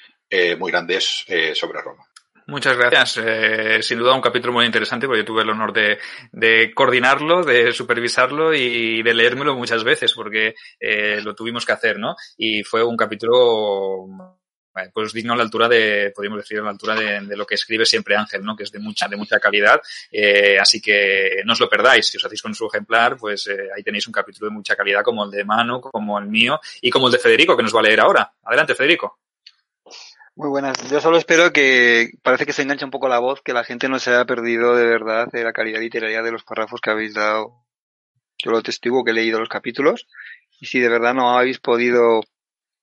muy 0.59 0.71
grandes 0.71 1.25
sobre 1.55 1.81
Roma. 1.81 2.05
Muchas 2.49 2.75
gracias. 2.75 3.21
Eh, 3.23 3.79
sin 3.83 3.99
duda 3.99 4.15
un 4.15 4.21
capítulo 4.21 4.53
muy 4.53 4.65
interesante 4.65 5.05
porque 5.05 5.23
tuve 5.23 5.43
el 5.43 5.49
honor 5.51 5.71
de, 5.71 5.99
de 6.31 6.73
coordinarlo, 6.73 7.43
de 7.43 7.71
supervisarlo 7.71 8.53
y 8.55 9.03
de 9.03 9.13
leérmelo 9.13 9.55
muchas 9.55 9.83
veces 9.83 10.13
porque 10.13 10.55
eh, 10.79 11.21
lo 11.21 11.35
tuvimos 11.35 11.63
que 11.63 11.73
hacer, 11.73 11.99
¿no? 11.99 12.15
Y 12.37 12.63
fue 12.63 12.83
un 12.83 12.97
capítulo 12.97 14.07
eh, 14.75 14.89
pues 14.91 15.13
digno 15.13 15.33
a 15.33 15.35
la 15.35 15.43
altura 15.43 15.67
de, 15.67 16.11
podríamos 16.15 16.39
decir, 16.39 16.59
a 16.59 16.63
la 16.63 16.71
altura 16.71 16.95
de, 16.95 17.21
de, 17.21 17.37
lo 17.37 17.45
que 17.45 17.55
escribe 17.55 17.85
siempre 17.85 18.15
Ángel, 18.15 18.43
¿no? 18.43 18.55
Que 18.55 18.63
es 18.63 18.71
de 18.71 18.79
mucha, 18.79 19.07
de 19.07 19.15
mucha 19.15 19.39
calidad. 19.39 19.79
Eh, 20.11 20.57
así 20.59 20.81
que 20.81 21.41
no 21.45 21.53
os 21.53 21.59
lo 21.59 21.69
perdáis. 21.69 22.07
Si 22.07 22.17
os 22.17 22.25
hacéis 22.25 22.41
con 22.41 22.55
su 22.55 22.65
ejemplar, 22.65 23.17
pues 23.17 23.47
eh, 23.47 23.69
ahí 23.75 23.83
tenéis 23.83 24.07
un 24.07 24.13
capítulo 24.13 24.49
de 24.49 24.55
mucha 24.55 24.75
calidad 24.75 25.03
como 25.03 25.25
el 25.25 25.31
de 25.31 25.43
Manu, 25.43 25.81
como 25.81 26.17
el 26.17 26.25
mío 26.25 26.59
y 26.81 26.89
como 26.89 27.07
el 27.07 27.13
de 27.13 27.19
Federico, 27.19 27.55
que 27.55 27.63
nos 27.63 27.75
va 27.75 27.79
a 27.79 27.83
leer 27.83 27.99
ahora. 27.99 28.33
Adelante, 28.43 28.75
Federico. 28.75 29.19
Muy 30.39 30.47
buenas. 30.47 30.77
Yo 30.89 31.01
solo 31.01 31.17
espero 31.17 31.51
que 31.51 32.11
parece 32.23 32.45
que 32.45 32.53
se 32.53 32.61
engancha 32.61 32.85
un 32.85 32.91
poco 32.91 33.09
la 33.09 33.19
voz, 33.19 33.41
que 33.41 33.51
la 33.51 33.65
gente 33.65 33.89
no 33.89 33.99
se 33.99 34.11
haya 34.11 34.23
perdido 34.23 34.73
de 34.73 34.85
verdad 34.85 35.27
de 35.29 35.43
la 35.43 35.51
calidad 35.51 35.81
literaria 35.81 36.21
de 36.21 36.31
los 36.31 36.45
párrafos 36.45 36.79
que 36.79 36.89
habéis 36.89 37.13
dado. 37.13 37.65
Yo 38.37 38.51
lo 38.51 38.63
testigo 38.63 39.03
que 39.03 39.11
he 39.11 39.13
leído 39.13 39.37
los 39.37 39.49
capítulos 39.49 40.07
y 40.61 40.67
si 40.67 40.79
de 40.79 40.87
verdad 40.87 41.13
no 41.13 41.37
habéis 41.37 41.59
podido 41.59 42.21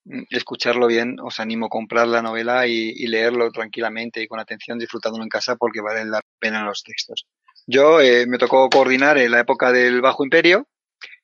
mm, 0.04 0.24
escucharlo 0.28 0.86
bien, 0.86 1.16
os 1.18 1.40
animo 1.40 1.64
a 1.64 1.68
comprar 1.70 2.08
la 2.08 2.20
novela 2.20 2.66
y, 2.66 2.92
leerlo 3.06 3.50
tranquilamente 3.50 4.20
y 4.20 4.28
con 4.28 4.38
atención, 4.38 4.78
disfrutándolo 4.78 5.24
en 5.24 5.30
casa 5.30 5.56
porque 5.56 5.80
vale 5.80 6.04
la 6.04 6.20
pena 6.38 6.62
los 6.62 6.82
textos. 6.82 7.24
Yo 7.66 8.02
eh, 8.02 8.26
me 8.26 8.36
tocó 8.36 8.68
coordinar 8.68 9.16
en 9.16 9.30
la 9.30 9.40
época 9.40 9.72
del 9.72 10.02
Bajo 10.02 10.24
Imperio 10.24 10.68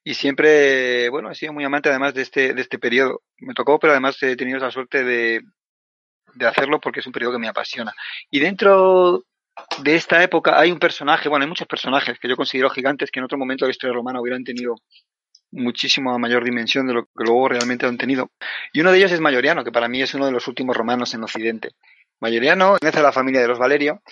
y 0.03 0.15
siempre, 0.15 1.11
bueno, 1.11 1.31
he 1.31 1.35
sido 1.35 1.53
muy 1.53 1.65
amante 1.65 1.91
además 1.91 2.15
de 2.15 2.23
este, 2.23 2.55
de 2.55 2.63
este 2.63 2.79
periodo. 2.79 3.21
Me 3.37 3.53
tocó, 3.53 3.79
pero 3.79 3.93
además 3.93 4.17
he 4.23 4.35
tenido 4.35 4.59
la 4.61 4.71
suerte 4.71 5.05
de, 5.05 5.43
de 6.35 6.47
hacerlo 6.47 6.81
porque 6.81 7.01
es 7.01 7.07
un 7.07 7.13
periodo 7.13 7.33
que 7.35 7.39
me 7.39 7.49
apasiona. 7.49 7.93
Y 8.31 8.41
dentro 8.41 9.25
de 9.83 9.95
esta 9.95 10.23
época 10.23 10.59
hay 10.59 10.73
un 10.73 10.79
personaje, 10.79 11.29
bueno, 11.29 11.45
hay 11.45 11.49
muchos 11.49 11.67
personajes 11.67 12.19
que 12.19 12.29
yo 12.29 12.37
considero 12.37 12.71
gigantes 12.71 13.11
que 13.11 13.21
en 13.21 13.25
otro 13.25 13.39
momento 13.39 13.65
de 13.65 13.69
la 13.69 13.73
historia 13.73 13.95
romana 13.95 14.21
hubieran 14.21 14.45
tenido 14.45 14.77
muchísima 15.53 16.17
mayor 16.19 16.45
dimensión 16.45 16.87
de 16.87 16.95
lo 16.95 17.05
que 17.05 17.25
luego 17.25 17.49
realmente 17.49 17.87
han 17.87 17.99
tenido. 17.99 18.31
Y 18.73 18.81
uno 18.81 18.91
de 18.91 18.99
ellos 18.99 19.13
es 19.13 19.21
Mayoriano, 19.21 19.65
que 19.65 19.73
para 19.73 19.89
mí 19.89 20.01
es 20.01 20.15
uno 20.15 20.27
de 20.27 20.33
los 20.33 20.49
últimos 20.49 20.77
romanos 20.77 21.13
en 21.15 21.23
Occidente. 21.23 21.71
Mayoriano 22.21 22.73
pertenece 22.73 23.01
a 23.01 23.03
la 23.03 23.13
familia 23.13 23.43
de 23.43 23.49
los 23.49 23.59
Valerio 23.59 24.03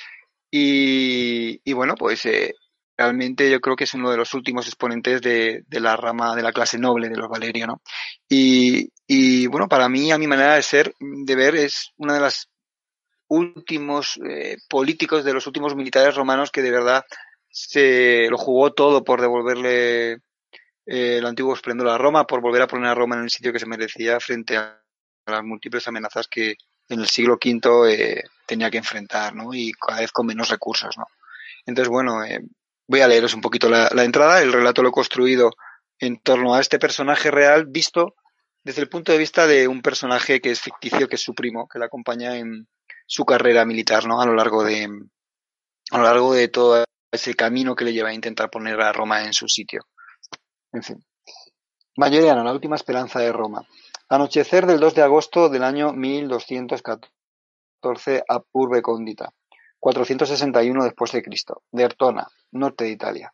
y, 0.50 1.60
y 1.64 1.72
bueno, 1.72 1.94
pues 1.94 2.26
eh, 2.26 2.54
realmente 2.98 3.50
yo 3.50 3.60
creo 3.60 3.76
que 3.76 3.84
es 3.84 3.94
uno 3.94 4.10
de 4.10 4.18
los 4.18 4.34
últimos 4.34 4.66
exponentes 4.66 5.22
de, 5.22 5.62
de, 5.66 5.80
la 5.80 5.96
rama 5.96 6.36
de 6.36 6.42
la 6.42 6.52
clase 6.52 6.78
noble 6.78 7.08
de 7.08 7.16
los 7.16 7.28
Valerio, 7.28 7.66
¿no? 7.66 7.80
Y, 8.28 8.90
y, 9.12 9.46
bueno, 9.46 9.68
para 9.68 9.88
mí, 9.88 10.12
a 10.12 10.18
mi 10.18 10.26
manera 10.26 10.54
de 10.54 10.62
ser, 10.62 10.94
de 10.98 11.34
ver, 11.34 11.56
es 11.56 11.92
una 11.96 12.14
de 12.14 12.20
las 12.20 12.48
últimos 13.28 14.20
eh, 14.28 14.58
políticos, 14.68 15.24
de 15.24 15.32
los 15.32 15.46
últimos 15.46 15.74
militares 15.74 16.14
romanos 16.14 16.50
que 16.50 16.62
de 16.62 16.70
verdad 16.70 17.04
se 17.48 18.28
lo 18.28 18.38
jugó 18.38 18.72
todo 18.72 19.02
por 19.02 19.20
devolverle 19.20 20.12
eh, 20.12 20.18
el 20.86 21.26
antiguo 21.26 21.54
esplendor 21.54 21.88
a 21.88 21.98
Roma, 21.98 22.26
por 22.26 22.40
volver 22.40 22.62
a 22.62 22.66
poner 22.66 22.88
a 22.88 22.94
Roma 22.94 23.16
en 23.16 23.22
el 23.22 23.30
sitio 23.30 23.52
que 23.52 23.58
se 23.58 23.66
merecía 23.66 24.20
frente 24.20 24.56
a 24.56 24.80
las 25.26 25.42
múltiples 25.42 25.86
amenazas 25.88 26.28
que 26.28 26.56
en 26.88 27.00
el 27.00 27.06
siglo 27.06 27.38
V 27.42 27.92
eh, 27.92 28.24
tenía 28.46 28.70
que 28.70 28.78
enfrentar, 28.78 29.34
¿no? 29.34 29.54
Y 29.54 29.72
cada 29.72 30.00
vez 30.00 30.12
con 30.12 30.26
menos 30.26 30.48
recursos, 30.48 30.96
¿no? 30.98 31.06
Entonces, 31.66 31.88
bueno, 31.88 32.24
eh, 32.24 32.40
Voy 32.90 33.02
a 33.02 33.06
leeros 33.06 33.34
un 33.34 33.40
poquito 33.40 33.68
la, 33.68 33.86
entrada. 34.02 34.42
El 34.42 34.52
relato 34.52 34.82
lo 34.82 34.88
he 34.88 34.92
construido 34.92 35.52
en 36.00 36.18
torno 36.18 36.56
a 36.56 36.60
este 36.60 36.80
personaje 36.80 37.30
real 37.30 37.66
visto 37.66 38.16
desde 38.62 38.82
el 38.82 38.88
punto 38.88 39.12
de 39.12 39.18
vista 39.18 39.46
de 39.46 39.68
un 39.68 39.82
personaje 39.82 40.40
que 40.40 40.50
es 40.50 40.60
ficticio, 40.60 41.08
que 41.08 41.16
es 41.16 41.22
su 41.22 41.34
primo, 41.34 41.68
que 41.68 41.78
le 41.78 41.86
acompaña 41.86 42.36
en 42.36 42.68
su 43.06 43.24
carrera 43.24 43.64
militar, 43.64 44.06
¿no? 44.06 44.20
A 44.20 44.26
lo 44.26 44.34
largo 44.34 44.64
de, 44.64 44.88
a 45.90 45.98
lo 45.98 46.04
largo 46.04 46.34
de 46.34 46.48
todo 46.48 46.84
ese 47.10 47.34
camino 47.34 47.74
que 47.74 47.84
le 47.84 47.92
lleva 47.92 48.10
a 48.10 48.14
intentar 48.14 48.50
poner 48.50 48.80
a 48.80 48.92
Roma 48.92 49.24
en 49.24 49.32
su 49.32 49.48
sitio. 49.48 49.86
En 50.72 50.82
fin. 50.82 51.04
Mayoriano, 51.96 52.44
la 52.44 52.52
última 52.52 52.76
esperanza 52.76 53.20
de 53.20 53.32
Roma. 53.32 53.66
Anochecer 54.08 54.66
del 54.66 54.80
2 54.80 54.94
de 54.94 55.02
agosto 55.02 55.48
del 55.48 55.64
año 55.64 55.92
1214 55.92 58.24
a 58.28 58.42
Urbe 58.52 58.82
Condita. 58.82 59.32
461 59.80 60.84
después 60.84 61.10
de 61.12 61.22
Cristo, 61.22 61.62
de 61.72 61.84
Ertona, 61.84 62.28
norte 62.52 62.84
de 62.84 62.90
Italia. 62.90 63.32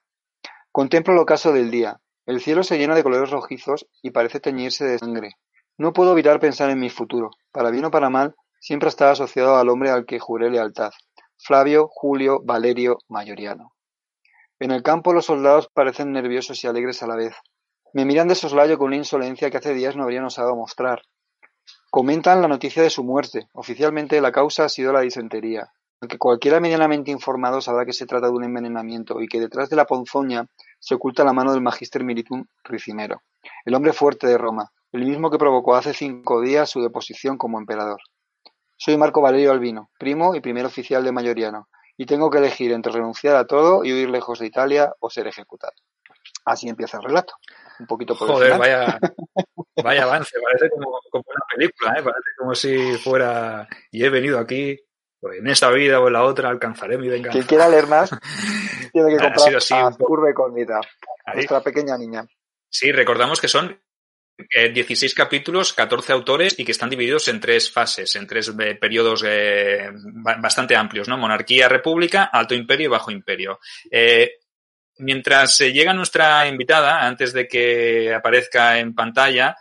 Contemplo 0.70 1.12
el 1.12 1.18
ocaso 1.18 1.52
del 1.52 1.70
día. 1.70 1.98
El 2.26 2.40
cielo 2.40 2.64
se 2.64 2.76
llena 2.76 2.96
de 2.96 3.04
colores 3.04 3.30
rojizos 3.30 3.86
y 4.02 4.10
parece 4.10 4.40
teñirse 4.40 4.84
de 4.84 4.98
sangre. 4.98 5.36
No 5.78 5.92
puedo 5.92 6.12
evitar 6.12 6.40
pensar 6.40 6.70
en 6.70 6.80
mi 6.80 6.90
futuro. 6.90 7.30
Para 7.52 7.70
bien 7.70 7.84
o 7.84 7.90
para 7.90 8.10
mal, 8.10 8.34
siempre 8.58 8.88
está 8.88 9.12
asociado 9.12 9.56
al 9.56 9.68
hombre 9.68 9.90
al 9.90 10.06
que 10.06 10.18
juré 10.18 10.50
lealtad. 10.50 10.90
Flavio, 11.38 11.88
Julio, 11.88 12.40
Valerio, 12.42 12.98
Mayoriano. 13.08 13.72
En 14.58 14.72
el 14.72 14.82
campo 14.82 15.12
los 15.12 15.26
soldados 15.26 15.68
parecen 15.72 16.12
nerviosos 16.12 16.64
y 16.64 16.66
alegres 16.66 17.02
a 17.02 17.06
la 17.06 17.14
vez. 17.14 17.34
Me 17.92 18.04
miran 18.04 18.26
de 18.26 18.34
soslayo 18.34 18.76
con 18.76 18.88
una 18.88 18.96
insolencia 18.96 19.50
que 19.50 19.58
hace 19.58 19.74
días 19.74 19.94
no 19.94 20.02
habrían 20.02 20.24
osado 20.24 20.56
mostrar. 20.56 21.02
Comentan 21.90 22.42
la 22.42 22.48
noticia 22.48 22.82
de 22.82 22.90
su 22.90 23.04
muerte. 23.04 23.48
Oficialmente 23.52 24.20
la 24.20 24.32
causa 24.32 24.64
ha 24.64 24.68
sido 24.68 24.92
la 24.92 25.00
disentería. 25.00 25.70
aunque 26.00 26.18
cualquiera 26.18 26.60
medianamente 26.60 27.10
informado 27.10 27.60
sabrá 27.60 27.86
que 27.86 27.92
se 27.92 28.04
trata 28.04 28.26
de 28.26 28.32
un 28.32 28.44
envenenamiento 28.44 29.20
y 29.22 29.28
que 29.28 29.40
detrás 29.40 29.70
de 29.70 29.76
la 29.76 29.86
ponzoña 29.86 30.46
se 30.78 30.94
oculta 30.94 31.24
la 31.24 31.32
mano 31.32 31.52
del 31.52 31.62
Magister 31.62 32.04
Militum 32.04 32.44
Ricimero, 32.64 33.22
el 33.64 33.74
hombre 33.74 33.92
fuerte 33.92 34.26
de 34.26 34.38
Roma, 34.38 34.70
el 34.92 35.04
mismo 35.04 35.30
que 35.30 35.38
provocó 35.38 35.74
hace 35.74 35.92
cinco 35.92 36.40
días 36.40 36.70
su 36.70 36.80
deposición 36.80 37.38
como 37.38 37.58
emperador. 37.58 38.00
Soy 38.76 38.96
Marco 38.96 39.20
Valerio 39.20 39.52
Albino, 39.52 39.90
primo 39.98 40.34
y 40.34 40.40
primer 40.40 40.66
oficial 40.66 41.02
de 41.04 41.12
Mayoriano, 41.12 41.68
y 41.96 42.06
tengo 42.06 42.30
que 42.30 42.38
elegir 42.38 42.72
entre 42.72 42.92
renunciar 42.92 43.36
a 43.36 43.46
todo 43.46 43.84
y 43.84 43.92
huir 43.92 44.10
lejos 44.10 44.38
de 44.38 44.46
Italia 44.46 44.92
o 45.00 45.08
ser 45.10 45.26
ejecutado. 45.26 45.72
Así 46.44 46.68
empieza 46.68 46.98
el 46.98 47.04
relato. 47.04 47.34
Un 47.78 47.86
poquito 47.86 48.16
por 48.16 48.28
Joder, 48.28 48.58
vaya, 48.58 48.98
vaya 49.82 50.02
avance, 50.04 50.36
parece 50.40 50.70
como, 50.70 50.90
una 51.12 51.46
película, 51.54 51.90
¿eh? 51.92 52.02
parece 52.02 52.30
como 52.38 52.54
si 52.54 52.98
fuera 52.98 53.68
y 53.90 54.04
he 54.04 54.10
venido 54.10 54.38
aquí, 54.38 54.78
pues 55.20 55.38
en 55.38 55.46
esta 55.48 55.70
vida 55.70 56.00
o 56.00 56.06
en 56.06 56.12
la 56.12 56.24
otra 56.24 56.50
alcanzaré 56.50 56.98
mi 56.98 57.08
venganza. 57.08 57.32
Quien 57.32 57.46
quiera 57.46 57.68
leer 57.68 57.86
más, 57.86 58.10
tiene 58.92 59.16
que 59.16 59.22
comprar 59.22 59.82
a 59.84 59.90
Curve 59.92 60.34
Cóndita, 60.34 60.80
nuestra 61.34 61.60
pequeña 61.60 61.96
niña. 61.96 62.26
Sí, 62.68 62.92
recordamos 62.92 63.40
que 63.40 63.48
son 63.48 63.80
16 64.38 65.12
eh, 65.12 65.14
capítulos, 65.14 65.72
14 65.72 66.12
autores 66.12 66.58
y 66.58 66.64
que 66.64 66.72
están 66.72 66.90
divididos 66.90 67.28
en 67.28 67.40
tres 67.40 67.70
fases, 67.70 68.14
en 68.16 68.26
tres 68.26 68.52
eh, 68.58 68.74
periodos 68.74 69.24
eh, 69.26 69.90
bastante 70.38 70.76
amplios, 70.76 71.08
¿no? 71.08 71.16
Monarquía, 71.16 71.68
república, 71.68 72.24
alto 72.24 72.54
imperio 72.54 72.86
y 72.86 72.90
bajo 72.90 73.10
imperio. 73.10 73.58
mientras 74.98 75.58
llega 75.58 75.94
nuestra 75.94 76.46
invitada, 76.48 77.06
antes 77.06 77.32
de 77.32 77.48
que 77.48 78.14
aparezca 78.14 78.78
en 78.78 78.94
pantalla, 78.94 79.56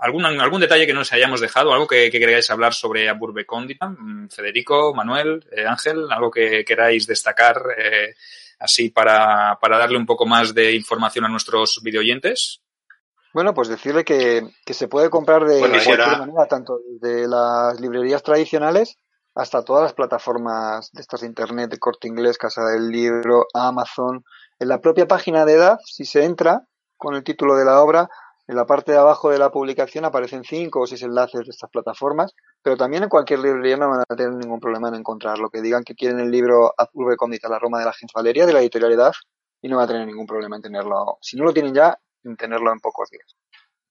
¿algún, 0.00 0.24
algún 0.24 0.60
detalle 0.60 0.86
que 0.86 0.92
nos 0.92 1.12
hayamos 1.12 1.40
dejado, 1.40 1.72
algo 1.72 1.86
que, 1.86 2.10
queráis 2.10 2.50
hablar 2.50 2.74
sobre 2.74 3.08
Aburbe 3.08 3.46
Cóndita, 3.46 3.88
mm, 3.88 4.28
Federico, 4.30 4.94
Manuel, 4.94 5.44
Ángel, 5.66 6.06
algo 6.10 6.30
que 6.30 6.64
queráis 6.64 7.06
destacar 7.06 7.62
así 8.60 8.90
para, 8.90 9.58
para 9.60 9.78
darle 9.78 9.96
un 9.96 10.06
poco 10.06 10.26
más 10.26 10.54
de 10.54 10.74
información 10.74 11.24
a 11.24 11.28
nuestros 11.28 11.80
videoyentes. 11.82 12.60
Bueno, 13.32 13.54
pues 13.54 13.68
decirle 13.68 14.04
que, 14.04 14.42
que 14.64 14.74
se 14.74 14.88
puede 14.88 15.08
comprar 15.08 15.44
de 15.44 15.60
cualquier 15.60 15.98
manera, 15.98 16.46
tanto 16.48 16.80
de 17.00 17.28
las 17.28 17.80
librerías 17.80 18.22
tradicionales 18.22 18.96
hasta 19.34 19.62
todas 19.62 19.84
las 19.84 19.92
plataformas 19.92 20.90
de 20.92 21.00
estas 21.00 21.20
de 21.20 21.28
internet, 21.28 21.70
de 21.70 21.78
corte 21.78 22.08
inglés, 22.08 22.36
Casa 22.36 22.64
del 22.64 22.88
Libro, 22.88 23.46
Amazon. 23.54 24.24
En 24.58 24.68
la 24.68 24.80
propia 24.80 25.06
página 25.06 25.44
de 25.44 25.54
EDAF, 25.54 25.80
si 25.84 26.04
se 26.04 26.24
entra 26.24 26.66
con 26.96 27.14
el 27.14 27.22
título 27.22 27.56
de 27.56 27.64
la 27.64 27.80
obra, 27.80 28.10
en 28.50 28.56
la 28.56 28.66
parte 28.66 28.90
de 28.90 28.98
abajo 28.98 29.30
de 29.30 29.38
la 29.38 29.52
publicación 29.52 30.04
aparecen 30.04 30.42
cinco 30.42 30.80
o 30.80 30.86
seis 30.86 31.02
enlaces 31.02 31.44
de 31.44 31.50
estas 31.50 31.70
plataformas, 31.70 32.34
pero 32.60 32.76
también 32.76 33.04
en 33.04 33.08
cualquier 33.08 33.38
librería 33.38 33.76
no 33.76 33.88
van 33.88 34.00
a 34.00 34.16
tener 34.16 34.32
ningún 34.32 34.58
problema 34.58 34.88
en 34.88 34.96
encontrarlo. 34.96 35.50
Que 35.50 35.62
digan 35.62 35.84
que 35.84 35.94
quieren 35.94 36.18
el 36.18 36.32
libro 36.32 36.74
Azul 36.76 37.08
Recóndita, 37.08 37.48
la 37.48 37.60
Roma 37.60 37.78
de 37.78 37.84
la 37.84 37.92
Gens 37.92 38.10
Valeria, 38.12 38.46
de 38.46 38.52
la 38.52 38.60
editorial 38.60 38.90
EDAF, 38.90 39.16
y 39.62 39.68
no 39.68 39.76
va 39.76 39.84
a 39.84 39.86
tener 39.86 40.04
ningún 40.04 40.26
problema 40.26 40.56
en 40.56 40.62
tenerlo. 40.62 41.18
Si 41.20 41.36
no 41.36 41.44
lo 41.44 41.52
tienen 41.52 41.72
ya, 41.72 41.96
en 42.24 42.36
tenerlo 42.36 42.72
en 42.72 42.80
pocos 42.80 43.08
días. 43.08 43.36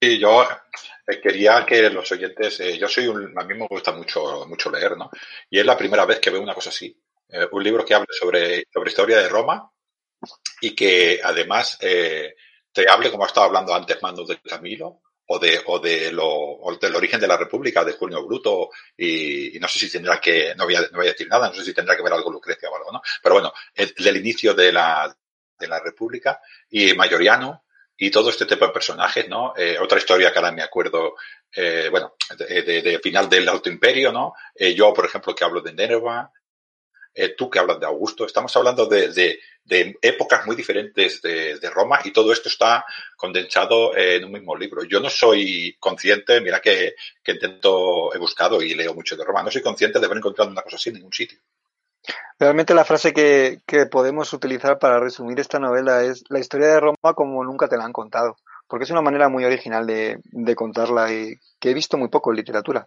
Sí, 0.01 0.19
yo 0.19 0.43
eh, 0.43 1.21
quería 1.21 1.65
que 1.65 1.89
los 1.89 2.11
oyentes, 2.11 2.59
eh, 2.59 2.77
yo 2.77 2.89
soy 2.89 3.07
un, 3.07 3.39
a 3.39 3.45
mí 3.45 3.53
me 3.53 3.65
gusta 3.65 3.93
mucho, 3.93 4.45
mucho 4.45 4.69
leer, 4.69 4.97
¿no? 4.97 5.09
Y 5.49 5.59
es 5.59 5.65
la 5.65 5.77
primera 5.77 6.05
vez 6.05 6.19
que 6.19 6.31
veo 6.31 6.41
una 6.41 6.53
cosa 6.53 6.69
así. 6.69 7.01
Eh, 7.29 7.47
un 7.49 7.63
libro 7.63 7.85
que 7.85 7.95
hable 7.95 8.07
sobre, 8.11 8.65
sobre 8.73 8.89
historia 8.89 9.19
de 9.19 9.29
Roma 9.29 9.71
y 10.59 10.75
que 10.75 11.21
además 11.23 11.79
te 12.71 12.89
hable, 12.89 13.11
como 13.11 13.23
ha 13.23 13.27
estado 13.27 13.47
hablando 13.47 13.73
antes 13.73 14.01
Mando 14.01 14.25
de 14.25 14.39
Camilo, 14.41 15.01
o 15.31 15.37
de, 15.37 15.61
o 15.67 15.79
de 15.79 16.11
lo, 16.11 16.27
o 16.27 16.75
del 16.77 16.95
origen 16.95 17.19
de 17.19 17.27
la 17.27 17.37
República, 17.37 17.85
de 17.85 17.93
Julio 17.93 18.25
Bruto, 18.25 18.69
y, 18.97 19.57
no 19.59 19.67
sé 19.67 19.79
si 19.79 19.91
tendrá 19.91 20.19
que, 20.19 20.55
no 20.55 20.65
voy, 20.65 20.75
a, 20.75 20.81
no 20.81 20.97
voy 20.97 21.07
a 21.07 21.11
decir 21.11 21.27
nada, 21.27 21.49
no 21.49 21.53
sé 21.53 21.63
si 21.63 21.73
tendrá 21.73 21.95
que 21.95 22.01
ver 22.01 22.13
algo 22.13 22.31
Lucrecia 22.31 22.69
o 22.69 22.75
algo, 22.75 22.91
¿no? 22.91 23.01
Pero 23.21 23.35
bueno, 23.35 23.53
el, 23.75 23.93
del 23.93 24.17
inicio 24.17 24.55
de 24.55 24.71
la, 24.71 25.15
de 25.57 25.67
la 25.67 25.79
República, 25.79 26.41
y 26.69 26.93
Mayoriano, 26.93 27.63
y 27.95 28.09
todo 28.09 28.29
este 28.29 28.45
tipo 28.45 28.65
de 28.65 28.71
personajes, 28.71 29.27
¿no? 29.27 29.53
Eh, 29.55 29.77
otra 29.79 29.97
historia 29.99 30.31
que 30.31 30.39
ahora 30.39 30.53
me 30.53 30.63
acuerdo, 30.63 31.15
eh, 31.53 31.89
bueno, 31.91 32.13
de, 32.37 32.99
final 33.03 33.29
del 33.29 33.49
Alto 33.49 33.69
Imperio, 33.69 34.11
¿no? 34.11 34.33
Eh, 34.55 34.73
yo, 34.73 34.93
por 34.93 35.05
ejemplo, 35.05 35.35
que 35.35 35.43
hablo 35.43 35.61
de 35.61 35.73
Nerva, 35.73 36.31
tú 37.37 37.49
que 37.49 37.59
hablas 37.59 37.79
de 37.79 37.85
Augusto, 37.85 38.25
estamos 38.25 38.55
hablando 38.55 38.85
de, 38.85 39.39
épocas 40.01 40.45
muy 40.45 40.55
diferentes 40.55 41.21
de, 41.21 41.69
Roma 41.73 41.99
y 42.03 42.11
todo 42.11 42.31
esto 42.31 42.49
está 42.49 42.85
condensado 43.15 43.95
en 43.95 44.25
un 44.25 44.31
mismo 44.31 44.55
libro. 44.55 44.83
Yo 44.83 44.99
no 44.99 45.09
soy 45.09 45.75
consciente, 45.79 46.41
mira 46.41 46.59
que, 46.61 46.95
que 47.23 47.33
intento, 47.33 48.13
he 48.13 48.17
buscado 48.17 48.61
y 48.61 48.73
leo 48.73 48.93
mucho 48.93 49.15
de 49.15 49.25
Roma, 49.25 49.43
no 49.43 49.51
soy 49.51 49.61
consciente 49.61 49.99
de 49.99 50.05
haber 50.05 50.17
encontrado 50.17 50.49
una 50.51 50.61
cosa 50.61 50.77
así 50.77 50.89
en 50.89 50.95
ningún 50.95 51.13
sitio. 51.13 51.39
Realmente 52.39 52.73
la 52.73 52.85
frase 52.85 53.13
que, 53.13 53.59
que, 53.65 53.85
podemos 53.85 54.31
utilizar 54.31 54.79
para 54.79 54.99
resumir 54.99 55.39
esta 55.39 55.59
novela 55.59 56.03
es 56.03 56.23
la 56.29 56.39
historia 56.39 56.67
de 56.67 56.79
Roma 56.79 57.13
como 57.13 57.43
nunca 57.43 57.67
te 57.67 57.77
la 57.77 57.83
han 57.83 57.91
contado, 57.91 58.37
porque 58.67 58.85
es 58.85 58.91
una 58.91 59.01
manera 59.01 59.27
muy 59.27 59.43
original 59.43 59.85
de, 59.85 60.19
de 60.23 60.55
contarla 60.55 61.11
y 61.11 61.35
que 61.59 61.71
he 61.71 61.73
visto 61.73 61.97
muy 61.97 62.07
poco 62.07 62.31
en 62.31 62.37
literatura. 62.37 62.85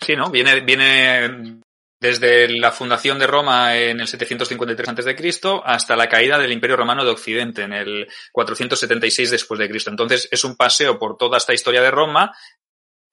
Sí, 0.00 0.16
¿no? 0.16 0.30
Viene, 0.30 0.60
viene 0.60 1.60
desde 2.00 2.48
la 2.48 2.72
fundación 2.72 3.18
de 3.18 3.26
Roma 3.26 3.76
en 3.76 4.00
el 4.00 4.06
753 4.06 4.88
a.C. 4.88 5.60
hasta 5.64 5.96
la 5.96 6.08
caída 6.08 6.38
del 6.38 6.52
Imperio 6.52 6.76
Romano 6.76 7.04
de 7.04 7.10
Occidente 7.10 7.62
en 7.62 7.72
el 7.72 8.08
476 8.32 9.30
después 9.30 9.58
de 9.58 9.68
Cristo. 9.68 9.90
Entonces 9.90 10.28
es 10.30 10.44
un 10.44 10.56
paseo 10.56 10.98
por 10.98 11.16
toda 11.16 11.38
esta 11.38 11.54
historia 11.54 11.80
de 11.80 11.90
Roma 11.90 12.32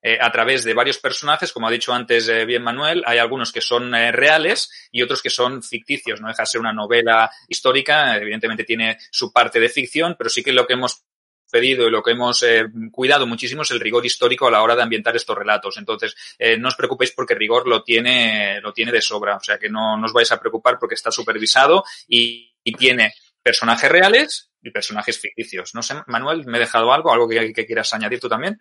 eh, 0.06 0.18
a 0.20 0.30
través 0.34 0.66
de 0.66 0.74
varios 0.74 0.98
personajes, 0.98 1.54
como 1.54 1.66
ha 1.66 1.72
dicho 1.72 1.94
antes 1.94 2.28
eh, 2.28 2.44
bien 2.44 2.62
Manuel, 2.62 3.04
hay 3.06 3.20
algunos 3.20 3.54
que 3.54 3.62
son 3.62 3.96
eh, 3.96 4.12
reales 4.12 4.90
y 4.92 5.02
otros 5.02 5.22
que 5.22 5.30
son 5.30 5.64
ficticios, 5.64 6.20
no 6.20 6.28
deja 6.28 6.44
de 6.44 6.48
ser 6.48 6.60
una 6.60 6.74
novela 6.74 7.32
histórica, 7.48 8.18
evidentemente 8.18 8.66
tiene 8.66 8.98
su 9.12 9.32
parte 9.32 9.62
de 9.62 9.70
ficción, 9.70 10.16
pero 10.18 10.30
sí 10.30 10.44
que 10.44 10.52
lo 10.52 10.68
que 10.68 10.74
hemos 10.74 11.06
pedido 11.54 11.88
y 11.88 11.92
lo 11.92 12.02
que 12.02 12.12
hemos 12.12 12.44
cuidado 12.92 13.28
muchísimo 13.28 13.62
es 13.62 13.70
el 13.72 13.80
rigor 13.80 14.04
histórico 14.06 14.48
a 14.48 14.52
la 14.52 14.64
hora 14.64 14.76
de 14.76 14.82
ambientar 14.82 15.16
estos 15.16 15.38
relatos. 15.38 15.78
Entonces, 15.78 16.16
no 16.58 16.68
os 16.68 16.76
preocupéis 16.76 17.12
porque 17.12 17.36
rigor 17.36 17.68
lo 17.68 17.84
tiene, 17.84 18.60
lo 18.60 18.74
tiene 18.74 18.92
de 18.92 19.02
sobra. 19.02 19.38
O 19.38 19.40
sea 19.40 19.60
que 19.60 19.70
no, 19.70 20.04
os 20.04 20.12
vais 20.12 20.32
a 20.32 20.40
preocupar 20.40 20.80
porque 20.80 20.96
está 20.96 21.12
supervisado 21.12 21.84
y, 22.08 22.50
tiene 22.78 23.14
personajes 23.42 23.92
reales 23.92 24.52
y 24.62 24.72
personajes 24.72 25.20
ficticios. 25.20 25.76
No 25.76 25.84
sé, 25.84 25.96
Manuel, 26.08 26.46
¿me 26.46 26.58
he 26.58 26.62
dejado 26.62 26.92
algo? 26.92 27.14
¿Algo 27.14 27.28
que 27.28 27.66
quieras 27.66 27.94
añadir 27.94 28.20
tú 28.20 28.30
también? 28.30 28.60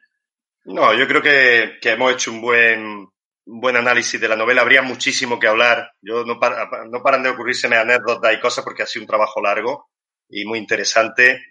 No, 0.64 0.94
yo 0.94 1.08
creo 1.08 1.22
que, 1.22 1.78
hemos 1.82 2.12
hecho 2.12 2.30
un 2.30 2.40
buen, 2.40 3.08
buen 3.44 3.76
análisis 3.76 4.20
de 4.20 4.28
la 4.28 4.36
novela. 4.36 4.62
Habría 4.62 4.82
muchísimo 4.82 5.38
que 5.38 5.48
hablar. 5.48 5.92
Yo 6.00 6.24
no, 6.24 6.34
no 6.34 7.02
paran 7.02 7.22
de 7.22 7.30
ocurrírseme 7.30 7.76
anécdotas 7.76 8.34
y 8.34 8.40
cosas 8.40 8.64
porque 8.64 8.82
ha 8.82 8.86
sido 8.86 9.04
un 9.04 9.08
trabajo 9.08 9.40
largo 9.40 9.88
y 10.28 10.44
muy 10.44 10.58
interesante. 10.58 11.46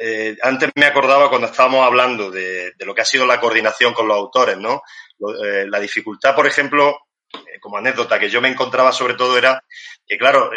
Eh, 0.00 0.36
antes 0.42 0.70
me 0.74 0.86
acordaba 0.86 1.28
cuando 1.28 1.48
estábamos 1.48 1.86
hablando 1.86 2.30
de, 2.30 2.72
lo 2.78 2.94
que 2.94 3.02
ha 3.02 3.04
sido 3.04 3.26
la 3.26 3.40
coordinación 3.40 3.94
con 3.94 4.08
los 4.08 4.16
autores, 4.16 4.56
¿no? 4.56 4.82
Eh, 5.44 5.66
la 5.68 5.80
dificultad, 5.80 6.34
por 6.34 6.46
ejemplo, 6.46 6.98
eh, 7.32 7.60
como 7.60 7.78
anécdota 7.78 8.18
que 8.18 8.30
yo 8.30 8.40
me 8.40 8.48
encontraba 8.48 8.92
sobre 8.92 9.14
todo 9.14 9.38
era 9.38 9.62
que, 10.06 10.18
claro, 10.18 10.50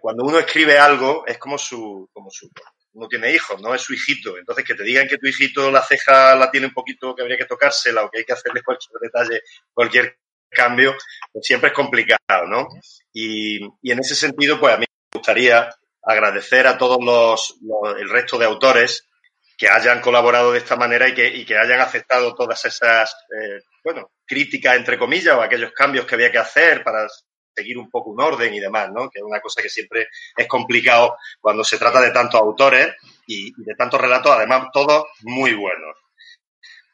cuando 0.00 0.24
uno 0.24 0.38
escribe 0.38 0.78
algo 0.78 1.24
es 1.26 1.38
como 1.38 1.58
su, 1.58 2.08
como 2.12 2.30
su 2.30 2.48
no 2.94 3.08
tiene 3.08 3.32
hijos, 3.32 3.60
no 3.60 3.74
es 3.74 3.82
su 3.82 3.92
hijito. 3.92 4.38
Entonces, 4.38 4.64
que 4.64 4.74
te 4.74 4.84
digan 4.84 5.08
que 5.08 5.18
tu 5.18 5.26
hijito 5.26 5.70
la 5.70 5.82
ceja 5.82 6.34
la 6.36 6.50
tiene 6.50 6.68
un 6.68 6.72
poquito, 6.72 7.14
que 7.14 7.22
habría 7.22 7.36
que 7.36 7.44
tocársela 7.44 8.04
o 8.04 8.10
que 8.10 8.18
hay 8.18 8.24
que 8.24 8.32
hacerle 8.32 8.62
cualquier 8.64 9.00
detalle, 9.00 9.42
cualquier 9.72 10.18
cambio, 10.50 10.94
pues 11.32 11.44
siempre 11.44 11.70
es 11.70 11.74
complicado, 11.74 12.46
¿no? 12.46 12.68
Y, 13.12 13.62
en 13.64 13.98
ese 13.98 14.14
sentido, 14.14 14.58
pues 14.60 14.74
a 14.74 14.78
mí 14.78 14.86
me 14.88 15.18
gustaría 15.18 15.68
agradecer 16.06 16.66
a 16.66 16.78
todos 16.78 16.98
los, 17.02 17.56
el 17.98 18.08
resto 18.08 18.38
de 18.38 18.46
autores 18.46 19.08
que 19.56 19.68
hayan 19.68 20.00
colaborado 20.00 20.52
de 20.52 20.58
esta 20.58 20.76
manera 20.76 21.08
y 21.08 21.14
que, 21.14 21.26
y 21.26 21.44
que 21.44 21.56
hayan 21.56 21.80
aceptado 21.80 22.34
todas 22.34 22.64
esas, 22.64 23.14
eh, 23.40 23.60
bueno, 23.84 24.10
críticas, 24.26 24.76
entre 24.76 24.98
comillas, 24.98 25.36
o 25.36 25.42
aquellos 25.42 25.72
cambios 25.72 26.06
que 26.06 26.14
había 26.14 26.32
que 26.32 26.38
hacer 26.38 26.82
para 26.82 27.06
seguir 27.54 27.78
un 27.78 27.88
poco 27.88 28.10
un 28.10 28.20
orden 28.20 28.52
y 28.52 28.60
demás, 28.60 28.90
¿no? 28.92 29.08
Que 29.08 29.20
es 29.20 29.24
una 29.24 29.40
cosa 29.40 29.62
que 29.62 29.68
siempre 29.68 30.08
es 30.36 30.48
complicado 30.48 31.16
cuando 31.40 31.62
se 31.62 31.78
trata 31.78 32.00
de 32.00 32.10
tantos 32.10 32.40
autores 32.40 32.94
y, 33.26 33.52
de 33.56 33.74
tantos 33.76 34.00
relatos, 34.00 34.32
además 34.32 34.68
todos 34.72 35.04
muy 35.22 35.54
buenos. 35.54 35.96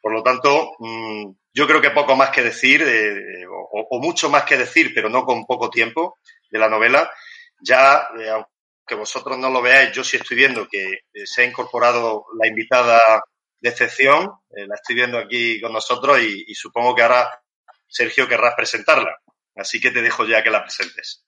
Por 0.03 0.13
lo 0.13 0.23
tanto, 0.23 0.73
mm, 0.79 1.31
yo 1.55 1.67
creo 1.67 1.81
que 1.81 1.91
poco 1.91 2.15
más 2.15 2.31
que 2.31 2.43
decir, 2.43 2.85
o, 3.71 4.01
mucho 4.01 4.29
más 4.29 4.45
que 4.45 4.57
decir, 4.57 4.93
pero 4.95 5.09
no 5.09 5.25
con 5.25 5.47
poco 5.47 5.71
tiempo 5.71 6.19
de 6.51 6.59
la 6.59 6.69
novela. 6.69 7.11
Ya, 7.63 8.09
eh, 8.19 8.45
aunque 8.91 9.01
vosotros 9.01 9.39
no 9.39 9.51
lo 9.51 9.63
veáis, 9.63 9.93
yo 9.93 10.03
sí 10.03 10.17
estoy 10.17 10.37
viendo 10.37 10.67
que 10.67 10.93
eh, 11.15 11.27
se 11.27 11.43
ha 11.43 11.45
incorporado 11.45 12.27
la 12.37 12.49
invitada 12.49 13.23
de 13.61 13.69
excepción, 13.69 14.33
eh, 14.51 14.67
la 14.67 14.75
estoy 14.75 14.97
viendo 14.97 15.17
aquí 15.19 15.61
con 15.61 15.73
nosotros 15.73 16.21
y, 16.21 16.45
y 16.49 16.55
supongo 16.55 16.95
que 16.95 17.03
ahora 17.03 17.31
Sergio 17.87 18.27
querrás 18.27 18.55
presentarla. 18.57 19.17
Así 19.55 19.81
que 19.81 19.91
te 19.93 20.03
dejo 20.03 20.27
ya 20.27 20.43
que 20.43 20.51
la 20.51 20.65
presentes. 20.65 21.25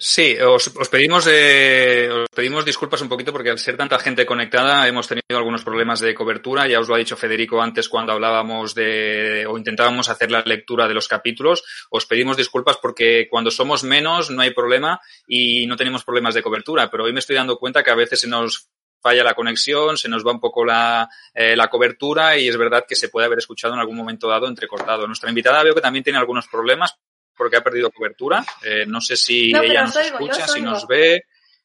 Sí, 0.00 0.36
os, 0.38 0.70
pedimos 0.90 1.26
eh, 1.28 2.08
os 2.08 2.28
pedimos 2.32 2.64
disculpas 2.64 3.02
un 3.02 3.08
poquito 3.08 3.32
porque 3.32 3.50
al 3.50 3.58
ser 3.58 3.76
tanta 3.76 3.98
gente 3.98 4.24
conectada 4.24 4.86
hemos 4.86 5.08
tenido 5.08 5.36
algunos 5.36 5.64
problemas 5.64 5.98
de 5.98 6.14
cobertura. 6.14 6.68
Ya 6.68 6.78
os 6.78 6.86
lo 6.86 6.94
ha 6.94 6.98
dicho 6.98 7.16
Federico 7.16 7.60
antes 7.60 7.88
cuando 7.88 8.12
hablábamos 8.12 8.76
de 8.76 9.44
o 9.48 9.58
intentábamos 9.58 10.08
hacer 10.08 10.30
la 10.30 10.42
lectura 10.42 10.86
de 10.86 10.94
los 10.94 11.08
capítulos. 11.08 11.64
Os 11.90 12.06
pedimos 12.06 12.36
disculpas 12.36 12.76
porque 12.76 13.26
cuando 13.28 13.50
somos 13.50 13.82
menos 13.82 14.30
no 14.30 14.40
hay 14.40 14.52
problema 14.52 15.00
y 15.26 15.66
no 15.66 15.76
tenemos 15.76 16.04
problemas 16.04 16.34
de 16.34 16.44
cobertura. 16.44 16.88
Pero 16.88 17.02
hoy 17.02 17.12
me 17.12 17.18
estoy 17.18 17.34
dando 17.34 17.58
cuenta 17.58 17.82
que 17.82 17.90
a 17.90 17.96
veces 17.96 18.20
se 18.20 18.28
nos 18.28 18.68
falla 19.00 19.24
la 19.24 19.34
conexión, 19.34 19.96
se 19.96 20.08
nos 20.08 20.24
va 20.24 20.30
un 20.30 20.40
poco 20.40 20.64
la, 20.64 21.08
eh, 21.34 21.56
la 21.56 21.68
cobertura 21.68 22.36
y 22.36 22.46
es 22.46 22.56
verdad 22.56 22.84
que 22.88 22.94
se 22.94 23.08
puede 23.08 23.26
haber 23.26 23.38
escuchado 23.38 23.74
en 23.74 23.80
algún 23.80 23.96
momento 23.96 24.28
dado 24.28 24.46
entrecortado. 24.46 25.08
Nuestra 25.08 25.28
invitada 25.28 25.64
veo 25.64 25.74
que 25.74 25.80
también 25.80 26.04
tiene 26.04 26.20
algunos 26.20 26.46
problemas, 26.46 26.94
porque 27.38 27.56
ha 27.56 27.62
perdido 27.62 27.90
cobertura. 27.90 28.44
Eh, 28.62 28.84
no 28.86 29.00
sé 29.00 29.16
si 29.16 29.50
ella 29.54 29.84
nos 29.84 29.96
escucha, 29.96 30.48
si 30.48 30.60
nos 30.60 30.86
ve. 30.86 31.22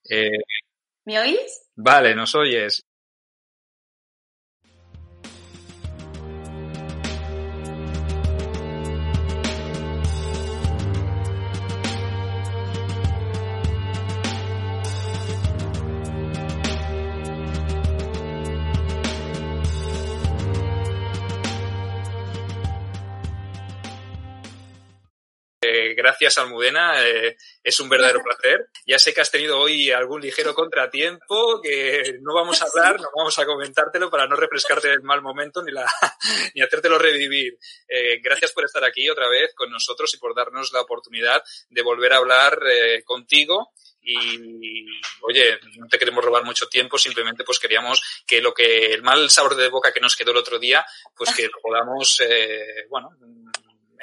Eh, 0.08 0.38
¿Me 1.06 1.20
oís? 1.20 1.64
Vale, 1.76 2.16
nos 2.16 2.36
oyes. 2.36 2.86
Gracias 25.96 26.38
Almudena, 26.38 27.08
eh, 27.08 27.38
es 27.64 27.80
un 27.80 27.90
verdadero 27.90 28.22
placer. 28.24 28.68
Ya 28.86 29.00
sé 29.00 29.14
que 29.14 29.22
has 29.22 29.32
tenido 29.32 29.60
hoy 29.60 29.92
algún 29.92 30.22
ligero 30.22 30.54
contratiempo, 30.54 31.62
que 31.62 32.18
no 32.22 32.34
vamos 32.34 32.62
a 32.62 32.66
hablar, 32.66 33.00
no 33.00 33.10
vamos 33.16 33.38
a 33.40 33.46
comentártelo 33.46 34.10
para 34.10 34.28
no 34.28 34.36
refrescarte 34.36 34.92
el 34.92 35.02
mal 35.02 35.22
momento 35.22 35.64
ni, 35.64 35.72
la, 35.72 35.86
ni 36.56 36.62
hacértelo 36.62 36.98
revivir. 36.98 37.58
Eh, 37.88 38.20
gracias 38.22 38.52
por 38.52 38.66
estar 38.66 38.84
aquí 38.84 39.10
otra 39.10 39.28
vez 39.28 39.54
con 39.56 39.72
nosotros 39.72 40.14
y 40.14 40.18
por 40.18 40.36
darnos 40.36 40.72
la 40.74 40.82
oportunidad 40.82 41.44
de 41.70 41.82
volver 41.82 42.14
a 42.14 42.18
hablar 42.18 42.60
eh, 42.70 43.04
contigo 43.04 43.74
y 44.06 44.86
oye, 45.22 45.60
no 45.78 45.88
te 45.88 45.98
queremos 45.98 46.24
robar 46.24 46.44
mucho 46.44 46.68
tiempo, 46.68 46.98
simplemente 46.98 47.44
pues 47.44 47.60
queríamos 47.60 48.24
que 48.28 48.42
lo 48.42 48.54
que 48.54 48.94
el 48.94 49.02
mal 49.02 49.30
sabor 49.30 49.56
de 49.56 49.70
boca 49.70 49.94
que 49.94 50.02
nos 50.02 50.16
quedó 50.16 50.32
el 50.32 50.38
otro 50.38 50.60
día, 50.60 50.86
pues 51.16 51.34
que 51.34 51.44
lo 51.44 51.60
podamos, 51.62 52.20
eh, 52.20 52.86
bueno, 52.90 53.12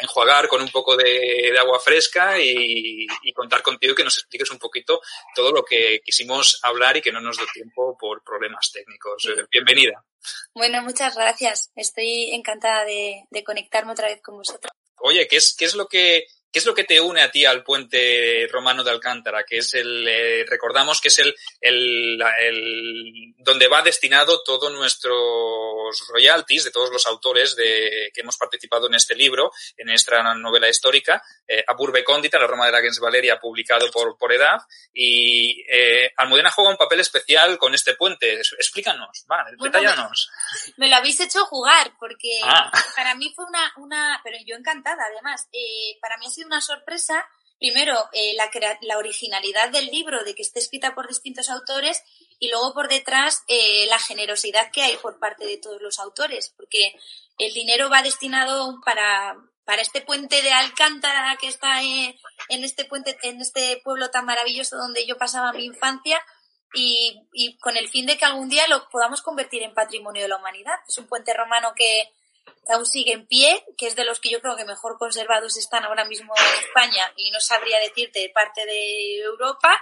enjuagar 0.00 0.48
con 0.48 0.62
un 0.62 0.70
poco 0.70 0.96
de, 0.96 1.56
agua 1.58 1.78
fresca 1.78 2.40
y, 2.40 3.06
contar 3.34 3.62
contigo 3.62 3.94
que 3.94 4.04
nos 4.04 4.18
expliques 4.18 4.50
un 4.50 4.58
poquito 4.58 5.00
todo 5.34 5.52
lo 5.52 5.64
que 5.64 6.00
quisimos 6.04 6.58
hablar 6.62 6.96
y 6.96 7.02
que 7.02 7.12
no 7.12 7.20
nos 7.20 7.36
dio 7.36 7.46
tiempo 7.52 7.96
por 7.98 8.22
problemas 8.22 8.70
técnicos. 8.72 9.28
Bienvenida. 9.50 10.04
Bueno, 10.54 10.82
muchas 10.82 11.14
gracias. 11.14 11.70
Estoy 11.74 12.30
encantada 12.34 12.84
de, 12.84 13.24
de 13.30 13.44
conectarme 13.44 13.92
otra 13.92 14.08
vez 14.08 14.20
con 14.22 14.36
vosotros. 14.36 14.70
Oye, 14.96 15.26
¿qué 15.28 15.36
es, 15.36 15.54
qué 15.56 15.64
es 15.64 15.74
lo 15.74 15.86
que 15.86 16.26
¿Qué 16.52 16.58
es 16.58 16.66
lo 16.66 16.74
que 16.74 16.84
te 16.84 17.00
une 17.00 17.22
a 17.22 17.30
ti 17.30 17.44
al 17.44 17.62
puente 17.62 18.48
romano 18.50 18.82
de 18.82 18.90
Alcántara? 18.90 19.44
Que 19.44 19.58
es 19.58 19.74
el, 19.74 20.06
eh, 20.08 20.44
recordamos 20.48 21.00
que 21.00 21.08
es 21.08 21.18
el, 21.20 21.34
el, 21.60 22.20
el, 22.40 23.34
donde 23.38 23.68
va 23.68 23.82
destinado 23.82 24.42
todos 24.42 24.72
nuestros 24.72 26.08
royalties 26.08 26.64
de 26.64 26.70
todos 26.70 26.90
los 26.90 27.06
autores 27.06 27.54
de, 27.54 28.10
que 28.12 28.22
hemos 28.22 28.36
participado 28.36 28.88
en 28.88 28.94
este 28.94 29.14
libro, 29.14 29.52
en 29.76 29.90
esta 29.90 30.34
novela 30.34 30.68
histórica, 30.68 31.22
eh, 31.46 31.64
a 31.66 31.74
Burbe 31.74 32.02
Condita, 32.02 32.38
la 32.38 32.48
Roma 32.48 32.66
de 32.66 32.72
la 32.72 32.80
Gens 32.80 32.98
Valeria, 32.98 33.38
publicado 33.38 33.90
por, 33.90 34.18
por 34.18 34.32
EDAD. 34.32 34.60
Y 34.92 35.64
eh, 35.70 36.12
Almudena 36.16 36.50
juega 36.50 36.70
un 36.70 36.76
papel 36.76 37.00
especial 37.00 37.58
con 37.58 37.74
este 37.74 37.94
puente. 37.94 38.34
Explícanos, 38.34 39.24
va, 39.30 39.46
detállanos. 39.62 40.30
Me, 40.76 40.88
lo 40.88 40.96
habéis 40.96 41.20
hecho 41.20 41.44
jugar, 41.46 41.92
porque 41.98 42.40
ah. 42.44 42.70
para 42.96 43.14
mí 43.14 43.32
fue 43.34 43.44
una, 43.46 43.72
una, 43.76 44.20
pero 44.24 44.36
yo 44.46 44.56
encantada 44.56 45.04
además, 45.12 45.48
eh, 45.52 45.98
para 46.00 46.16
mí 46.18 46.26
ha 46.26 46.30
sido 46.30 46.46
una 46.46 46.60
sorpresa, 46.60 47.26
primero, 47.58 48.08
eh, 48.12 48.34
la, 48.34 48.50
la, 48.82 48.98
originalidad 48.98 49.70
del 49.70 49.86
libro, 49.86 50.24
de 50.24 50.34
que 50.34 50.42
esté 50.42 50.60
escrita 50.60 50.94
por 50.94 51.08
distintos 51.08 51.50
autores, 51.50 52.02
y 52.38 52.48
luego 52.48 52.72
por 52.72 52.88
detrás 52.88 53.44
eh, 53.48 53.86
la 53.88 53.98
generosidad 53.98 54.70
que 54.72 54.82
hay 54.82 54.96
por 54.96 55.18
parte 55.18 55.46
de 55.46 55.58
todos 55.58 55.80
los 55.82 55.98
autores, 55.98 56.52
porque 56.56 56.94
el 57.38 57.52
dinero 57.52 57.90
va 57.90 58.02
destinado 58.02 58.80
para, 58.84 59.36
para 59.64 59.82
este 59.82 60.00
puente 60.00 60.42
de 60.42 60.52
Alcántara 60.52 61.36
que 61.40 61.48
está 61.48 61.82
en, 61.82 62.14
este 62.48 62.84
puente, 62.84 63.16
en 63.22 63.40
este 63.40 63.80
pueblo 63.84 64.10
tan 64.10 64.24
maravilloso 64.24 64.76
donde 64.76 65.06
yo 65.06 65.16
pasaba 65.16 65.52
mi 65.52 65.64
infancia, 65.64 66.20
y, 66.74 67.58
con 67.58 67.76
el 67.76 67.88
fin 67.88 68.06
de 68.06 68.16
que 68.16 68.24
algún 68.24 68.48
día 68.48 68.66
lo 68.68 68.88
podamos 68.88 69.22
convertir 69.22 69.62
en 69.62 69.74
patrimonio 69.74 70.22
de 70.22 70.28
la 70.28 70.36
humanidad. 70.36 70.74
Es 70.88 70.98
un 70.98 71.06
puente 71.06 71.34
romano 71.34 71.72
que, 71.74 72.12
aún 72.68 72.86
sigue 72.86 73.12
en 73.12 73.26
pie, 73.26 73.64
que 73.76 73.86
es 73.86 73.96
de 73.96 74.04
los 74.04 74.20
que 74.20 74.30
yo 74.30 74.40
creo 74.40 74.56
que 74.56 74.64
mejor 74.64 74.98
conservados 74.98 75.56
están 75.56 75.84
ahora 75.84 76.04
mismo 76.04 76.32
en 76.36 76.64
España 76.64 77.12
y 77.16 77.30
no 77.30 77.40
sabría 77.40 77.78
decirte 77.80 78.30
parte 78.34 78.64
de 78.66 79.18
Europa. 79.18 79.76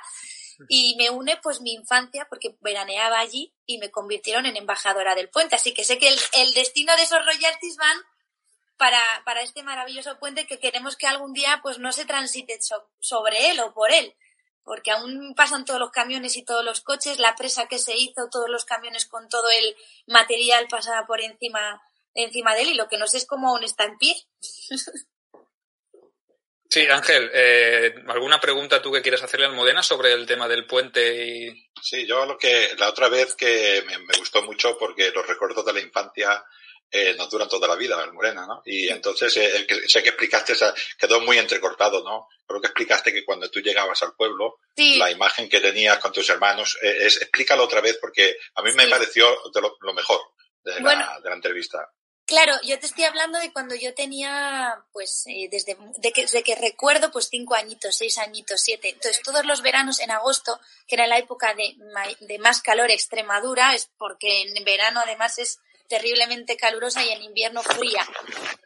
Y 0.69 0.97
me 0.97 1.11
une 1.11 1.37
pues 1.37 1.61
mi 1.61 1.73
infancia 1.73 2.27
porque 2.29 2.57
veraneaba 2.61 3.21
allí 3.21 3.55
y 3.65 3.79
me 3.79 3.93
convirtieron 3.93 4.45
en 4.45 4.57
embajadora 4.57 5.15
del 5.15 5.29
puente. 5.29 5.55
Así 5.55 5.73
que 5.73 5.85
sé 5.85 5.99
que 5.99 6.09
el, 6.09 6.55
destino 6.55 6.97
de 6.97 7.03
esos 7.03 7.25
royalties 7.25 7.77
van 7.77 7.97
para, 8.77 9.01
para, 9.25 9.43
este 9.43 9.63
maravilloso 9.63 10.19
puente 10.19 10.47
que 10.47 10.59
queremos 10.59 10.97
que 10.97 11.07
algún 11.07 11.33
día 11.33 11.61
pues 11.63 11.79
no 11.79 11.93
se 11.93 12.07
transite 12.07 12.59
sobre 12.99 13.51
él 13.51 13.61
o 13.61 13.73
por 13.73 13.93
él. 13.93 14.17
Porque 14.69 14.93
aún 14.93 15.35
pasan 15.35 15.65
todos 15.65 15.81
los 15.81 15.91
camiones 15.91 16.37
y 16.37 16.45
todos 16.45 16.65
los 16.65 16.83
coches, 16.83 17.19
la 17.19 17.35
presa 17.35 17.67
que 17.67 17.79
se 17.79 17.97
hizo, 17.97 18.29
todos 18.31 18.49
los 18.49 18.65
camiones 18.65 19.07
con 19.07 19.29
todo 19.29 19.49
el 19.51 19.75
material 20.07 20.69
pasaba 20.69 21.07
por 21.07 21.21
encima 21.21 21.83
encima 22.15 22.55
de 22.55 22.63
él 22.63 22.69
y 22.71 22.75
lo 22.75 22.89
que 22.89 22.99
no 22.99 23.07
sé 23.07 23.19
es 23.19 23.27
cómo 23.27 23.49
aún 23.49 23.65
está 23.65 23.85
en 23.85 23.99
pie. 23.99 24.15
Sí, 26.71 26.87
Ángel, 26.87 27.31
eh, 27.33 27.95
¿alguna 28.09 28.39
pregunta 28.39 28.83
tú 28.83 28.93
que 28.93 29.01
quieres 29.01 29.23
hacerle 29.23 29.47
a 29.47 29.49
Almudena 29.49 29.83
sobre 29.83 30.13
el 30.13 30.27
tema 30.27 30.47
del 30.47 30.67
puente? 30.67 31.27
Y... 31.27 31.71
Sí, 31.81 32.07
yo 32.07 32.27
lo 32.27 32.37
que 32.37 32.75
la 32.77 32.91
otra 32.91 33.09
vez 33.09 33.35
que 33.35 33.83
me, 33.87 34.19
gustó 34.19 34.43
mucho 34.43 34.77
porque 34.77 35.11
los 35.11 35.27
recuerdos 35.27 35.65
de 35.65 35.73
la 35.73 35.81
infancia 35.81 36.45
eh, 36.91 37.15
nos 37.17 37.29
duran 37.29 37.49
toda 37.49 37.69
la 37.69 37.77
vida, 37.77 38.01
Almudena, 38.03 38.47
¿no? 38.47 38.63
Y 38.65 38.89
entonces 38.89 39.37
eh, 39.37 39.67
sé 39.87 40.03
que 40.03 40.11
explicaste, 40.11 40.55
quedó 40.99 41.21
muy 41.21 41.39
entrecortado, 41.39 42.03
¿no? 42.03 42.29
Creo 42.47 42.61
que 42.61 42.69
explicaste 42.69 43.13
que 43.13 43.25
cuando 43.25 43.51
tú 43.51 43.61
llegabas 43.61 44.03
al 44.03 44.15
pueblo, 44.15 44.59
la 44.77 45.11
imagen 45.11 45.49
que 45.49 45.61
tenías 45.61 45.99
con 45.99 46.13
tus 46.13 46.29
hermanos, 46.31 46.79
es, 46.81 47.21
explícalo 47.21 47.65
otra 47.65 47.81
vez 47.81 47.99
porque 48.01 48.37
a 48.55 48.63
mí 48.63 48.73
me 48.73 48.87
pareció 48.87 49.29
lo, 49.81 49.93
mejor 49.93 50.21
de 50.65 50.81
la, 50.81 51.21
de 51.23 51.29
la 51.29 51.35
entrevista. 51.35 51.91
Claro, 52.29 52.53
yo 52.63 52.79
te 52.79 52.85
estoy 52.85 53.05
hablando 53.05 53.39
de 53.39 53.51
cuando 53.55 53.75
yo 53.75 53.95
tenía, 53.95 54.85
pues, 54.93 55.25
eh, 55.29 55.49
desde, 55.51 55.79
de 55.97 56.13
que, 56.13 56.27
que 56.45 56.55
recuerdo, 56.57 57.11
pues, 57.11 57.29
cinco 57.31 57.55
añitos, 57.55 57.97
seis 57.97 58.19
añitos, 58.19 58.61
siete. 58.61 58.91
Entonces, 58.91 59.23
todos 59.23 59.47
los 59.47 59.63
veranos 59.63 59.99
en 59.99 60.11
agosto, 60.11 60.61
que 60.87 60.97
era 60.97 61.07
la 61.07 61.17
época 61.17 61.55
de, 61.55 61.75
de 62.21 62.39
más 62.39 62.61
calor 62.61 62.91
Extremadura, 62.91 63.75
es 63.75 63.91
porque 63.97 64.43
en 64.43 64.63
verano 64.63 65.01
además 65.03 65.39
es 65.39 65.59
terriblemente 65.89 66.57
calurosa 66.57 67.05
y 67.05 67.11
en 67.11 67.23
invierno 67.23 67.63
fría. 67.63 68.07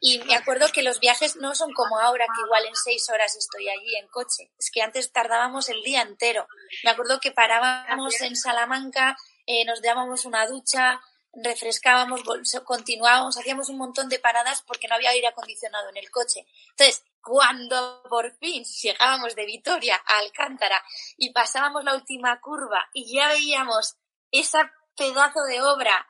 Y 0.00 0.18
me 0.20 0.34
acuerdo 0.34 0.66
que 0.72 0.82
los 0.82 1.00
viajes 1.00 1.36
no 1.36 1.54
son 1.54 1.72
como 1.72 1.98
ahora, 1.98 2.26
que 2.26 2.42
igual 2.44 2.66
en 2.66 2.74
seis 2.74 3.08
horas 3.10 3.36
estoy 3.36 3.68
allí 3.68 3.96
en 3.96 4.08
coche. 4.08 4.50
Es 4.58 4.70
que 4.70 4.82
antes 4.82 5.12
tardábamos 5.12 5.68
el 5.68 5.82
día 5.82 6.02
entero. 6.02 6.46
Me 6.84 6.90
acuerdo 6.90 7.20
que 7.20 7.30
parábamos 7.30 8.20
en 8.20 8.36
Salamanca, 8.36 9.16
eh, 9.46 9.64
nos 9.64 9.80
dábamos 9.80 10.24
una 10.24 10.46
ducha, 10.46 11.00
refrescábamos, 11.32 12.22
continuábamos, 12.64 13.38
hacíamos 13.38 13.68
un 13.68 13.78
montón 13.78 14.08
de 14.08 14.18
paradas 14.18 14.62
porque 14.62 14.88
no 14.88 14.96
había 14.96 15.10
aire 15.10 15.28
acondicionado 15.28 15.88
en 15.88 15.96
el 15.96 16.10
coche. 16.10 16.46
Entonces, 16.70 17.04
cuando 17.22 18.02
por 18.08 18.36
fin 18.38 18.64
llegábamos 18.64 19.34
de 19.34 19.46
Vitoria 19.46 20.02
a 20.04 20.18
Alcántara 20.18 20.82
y 21.16 21.32
pasábamos 21.32 21.84
la 21.84 21.94
última 21.94 22.38
curva 22.40 22.88
y 22.92 23.14
ya 23.14 23.28
veíamos 23.28 23.96
esa 24.30 24.72
pedazo 24.96 25.42
de 25.44 25.62
obra 25.62 26.06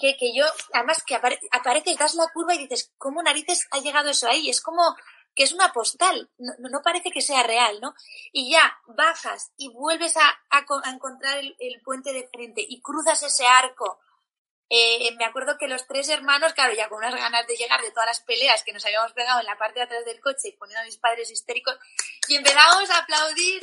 que, 0.00 0.16
que 0.16 0.34
yo, 0.34 0.44
además 0.72 1.02
que 1.04 1.14
apareces, 1.14 1.98
das 1.98 2.14
la 2.14 2.28
curva 2.32 2.54
y 2.54 2.58
dices, 2.58 2.92
¿cómo 2.98 3.22
narices 3.22 3.66
ha 3.70 3.78
llegado 3.78 4.10
eso 4.10 4.28
ahí? 4.28 4.48
Es 4.48 4.60
como 4.60 4.96
que 5.34 5.42
es 5.42 5.52
una 5.52 5.72
postal, 5.72 6.30
no, 6.38 6.82
parece 6.82 7.10
que 7.10 7.20
sea 7.20 7.42
real, 7.42 7.80
¿no? 7.80 7.94
Y 8.32 8.52
ya 8.52 8.78
bajas 8.86 9.50
y 9.56 9.68
vuelves 9.68 10.16
a, 10.16 10.38
a, 10.50 10.64
encontrar 10.90 11.38
el, 11.38 11.56
el, 11.58 11.82
puente 11.82 12.12
de 12.12 12.28
frente 12.28 12.64
y 12.66 12.80
cruzas 12.80 13.20
ese 13.24 13.44
arco 13.44 13.98
eh, 14.70 15.14
me 15.18 15.26
acuerdo 15.26 15.58
que 15.58 15.68
los 15.68 15.86
tres 15.86 16.08
hermanos, 16.08 16.54
claro, 16.54 16.74
ya 16.74 16.88
con 16.88 16.98
unas 16.98 17.14
ganas 17.14 17.46
de 17.46 17.54
llegar 17.54 17.80
de 17.82 17.90
todas 17.90 18.06
las 18.06 18.20
peleas 18.20 18.62
que 18.64 18.72
nos 18.72 18.84
habíamos 18.84 19.12
pegado 19.12 19.40
en 19.40 19.46
la 19.46 19.58
parte 19.58 19.78
de 19.78 19.84
atrás 19.84 20.04
del 20.04 20.20
coche, 20.20 20.56
poniendo 20.58 20.80
a 20.80 20.84
mis 20.84 20.96
padres 20.96 21.30
histéricos, 21.30 21.76
y 22.28 22.36
empezamos 22.36 22.88
a 22.90 22.98
aplaudir 22.98 23.60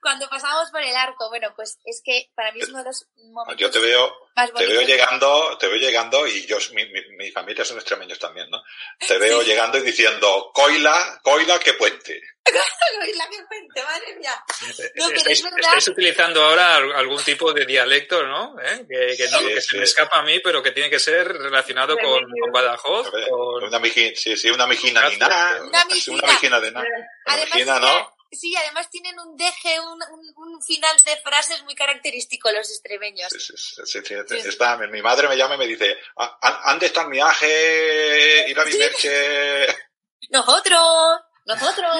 cuando 0.00 0.28
pasamos 0.28 0.70
por 0.70 0.82
el 0.82 0.94
arco. 0.94 1.28
Bueno, 1.28 1.52
pues 1.56 1.80
es 1.84 2.00
que 2.04 2.30
para 2.34 2.52
mí 2.52 2.60
es 2.60 2.68
uno 2.68 2.78
de 2.78 2.84
los 2.84 3.06
momentos 3.32 3.60
Yo 3.60 3.70
te 3.70 3.80
veo, 3.80 4.10
te 4.34 4.66
veo 4.66 4.82
llegando, 4.82 5.56
te 5.58 5.66
veo 5.68 5.76
llegando, 5.76 6.26
y 6.26 6.46
yo, 6.46 6.56
mi, 6.72 6.86
mi, 7.16 7.30
familia 7.30 7.64
son 7.64 7.76
extremeños 7.76 8.18
también, 8.18 8.48
¿no? 8.50 8.62
Te 9.06 9.18
veo 9.18 9.42
llegando 9.42 9.78
y 9.78 9.82
diciendo, 9.82 10.50
Coila, 10.54 11.20
Coila, 11.22 11.58
qué 11.58 11.74
puente. 11.74 12.20
Coila, 12.44 13.28
qué 13.30 13.38
puente, 13.48 13.82
madre 13.82 14.16
No, 14.96 15.06
pero 15.06 15.16
estáis, 15.18 15.38
es 15.38 15.44
verdad. 15.44 15.58
estáis 15.60 15.88
utilizando 15.88 16.42
ahora 16.44 16.76
al- 16.76 16.92
algún 16.92 17.22
tipo 17.22 17.52
de 17.52 17.66
dialecto, 17.66 18.22
¿no? 18.24 18.56
¿Eh? 18.60 18.84
Que, 18.88 19.16
que 19.16 19.28
no, 19.30 19.38
Sí, 19.40 19.46
que 19.48 19.60
sí. 19.60 19.68
se 19.70 19.76
me 19.78 19.84
escapa 19.84 20.18
a 20.18 20.22
mí, 20.22 20.40
pero 20.40 20.62
que 20.62 20.72
tiene 20.72 20.90
que 20.90 20.98
ser 20.98 21.28
relacionado 21.28 21.96
con, 21.98 22.22
con 22.40 22.52
Badajoz, 22.52 23.12
ver, 23.12 23.28
con... 23.28 23.64
Una 23.64 23.78
mijina, 23.78 24.12
sí, 24.16 24.36
sí, 24.36 24.50
una 24.50 24.66
mijina 24.66 25.08
ni 25.08 25.16
nada. 25.16 25.62
Una 25.62 25.84
mijina. 25.84 26.18
Una 26.22 26.32
mijina 26.32 26.60
de 26.60 26.72
nada. 26.72 26.86
Una 27.26 27.36
mijina, 27.36 27.78
¿no? 27.78 28.14
Sí, 28.32 28.54
además 28.56 28.88
tienen 28.90 29.18
un 29.20 29.36
deje, 29.36 29.78
un, 29.80 30.00
un- 30.02 30.32
un 30.36 30.62
final 30.62 30.96
de 31.04 31.16
frases 31.18 31.62
muy 31.64 31.74
característico 31.74 32.50
los 32.50 32.68
extremeños. 32.70 33.28
Sí, 33.30 33.38
sí, 33.38 33.52
sí, 33.56 33.82
sí, 33.84 34.00
sí. 34.04 34.14
Sí. 34.42 34.48
Está, 34.48 34.76
mi 34.78 35.02
madre 35.02 35.28
me 35.28 35.36
llama 35.36 35.54
y 35.54 35.58
me 35.58 35.66
dice, 35.66 35.96
"Ah, 36.16 36.38
"¿An- 36.40 36.60
¿dónde 36.72 36.86
está 36.86 37.04
mi 37.06 37.16
viaje? 37.16 38.48
Ir 38.48 38.58
a 38.58 38.64
mi 38.64 38.72
merche. 38.74 39.66
Nosotros, 40.30 41.20
nosotros. 41.44 41.90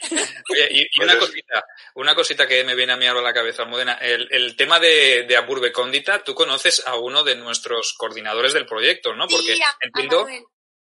Oye, 0.50 0.68
y, 0.70 0.82
y 0.92 1.02
una 1.02 1.18
cosita, 1.18 1.64
una 1.94 2.14
cosita 2.14 2.46
que 2.46 2.62
me 2.64 2.74
viene 2.74 2.92
a 2.92 2.96
mí 2.96 3.06
ahora 3.06 3.20
a 3.20 3.24
la 3.24 3.32
cabeza, 3.32 3.62
Almudena, 3.62 3.94
el, 3.94 4.28
el 4.30 4.54
tema 4.56 4.78
de, 4.78 5.24
de 5.26 5.36
Aburbe 5.36 5.72
Cóndita, 5.72 6.22
tú 6.22 6.34
conoces 6.34 6.86
a 6.86 6.96
uno 6.96 7.24
de 7.24 7.34
nuestros 7.36 7.94
coordinadores 7.96 8.52
del 8.52 8.66
proyecto, 8.66 9.14
¿no? 9.14 9.26
Porque 9.26 9.54
Sí, 9.56 9.62
a- 9.62 9.76
entiendo. 9.80 10.26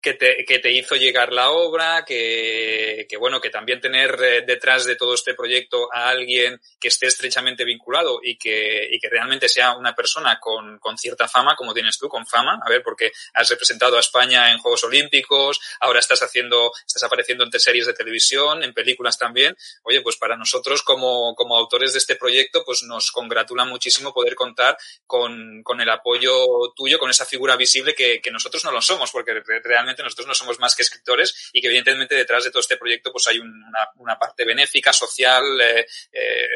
Que 0.07 0.15
te, 0.15 0.45
que 0.45 0.61
te 0.61 0.71
hizo 0.71 0.95
llegar 0.95 1.33
la 1.33 1.51
obra, 1.51 2.05
que, 2.05 3.07
que 3.09 3.17
bueno, 3.17 3.41
que 3.41 3.51
también 3.51 3.81
tener 3.81 4.17
eh, 4.23 4.45
detrás 4.47 4.85
de 4.85 4.95
todo 4.95 5.15
este 5.15 5.35
proyecto 5.35 5.89
a 5.93 6.09
alguien 6.11 6.61
que 6.79 6.87
esté 6.87 7.09
estrechamente 7.09 7.65
vinculado 7.65 8.21
y 8.23 8.39
que, 8.39 8.89
y 8.89 9.01
que 9.01 9.09
realmente 9.09 9.49
sea 9.49 9.77
una 9.77 9.97
persona 9.97 10.39
con, 10.41 10.79
con 10.79 10.97
cierta 10.97 11.27
fama, 11.27 11.57
como 11.57 11.75
tienes 11.75 11.99
tú, 11.99 12.09
con 12.09 12.25
fama, 12.25 12.61
a 12.65 12.69
ver, 12.71 12.85
porque 12.85 13.11
has 13.35 13.49
representado 13.51 13.97
a 13.97 14.01
España 14.01 14.53
en 14.53 14.59
Juegos 14.59 14.85
Olímpicos, 14.85 15.59
ahora 15.81 15.99
estás 15.99 16.23
haciendo, 16.23 16.71
estás 16.87 17.03
apareciendo 17.03 17.43
en 17.43 17.51
series 17.59 17.87
de 17.87 17.95
televisión, 17.95 18.63
en 18.63 18.73
películas 18.73 19.19
también. 19.19 19.57
Oye, 19.83 20.03
pues 20.03 20.17
para 20.17 20.37
nosotros 20.37 20.83
como, 20.85 21.35
como 21.35 21.57
autores 21.57 21.95
de 21.95 21.99
este 21.99 22.15
proyecto, 22.15 22.63
pues 22.65 22.85
nos 22.85 23.11
congratula 23.11 23.65
muchísimo 23.65 24.13
poder 24.15 24.37
contar 24.37 24.77
con, 25.05 25.65
con 25.65 25.81
el 25.81 25.91
apoyo 25.91 26.33
tuyo, 26.77 27.01
con 27.01 27.11
esa 27.11 27.25
figura 27.25 27.57
visible 27.57 27.93
que, 27.95 28.21
que 28.21 28.31
nosotros 28.31 28.65
no 28.65 28.71
lo 28.71 28.81
somos, 28.81 29.11
porque 29.11 29.33
re- 29.35 29.61
nosotros 30.03 30.27
no 30.27 30.35
somos 30.35 30.59
más 30.59 30.75
que 30.75 30.83
escritores 30.83 31.51
y 31.53 31.61
que 31.61 31.67
evidentemente 31.69 32.15
detrás 32.15 32.45
de 32.45 32.51
todo 32.51 32.61
este 32.61 32.77
proyecto 32.77 33.13
pues 33.13 33.27
hay 33.29 33.39
un- 33.39 33.65
una, 33.97 34.19
parte 34.19 34.45
benéfica, 34.45 34.93
social, 34.93 35.45
eh, 35.61 35.87
eh, 36.13 36.47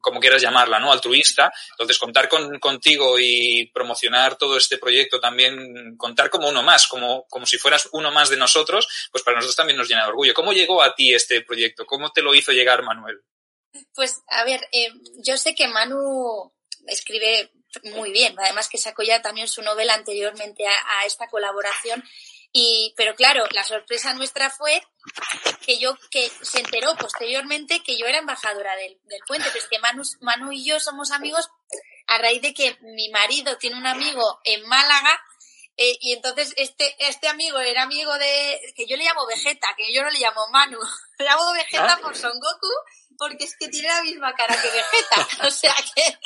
como 0.00 0.18
quieras 0.18 0.42
llamarla, 0.42 0.80
¿no? 0.80 0.90
Altruista. 0.92 1.52
Entonces, 1.70 1.96
contar 1.96 2.28
con, 2.28 2.58
contigo 2.58 3.18
y 3.20 3.70
promocionar 3.72 4.36
todo 4.36 4.56
este 4.56 4.76
proyecto 4.76 5.20
también, 5.20 5.96
contar 5.96 6.28
como 6.28 6.48
uno 6.48 6.62
más, 6.62 6.88
como, 6.88 7.24
como 7.28 7.46
si 7.46 7.56
fueras 7.56 7.88
uno 7.92 8.10
más 8.10 8.28
de 8.28 8.36
nosotros, 8.36 8.88
pues 9.12 9.22
para 9.22 9.36
nosotros 9.36 9.54
también 9.54 9.76
nos 9.76 9.88
llena 9.88 10.02
de 10.02 10.08
orgullo. 10.08 10.34
¿Cómo 10.34 10.52
llegó 10.52 10.82
a 10.82 10.94
ti 10.96 11.14
este 11.14 11.42
proyecto? 11.42 11.86
¿Cómo 11.86 12.10
te 12.10 12.20
lo 12.20 12.34
hizo 12.34 12.50
llegar 12.50 12.82
Manuel? 12.82 13.22
Pues, 13.94 14.22
a 14.26 14.42
ver, 14.44 14.68
eh, 14.72 14.90
yo 15.24 15.36
sé 15.36 15.54
que 15.54 15.68
Manu 15.68 16.52
escribe 16.88 17.52
muy 17.94 18.10
bien, 18.10 18.34
además 18.38 18.68
que 18.68 18.78
sacó 18.78 19.02
ya 19.04 19.22
también 19.22 19.46
su 19.48 19.62
novela 19.62 19.94
anteriormente 19.94 20.64
a 20.66 21.06
esta 21.06 21.28
colaboración. 21.28 22.02
Y, 22.52 22.92
pero 22.96 23.14
claro, 23.14 23.44
la 23.52 23.64
sorpresa 23.64 24.12
nuestra 24.14 24.50
fue 24.50 24.82
que 25.64 25.78
yo, 25.78 25.96
que 26.10 26.30
se 26.42 26.60
enteró 26.60 26.94
posteriormente 26.96 27.82
que 27.82 27.96
yo 27.98 28.06
era 28.06 28.18
embajadora 28.18 28.76
del, 28.76 28.98
del 29.04 29.20
puente, 29.26 29.48
pero 29.48 29.64
es 29.64 29.70
que 29.70 29.78
Manu, 29.78 30.02
Manu 30.20 30.52
y 30.52 30.64
yo 30.64 30.78
somos 30.78 31.12
amigos 31.12 31.48
a 32.06 32.18
raíz 32.18 32.42
de 32.42 32.52
que 32.52 32.76
mi 32.82 33.08
marido 33.08 33.56
tiene 33.56 33.78
un 33.78 33.86
amigo 33.86 34.40
en 34.44 34.66
Málaga 34.66 35.20
eh, 35.76 35.96
y 36.00 36.12
entonces 36.12 36.52
este, 36.56 36.94
este 36.98 37.28
amigo 37.28 37.58
era 37.58 37.82
amigo 37.82 38.12
de, 38.18 38.60
que 38.76 38.86
yo 38.86 38.96
le 38.96 39.04
llamo 39.04 39.26
Vegeta, 39.26 39.68
que 39.76 39.92
yo 39.92 40.02
no 40.02 40.10
le 40.10 40.18
llamo 40.18 40.46
Manu, 40.50 40.78
le 41.18 41.24
llamo 41.24 41.52
Vegeta 41.52 41.94
Ah. 41.94 41.98
por 42.02 42.16
Son 42.16 42.32
Goku, 42.38 42.68
porque 43.18 43.44
es 43.44 43.56
que 43.56 43.68
tiene 43.68 43.88
la 43.88 44.02
misma 44.02 44.34
cara 44.34 44.54
que 44.60 44.68
Vegeta, 44.68 45.28
o 45.46 45.50
sea 45.50 45.74
que, 45.94 46.18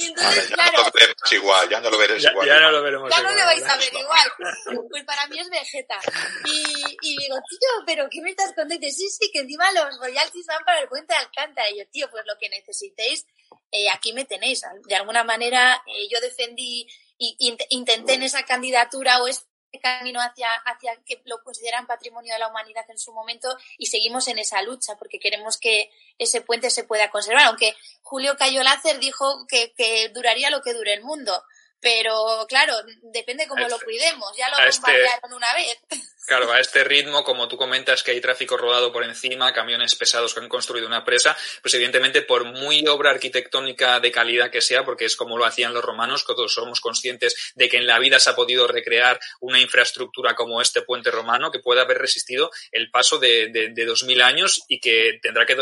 y 0.00 0.06
entonces 0.08 0.48
ya 0.50 0.54
claro, 0.56 0.78
no 0.78 0.84
lo 0.84 0.90
veremos 0.92 1.32
igual, 1.32 1.68
ya 1.68 1.80
no 1.80 1.90
lo 1.90 1.98
veréis 1.98 2.22
Ya, 2.22 2.30
igual. 2.30 2.46
ya 2.48 2.60
no 2.60 2.70
lo 2.72 2.82
veremos. 2.82 3.10
ya 3.10 3.16
no 3.22 3.30
igual, 3.30 3.36
le 3.36 3.44
vais 3.44 3.60
¿verdad? 3.60 3.74
a 3.74 3.78
ver 3.78 3.94
igual. 3.94 4.32
Pues 4.90 5.04
para 5.04 5.26
mí 5.26 5.38
es 5.38 5.50
Vegeta. 5.50 5.98
Y, 6.46 6.62
y 7.02 7.16
digo, 7.18 7.36
tío, 7.48 7.68
¿pero 7.86 8.08
qué 8.10 8.20
me 8.22 8.30
estás 8.30 8.46
contando? 8.48 8.74
Y 8.74 8.78
dice, 8.78 8.96
sí, 8.96 9.08
sí, 9.10 9.30
que 9.30 9.40
encima 9.40 9.70
los 9.72 9.98
royalties 9.98 10.46
van 10.46 10.64
para 10.64 10.80
el 10.80 10.88
puente 10.88 11.12
de 11.12 11.18
Alcántara. 11.20 11.68
Y 11.70 11.78
yo, 11.78 11.86
tío, 11.88 12.10
pues 12.10 12.24
lo 12.26 12.36
que 12.38 12.48
necesitéis, 12.48 13.26
eh, 13.72 13.90
aquí 13.90 14.12
me 14.12 14.24
tenéis. 14.24 14.62
De 14.86 14.94
alguna 14.96 15.22
manera, 15.24 15.82
eh, 15.86 16.08
yo 16.10 16.18
defendí 16.20 16.86
y 17.18 17.36
int- 17.40 17.66
intenté 17.70 18.14
en 18.14 18.22
esa 18.22 18.44
candidatura 18.44 19.22
o 19.22 19.28
este 19.28 19.46
camino 19.82 20.20
hacia, 20.20 20.48
hacia 20.64 20.96
que 21.04 21.20
lo 21.24 21.42
consideran 21.42 21.86
patrimonio 21.86 22.32
de 22.32 22.38
la 22.38 22.48
humanidad 22.48 22.84
en 22.88 22.98
su 22.98 23.12
momento 23.12 23.54
y 23.78 23.86
seguimos 23.86 24.26
en 24.28 24.38
esa 24.38 24.62
lucha 24.62 24.96
porque 24.96 25.18
queremos 25.18 25.58
que 25.58 25.90
ese 26.18 26.40
puente 26.40 26.70
se 26.70 26.84
pueda 26.84 27.10
conservar. 27.10 27.44
Aunque 27.46 27.76
Julio 28.02 28.36
Cayo 28.36 28.62
Lácer 28.62 28.98
dijo 28.98 29.46
que, 29.48 29.72
que 29.74 30.08
duraría 30.10 30.50
lo 30.50 30.62
que 30.62 30.72
dure 30.72 30.94
el 30.94 31.02
mundo. 31.02 31.42
Pero 31.78 32.46
claro, 32.48 32.74
depende 33.02 33.46
cómo 33.46 33.68
lo 33.68 33.78
cuidemos. 33.78 34.34
Ya 34.36 34.48
lo 34.48 34.56
a 34.56 34.66
este- 34.66 34.80
bombardearon 34.80 35.32
una 35.34 35.52
vez. 35.54 35.78
Claro, 36.26 36.50
a 36.50 36.58
este 36.58 36.82
ritmo, 36.82 37.22
como 37.22 37.46
tú 37.46 37.56
comentas 37.56 38.02
que 38.02 38.10
hay 38.10 38.20
tráfico 38.20 38.56
rodado 38.56 38.92
por 38.92 39.04
encima, 39.04 39.52
camiones 39.52 39.94
pesados 39.94 40.34
que 40.34 40.40
han 40.40 40.48
construido 40.48 40.88
una 40.88 41.04
presa, 41.04 41.36
pues 41.62 41.72
evidentemente 41.74 42.20
por 42.20 42.44
muy 42.44 42.84
obra 42.88 43.10
arquitectónica 43.10 44.00
de 44.00 44.10
calidad 44.10 44.50
que 44.50 44.60
sea, 44.60 44.84
porque 44.84 45.04
es 45.04 45.14
como 45.14 45.38
lo 45.38 45.44
hacían 45.44 45.72
los 45.72 45.84
romanos, 45.84 46.24
que 46.24 46.34
todos 46.34 46.52
somos 46.52 46.80
conscientes 46.80 47.52
de 47.54 47.68
que 47.68 47.76
en 47.76 47.86
la 47.86 48.00
vida 48.00 48.18
se 48.18 48.30
ha 48.30 48.34
podido 48.34 48.66
recrear 48.66 49.20
una 49.38 49.60
infraestructura 49.60 50.34
como 50.34 50.60
este 50.60 50.82
puente 50.82 51.12
romano 51.12 51.52
que 51.52 51.60
puede 51.60 51.80
haber 51.80 51.98
resistido 51.98 52.50
el 52.72 52.90
paso 52.90 53.18
de, 53.18 53.48
de, 53.52 53.68
de 53.68 53.84
2000 53.84 54.22
años 54.22 54.64
y 54.66 54.80
que 54.80 55.20
tendrá 55.22 55.46
que 55.46 55.56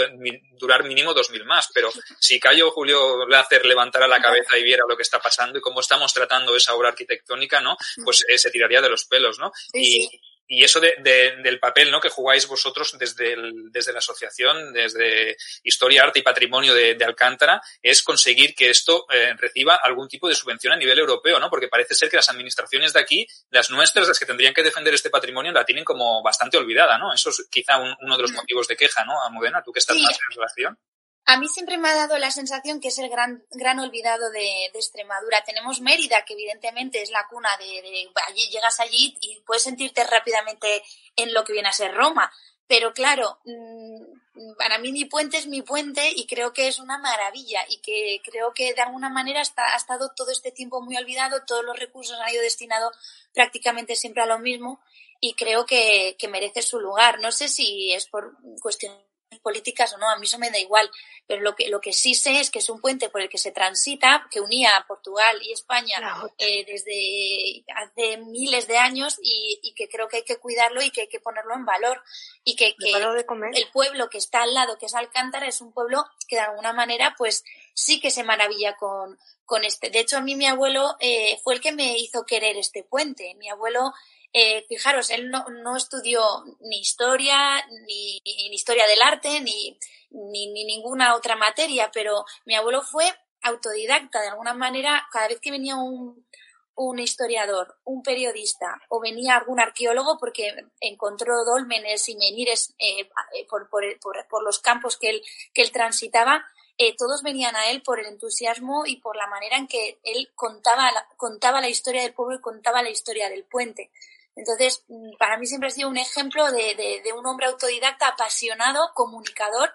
durar 0.53 0.85
mínimo 0.85 1.13
2000 1.13 1.45
más. 1.45 1.69
Pero 1.75 1.91
si 2.19 2.41
Cayo 2.41 2.71
Julio 2.71 3.27
Lácer 3.27 3.67
levantara 3.67 4.09
la 4.09 4.23
cabeza 4.23 4.57
y 4.57 4.65
viera 4.65 4.85
lo 4.89 4.97
que 4.97 5.03
está 5.03 5.21
pasando 5.21 5.59
y 5.59 5.61
cómo 5.61 5.81
estamos 5.81 6.15
tratando 6.15 6.57
esa 6.57 6.75
obra 6.75 6.89
arquitectónica, 6.89 7.61
¿no? 7.61 7.77
Pues 8.03 8.25
eh, 8.29 8.39
se 8.39 8.51
tiraría 8.51 8.81
de 8.81 8.89
los 8.89 9.05
pelos, 9.05 9.39
¿no? 9.39 9.53
Y, 9.75 10.09
sí. 10.09 10.21
Y 10.47 10.63
eso 10.65 10.79
de, 10.81 10.95
de- 10.99 11.37
del 11.43 11.59
papel 11.59 11.91
¿no? 11.91 12.01
que 12.01 12.09
jugáis 12.11 12.47
vosotros 12.47 12.97
desde, 12.99 13.33
el- 13.33 13.71
desde 13.73 13.93
la 13.93 13.99
asociación, 13.99 14.73
desde 14.73 15.37
Historia, 15.63 16.03
Arte 16.03 16.19
y 16.19 16.23
Patrimonio 16.23 16.75
de, 16.75 16.95
de 16.95 17.05
Alcántara, 17.05 17.61
es 17.83 18.03
conseguir 18.03 18.55
que 18.55 18.71
esto 18.71 19.07
eh, 19.11 19.35
reciba 19.39 19.77
algún 19.77 20.09
tipo 20.09 20.29
de 20.29 20.35
subvención 20.35 20.73
a 20.73 20.77
nivel 20.77 20.99
europeo, 20.99 21.39
¿no? 21.41 21.49
Porque 21.51 21.69
parece 21.69 21.95
ser 21.95 22.11
que 22.11 22.17
las 22.17 22.29
administraciones 22.29 22.93
de 22.93 23.01
aquí, 23.01 23.27
las 23.51 23.71
nuestras, 23.71 24.09
las 24.09 24.19
que 24.19 24.27
tendrían 24.27 24.53
que 24.55 24.63
defender 24.63 24.93
este 24.95 25.11
patrimonio, 25.11 25.53
la 25.53 25.65
tienen 25.65 25.85
como 25.85 26.23
bastante 26.23 26.57
olvidada, 26.59 26.99
¿no? 26.99 27.13
Eso 27.13 27.31
es 27.31 27.47
quizá 27.51 27.79
un- 27.79 27.97
uno 28.01 28.17
de 28.17 28.23
los 28.23 28.33
motivos 28.33 28.69
de 28.69 28.77
queja, 28.77 29.05
¿no? 29.05 29.23
Almudena, 29.25 29.63
tú 29.63 29.73
que 29.73 29.79
estás 29.81 29.97
Sí. 29.97 30.03
más 30.03 30.13
en 30.31 30.37
relación. 30.37 30.79
A 31.27 31.39
mí 31.39 31.49
siempre 31.49 31.79
me 31.79 31.89
ha 31.89 31.95
dado 31.95 32.19
la 32.19 32.31
sensación 32.31 32.81
que 32.81 32.89
es 32.89 32.99
el 32.99 33.09
gran, 33.09 33.45
gran 33.51 33.79
olvidado 33.81 34.31
de, 34.31 34.67
Extremadura. 34.67 35.43
Tenemos 35.45 35.81
Mérida, 35.81 36.25
que 36.25 36.35
evidentemente 36.35 37.01
es 37.01 37.11
la 37.11 37.27
cuna 37.29 37.49
de, 37.59 38.11
allí 38.27 38.51
llegas 38.51 38.79
allí 38.81 39.17
y 39.21 39.41
puedes 39.47 39.63
sentirte 39.63 40.05
rápidamente 40.05 40.83
en 41.17 41.33
lo 41.33 41.45
que 41.45 41.55
viene 41.55 41.69
a 41.69 41.73
ser 41.73 41.95
Roma. 41.95 42.31
Pero 42.67 42.93
claro, 42.93 43.39
mm, 43.45 44.55
para 44.59 44.79
mí 44.79 44.93
mi 44.93 45.05
puente 45.05 45.39
es 45.39 45.47
mi 45.47 45.63
puente 45.63 46.11
y 46.15 46.27
creo 46.27 46.53
que 46.53 46.69
es 46.69 46.79
una 46.79 46.99
maravilla 46.99 47.61
y 47.69 47.79
que 47.79 48.21
creo 48.25 48.53
que 48.53 48.75
de 48.75 48.83
alguna 48.83 49.09
manera 49.09 49.41
está, 49.41 49.75
ha 49.75 49.77
estado 49.77 50.11
todo 50.15 50.31
este 50.31 50.51
tiempo 50.51 50.81
muy 50.81 50.97
olvidado, 50.97 51.45
todos 51.47 51.65
los 51.65 51.79
recursos 51.79 52.19
han 52.21 52.33
ido 52.33 52.43
destinados 52.43 52.97
prácticamente 53.33 53.97
siempre 53.97 54.23
a 54.23 54.27
lo 54.27 54.39
mismo 54.39 54.81
y 55.21 55.35
creo 55.35 55.65
que, 55.65 56.17
merece 56.29 56.63
su 56.63 56.81
lugar. 56.81 57.21
No 57.21 57.33
sé 57.33 57.49
si 57.49 57.93
es 57.93 58.07
por 58.07 58.37
cuestiones 58.61 58.99
políticas 59.41 59.93
o 59.95 59.99
no, 59.99 60.09
a 60.09 60.19
mí 60.19 60.27
eso 60.27 60.39
me 60.39 60.51
da 60.51 60.59
igual, 60.59 60.91
pero 61.27 61.43
lo 61.43 61.55
que, 61.55 61.69
lo 61.69 61.81
que 61.81 61.93
sí 61.93 62.15
sé 62.15 62.41
es 62.41 62.51
que 62.51 62.59
es 62.59 62.69
un 62.69 62.81
puente 62.81 63.09
por 63.09 63.21
el 63.21 63.29
que 63.29 63.39
se 63.39 63.53
transita, 63.53 64.27
que 64.31 64.41
unía 64.41 64.77
a 64.77 64.87
Portugal 64.87 65.39
y 65.43 65.53
España 65.53 65.99
eh, 66.39 66.65
desde 66.67 67.65
hace 67.75 68.19
miles 68.19 68.67
de 68.67 68.79
años 68.79 69.19
y, 69.23 69.61
y 69.63 69.75
que 69.75 69.89
creo 69.89 70.09
que 70.09 70.19
hay 70.19 70.25
que 70.25 70.37
cuidarlo 70.37 70.83
y 70.83 70.91
que 70.91 71.03
hay 71.03 71.09
que 71.09 71.21
ponerlo 71.21 71.55
en 71.55 71.65
valor 71.65 72.03
y 72.45 72.57
que, 72.57 72.75
el 72.79 73.71
pueblo 73.73 74.09
que 74.09 74.19
está 74.19 74.43
al 74.43 74.55
lado, 74.55 74.79
que 74.79 74.87
es 74.87 74.95
Alcántara, 74.95 75.47
es 75.47 75.61
un 75.61 75.73
pueblo 75.73 76.05
que 76.29 76.37
de 76.37 76.43
alguna 76.43 76.73
manera 76.73 77.15
pues 77.17 77.45
sí 77.75 78.01
que 78.01 78.11
se 78.11 78.25
maravilla 78.25 78.77
con, 78.77 79.19
con 79.45 79.65
este. 79.65 79.91
De 79.91 80.01
hecho, 80.01 80.19
a 80.19 80.21
mí 80.21 80.37
mi 80.37 80.47
abuelo 80.47 80.97
eh, 81.01 81.39
fue 81.43 81.55
el 81.55 81.61
que 81.61 81.73
me 81.73 81.99
hizo 81.99 82.25
querer 82.25 82.57
este 82.57 82.85
puente. 82.85 83.35
Mi 83.37 83.49
abuelo, 83.49 83.93
eh, 84.35 84.67
fijaros, 84.69 85.11
él 85.11 85.31
no, 85.31 85.47
no 85.63 85.77
estudió 85.77 86.23
ni 86.61 86.81
historia, 86.81 87.65
ni, 87.87 88.21
historia 88.53 88.87
del 88.87 89.01
arte, 89.01 89.41
ni, 89.41 89.79
ni, 90.11 90.53
ni 90.53 90.65
ninguna 90.65 91.15
otra 91.15 91.37
materia, 91.37 91.91
pero 91.93 92.25
mi 92.45 92.57
abuelo 92.57 92.83
fue 92.83 93.05
autodidacta. 93.43 94.21
De 94.21 94.29
alguna 94.29 94.53
manera, 94.53 95.07
cada 95.13 95.29
vez 95.29 95.41
que 95.41 95.53
venía 95.53 95.77
un, 95.77 96.27
un 96.75 96.99
historiador, 96.99 97.77
un 97.85 98.03
periodista 98.03 98.81
o 98.89 99.01
venía 99.01 99.37
algún 99.37 99.61
arqueólogo 99.61 100.19
porque 100.19 100.53
encontró 100.81 101.45
dólmenes 101.45 102.09
y 102.09 102.17
menires 102.17 102.75
eh, 102.79 103.09
eh, 103.35 103.47
por, 103.49 103.69
por, 103.69 103.85
por, 104.01 104.27
por, 104.29 104.43
los 104.43 104.59
campos 104.59 104.97
que 104.97 105.11
él, 105.11 105.23
que 105.53 105.63
él 105.63 105.71
transitaba, 105.71 106.45
eh, 106.77 106.97
todos 106.97 107.23
venían 107.23 107.55
a 107.55 107.71
él 107.71 107.83
por 107.83 108.01
el 108.01 108.07
entusiasmo 108.07 108.85
y 108.85 108.97
por 108.97 109.17
la 109.17 109.29
manera 109.29 109.57
en 109.57 109.69
que 109.69 110.01
él 110.03 110.33
contaba 110.35 110.91
la, 110.91 111.07
contaba 111.17 111.61
la 111.61 111.69
historia 111.69 112.03
del 112.03 112.15
pueblo 112.15 112.37
y 112.37 112.41
contaba 112.41 112.83
la 112.83 112.91
historia 112.91 113.29
del 113.29 113.45
puente. 113.45 113.93
Entonces, 114.37 114.85
para 115.19 115.39
mí 115.39 115.47
siempre 115.47 115.69
ha 115.69 115.73
sido 115.73 115.89
un 115.89 115.97
ejemplo 115.97 116.51
de, 116.51 116.75
de, 116.75 117.01
de 117.05 117.13
un 117.13 117.27
hombre 117.27 117.47
autodidacta, 117.47 118.09
apasionado, 118.09 118.91
comunicador 118.95 119.71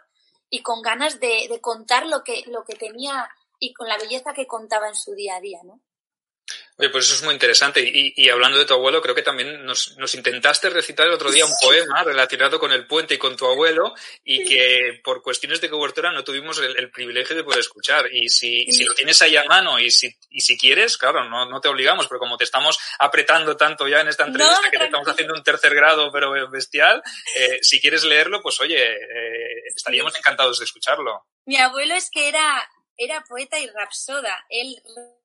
y 0.50 0.62
con 0.62 0.82
ganas 0.82 1.20
de, 1.20 1.48
de 1.50 1.62
contar 1.62 2.06
lo 2.06 2.24
que, 2.24 2.44
lo 2.48 2.64
que 2.64 2.76
tenía 2.76 3.30
y 3.60 3.74
con 3.74 3.88
la 3.88 3.98
belleza 3.98 4.34
que 4.34 4.48
contaba 4.48 4.88
en 4.88 4.96
su 4.96 5.14
día 5.14 5.36
a 5.36 5.42
día, 5.42 5.60
¿no? 5.64 5.80
Oye, 6.80 6.92
pues 6.92 7.08
eso 7.08 7.16
es 7.16 7.24
muy 7.24 7.34
interesante. 7.34 7.82
Y, 7.82 8.14
y 8.16 8.30
hablando 8.30 8.58
de 8.58 8.64
tu 8.64 8.74
abuelo, 8.74 9.02
creo 9.02 9.14
que 9.14 9.22
también 9.22 9.66
nos, 9.66 9.98
nos, 9.98 10.16
intentaste 10.16 10.70
recitar 10.70 11.08
el 11.08 11.14
otro 11.14 11.30
día 11.30 11.46
un 11.46 11.52
poema 11.62 12.06
relacionado 12.06 12.58
con 12.58 12.72
el 12.72 12.88
puente 12.88 13.16
y 13.16 13.18
con 13.18 13.36
tu 13.36 13.46
abuelo 13.48 13.94
y 14.24 14.46
que 14.46 15.02
por 15.04 15.22
cuestiones 15.22 15.60
de 15.60 15.70
cobertura 15.70 16.14
no 16.14 16.24
tuvimos 16.24 16.58
el, 16.60 16.78
el 16.78 16.90
privilegio 16.90 17.36
de 17.36 17.44
poder 17.44 17.60
escuchar. 17.60 18.06
Y 18.14 18.30
si, 18.30 18.72
si, 18.72 18.86
lo 18.86 18.94
tienes 18.94 19.22
ahí 19.22 19.36
a 19.36 19.44
mano 19.44 19.78
y 19.78 19.92
si, 19.92 20.10
y 20.30 20.40
si 20.40 20.58
quieres, 20.58 20.98
claro, 20.98 21.26
no, 21.26 21.50
no 21.50 21.60
te 21.60 21.68
obligamos, 21.68 22.08
pero 22.08 22.18
como 22.18 22.38
te 22.38 22.46
estamos 22.46 22.80
apretando 22.98 23.58
tanto 23.58 23.86
ya 23.86 24.00
en 24.00 24.08
esta 24.08 24.24
entrevista 24.24 24.62
no, 24.64 24.72
que 24.72 24.78
te 24.78 24.86
estamos 24.86 25.08
haciendo 25.10 25.34
un 25.34 25.44
tercer 25.44 25.76
grado 25.76 26.10
pero 26.14 26.50
bestial, 26.50 27.04
eh, 27.36 27.60
si 27.62 27.82
quieres 27.82 28.06
leerlo, 28.06 28.42
pues 28.42 28.58
oye, 28.62 28.82
eh, 28.82 29.64
estaríamos 29.76 30.18
encantados 30.18 30.60
de 30.60 30.64
escucharlo. 30.64 31.26
Mi 31.46 31.58
abuelo 31.58 31.94
es 31.96 32.10
que 32.10 32.30
era, 32.30 32.70
era 32.96 33.22
poeta 33.28 33.60
y 33.60 33.68
rapsoda. 33.68 34.46
Él 34.48 34.82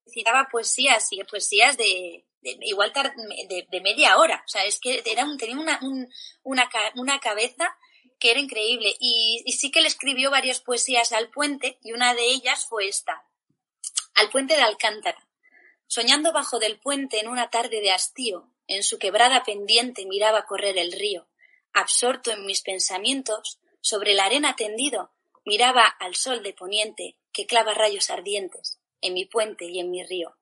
recitaba 0.07 0.49
poesías 0.51 1.13
y 1.13 1.23
poesías 1.25 1.77
de, 1.77 2.25
igual 2.43 2.93
de, 2.93 3.81
media 3.81 4.19
hora. 4.19 4.43
O 4.45 4.49
sea, 4.49 4.65
es 4.65 4.79
que 4.79 5.03
tenía 5.03 5.25
una, 5.25 5.79
un, 5.83 6.09
una, 6.43 6.71
una, 6.97 7.21
cabeza 7.21 7.77
que 8.19 8.31
era 8.31 8.41
increíble. 8.41 8.95
Y, 9.01 9.43
y, 9.45 9.53
sí 9.53 9.71
que 9.71 9.81
le 9.81 9.89
escribió 9.89 10.31
varias 10.31 10.61
poesías 10.61 11.13
al 11.13 11.31
puente 11.31 11.79
y 11.83 11.93
una 11.93 12.15
de 12.15 12.25
ellas 12.27 12.67
fue 12.67 12.89
esta. 12.89 13.25
Al 14.15 14.31
puente 14.31 14.55
de 14.57 14.63
Alcántara. 14.63 15.27
Soñando 15.87 16.33
bajo 16.33 16.59
del 16.59 16.79
puente 16.79 17.21
en 17.21 17.29
una 17.29 17.51
tarde 17.51 17.81
de 17.81 17.93
hastío, 17.93 18.51
en 18.67 18.83
su 18.83 18.99
quebrada 18.99 19.43
pendiente 19.45 20.07
miraba 20.07 20.47
correr 20.47 20.79
el 20.79 20.93
río. 20.93 21.29
Absorto 21.73 22.31
en 22.31 22.47
mis 22.47 22.63
pensamientos, 22.63 23.59
sobre 23.81 24.15
la 24.15 24.25
arena 24.25 24.57
tendido, 24.57 25.13
miraba 25.45 25.85
al 25.85 26.15
sol 26.15 26.43
de 26.43 26.55
poniente 26.55 27.17
que 27.33 27.47
clava 27.47 27.75
rayos 27.75 28.09
ardientes 28.09 28.79
en 29.05 29.15
mi 29.15 29.27
puente 29.27 29.67
y 29.67 29.79
en 29.79 29.91
mi 29.91 30.03
río. 30.03 30.37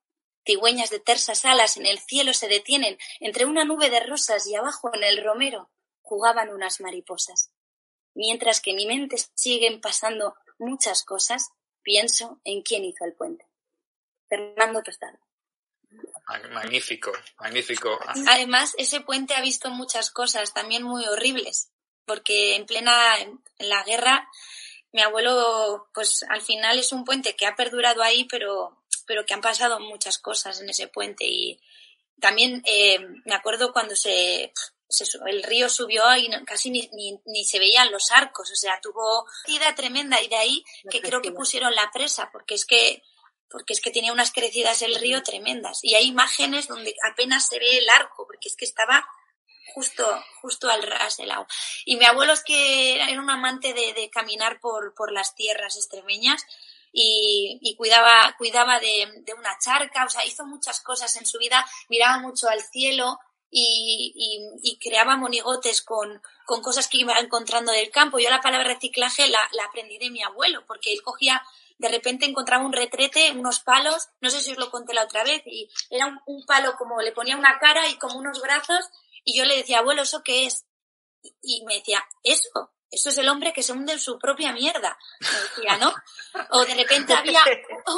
Cigüeñas 0.46 0.90
de 0.90 1.00
tersas 1.00 1.44
alas 1.44 1.76
en 1.76 1.86
el 1.86 1.98
cielo 1.98 2.32
se 2.32 2.48
detienen 2.48 2.98
entre 3.20 3.44
una 3.44 3.64
nube 3.64 3.90
de 3.90 4.00
rosas 4.00 4.46
y 4.46 4.54
abajo 4.54 4.90
en 4.94 5.04
el 5.04 5.22
romero 5.22 5.70
jugaban 6.00 6.50
unas 6.50 6.80
mariposas. 6.80 7.50
Mientras 8.14 8.60
que 8.60 8.70
en 8.70 8.76
mi 8.76 8.86
mente 8.86 9.16
siguen 9.34 9.80
pasando 9.80 10.34
muchas 10.58 11.04
cosas, 11.04 11.50
pienso 11.82 12.40
en 12.44 12.62
quién 12.62 12.84
hizo 12.84 13.04
el 13.04 13.14
puente. 13.14 13.46
Fernando 14.28 14.82
Tostado. 14.82 15.18
Magnífico, 16.50 17.12
magnífico. 17.38 17.98
Además, 18.28 18.74
ese 18.78 19.00
puente 19.00 19.34
ha 19.34 19.42
visto 19.42 19.70
muchas 19.70 20.10
cosas 20.10 20.54
también 20.54 20.82
muy 20.82 21.06
horribles, 21.06 21.70
porque 22.06 22.56
en 22.56 22.66
plena 22.66 23.18
en 23.18 23.42
la 23.58 23.82
guerra 23.84 24.28
mi 24.92 25.00
abuelo, 25.00 25.88
pues 25.94 26.24
al 26.28 26.42
final 26.42 26.78
es 26.78 26.92
un 26.92 27.04
puente 27.04 27.34
que 27.34 27.46
ha 27.46 27.56
perdurado 27.56 28.02
ahí, 28.02 28.24
pero, 28.24 28.82
pero 29.06 29.24
que 29.24 29.34
han 29.34 29.40
pasado 29.40 29.80
muchas 29.80 30.18
cosas 30.18 30.60
en 30.60 30.68
ese 30.68 30.88
puente. 30.88 31.24
Y 31.26 31.60
también 32.20 32.62
eh, 32.66 32.98
me 33.24 33.34
acuerdo 33.34 33.72
cuando 33.72 33.96
se, 33.96 34.52
se, 34.88 35.04
el 35.26 35.42
río 35.42 35.68
subió 35.68 36.04
y 36.16 36.30
casi 36.44 36.70
ni, 36.70 36.88
ni, 36.92 37.18
ni, 37.24 37.44
se 37.44 37.58
veían 37.58 37.90
los 37.90 38.10
arcos, 38.10 38.50
o 38.50 38.56
sea, 38.56 38.78
tuvo 38.82 39.26
ida 39.46 39.74
tremenda 39.74 40.20
y 40.20 40.28
de 40.28 40.36
ahí 40.36 40.64
que 40.90 41.00
creo 41.00 41.22
que 41.22 41.32
pusieron 41.32 41.74
la 41.74 41.90
presa, 41.90 42.30
porque 42.30 42.54
es 42.54 42.66
que 42.66 43.02
porque 43.52 43.74
es 43.74 43.82
que 43.82 43.90
tenía 43.90 44.14
unas 44.14 44.32
crecidas 44.32 44.80
el 44.80 44.94
río 44.94 45.22
tremendas. 45.22 45.80
Y 45.82 45.94
hay 45.94 46.06
imágenes 46.06 46.68
donde 46.68 46.96
apenas 47.06 47.46
se 47.48 47.58
ve 47.58 47.76
el 47.76 47.88
arco, 47.90 48.26
porque 48.26 48.48
es 48.48 48.56
que 48.56 48.64
estaba 48.64 49.06
justo, 49.74 50.04
justo 50.40 50.68
al 50.68 50.82
ras 50.82 51.16
del 51.16 51.30
agua. 51.30 51.46
Y 51.84 51.96
mi 51.96 52.04
abuelo 52.04 52.32
es 52.32 52.42
que 52.44 52.94
era 52.94 53.20
un 53.20 53.30
amante 53.30 53.74
de, 53.74 53.92
de 53.92 54.10
caminar 54.10 54.60
por, 54.60 54.94
por 54.94 55.12
las 55.12 55.34
tierras 55.34 55.76
extremeñas 55.76 56.46
y, 56.92 57.74
cuidaba, 57.76 58.34
cuidaba 58.36 58.78
de, 58.78 59.24
una 59.36 59.56
charca, 59.58 60.04
o 60.04 60.10
sea, 60.10 60.24
hizo 60.24 60.44
muchas 60.44 60.80
cosas 60.80 61.16
en 61.16 61.26
su 61.26 61.38
vida, 61.38 61.66
miraba 61.88 62.18
mucho 62.18 62.48
al 62.48 62.62
cielo 62.62 63.18
y, 63.50 64.14
y, 64.62 64.78
creaba 64.78 65.16
monigotes 65.16 65.82
con, 65.82 66.22
con, 66.46 66.62
cosas 66.62 66.88
que 66.88 66.98
iba 66.98 67.18
encontrando 67.18 67.72
del 67.72 67.90
campo. 67.90 68.18
Yo 68.18 68.30
la 68.30 68.40
palabra 68.40 68.68
reciclaje 68.68 69.28
la, 69.28 69.40
la 69.52 69.64
aprendí 69.64 69.98
de 69.98 70.10
mi 70.10 70.22
abuelo, 70.22 70.64
porque 70.66 70.92
él 70.92 71.02
cogía 71.02 71.42
de 71.78 71.88
repente 71.88 72.26
encontraba 72.26 72.64
un 72.64 72.72
retrete, 72.72 73.32
unos 73.32 73.58
palos, 73.58 74.08
no 74.20 74.30
sé 74.30 74.40
si 74.40 74.52
os 74.52 74.58
lo 74.58 74.70
conté 74.70 74.94
la 74.94 75.02
otra 75.02 75.24
vez, 75.24 75.42
y 75.46 75.68
era 75.90 76.06
un, 76.06 76.20
un, 76.26 76.46
palo 76.46 76.76
como 76.76 77.00
le 77.02 77.10
ponía 77.10 77.36
una 77.36 77.58
cara 77.58 77.88
y 77.88 77.96
como 77.96 78.18
unos 78.18 78.40
brazos, 78.40 78.88
y 79.24 79.36
yo 79.36 79.44
le 79.44 79.56
decía, 79.56 79.78
abuelo, 79.78 80.02
¿eso 80.02 80.22
qué 80.22 80.46
es? 80.46 80.66
Y 81.42 81.64
me 81.64 81.76
decía, 81.76 82.04
eso, 82.22 82.72
eso 82.90 83.08
es 83.08 83.18
el 83.18 83.28
hombre 83.28 83.52
que 83.52 83.62
se 83.62 83.72
hunde 83.72 83.92
en 83.92 84.00
su 84.00 84.18
propia 84.18 84.52
mierda. 84.52 84.98
Me 85.20 85.28
decía, 85.28 85.76
¿no? 85.78 85.94
O 86.50 86.64
de 86.64 86.74
repente 86.74 87.14
había 87.14 87.42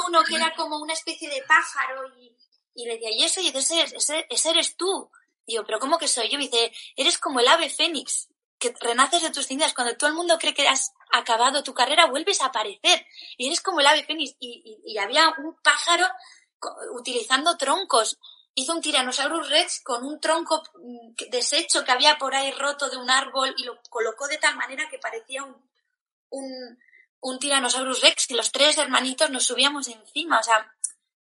uno 0.07 0.23
que 0.23 0.35
era 0.35 0.53
como 0.55 0.77
una 0.77 0.93
especie 0.93 1.29
de 1.29 1.41
pájaro 1.43 2.07
y, 2.17 2.35
y 2.75 2.85
le 2.85 2.93
decía, 2.93 3.11
y 3.11 3.23
eso, 3.23 3.41
y 3.41 3.47
ese, 3.47 3.81
ese, 3.81 4.27
ese 4.29 4.49
eres 4.49 4.75
tú. 4.75 5.09
Digo, 5.47 5.63
pero 5.65 5.79
¿cómo 5.79 5.97
que 5.97 6.07
soy 6.07 6.29
yo? 6.29 6.37
Me 6.37 6.45
dice, 6.45 6.71
eres 6.95 7.17
como 7.17 7.39
el 7.39 7.47
ave 7.47 7.69
fénix, 7.69 8.29
que 8.57 8.73
renaces 8.79 9.21
de 9.21 9.31
tus 9.31 9.47
cenizas. 9.47 9.73
Cuando 9.73 9.95
todo 9.95 10.09
el 10.09 10.15
mundo 10.15 10.37
cree 10.39 10.53
que 10.53 10.67
has 10.67 10.93
acabado 11.11 11.63
tu 11.63 11.73
carrera, 11.73 12.07
vuelves 12.07 12.41
a 12.41 12.47
aparecer. 12.47 13.05
Y 13.37 13.47
eres 13.47 13.61
como 13.61 13.79
el 13.79 13.87
ave 13.87 14.03
fénix. 14.03 14.35
Y, 14.39 14.97
había 14.97 15.33
un 15.37 15.55
pájaro 15.61 16.05
utilizando 16.93 17.57
troncos 17.57 18.17
hizo 18.55 18.73
un 18.73 18.81
Tyrannosaurus 18.81 19.49
Rex 19.49 19.81
con 19.83 20.03
un 20.03 20.19
tronco 20.19 20.63
deshecho 21.29 21.83
que 21.83 21.91
había 21.91 22.17
por 22.17 22.33
ahí 22.33 22.51
roto 22.51 22.89
de 22.89 22.97
un 22.97 23.09
árbol 23.09 23.53
y 23.57 23.65
lo 23.65 23.79
colocó 23.89 24.27
de 24.27 24.37
tal 24.37 24.55
manera 24.55 24.87
que 24.89 24.97
parecía 24.97 25.43
un, 25.43 25.55
un, 26.29 26.79
un 27.19 27.39
Tyrannosaurus 27.39 28.01
Rex, 28.01 28.27
que 28.27 28.35
los 28.35 28.51
tres 28.51 28.77
hermanitos 28.77 29.29
nos 29.29 29.45
subíamos 29.45 29.87
encima. 29.89 30.39
O 30.39 30.43
sea, 30.43 30.73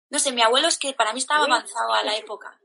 no 0.09 0.19
sé, 0.19 0.33
mi 0.33 0.41
abuelo 0.41 0.67
es 0.67 0.77
que 0.77 0.93
para 0.93 1.13
mí 1.13 1.19
estaba 1.19 1.45
avanzado 1.45 1.93
a 1.93 2.03
la 2.03 2.17
época. 2.17 2.59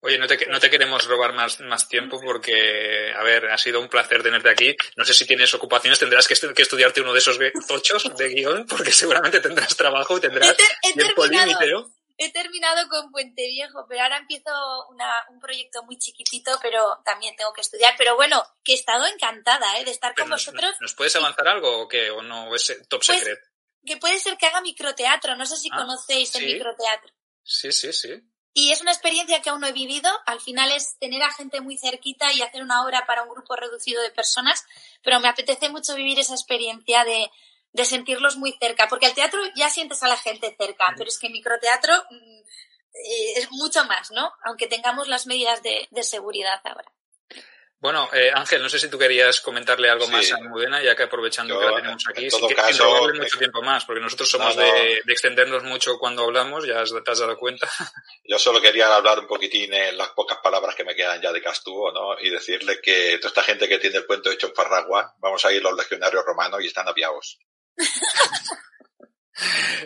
Oye, 0.00 0.18
no 0.18 0.26
te, 0.26 0.46
no 0.46 0.58
te 0.58 0.68
queremos 0.68 1.06
robar 1.06 1.32
más, 1.32 1.60
más 1.60 1.88
tiempo 1.88 2.20
porque, 2.20 3.12
a 3.16 3.22
ver, 3.22 3.46
ha 3.50 3.58
sido 3.58 3.80
un 3.80 3.88
placer 3.88 4.22
tenerte 4.22 4.50
aquí. 4.50 4.74
No 4.96 5.04
sé 5.04 5.14
si 5.14 5.26
tienes 5.26 5.54
ocupaciones, 5.54 6.00
tendrás 6.00 6.26
que, 6.26 6.34
que 6.54 6.62
estudiarte 6.62 7.02
uno 7.02 7.12
de 7.12 7.20
esos 7.20 7.38
tochos 7.68 8.16
de 8.16 8.28
guion 8.30 8.66
porque 8.66 8.90
seguramente 8.90 9.40
tendrás 9.40 9.76
trabajo 9.76 10.16
y 10.16 10.20
tendrás 10.20 10.56
he, 10.58 10.88
he 10.88 10.92
tiempo 10.94 11.26
límite, 11.26 11.70
¿no? 11.70 11.88
He 12.26 12.32
terminado 12.32 12.88
con 12.88 13.10
Puente 13.10 13.46
Viejo, 13.48 13.86
pero 13.88 14.02
ahora 14.02 14.18
empiezo 14.18 14.50
una, 14.90 15.10
un 15.30 15.40
proyecto 15.40 15.82
muy 15.84 15.98
chiquitito, 15.98 16.58
pero 16.60 17.00
también 17.04 17.34
tengo 17.36 17.52
que 17.52 17.60
estudiar. 17.60 17.94
Pero 17.96 18.16
bueno, 18.16 18.42
que 18.64 18.72
he 18.72 18.74
estado 18.74 19.06
encantada 19.06 19.78
¿eh? 19.78 19.84
de 19.84 19.90
estar 19.90 20.14
pero 20.14 20.24
con 20.24 20.30
nos, 20.30 20.46
vosotros. 20.46 20.74
¿Nos 20.80 20.94
puedes 20.94 21.14
avanzar 21.16 21.48
algo 21.48 21.82
o 21.82 21.88
qué? 21.88 22.10
¿O 22.10 22.22
no 22.22 22.54
es 22.54 22.66
top 22.88 23.02
pues, 23.04 23.18
secret? 23.18 23.38
Que 23.84 23.96
puede 23.96 24.18
ser 24.18 24.36
que 24.36 24.46
haga 24.46 24.60
microteatro. 24.60 25.36
No 25.36 25.46
sé 25.46 25.56
si 25.56 25.68
ah, 25.72 25.78
conocéis 25.78 26.30
¿sí? 26.30 26.38
el 26.38 26.54
microteatro. 26.54 27.12
Sí, 27.42 27.72
sí, 27.72 27.92
sí. 27.92 28.22
Y 28.54 28.70
es 28.70 28.82
una 28.82 28.92
experiencia 28.92 29.40
que 29.40 29.50
aún 29.50 29.60
no 29.60 29.66
he 29.66 29.72
vivido. 29.72 30.10
Al 30.26 30.40
final 30.40 30.70
es 30.72 30.98
tener 30.98 31.22
a 31.22 31.32
gente 31.32 31.60
muy 31.60 31.78
cerquita 31.78 32.32
y 32.32 32.42
hacer 32.42 32.62
una 32.62 32.84
obra 32.84 33.06
para 33.06 33.22
un 33.22 33.30
grupo 33.30 33.56
reducido 33.56 34.02
de 34.02 34.10
personas. 34.10 34.64
Pero 35.02 35.20
me 35.20 35.28
apetece 35.28 35.70
mucho 35.70 35.94
vivir 35.94 36.18
esa 36.18 36.34
experiencia 36.34 37.04
de, 37.04 37.30
de 37.72 37.84
sentirlos 37.84 38.36
muy 38.36 38.52
cerca, 38.52 38.88
porque 38.88 39.06
al 39.06 39.14
teatro 39.14 39.40
ya 39.56 39.70
sientes 39.70 40.02
a 40.02 40.08
la 40.08 40.16
gente 40.16 40.54
cerca, 40.58 40.94
pero 40.96 41.08
es 41.08 41.18
que 41.18 41.30
microteatro 41.30 41.94
eh, 41.94 43.32
es 43.36 43.50
mucho 43.50 43.84
más, 43.84 44.10
¿no? 44.10 44.32
Aunque 44.44 44.66
tengamos 44.66 45.08
las 45.08 45.26
medidas 45.26 45.62
de, 45.62 45.88
de 45.90 46.02
seguridad 46.02 46.60
ahora. 46.64 46.92
Bueno, 47.82 48.08
eh, 48.12 48.30
Ángel, 48.32 48.62
no 48.62 48.68
sé 48.68 48.78
si 48.78 48.88
tú 48.88 48.96
querías 48.96 49.40
comentarle 49.40 49.90
algo 49.90 50.06
sí. 50.06 50.12
más 50.12 50.30
a 50.30 50.36
Almudena, 50.36 50.80
ya 50.80 50.94
que 50.94 51.02
aprovechando 51.02 51.54
Yo, 51.54 51.58
que 51.60 51.66
la 51.66 51.74
tenemos 51.74 52.04
aquí, 52.08 52.30
sin, 52.30 52.48
caso, 52.54 52.72
sin 52.72 52.84
robarle 52.84 53.20
mucho 53.20 53.38
tiempo 53.38 53.60
más, 53.60 53.84
porque 53.84 54.00
nosotros 54.00 54.30
somos 54.30 54.54
no, 54.54 54.62
no. 54.62 54.72
De, 54.72 55.00
de, 55.04 55.12
extendernos 55.12 55.64
mucho 55.64 55.98
cuando 55.98 56.22
hablamos, 56.22 56.64
ya 56.64 56.84
te 56.84 57.10
has 57.10 57.18
dado 57.18 57.36
cuenta. 57.36 57.68
Yo 58.24 58.38
solo 58.38 58.60
quería 58.60 58.94
hablar 58.94 59.18
un 59.18 59.26
poquitín 59.26 59.74
en 59.74 59.98
las 59.98 60.10
pocas 60.10 60.38
palabras 60.38 60.76
que 60.76 60.84
me 60.84 60.94
quedan 60.94 61.20
ya 61.20 61.32
de 61.32 61.42
Castúo, 61.42 61.90
¿no? 61.90 62.16
Y 62.20 62.30
decirle 62.30 62.80
que 62.80 63.18
toda 63.18 63.30
esta 63.30 63.42
gente 63.42 63.68
que 63.68 63.78
tiene 63.78 63.96
el 63.96 64.06
puente 64.06 64.30
hecho 64.30 64.46
en 64.46 64.54
Farragua, 64.54 65.16
vamos 65.18 65.44
a 65.44 65.52
ir 65.52 65.60
los 65.60 65.76
legionarios 65.76 66.24
romanos 66.24 66.62
y 66.62 66.68
están 66.68 66.86
apiados. 66.86 67.40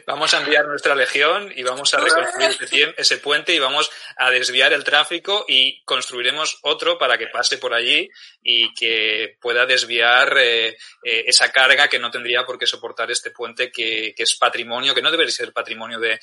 Vamos 0.06 0.34
a 0.34 0.40
enviar 0.40 0.66
nuestra 0.66 0.94
legión 0.94 1.52
y 1.54 1.62
vamos 1.62 1.94
a 1.94 1.98
reconstruir 1.98 2.94
ese, 2.98 3.18
puente 3.18 3.54
y 3.54 3.58
vamos 3.58 3.90
a 4.16 4.30
desviar 4.30 4.72
el 4.72 4.84
tráfico 4.84 5.44
y 5.48 5.82
construiremos 5.84 6.58
otro 6.62 6.98
para 6.98 7.16
que 7.16 7.28
pase 7.28 7.58
por 7.58 7.72
allí 7.72 8.08
y 8.42 8.72
que 8.74 9.36
pueda 9.40 9.66
desviar 9.66 10.36
eh, 10.38 10.68
eh, 11.02 11.24
esa 11.26 11.50
carga 11.50 11.88
que 11.88 11.98
no 11.98 12.10
tendría 12.10 12.44
por 12.44 12.58
qué 12.58 12.66
soportar 12.66 13.10
este 13.10 13.30
puente 13.30 13.70
que, 13.70 14.14
es 14.16 14.36
patrimonio, 14.36 14.94
que 14.94 15.02
no 15.02 15.10
debe 15.10 15.30
ser 15.30 15.52
patrimonio 15.52 15.98
de, 15.98 16.18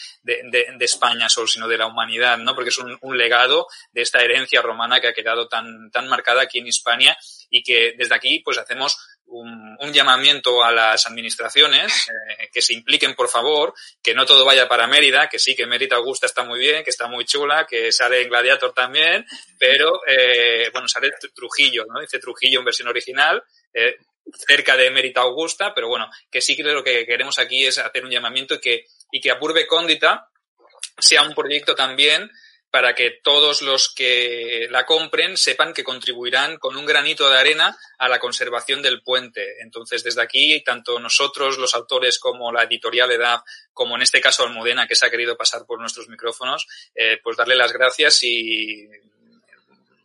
España 0.79 1.29
solo, 1.29 1.47
sino 1.47 1.67
de 1.67 1.77
la 1.77 1.87
humanidad, 1.87 2.37
¿no? 2.37 2.53
Porque 2.55 2.69
es 2.69 2.77
un, 2.77 3.17
legado 3.17 3.67
de 3.91 4.01
esta 4.01 4.19
herencia 4.19 4.61
romana 4.61 4.99
que 4.99 5.07
ha 5.07 5.13
quedado 5.13 5.47
tan, 5.47 5.89
tan 5.91 6.07
marcada 6.07 6.41
aquí 6.41 6.59
en 6.59 6.67
Hispania 6.67 7.17
y 7.49 7.63
que 7.63 7.93
desde 7.97 8.15
aquí 8.15 8.39
pues 8.43 8.57
hacemos 8.57 8.97
un, 9.33 9.77
un, 9.79 9.93
llamamiento 9.93 10.63
a 10.63 10.71
las 10.71 11.07
administraciones 11.07 12.07
eh, 12.07 12.49
que 12.51 12.61
se 12.61 12.73
impliquen, 12.73 13.15
por 13.15 13.27
favor, 13.27 13.73
que 14.01 14.13
no 14.13 14.25
todo 14.25 14.45
vaya 14.45 14.67
para 14.67 14.87
Mérida, 14.87 15.27
que 15.27 15.39
sí, 15.39 15.55
que 15.55 15.65
Mérida 15.65 15.95
Augusta 15.97 16.25
está 16.25 16.43
muy 16.43 16.59
bien, 16.59 16.83
que 16.83 16.89
está 16.89 17.07
muy 17.07 17.25
chula, 17.25 17.65
que 17.67 17.91
sale 17.91 18.21
en 18.21 18.29
Gladiator 18.29 18.73
también, 18.73 19.25
pero, 19.57 20.01
eh, 20.07 20.69
bueno, 20.71 20.87
sale 20.87 21.11
Trujillo, 21.33 21.85
¿no? 21.87 21.99
Dice 21.99 22.19
Trujillo 22.19 22.59
en 22.59 22.65
versión 22.65 22.87
original, 22.87 23.43
eh, 23.73 23.97
cerca 24.47 24.77
de 24.77 24.89
Mérita 24.91 25.21
Augusta, 25.21 25.73
pero 25.73 25.87
bueno, 25.87 26.09
que 26.31 26.41
sí 26.41 26.55
que 26.55 26.63
lo 26.63 26.83
que 26.83 27.05
queremos 27.05 27.39
aquí 27.39 27.65
es 27.65 27.77
hacer 27.77 28.05
un 28.05 28.11
llamamiento 28.11 28.55
y 28.55 28.59
que, 28.59 28.85
y 29.11 29.19
que 29.19 29.31
Apurbe 29.31 29.67
Cóndita 29.67 30.29
sea 30.97 31.23
un 31.23 31.33
proyecto 31.33 31.75
también 31.75 32.31
para 32.73 32.95
que 32.95 33.11
todos 33.11 33.61
los 33.61 33.93
que 33.93 34.65
la 34.71 34.87
compren 34.87 35.37
sepan 35.37 35.75
que 35.75 35.83
contribuirán 35.83 36.57
con 36.57 36.75
un 36.75 36.87
granito 36.87 37.29
de 37.29 37.37
arena 37.37 37.77
a 37.99 38.09
la 38.09 38.17
conservación 38.17 38.81
del 38.81 39.03
puente. 39.03 39.61
Entonces, 39.61 40.03
desde 40.03 40.23
aquí, 40.23 40.59
tanto 40.61 40.99
nosotros, 40.99 41.59
los 41.59 41.75
autores, 41.75 42.17
como 42.17 42.51
la 42.51 42.63
editorial 42.63 43.11
EDAP, 43.11 43.45
como 43.73 43.95
en 43.95 44.01
este 44.01 44.21
caso 44.21 44.41
Almudena, 44.41 44.87
que 44.87 44.95
se 44.95 45.05
ha 45.05 45.11
querido 45.11 45.37
pasar 45.37 45.67
por 45.67 45.79
nuestros 45.79 46.09
micrófonos, 46.09 46.65
eh, 46.95 47.19
pues 47.23 47.37
darle 47.37 47.55
las 47.55 47.73
gracias 47.73 48.23
y 48.23 48.89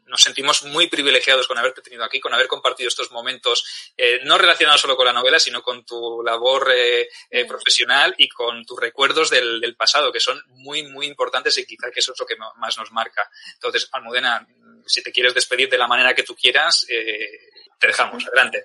nos 0.09 0.23
sentimos 0.23 0.65
muy 0.65 0.89
privilegiados 0.89 1.47
con 1.47 1.59
haberte 1.59 1.83
tenido 1.83 2.05
aquí, 2.05 2.21
con 2.21 2.35
haber 2.35 2.49
compartido 2.49 2.89
estos 2.89 3.11
momentos, 3.11 3.93
eh, 3.97 4.21
no 4.25 4.39
relacionados 4.39 4.81
solo 4.81 4.97
con 4.97 5.07
la 5.07 5.13
novela, 5.13 5.39
sino 5.39 5.63
con 5.63 5.85
tu 5.85 6.23
labor 6.23 6.73
eh, 6.75 7.09
eh, 7.31 7.45
profesional 7.45 8.15
y 8.19 8.29
con 8.29 8.65
tus 8.65 8.79
recuerdos 8.79 9.31
del, 9.31 9.61
del, 9.61 9.77
pasado, 9.77 10.13
que 10.13 10.21
son 10.21 10.43
muy, 10.49 10.83
muy 10.85 11.07
importantes 11.07 11.57
y 11.59 11.67
quizá 11.67 11.91
que 11.91 12.01
eso 12.01 12.13
es 12.13 12.21
lo 12.21 12.27
que 12.27 12.37
más 12.57 12.79
nos 12.79 12.91
marca. 12.91 13.31
Entonces, 13.55 13.89
Almudena, 13.93 14.47
si 14.87 15.03
te 15.03 15.13
quieres 15.13 15.35
despedir 15.35 15.69
de 15.69 15.79
la 15.79 15.87
manera 15.87 16.15
que 16.15 16.23
tú 16.23 16.35
quieras, 16.35 16.87
te 16.87 17.87
dejamos. 17.87 18.27
Adelante. 18.27 18.65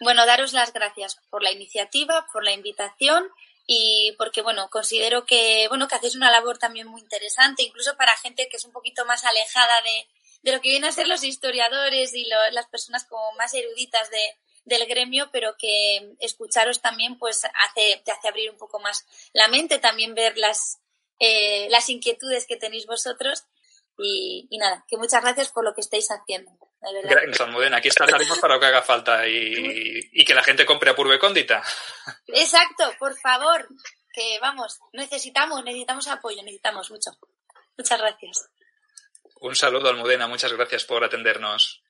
Bueno, 0.00 0.24
daros 0.24 0.52
las 0.52 0.72
gracias 0.72 1.18
por 1.28 1.42
la 1.42 1.50
iniciativa, 1.50 2.26
por 2.32 2.44
la 2.44 2.52
invitación 2.52 3.28
y 3.70 4.14
porque 4.16 4.40
bueno 4.40 4.70
considero 4.70 5.26
que 5.26 5.66
bueno 5.68 5.88
que 5.88 5.94
hacéis 5.94 6.16
una 6.16 6.30
labor 6.30 6.56
también 6.56 6.86
muy 6.86 7.02
interesante 7.02 7.62
incluso 7.62 7.98
para 7.98 8.16
gente 8.16 8.48
que 8.48 8.56
es 8.56 8.64
un 8.64 8.72
poquito 8.72 9.04
más 9.04 9.26
alejada 9.26 9.82
de, 9.82 10.06
de 10.42 10.52
lo 10.52 10.60
que 10.60 10.70
vienen 10.70 10.88
a 10.88 10.92
ser 10.92 11.08
los 11.08 11.24
historiadores 11.24 12.14
y 12.14 12.28
lo, 12.28 12.36
las 12.52 12.66
personas 12.68 13.04
como 13.04 13.32
más 13.32 13.54
eruditas 13.54 14.10
de, 14.10 14.36
del 14.64 14.86
gremio, 14.86 15.30
pero 15.32 15.56
que 15.58 16.14
escucharos 16.20 16.80
también 16.80 17.18
pues 17.18 17.44
hace, 17.44 18.02
te 18.04 18.12
hace 18.12 18.28
abrir 18.28 18.50
un 18.50 18.58
poco 18.58 18.78
más 18.78 19.06
la 19.32 19.48
mente, 19.48 19.78
también 19.78 20.14
ver 20.14 20.36
las, 20.38 20.78
eh, 21.18 21.68
las 21.70 21.88
inquietudes 21.88 22.46
que 22.46 22.56
tenéis 22.56 22.86
vosotros 22.86 23.44
y, 23.98 24.46
y, 24.50 24.58
nada, 24.58 24.84
que 24.86 24.96
muchas 24.96 25.22
gracias 25.22 25.50
por 25.50 25.64
lo 25.64 25.74
que 25.74 25.80
estáis 25.80 26.08
haciendo. 26.10 26.52
Gracias, 26.80 27.40
Almudena. 27.40 27.78
Aquí 27.78 27.88
estaremos 27.88 28.38
para 28.38 28.54
lo 28.54 28.60
que 28.60 28.66
haga 28.66 28.82
falta 28.82 29.26
y, 29.26 30.10
y 30.12 30.24
que 30.24 30.34
la 30.34 30.44
gente 30.44 30.64
compre 30.64 30.90
a 30.90 30.94
Purbe 30.94 31.18
Cóndita. 31.18 31.62
Exacto, 32.28 32.92
por 33.00 33.18
favor, 33.18 33.66
que 34.12 34.38
vamos, 34.40 34.78
necesitamos, 34.92 35.64
necesitamos 35.64 36.06
apoyo, 36.06 36.40
necesitamos 36.42 36.90
mucho. 36.92 37.10
Muchas 37.76 38.00
gracias. 38.00 38.48
Un 39.40 39.54
saludo, 39.54 39.88
Almudena. 39.88 40.26
Muchas 40.26 40.52
gracias 40.52 40.84
por 40.84 41.04
atendernos. 41.04 41.87